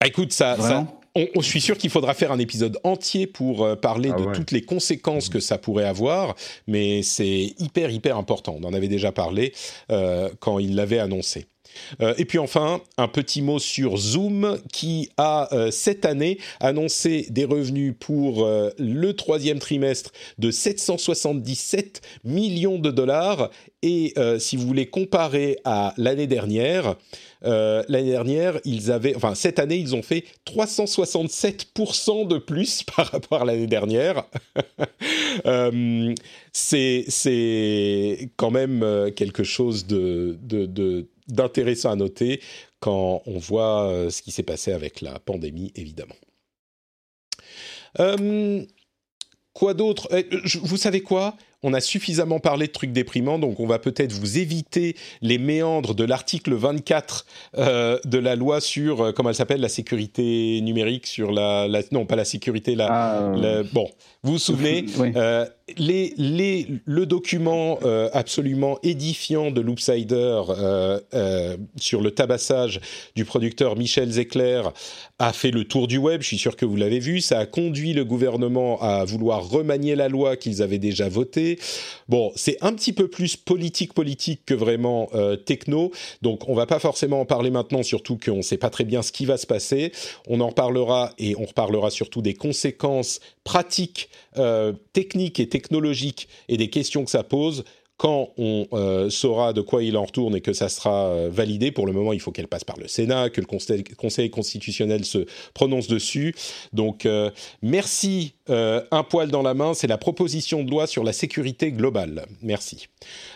Ah, 0.00 0.06
écoute, 0.08 0.32
ça, 0.32 0.56
ça, 0.56 0.86
on, 1.14 1.40
je 1.40 1.46
suis 1.46 1.60
sûr 1.60 1.76
qu'il 1.76 1.90
faudra 1.90 2.14
faire 2.14 2.32
un 2.32 2.38
épisode 2.38 2.78
entier 2.84 3.26
pour 3.26 3.64
euh, 3.64 3.76
parler 3.76 4.10
ah 4.14 4.20
de 4.20 4.32
toutes 4.32 4.50
les 4.50 4.62
conséquences 4.62 5.28
que 5.28 5.40
ça 5.40 5.58
pourrait 5.58 5.84
avoir, 5.84 6.34
mais 6.66 7.02
c'est 7.02 7.54
hyper, 7.58 7.90
hyper 7.90 8.16
important. 8.16 8.56
On 8.60 8.64
en 8.64 8.72
avait 8.72 8.88
déjà 8.88 9.12
parlé 9.12 9.52
euh, 9.90 10.30
quand 10.40 10.58
il 10.58 10.74
l'avait 10.74 10.98
annoncé. 10.98 11.46
Euh, 12.02 12.12
et 12.18 12.26
puis 12.26 12.38
enfin, 12.38 12.82
un 12.98 13.08
petit 13.08 13.40
mot 13.40 13.58
sur 13.58 13.96
Zoom 13.96 14.58
qui 14.72 15.08
a 15.16 15.48
cette 15.70 16.04
année 16.04 16.38
annoncé 16.60 17.26
des 17.30 17.46
revenus 17.46 17.94
pour 17.98 18.46
le 18.78 19.12
troisième 19.14 19.58
trimestre 19.58 20.12
de 20.38 20.50
777 20.50 22.02
millions 22.24 22.78
de 22.78 22.90
dollars. 22.90 23.50
Et 23.82 24.12
si 24.38 24.58
vous 24.58 24.66
voulez 24.66 24.86
comparer 24.86 25.56
à 25.64 25.94
l'année 25.96 26.26
dernière, 26.26 26.96
euh, 27.44 27.82
l'année 27.88 28.10
dernière, 28.10 28.58
ils 28.64 28.90
avaient, 28.92 29.14
enfin 29.16 29.34
cette 29.34 29.58
année, 29.58 29.76
ils 29.76 29.94
ont 29.94 30.02
fait 30.02 30.24
367% 30.46 32.26
de 32.26 32.38
plus 32.38 32.82
par 32.96 33.06
rapport 33.06 33.42
à 33.42 33.44
l'année 33.44 33.66
dernière. 33.66 34.24
euh, 35.46 36.14
c'est 36.52 38.30
quand 38.36 38.50
même 38.50 38.82
euh, 38.82 39.10
quelque 39.10 39.44
chose 39.44 39.86
d'intéressant 41.28 41.90
à 41.90 41.96
noter 41.96 42.40
quand 42.80 43.22
on 43.26 43.38
voit 43.38 44.08
ce 44.10 44.22
qui 44.22 44.32
s'est 44.32 44.42
passé 44.42 44.72
avec 44.72 45.00
la 45.00 45.18
pandémie, 45.20 45.72
évidemment. 45.76 46.16
quoi 49.52 49.74
d'autre? 49.74 50.08
Vous 50.64 50.76
savez 50.76 51.00
quoi? 51.00 51.36
On 51.62 51.74
a 51.74 51.80
suffisamment 51.80 52.40
parlé 52.40 52.66
de 52.66 52.72
trucs 52.72 52.92
déprimants, 52.92 53.38
donc 53.38 53.60
on 53.60 53.66
va 53.66 53.78
peut-être 53.78 54.12
vous 54.12 54.38
éviter 54.38 54.96
les 55.20 55.38
méandres 55.38 55.94
de 55.94 56.04
l'article 56.04 56.54
24 56.54 57.26
euh, 57.58 57.98
de 58.04 58.18
la 58.18 58.36
loi 58.36 58.60
sur, 58.60 59.00
euh, 59.00 59.12
comment 59.12 59.28
elle 59.28 59.34
s'appelle, 59.34 59.60
la 59.60 59.68
sécurité 59.68 60.60
numérique, 60.60 61.06
sur 61.06 61.30
la, 61.30 61.68
non 61.92 62.06
pas 62.06 62.16
la 62.16 62.24
sécurité, 62.24 62.74
la, 62.74 62.88
ah, 62.90 63.22
euh, 63.36 63.64
bon, 63.72 63.88
vous 64.24 64.32
vous 64.32 64.38
souvenez, 64.38 64.86
les, 65.76 66.14
les, 66.16 66.66
le 66.84 67.06
document 67.06 67.78
absolument 68.12 68.78
édifiant 68.82 69.50
de 69.50 69.60
Loopsider 69.60 70.42
sur 71.76 72.00
le 72.00 72.10
tabassage 72.10 72.80
du 73.16 73.24
producteur 73.24 73.76
Michel 73.76 74.10
Zecler 74.10 74.62
a 75.18 75.32
fait 75.32 75.50
le 75.50 75.64
tour 75.64 75.88
du 75.88 75.98
web, 75.98 76.22
je 76.22 76.28
suis 76.28 76.38
sûr 76.38 76.56
que 76.56 76.64
vous 76.64 76.76
l'avez 76.76 76.98
vu, 76.98 77.20
ça 77.20 77.38
a 77.38 77.46
conduit 77.46 77.92
le 77.92 78.04
gouvernement 78.04 78.80
à 78.80 79.04
vouloir 79.04 79.48
remanier 79.48 79.94
la 79.96 80.08
loi 80.08 80.36
qu'ils 80.36 80.62
avaient 80.62 80.78
déjà 80.78 81.08
votée, 81.08 81.58
Bon, 82.08 82.32
c'est 82.36 82.58
un 82.60 82.74
petit 82.74 82.92
peu 82.92 83.08
plus 83.08 83.36
politique 83.36 83.94
politique 83.94 84.42
que 84.44 84.54
vraiment 84.54 85.08
euh, 85.14 85.36
techno, 85.36 85.92
donc 86.20 86.48
on 86.48 86.54
va 86.54 86.66
pas 86.66 86.78
forcément 86.78 87.20
en 87.20 87.24
parler 87.24 87.50
maintenant, 87.50 87.82
surtout 87.82 88.18
qu'on 88.22 88.36
ne 88.36 88.42
sait 88.42 88.58
pas 88.58 88.70
très 88.70 88.84
bien 88.84 89.02
ce 89.02 89.12
qui 89.12 89.24
va 89.24 89.36
se 89.36 89.46
passer. 89.46 89.92
On 90.28 90.40
en 90.40 90.52
parlera 90.52 91.12
et 91.18 91.34
on 91.36 91.44
reparlera 91.44 91.90
surtout 91.90 92.22
des 92.22 92.34
conséquences 92.34 93.20
pratiques, 93.44 94.10
euh, 94.36 94.72
techniques 94.92 95.40
et 95.40 95.48
technologiques 95.48 96.28
et 96.48 96.56
des 96.56 96.70
questions 96.70 97.04
que 97.04 97.10
ça 97.10 97.22
pose 97.22 97.64
quand 98.02 98.30
on 98.36 98.66
euh, 98.72 99.10
saura 99.10 99.52
de 99.52 99.60
quoi 99.60 99.84
il 99.84 99.96
en 99.96 100.04
retourne 100.04 100.34
et 100.34 100.40
que 100.40 100.52
ça 100.52 100.68
sera 100.68 101.06
euh, 101.06 101.30
validé, 101.30 101.70
pour 101.70 101.86
le 101.86 101.92
moment, 101.92 102.12
il 102.12 102.18
faut 102.18 102.32
qu'elle 102.32 102.48
passe 102.48 102.64
par 102.64 102.76
le 102.76 102.88
Sénat, 102.88 103.30
que 103.30 103.40
le 103.40 103.46
Conseil, 103.46 104.28
constitutionnel 104.28 105.04
se 105.04 105.24
prononce 105.54 105.86
dessus. 105.86 106.34
Donc, 106.72 107.06
euh, 107.06 107.30
merci. 107.62 108.34
un 108.48 109.04
poil 109.08 109.30
dans 109.30 109.42
la 109.42 109.54
main, 109.54 109.72
c'est 109.72 109.86
la 109.86 109.98
proposition 109.98 110.64
de 110.64 110.70
loi 110.72 110.88
sur 110.88 111.04
la 111.04 111.12
sécurité 111.12 111.70
globale. 111.70 112.26
Merci. 112.42 112.88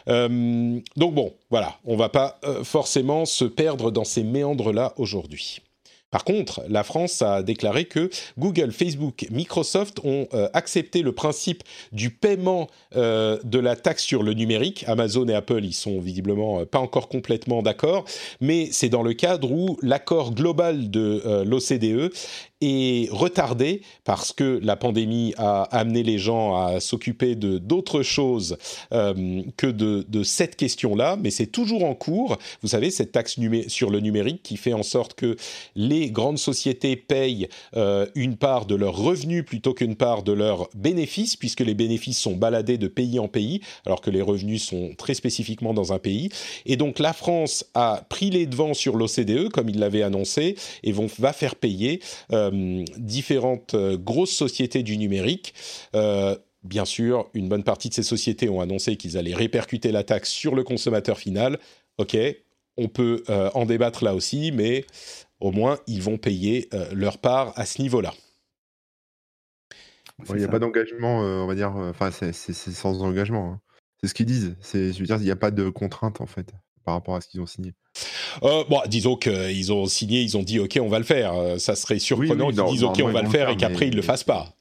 donc 0.09 1.15
bon, 1.15 1.33
voilà, 1.49 1.79
on 1.85 1.97
va 1.97 2.09
pas 2.09 2.41
forcément 2.65 3.25
se 3.25 3.45
perdre 3.45 3.93
dans 3.93 4.05
ces 4.05 4.25
méandres-là 4.25 4.95
aujourd'hui. 4.97 5.61
Par 6.13 6.23
contre, 6.25 6.63
la 6.69 6.85
France 6.85 7.21
a 7.21 7.43
déclaré 7.43 7.85
que 7.85 8.11
Google, 8.39 8.71
Facebook, 8.71 9.27
Microsoft 9.31 9.99
ont 10.05 10.29
euh, 10.35 10.49
accepté 10.53 11.03
le 11.03 11.13
principe 11.13 11.65
du 11.91 12.11
paiement 12.11 12.69
euh, 12.95 13.39
de 13.43 13.59
la 13.59 13.75
taxe 13.75 14.05
sur 14.05 14.23
le 14.23 14.33
numérique. 14.33 14.85
Amazon 14.87 15.27
et 15.27 15.35
Apple, 15.35 15.65
ils 15.65 15.75
sont 15.75 15.99
visiblement 16.01 16.61
euh, 16.61 16.65
pas 16.65 16.79
encore 16.79 17.09
complètement 17.09 17.61
d'accord, 17.61 18.05
mais 18.41 18.69
c'est 18.71 18.89
dans 18.89 19.03
le 19.03 19.15
cadre 19.15 19.51
où 19.51 19.79
l'accord 19.83 20.33
global 20.33 20.91
de 20.91 21.43
l'OCDE 21.45 22.13
est 22.63 23.11
retardé 23.11 23.83
parce 24.05 24.33
que 24.33 24.61
la 24.63 24.77
pandémie 24.77 25.35
a 25.37 25.63
amené 25.65 26.03
les 26.03 26.19
gens 26.19 26.57
à 26.57 26.81
s'occuper 26.81 27.35
de 27.35 27.59
d'autres 27.59 28.03
choses 28.03 28.57
que 28.91 29.67
de, 29.67 30.07
de, 30.09 30.23
cette 30.23 30.57
question-là, 30.57 31.19
mais 31.21 31.31
c'est 31.31 31.47
toujours 31.47 31.85
en 31.85 31.95
cours. 31.95 32.39
Vous 32.63 32.69
savez, 32.69 32.91
cette 32.91 33.13
taxe 33.13 33.37
sur 33.69 33.91
le 33.91 34.01
numérique 34.01 34.43
qui 34.43 34.57
fait 34.57 34.73
en 34.73 34.83
sorte 34.83 35.15
que 35.15 35.37
les 35.75 35.96
grandes 36.11 36.39
sociétés 36.39 36.97
payent 36.97 37.49
euh, 37.77 38.07
une 38.15 38.37
part 38.37 38.67
de 38.67 38.75
leurs 38.75 38.97
revenus 38.97 39.45
plutôt 39.45 39.75
qu'une 39.75 39.97
part 39.97 40.23
de 40.23 40.33
leurs 40.33 40.69
bénéfices, 40.75 41.37
puisque 41.37 41.61
les 41.61 41.75
bénéfices 41.75 42.19
sont 42.19 42.37
baladés 42.37 42.79
de 42.79 42.89
pays 42.89 43.19
en 43.19 43.29
pays, 43.29 43.61
alors 43.85 44.01
que 44.01 44.11
les 44.11 44.23
revenus 44.23 44.63
sont 44.63 44.93
très 44.97 45.15
spécifiquement 45.15 45.75
dans 45.75 45.93
un 45.93 45.99
pays. 45.99 46.31
Et 46.65 46.77
donc 46.77 46.99
la 46.99 47.13
France 47.13 47.65
a 47.75 48.05
pris 48.09 48.31
les 48.31 48.47
devants 48.47 48.75
sur 48.75 48.97
l'OCDE, 48.97 49.51
comme 49.51 49.69
il 49.69 49.79
l'avait 49.79 50.03
annoncé, 50.03 50.57
et 50.83 50.93
va 50.93 51.33
faire 51.33 51.57
payer. 51.57 52.01
Euh, 52.33 52.85
différentes 52.97 53.75
euh, 53.75 53.97
grosses 53.97 54.33
sociétés 54.33 54.83
du 54.83 54.97
numérique. 54.99 55.55
Bien 56.63 56.85
sûr, 56.85 57.31
une 57.33 57.49
bonne 57.49 57.63
partie 57.63 57.91
de 57.91 57.95
ces 57.95 58.03
sociétés 58.03 58.49
ont 58.49 58.61
annoncé 58.61 58.97
qu'ils 58.97 59.17
allaient 59.17 59.35
répercuter 59.35 59.93
la 59.93 60.03
taxe 60.03 60.31
sur 60.31 60.57
le 60.57 60.65
consommateur 60.65 61.17
final. 61.17 61.61
Ok, 61.99 62.17
on 62.77 62.89
peut 62.89 63.23
en 63.29 63.67
débattre 63.67 64.03
là 64.03 64.17
aussi, 64.17 64.51
mais 64.51 64.85
au 65.41 65.53
moins 65.53 65.79
ils 65.87 66.03
vont 66.03 66.19
payer 66.19 66.69
leur 66.93 67.19
part 67.19 67.53
à 67.57 67.67
ce 67.67 67.83
niveau-là. 67.83 68.15
Il 70.29 70.37
n'y 70.37 70.45
a 70.45 70.49
pas 70.49 70.59
d'engagement, 70.59 71.19
on 71.19 71.47
va 71.47 71.55
dire, 71.55 71.75
enfin 71.75 72.11
c'est 72.11 72.33
sans 72.33 73.03
engagement. 73.03 73.53
Hein. 73.53 73.61
C'est 74.01 74.09
ce 74.09 74.15
qu'ils 74.15 74.27
disent. 74.27 74.57
Je 74.73 74.99
veux 74.99 75.07
dire, 75.07 75.17
il 75.17 75.25
n'y 75.25 75.31
a 75.31 75.37
pas 75.37 75.51
de 75.51 75.69
contrainte 75.69 76.21
en 76.21 76.27
fait 76.27 76.53
par 76.87 76.95
rapport 76.95 77.17
à 77.17 77.21
ce 77.21 77.29
qu'ils 77.29 77.41
ont 77.41 77.47
signé. 77.47 77.75
Euh, 78.43 78.65
bon, 78.71 78.81
disons 78.87 79.17
qu'ils 79.17 79.73
ont 79.73 79.87
signé, 79.87 80.23
ils 80.23 80.37
ont 80.37 80.43
dit 80.43 80.61
OK, 80.61 80.79
on 80.81 80.89
va 80.89 80.99
le 80.99 81.05
faire. 81.05 81.35
Euh, 81.35 81.59
ça 81.59 81.75
serait 81.75 81.99
surprenant 81.99 82.51
qu'ils 82.51 82.65
disent 82.65 82.85
OK, 82.85 83.01
on 83.03 83.13
va 83.13 83.23
le 83.23 83.29
faire 83.29 83.51
et 83.51 83.57
qu'après 83.57 83.89
ils 83.89 83.93
ils 83.93 83.97
le 83.97 84.03
fassent 84.03 84.25
pas. 84.25 84.55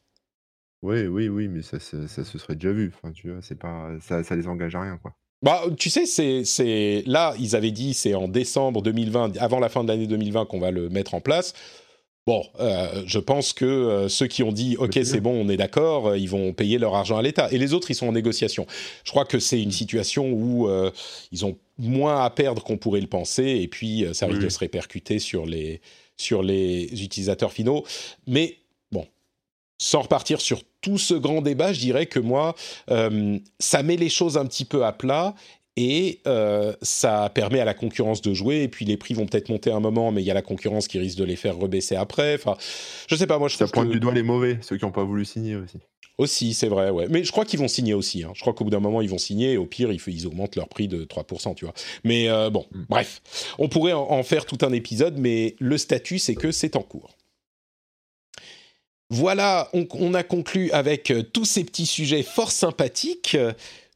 Oui, 0.81 1.07
oui, 1.07 1.29
oui, 1.29 1.47
mais 1.47 1.61
ça, 1.61 1.79
ça, 1.79 2.07
se 2.07 2.37
serait 2.37 2.55
déjà 2.55 2.71
vu. 2.71 2.91
Enfin, 2.95 3.11
tu 3.11 3.31
vois, 3.31 3.41
c'est 3.41 3.57
pas, 3.57 3.91
ça, 4.01 4.23
ça 4.23 4.35
les 4.35 4.47
engage 4.47 4.75
à 4.75 4.81
rien, 4.81 4.97
quoi. 4.97 5.15
Bah, 5.41 5.63
tu 5.77 5.89
sais, 5.89 6.05
c'est, 6.05 7.03
là, 7.05 7.35
ils 7.39 7.55
avaient 7.55 7.71
dit 7.71 7.93
c'est 7.93 8.15
en 8.15 8.27
décembre 8.27 8.81
2020, 8.81 9.37
avant 9.37 9.59
la 9.59 9.69
fin 9.69 9.83
de 9.83 9.89
l'année 9.89 10.07
2020, 10.07 10.45
qu'on 10.45 10.59
va 10.59 10.71
le 10.71 10.89
mettre 10.89 11.13
en 11.13 11.21
place. 11.21 11.53
Bon, 12.25 12.43
euh, 12.59 13.03
je 13.05 13.19
pense 13.19 13.53
que 13.53 14.07
ceux 14.09 14.25
qui 14.25 14.41
ont 14.41 14.51
dit 14.51 14.77
OK, 14.77 14.97
c'est 15.03 15.19
bon, 15.19 15.45
on 15.45 15.47
est 15.47 15.57
d'accord, 15.57 16.15
ils 16.15 16.29
vont 16.29 16.53
payer 16.53 16.79
leur 16.79 16.95
argent 16.95 17.17
à 17.17 17.21
l'État. 17.21 17.51
Et 17.51 17.59
les 17.59 17.73
autres, 17.73 17.91
ils 17.91 17.95
sont 17.95 18.07
en 18.07 18.13
négociation. 18.13 18.65
Je 19.03 19.11
crois 19.11 19.25
que 19.25 19.37
c'est 19.37 19.61
une 19.61 19.71
situation 19.71 20.31
où 20.31 20.67
ils 21.31 21.45
ont 21.45 21.55
moins 21.77 22.23
à 22.23 22.29
perdre 22.29 22.63
qu'on 22.63 22.77
pourrait 22.77 23.01
le 23.01 23.07
penser, 23.07 23.59
et 23.61 23.67
puis 23.67 24.05
euh, 24.05 24.13
ça 24.13 24.27
risque 24.27 24.41
de 24.41 24.49
se 24.49 24.59
répercuter 24.59 25.19
sur 25.19 25.45
les, 25.45 25.81
sur 26.17 26.41
les 26.43 27.03
utilisateurs 27.03 27.51
finaux. 27.51 27.83
Mais 28.27 28.57
sans 29.77 30.01
repartir 30.01 30.41
sur 30.41 30.61
tout 30.81 30.97
ce 30.97 31.13
grand 31.13 31.41
débat, 31.41 31.73
je 31.73 31.79
dirais 31.79 32.05
que 32.05 32.19
moi, 32.19 32.55
euh, 32.91 33.37
ça 33.59 33.83
met 33.83 33.97
les 33.97 34.09
choses 34.09 34.37
un 34.37 34.45
petit 34.45 34.65
peu 34.65 34.85
à 34.85 34.91
plat. 34.91 35.35
Et 35.77 36.21
euh, 36.25 36.73
ça 36.81 37.29
permet 37.35 37.59
à 37.59 37.65
la 37.65 37.73
concurrence 37.73 38.21
de 38.21 38.33
jouer. 38.33 38.63
Et 38.63 38.69
puis 38.69 38.85
les 38.85 38.95
prix 38.95 39.13
vont 39.13 39.25
peut-être 39.25 39.49
monter 39.49 39.71
un 39.71 39.81
moment, 39.81 40.11
mais 40.13 40.21
il 40.21 40.25
y 40.25 40.31
a 40.31 40.33
la 40.33 40.41
concurrence 40.41 40.87
qui 40.87 40.99
risque 40.99 41.17
de 41.17 41.25
les 41.25 41.35
faire 41.35 41.57
rebaisser 41.57 41.97
après. 41.97 42.35
Enfin, 42.35 42.55
je 43.09 43.15
sais 43.17 43.27
pas. 43.27 43.37
Moi, 43.39 43.49
je 43.49 43.57
ça 43.57 43.67
pointe 43.67 43.89
du 43.89 43.99
doigt 43.99 44.13
les 44.13 44.23
mauvais, 44.23 44.57
ceux 44.61 44.77
qui 44.77 44.85
n'ont 44.85 44.91
pas 44.91 45.03
voulu 45.03 45.25
signer 45.25 45.57
aussi. 45.57 45.79
Aussi, 46.17 46.53
c'est 46.53 46.69
vrai, 46.69 46.91
ouais. 46.91 47.07
Mais 47.09 47.25
je 47.25 47.31
crois 47.31 47.43
qu'ils 47.43 47.59
vont 47.59 47.67
signer 47.67 47.93
aussi. 47.93 48.23
Hein. 48.23 48.31
Je 48.35 48.41
crois 48.41 48.53
qu'au 48.53 48.63
bout 48.63 48.69
d'un 48.69 48.79
moment, 48.79 49.01
ils 49.01 49.09
vont 49.09 49.17
signer. 49.17 49.53
Et 49.53 49.57
au 49.57 49.65
pire, 49.65 49.91
ils, 49.91 50.01
ils, 50.07 50.27
augmentent 50.27 50.55
leur 50.55 50.69
prix 50.69 50.87
de 50.87 51.03
3%, 51.03 51.55
tu 51.55 51.65
vois. 51.65 51.73
Mais 52.05 52.29
euh, 52.29 52.49
bon, 52.49 52.65
mm. 52.71 52.83
bref. 52.87 53.21
On 53.59 53.67
pourrait 53.67 53.91
en, 53.91 54.23
faire 54.23 54.45
tout 54.45 54.57
un 54.61 54.71
épisode, 54.71 55.17
mais 55.17 55.55
le 55.59 55.77
statut, 55.77 56.19
c'est 56.19 56.35
que 56.35 56.51
c'est 56.51 56.77
en 56.77 56.83
cours. 56.83 57.17
Voilà, 59.09 59.69
on, 59.73 60.13
a 60.15 60.23
conclu 60.23 60.71
avec 60.71 61.11
euh, 61.11 61.21
tous 61.21 61.45
ces 61.45 61.63
petits 61.63 61.85
sujets 61.85 62.23
fort 62.23 62.51
sympathiques 62.51 63.37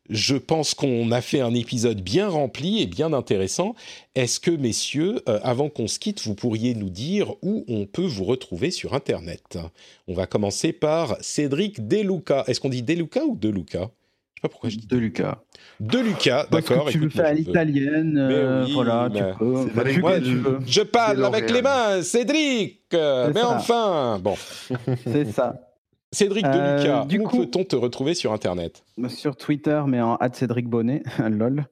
je 0.10 0.36
pense 0.36 0.74
qu'on 0.74 1.12
a 1.12 1.22
fait 1.22 1.40
un 1.40 1.54
épisode 1.54 2.02
bien 2.02 2.28
rempli 2.28 2.82
et 2.82 2.88
bien 2.88 3.14
intéressant. 3.14 3.76
Est-ce 4.16 4.40
que, 4.40 4.52
messieurs, 4.52 5.22
euh, 5.30 5.40
avant 5.44 5.70
qu'on 5.70 5.88
se 5.88 6.00
quitte, 6.00 6.24
vous 6.24 6.36
pourriez 6.36 6.74
nous 6.74 6.90
dire 6.90 7.36
où 7.44 7.64
on 7.68 7.86
peut 7.86 8.06
vous 8.06 8.26
retrouver 8.26 8.72
sur 8.72 8.96
Internet? 8.96 9.60
On 10.08 10.16
va 10.16 10.26
commencer 10.26 10.74
par 10.74 11.16
Cédric 11.22 11.88
Deluca. 11.88 12.44
Est-ce 12.48 12.60
qu'on 12.60 12.70
dit 12.70 12.84
Deluca 12.84 13.24
ou 13.24 13.36
Deluca? 13.36 13.92
Sais 14.40 14.42
pas 14.42 14.50
pourquoi 14.50 14.70
je 14.70 14.78
dis 14.78 14.88
Deluca. 14.88 15.44
Deluca, 15.80 16.48
d'accord. 16.52 16.90
Tu 16.90 17.00
le 17.00 17.10
fais 17.10 17.22
à 17.22 17.34
l'italienne, 17.34 18.18
euh, 18.18 18.66
voilà, 18.74 19.10
tu 19.14 19.24
peux. 19.38 20.60
Je 20.66 20.82
parle 20.82 21.24
avec 21.26 21.50
les 21.52 21.62
mains, 21.62 22.02
Cédric 22.02 22.82
Mais 22.92 23.42
enfin 23.44 24.20
Bon. 24.20 24.36
C'est 25.06 25.32
ça. 25.32 25.70
Cédric 26.12 26.44
euh, 26.46 26.78
Deluca, 26.78 27.06
du 27.06 27.20
où 27.20 27.28
peut-on 27.28 27.64
te 27.64 27.76
retrouver 27.76 28.16
sur 28.16 28.34
Internet? 28.34 28.84
Sur 29.10 29.36
Twitter, 29.36 29.84
mais 29.88 30.02
en 30.02 30.18
Cédric 30.34 30.68
Bonnet, 30.68 31.04
lol. 31.30 31.66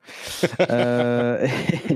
euh, 0.69 1.47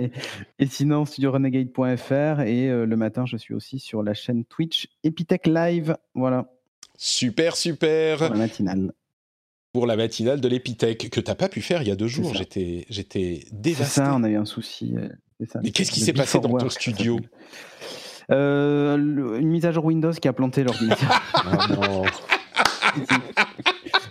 et, 0.59 0.65
sinon, 0.65 1.05
studiorenegade.fr 1.05 2.41
et 2.41 2.67
euh, 2.69 2.86
le 2.86 2.95
matin, 2.95 3.26
je 3.28 3.38
suis 3.38 3.53
aussi 3.53 3.78
sur 3.78 4.01
la 4.01 4.15
chaîne 4.15 4.43
Twitch 4.45 4.88
Epitech 5.03 5.45
Live. 5.45 5.95
Voilà. 6.15 6.51
Super, 6.97 7.55
super. 7.55 8.17
Pour 8.17 8.30
la 8.30 8.36
matinale. 8.36 8.91
Pour 9.74 9.88
la 9.88 9.95
matinale 9.95 10.41
de 10.41 10.47
l'Epitech, 10.47 11.09
que 11.09 11.19
tu 11.22 11.30
n'as 11.30 11.36
pas 11.36 11.47
pu 11.47 11.61
faire 11.61 11.82
il 11.82 11.88
y 11.88 11.91
a 11.91 11.95
deux 11.95 12.07
jours. 12.07 12.34
J'étais, 12.36 12.86
j'étais 12.89 13.45
dévasté. 13.51 13.86
C'est 13.86 14.01
ça, 14.01 14.13
on 14.15 14.24
a 14.24 14.30
eu 14.30 14.36
un 14.36 14.45
souci. 14.45 14.95
Euh, 14.97 15.07
mais 15.63 15.72
qu'est-ce 15.72 15.91
qui 15.91 16.01
s'est 16.01 16.13
passé 16.13 16.39
dans 16.39 16.57
ton 16.57 16.69
studio? 16.69 17.19
Euh, 18.30 18.95
une 18.95 19.49
mise 19.49 19.65
à 19.65 19.74
jour 19.74 19.84
Windows 19.84 20.13
qui 20.13 20.28
a 20.30 20.32
planté 20.32 20.63
l'ordinateur. 20.63 21.22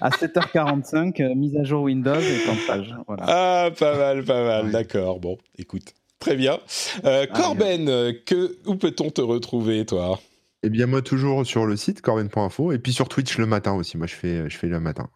à 0.03 0.11
7h45, 0.11 1.23
euh, 1.23 1.35
mise 1.35 1.57
à 1.57 1.65
jour 1.65 1.85
Windows 1.85 2.21
et 2.21 2.39
plantage. 2.45 2.95
Voilà. 3.07 3.23
Ah, 3.27 3.71
pas 3.79 3.97
mal, 3.97 4.23
pas 4.25 4.45
mal. 4.45 4.71
D'accord. 4.73 5.21
Bon, 5.21 5.39
écoute, 5.57 5.95
très 6.19 6.37
bien. 6.37 6.59
Euh, 7.07 7.27
Corben, 7.27 7.87
que, 8.27 8.59
où 8.67 8.75
peut-on 8.75 9.11
te 9.11 9.23
retrouver, 9.23 9.87
toi? 9.87 10.21
Eh 10.63 10.71
bien, 10.71 10.87
moi, 10.87 11.01
toujours 11.01 11.47
sur 11.47 11.65
le 11.65 11.77
site 11.77 12.03
corben.info 12.03 12.73
et 12.73 12.79
puis 12.79 12.93
sur 12.93 13.09
Twitch 13.09 13.39
le 13.39 13.47
matin 13.47 13.73
aussi. 13.73 13.97
Moi, 13.97 14.07
je 14.07 14.15
fais, 14.15 14.51
je 14.51 14.57
fais 14.59 14.69
le 14.69 14.81
matin. 14.81 15.09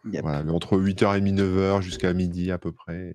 entre 0.49 0.77
8h30 0.77 1.35
9h 1.35 1.81
jusqu'à 1.81 2.13
midi 2.13 2.51
à 2.51 2.57
peu 2.57 2.71
près. 2.71 3.13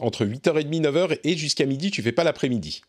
entre 0.00 0.24
8h30 0.24 0.82
9h 0.82 1.18
et 1.24 1.36
jusqu'à 1.36 1.66
midi, 1.66 1.90
tu 1.90 2.02
fais 2.02 2.12
pas 2.12 2.24
l'après-midi? 2.24 2.82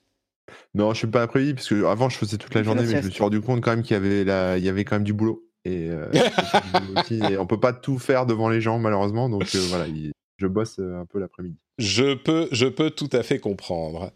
Non, 0.75 0.93
je 0.93 0.99
suis 0.99 1.07
pas 1.07 1.19
l'après-midi 1.19 1.55
parce 1.55 1.67
que 1.67 1.85
avant 1.85 2.09
je 2.09 2.17
faisais 2.17 2.37
toute 2.37 2.53
la 2.53 2.63
journée, 2.63 2.83
mais 2.83 3.01
je 3.01 3.05
me 3.05 3.11
suis 3.11 3.23
rendu 3.23 3.41
compte 3.41 3.61
quand 3.61 3.71
même 3.71 3.83
qu'il 3.83 3.95
y 3.95 3.97
avait 3.97 4.21
il 4.59 4.63
y 4.63 4.69
avait 4.69 4.85
quand 4.85 4.95
même 4.95 5.03
du 5.03 5.13
boulot. 5.13 5.43
Et, 5.65 5.89
euh, 5.89 6.09
et, 7.11 7.37
on 7.37 7.45
peut 7.45 7.59
pas 7.59 7.73
tout 7.73 7.99
faire 7.99 8.25
devant 8.25 8.47
les 8.47 8.61
gens 8.61 8.79
malheureusement, 8.79 9.27
donc 9.27 9.53
euh, 9.55 9.59
voilà, 9.67 9.85
je 10.37 10.47
bosse 10.47 10.79
un 10.79 11.05
peu 11.05 11.19
l'après-midi. 11.19 11.57
Je 11.77 12.15
peux, 12.15 12.47
je 12.51 12.65
peux 12.65 12.89
tout 12.89 13.09
à 13.11 13.21
fait 13.21 13.37
comprendre. 13.37 14.11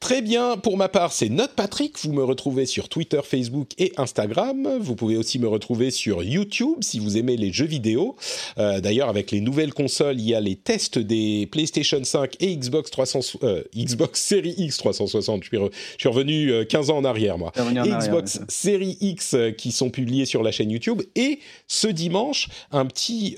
Très 0.00 0.20
bien, 0.20 0.58
pour 0.58 0.76
ma 0.76 0.90
part, 0.90 1.12
c'est 1.12 1.30
Note 1.30 1.52
Patrick. 1.56 1.98
Vous 2.02 2.12
me 2.12 2.22
retrouvez 2.22 2.66
sur 2.66 2.90
Twitter, 2.90 3.20
Facebook 3.22 3.70
et 3.78 3.92
Instagram. 3.96 4.78
Vous 4.78 4.94
pouvez 4.96 5.16
aussi 5.16 5.38
me 5.38 5.48
retrouver 5.48 5.90
sur 5.90 6.22
YouTube 6.22 6.76
si 6.82 6.98
vous 6.98 7.16
aimez 7.16 7.38
les 7.38 7.52
jeux 7.52 7.64
vidéo. 7.64 8.14
Euh, 8.58 8.80
d'ailleurs, 8.80 9.08
avec 9.08 9.30
les 9.30 9.40
nouvelles 9.40 9.72
consoles, 9.72 10.20
il 10.20 10.28
y 10.28 10.34
a 10.34 10.40
les 10.40 10.56
tests 10.56 10.98
des 10.98 11.48
PlayStation 11.50 12.04
5 12.04 12.36
et 12.40 12.54
Xbox 12.56 12.90
300, 12.90 13.20
euh, 13.42 13.62
Xbox 13.74 14.20
Series 14.20 14.54
X 14.58 14.76
360. 14.76 15.42
Je 15.42 15.48
suis, 15.48 15.56
je 15.56 15.98
suis 15.98 16.08
revenu 16.08 16.66
15 16.66 16.88
euh, 16.88 16.92
ans 16.92 16.98
en 16.98 17.04
arrière, 17.04 17.38
moi. 17.38 17.52
et 17.56 17.88
Xbox 17.88 18.40
Series 18.48 18.98
X 19.00 19.36
qui 19.56 19.72
sont 19.72 19.88
publiés 19.88 20.26
sur 20.26 20.42
la 20.42 20.52
chaîne 20.52 20.70
YouTube. 20.70 21.00
Et 21.16 21.38
ce 21.66 21.88
dimanche, 21.88 22.48
un 22.72 22.84
petit 22.84 23.36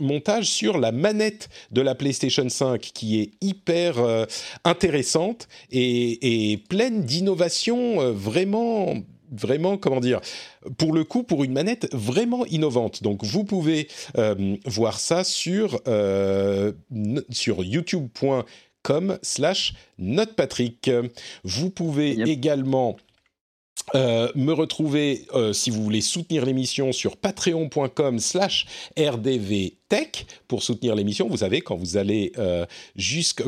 montage 0.00 0.46
sur 0.46 0.78
la 0.78 0.92
manette 0.92 1.50
de 1.72 1.82
la 1.82 1.94
PlayStation 1.94 2.48
5 2.48 2.80
qui 2.80 3.05
est 3.20 3.30
hyper 3.40 3.98
euh, 3.98 4.24
intéressante 4.64 5.48
et, 5.70 6.62
pleine 6.68 7.04
d'innovations 7.04 8.00
euh, 8.00 8.12
vraiment 8.12 8.94
vraiment, 9.32 9.76
comment 9.76 9.98
dire, 9.98 10.20
pour 10.78 10.92
le 10.92 11.02
coup, 11.02 11.24
pour 11.24 11.42
une 11.42 11.52
manette 11.52 11.92
vraiment 11.92 12.46
innovante. 12.46 13.02
Donc, 13.02 13.24
vous 13.24 13.42
pouvez 13.42 13.88
euh, 14.16 14.56
voir 14.64 15.00
ça 15.00 15.24
sur, 15.24 15.80
sur 17.30 17.64
youtube.com 17.64 19.18
slash 19.22 19.74
notepatrick. 19.98 20.90
Vous 21.42 21.70
pouvez 21.70 22.12
également 22.30 22.96
euh, 23.94 24.32
me 24.34 24.52
retrouver, 24.52 25.26
euh, 25.34 25.52
si 25.52 25.70
vous 25.70 25.82
voulez 25.82 26.00
soutenir 26.00 26.44
l'émission, 26.44 26.92
sur 26.92 27.16
patreon.com 27.16 28.18
slash 28.18 28.66
rdvtech 28.98 30.26
pour 30.48 30.64
soutenir 30.64 30.96
l'émission. 30.96 31.28
Vous 31.28 31.38
savez, 31.38 31.60
quand 31.60 31.76
vous 31.76 31.96
allez 31.96 32.32
euh, 32.36 32.66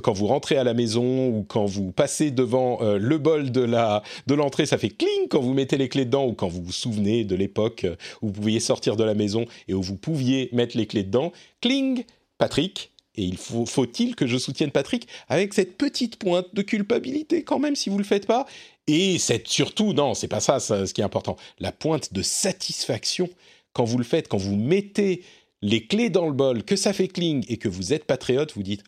quand 0.02 0.12
vous 0.12 0.26
rentrez 0.28 0.56
à 0.56 0.62
la 0.62 0.74
maison 0.74 1.28
ou 1.28 1.42
quand 1.42 1.66
vous 1.66 1.90
passez 1.90 2.30
devant 2.30 2.78
le 2.80 3.18
bol 3.18 3.50
de 3.50 3.62
la 3.62 4.02
de 4.26 4.34
l'entrée, 4.34 4.66
ça 4.66 4.78
fait 4.78 4.90
cling 4.90 5.28
quand 5.28 5.40
vous 5.40 5.54
mettez 5.54 5.76
les 5.76 5.88
clés 5.88 6.04
dedans 6.04 6.26
ou 6.26 6.34
quand 6.34 6.48
vous 6.48 6.62
vous 6.62 6.72
souvenez 6.72 7.24
de 7.24 7.34
l'époque 7.34 7.86
où 8.22 8.28
vous 8.28 8.32
pouviez 8.32 8.60
sortir 8.60 8.96
de 8.96 9.04
la 9.04 9.14
maison 9.14 9.44
et 9.66 9.74
où 9.74 9.82
vous 9.82 9.96
pouviez 9.96 10.50
mettre 10.52 10.76
les 10.76 10.86
clés 10.86 11.02
dedans. 11.02 11.32
Cling, 11.60 12.04
Patrick, 12.38 12.92
et 13.18 13.22
il 13.22 13.36
faut, 13.36 13.66
faut-il 13.66 14.14
que 14.14 14.28
je 14.28 14.38
soutienne 14.38 14.70
Patrick 14.70 15.08
avec 15.28 15.52
cette 15.52 15.76
petite 15.76 16.16
pointe 16.16 16.54
de 16.54 16.62
culpabilité 16.62 17.42
quand 17.42 17.58
même 17.58 17.74
si 17.74 17.90
vous 17.90 17.98
le 17.98 18.04
faites 18.04 18.26
pas? 18.26 18.46
Et 18.86 19.18
c'est 19.18 19.46
surtout, 19.46 19.92
non, 19.92 20.14
c'est 20.14 20.28
pas 20.28 20.38
ça, 20.40 20.60
ce 20.60 20.94
qui 20.94 21.00
est 21.00 21.04
important, 21.04 21.36
la 21.58 21.72
pointe 21.72 22.12
de 22.14 22.22
satisfaction 22.22 23.28
quand 23.72 23.84
vous 23.84 23.98
le 23.98 24.04
faites, 24.04 24.28
quand 24.28 24.38
vous 24.38 24.54
mettez 24.54 25.24
les 25.62 25.84
clés 25.84 26.10
dans 26.10 26.28
le 26.28 26.32
bol, 26.32 26.62
que 26.62 26.76
ça 26.76 26.92
fait 26.92 27.08
cling 27.08 27.44
et 27.48 27.56
que 27.56 27.68
vous 27.68 27.92
êtes 27.92 28.04
patriote, 28.04 28.52
vous 28.54 28.62
dites 28.62 28.84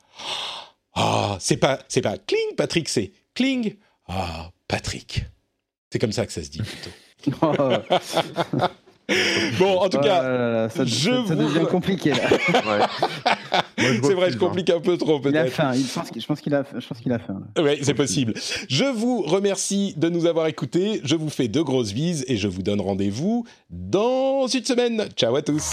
Ah, 0.94 1.36
c'est 1.40 1.57
pas, 1.57 1.81
c'est 1.89 2.01
pas 2.01 2.16
cling, 2.16 2.55
Patrick, 2.57 2.89
c'est 2.89 3.12
cling. 3.35 3.74
Ah, 4.07 4.52
Patrick. 4.69 5.24
C'est 5.93 5.98
comme 5.98 6.12
ça 6.12 6.24
que 6.24 6.32
ça 6.32 6.44
se 6.44 6.51
dit 6.51 6.62
plutôt. 6.62 6.90
Bon, 9.59 9.78
en 9.78 9.89
tout 9.89 9.99
cas, 9.99 10.69
ça, 10.69 10.85
je 10.85 11.11
ça, 11.27 11.35
devient 11.35 11.66
compliqué 11.70 12.11
là. 12.11 12.89
c'est 13.78 14.15
vrai, 14.15 14.31
je 14.31 14.39
complique 14.39 14.70
un 14.70 14.81
peu 14.81 14.97
trop 14.97 15.20
peut-être. 15.20 15.35
Il 15.35 15.39
a 15.39 15.47
faim. 15.47 15.73
Je 15.74 16.27
pense 16.27 16.41
qu'il 16.41 16.55
a, 16.55 16.65
je 16.78 16.87
pense 16.87 16.99
qu'il 17.01 17.12
a 17.12 17.19
faim. 17.19 17.43
Oui, 17.59 17.78
c'est 17.82 17.95
possible. 17.95 18.35
Je 18.69 18.85
vous 18.85 19.23
remercie 19.23 19.95
de 19.97 20.09
nous 20.09 20.27
avoir 20.27 20.47
écoutés. 20.47 21.01
Je 21.05 21.16
vous 21.16 21.31
fais 21.31 21.49
de 21.49 21.61
grosses 21.61 21.93
bises 21.93 22.24
et 22.28 22.37
je 22.37 22.49
vous 22.49 22.62
donne 22.62 22.81
rendez-vous 22.81 23.45
dans 23.70 24.47
une 24.47 24.65
semaine. 24.65 25.09
Ciao 25.16 25.35
à 25.37 25.43
tous. 25.43 25.73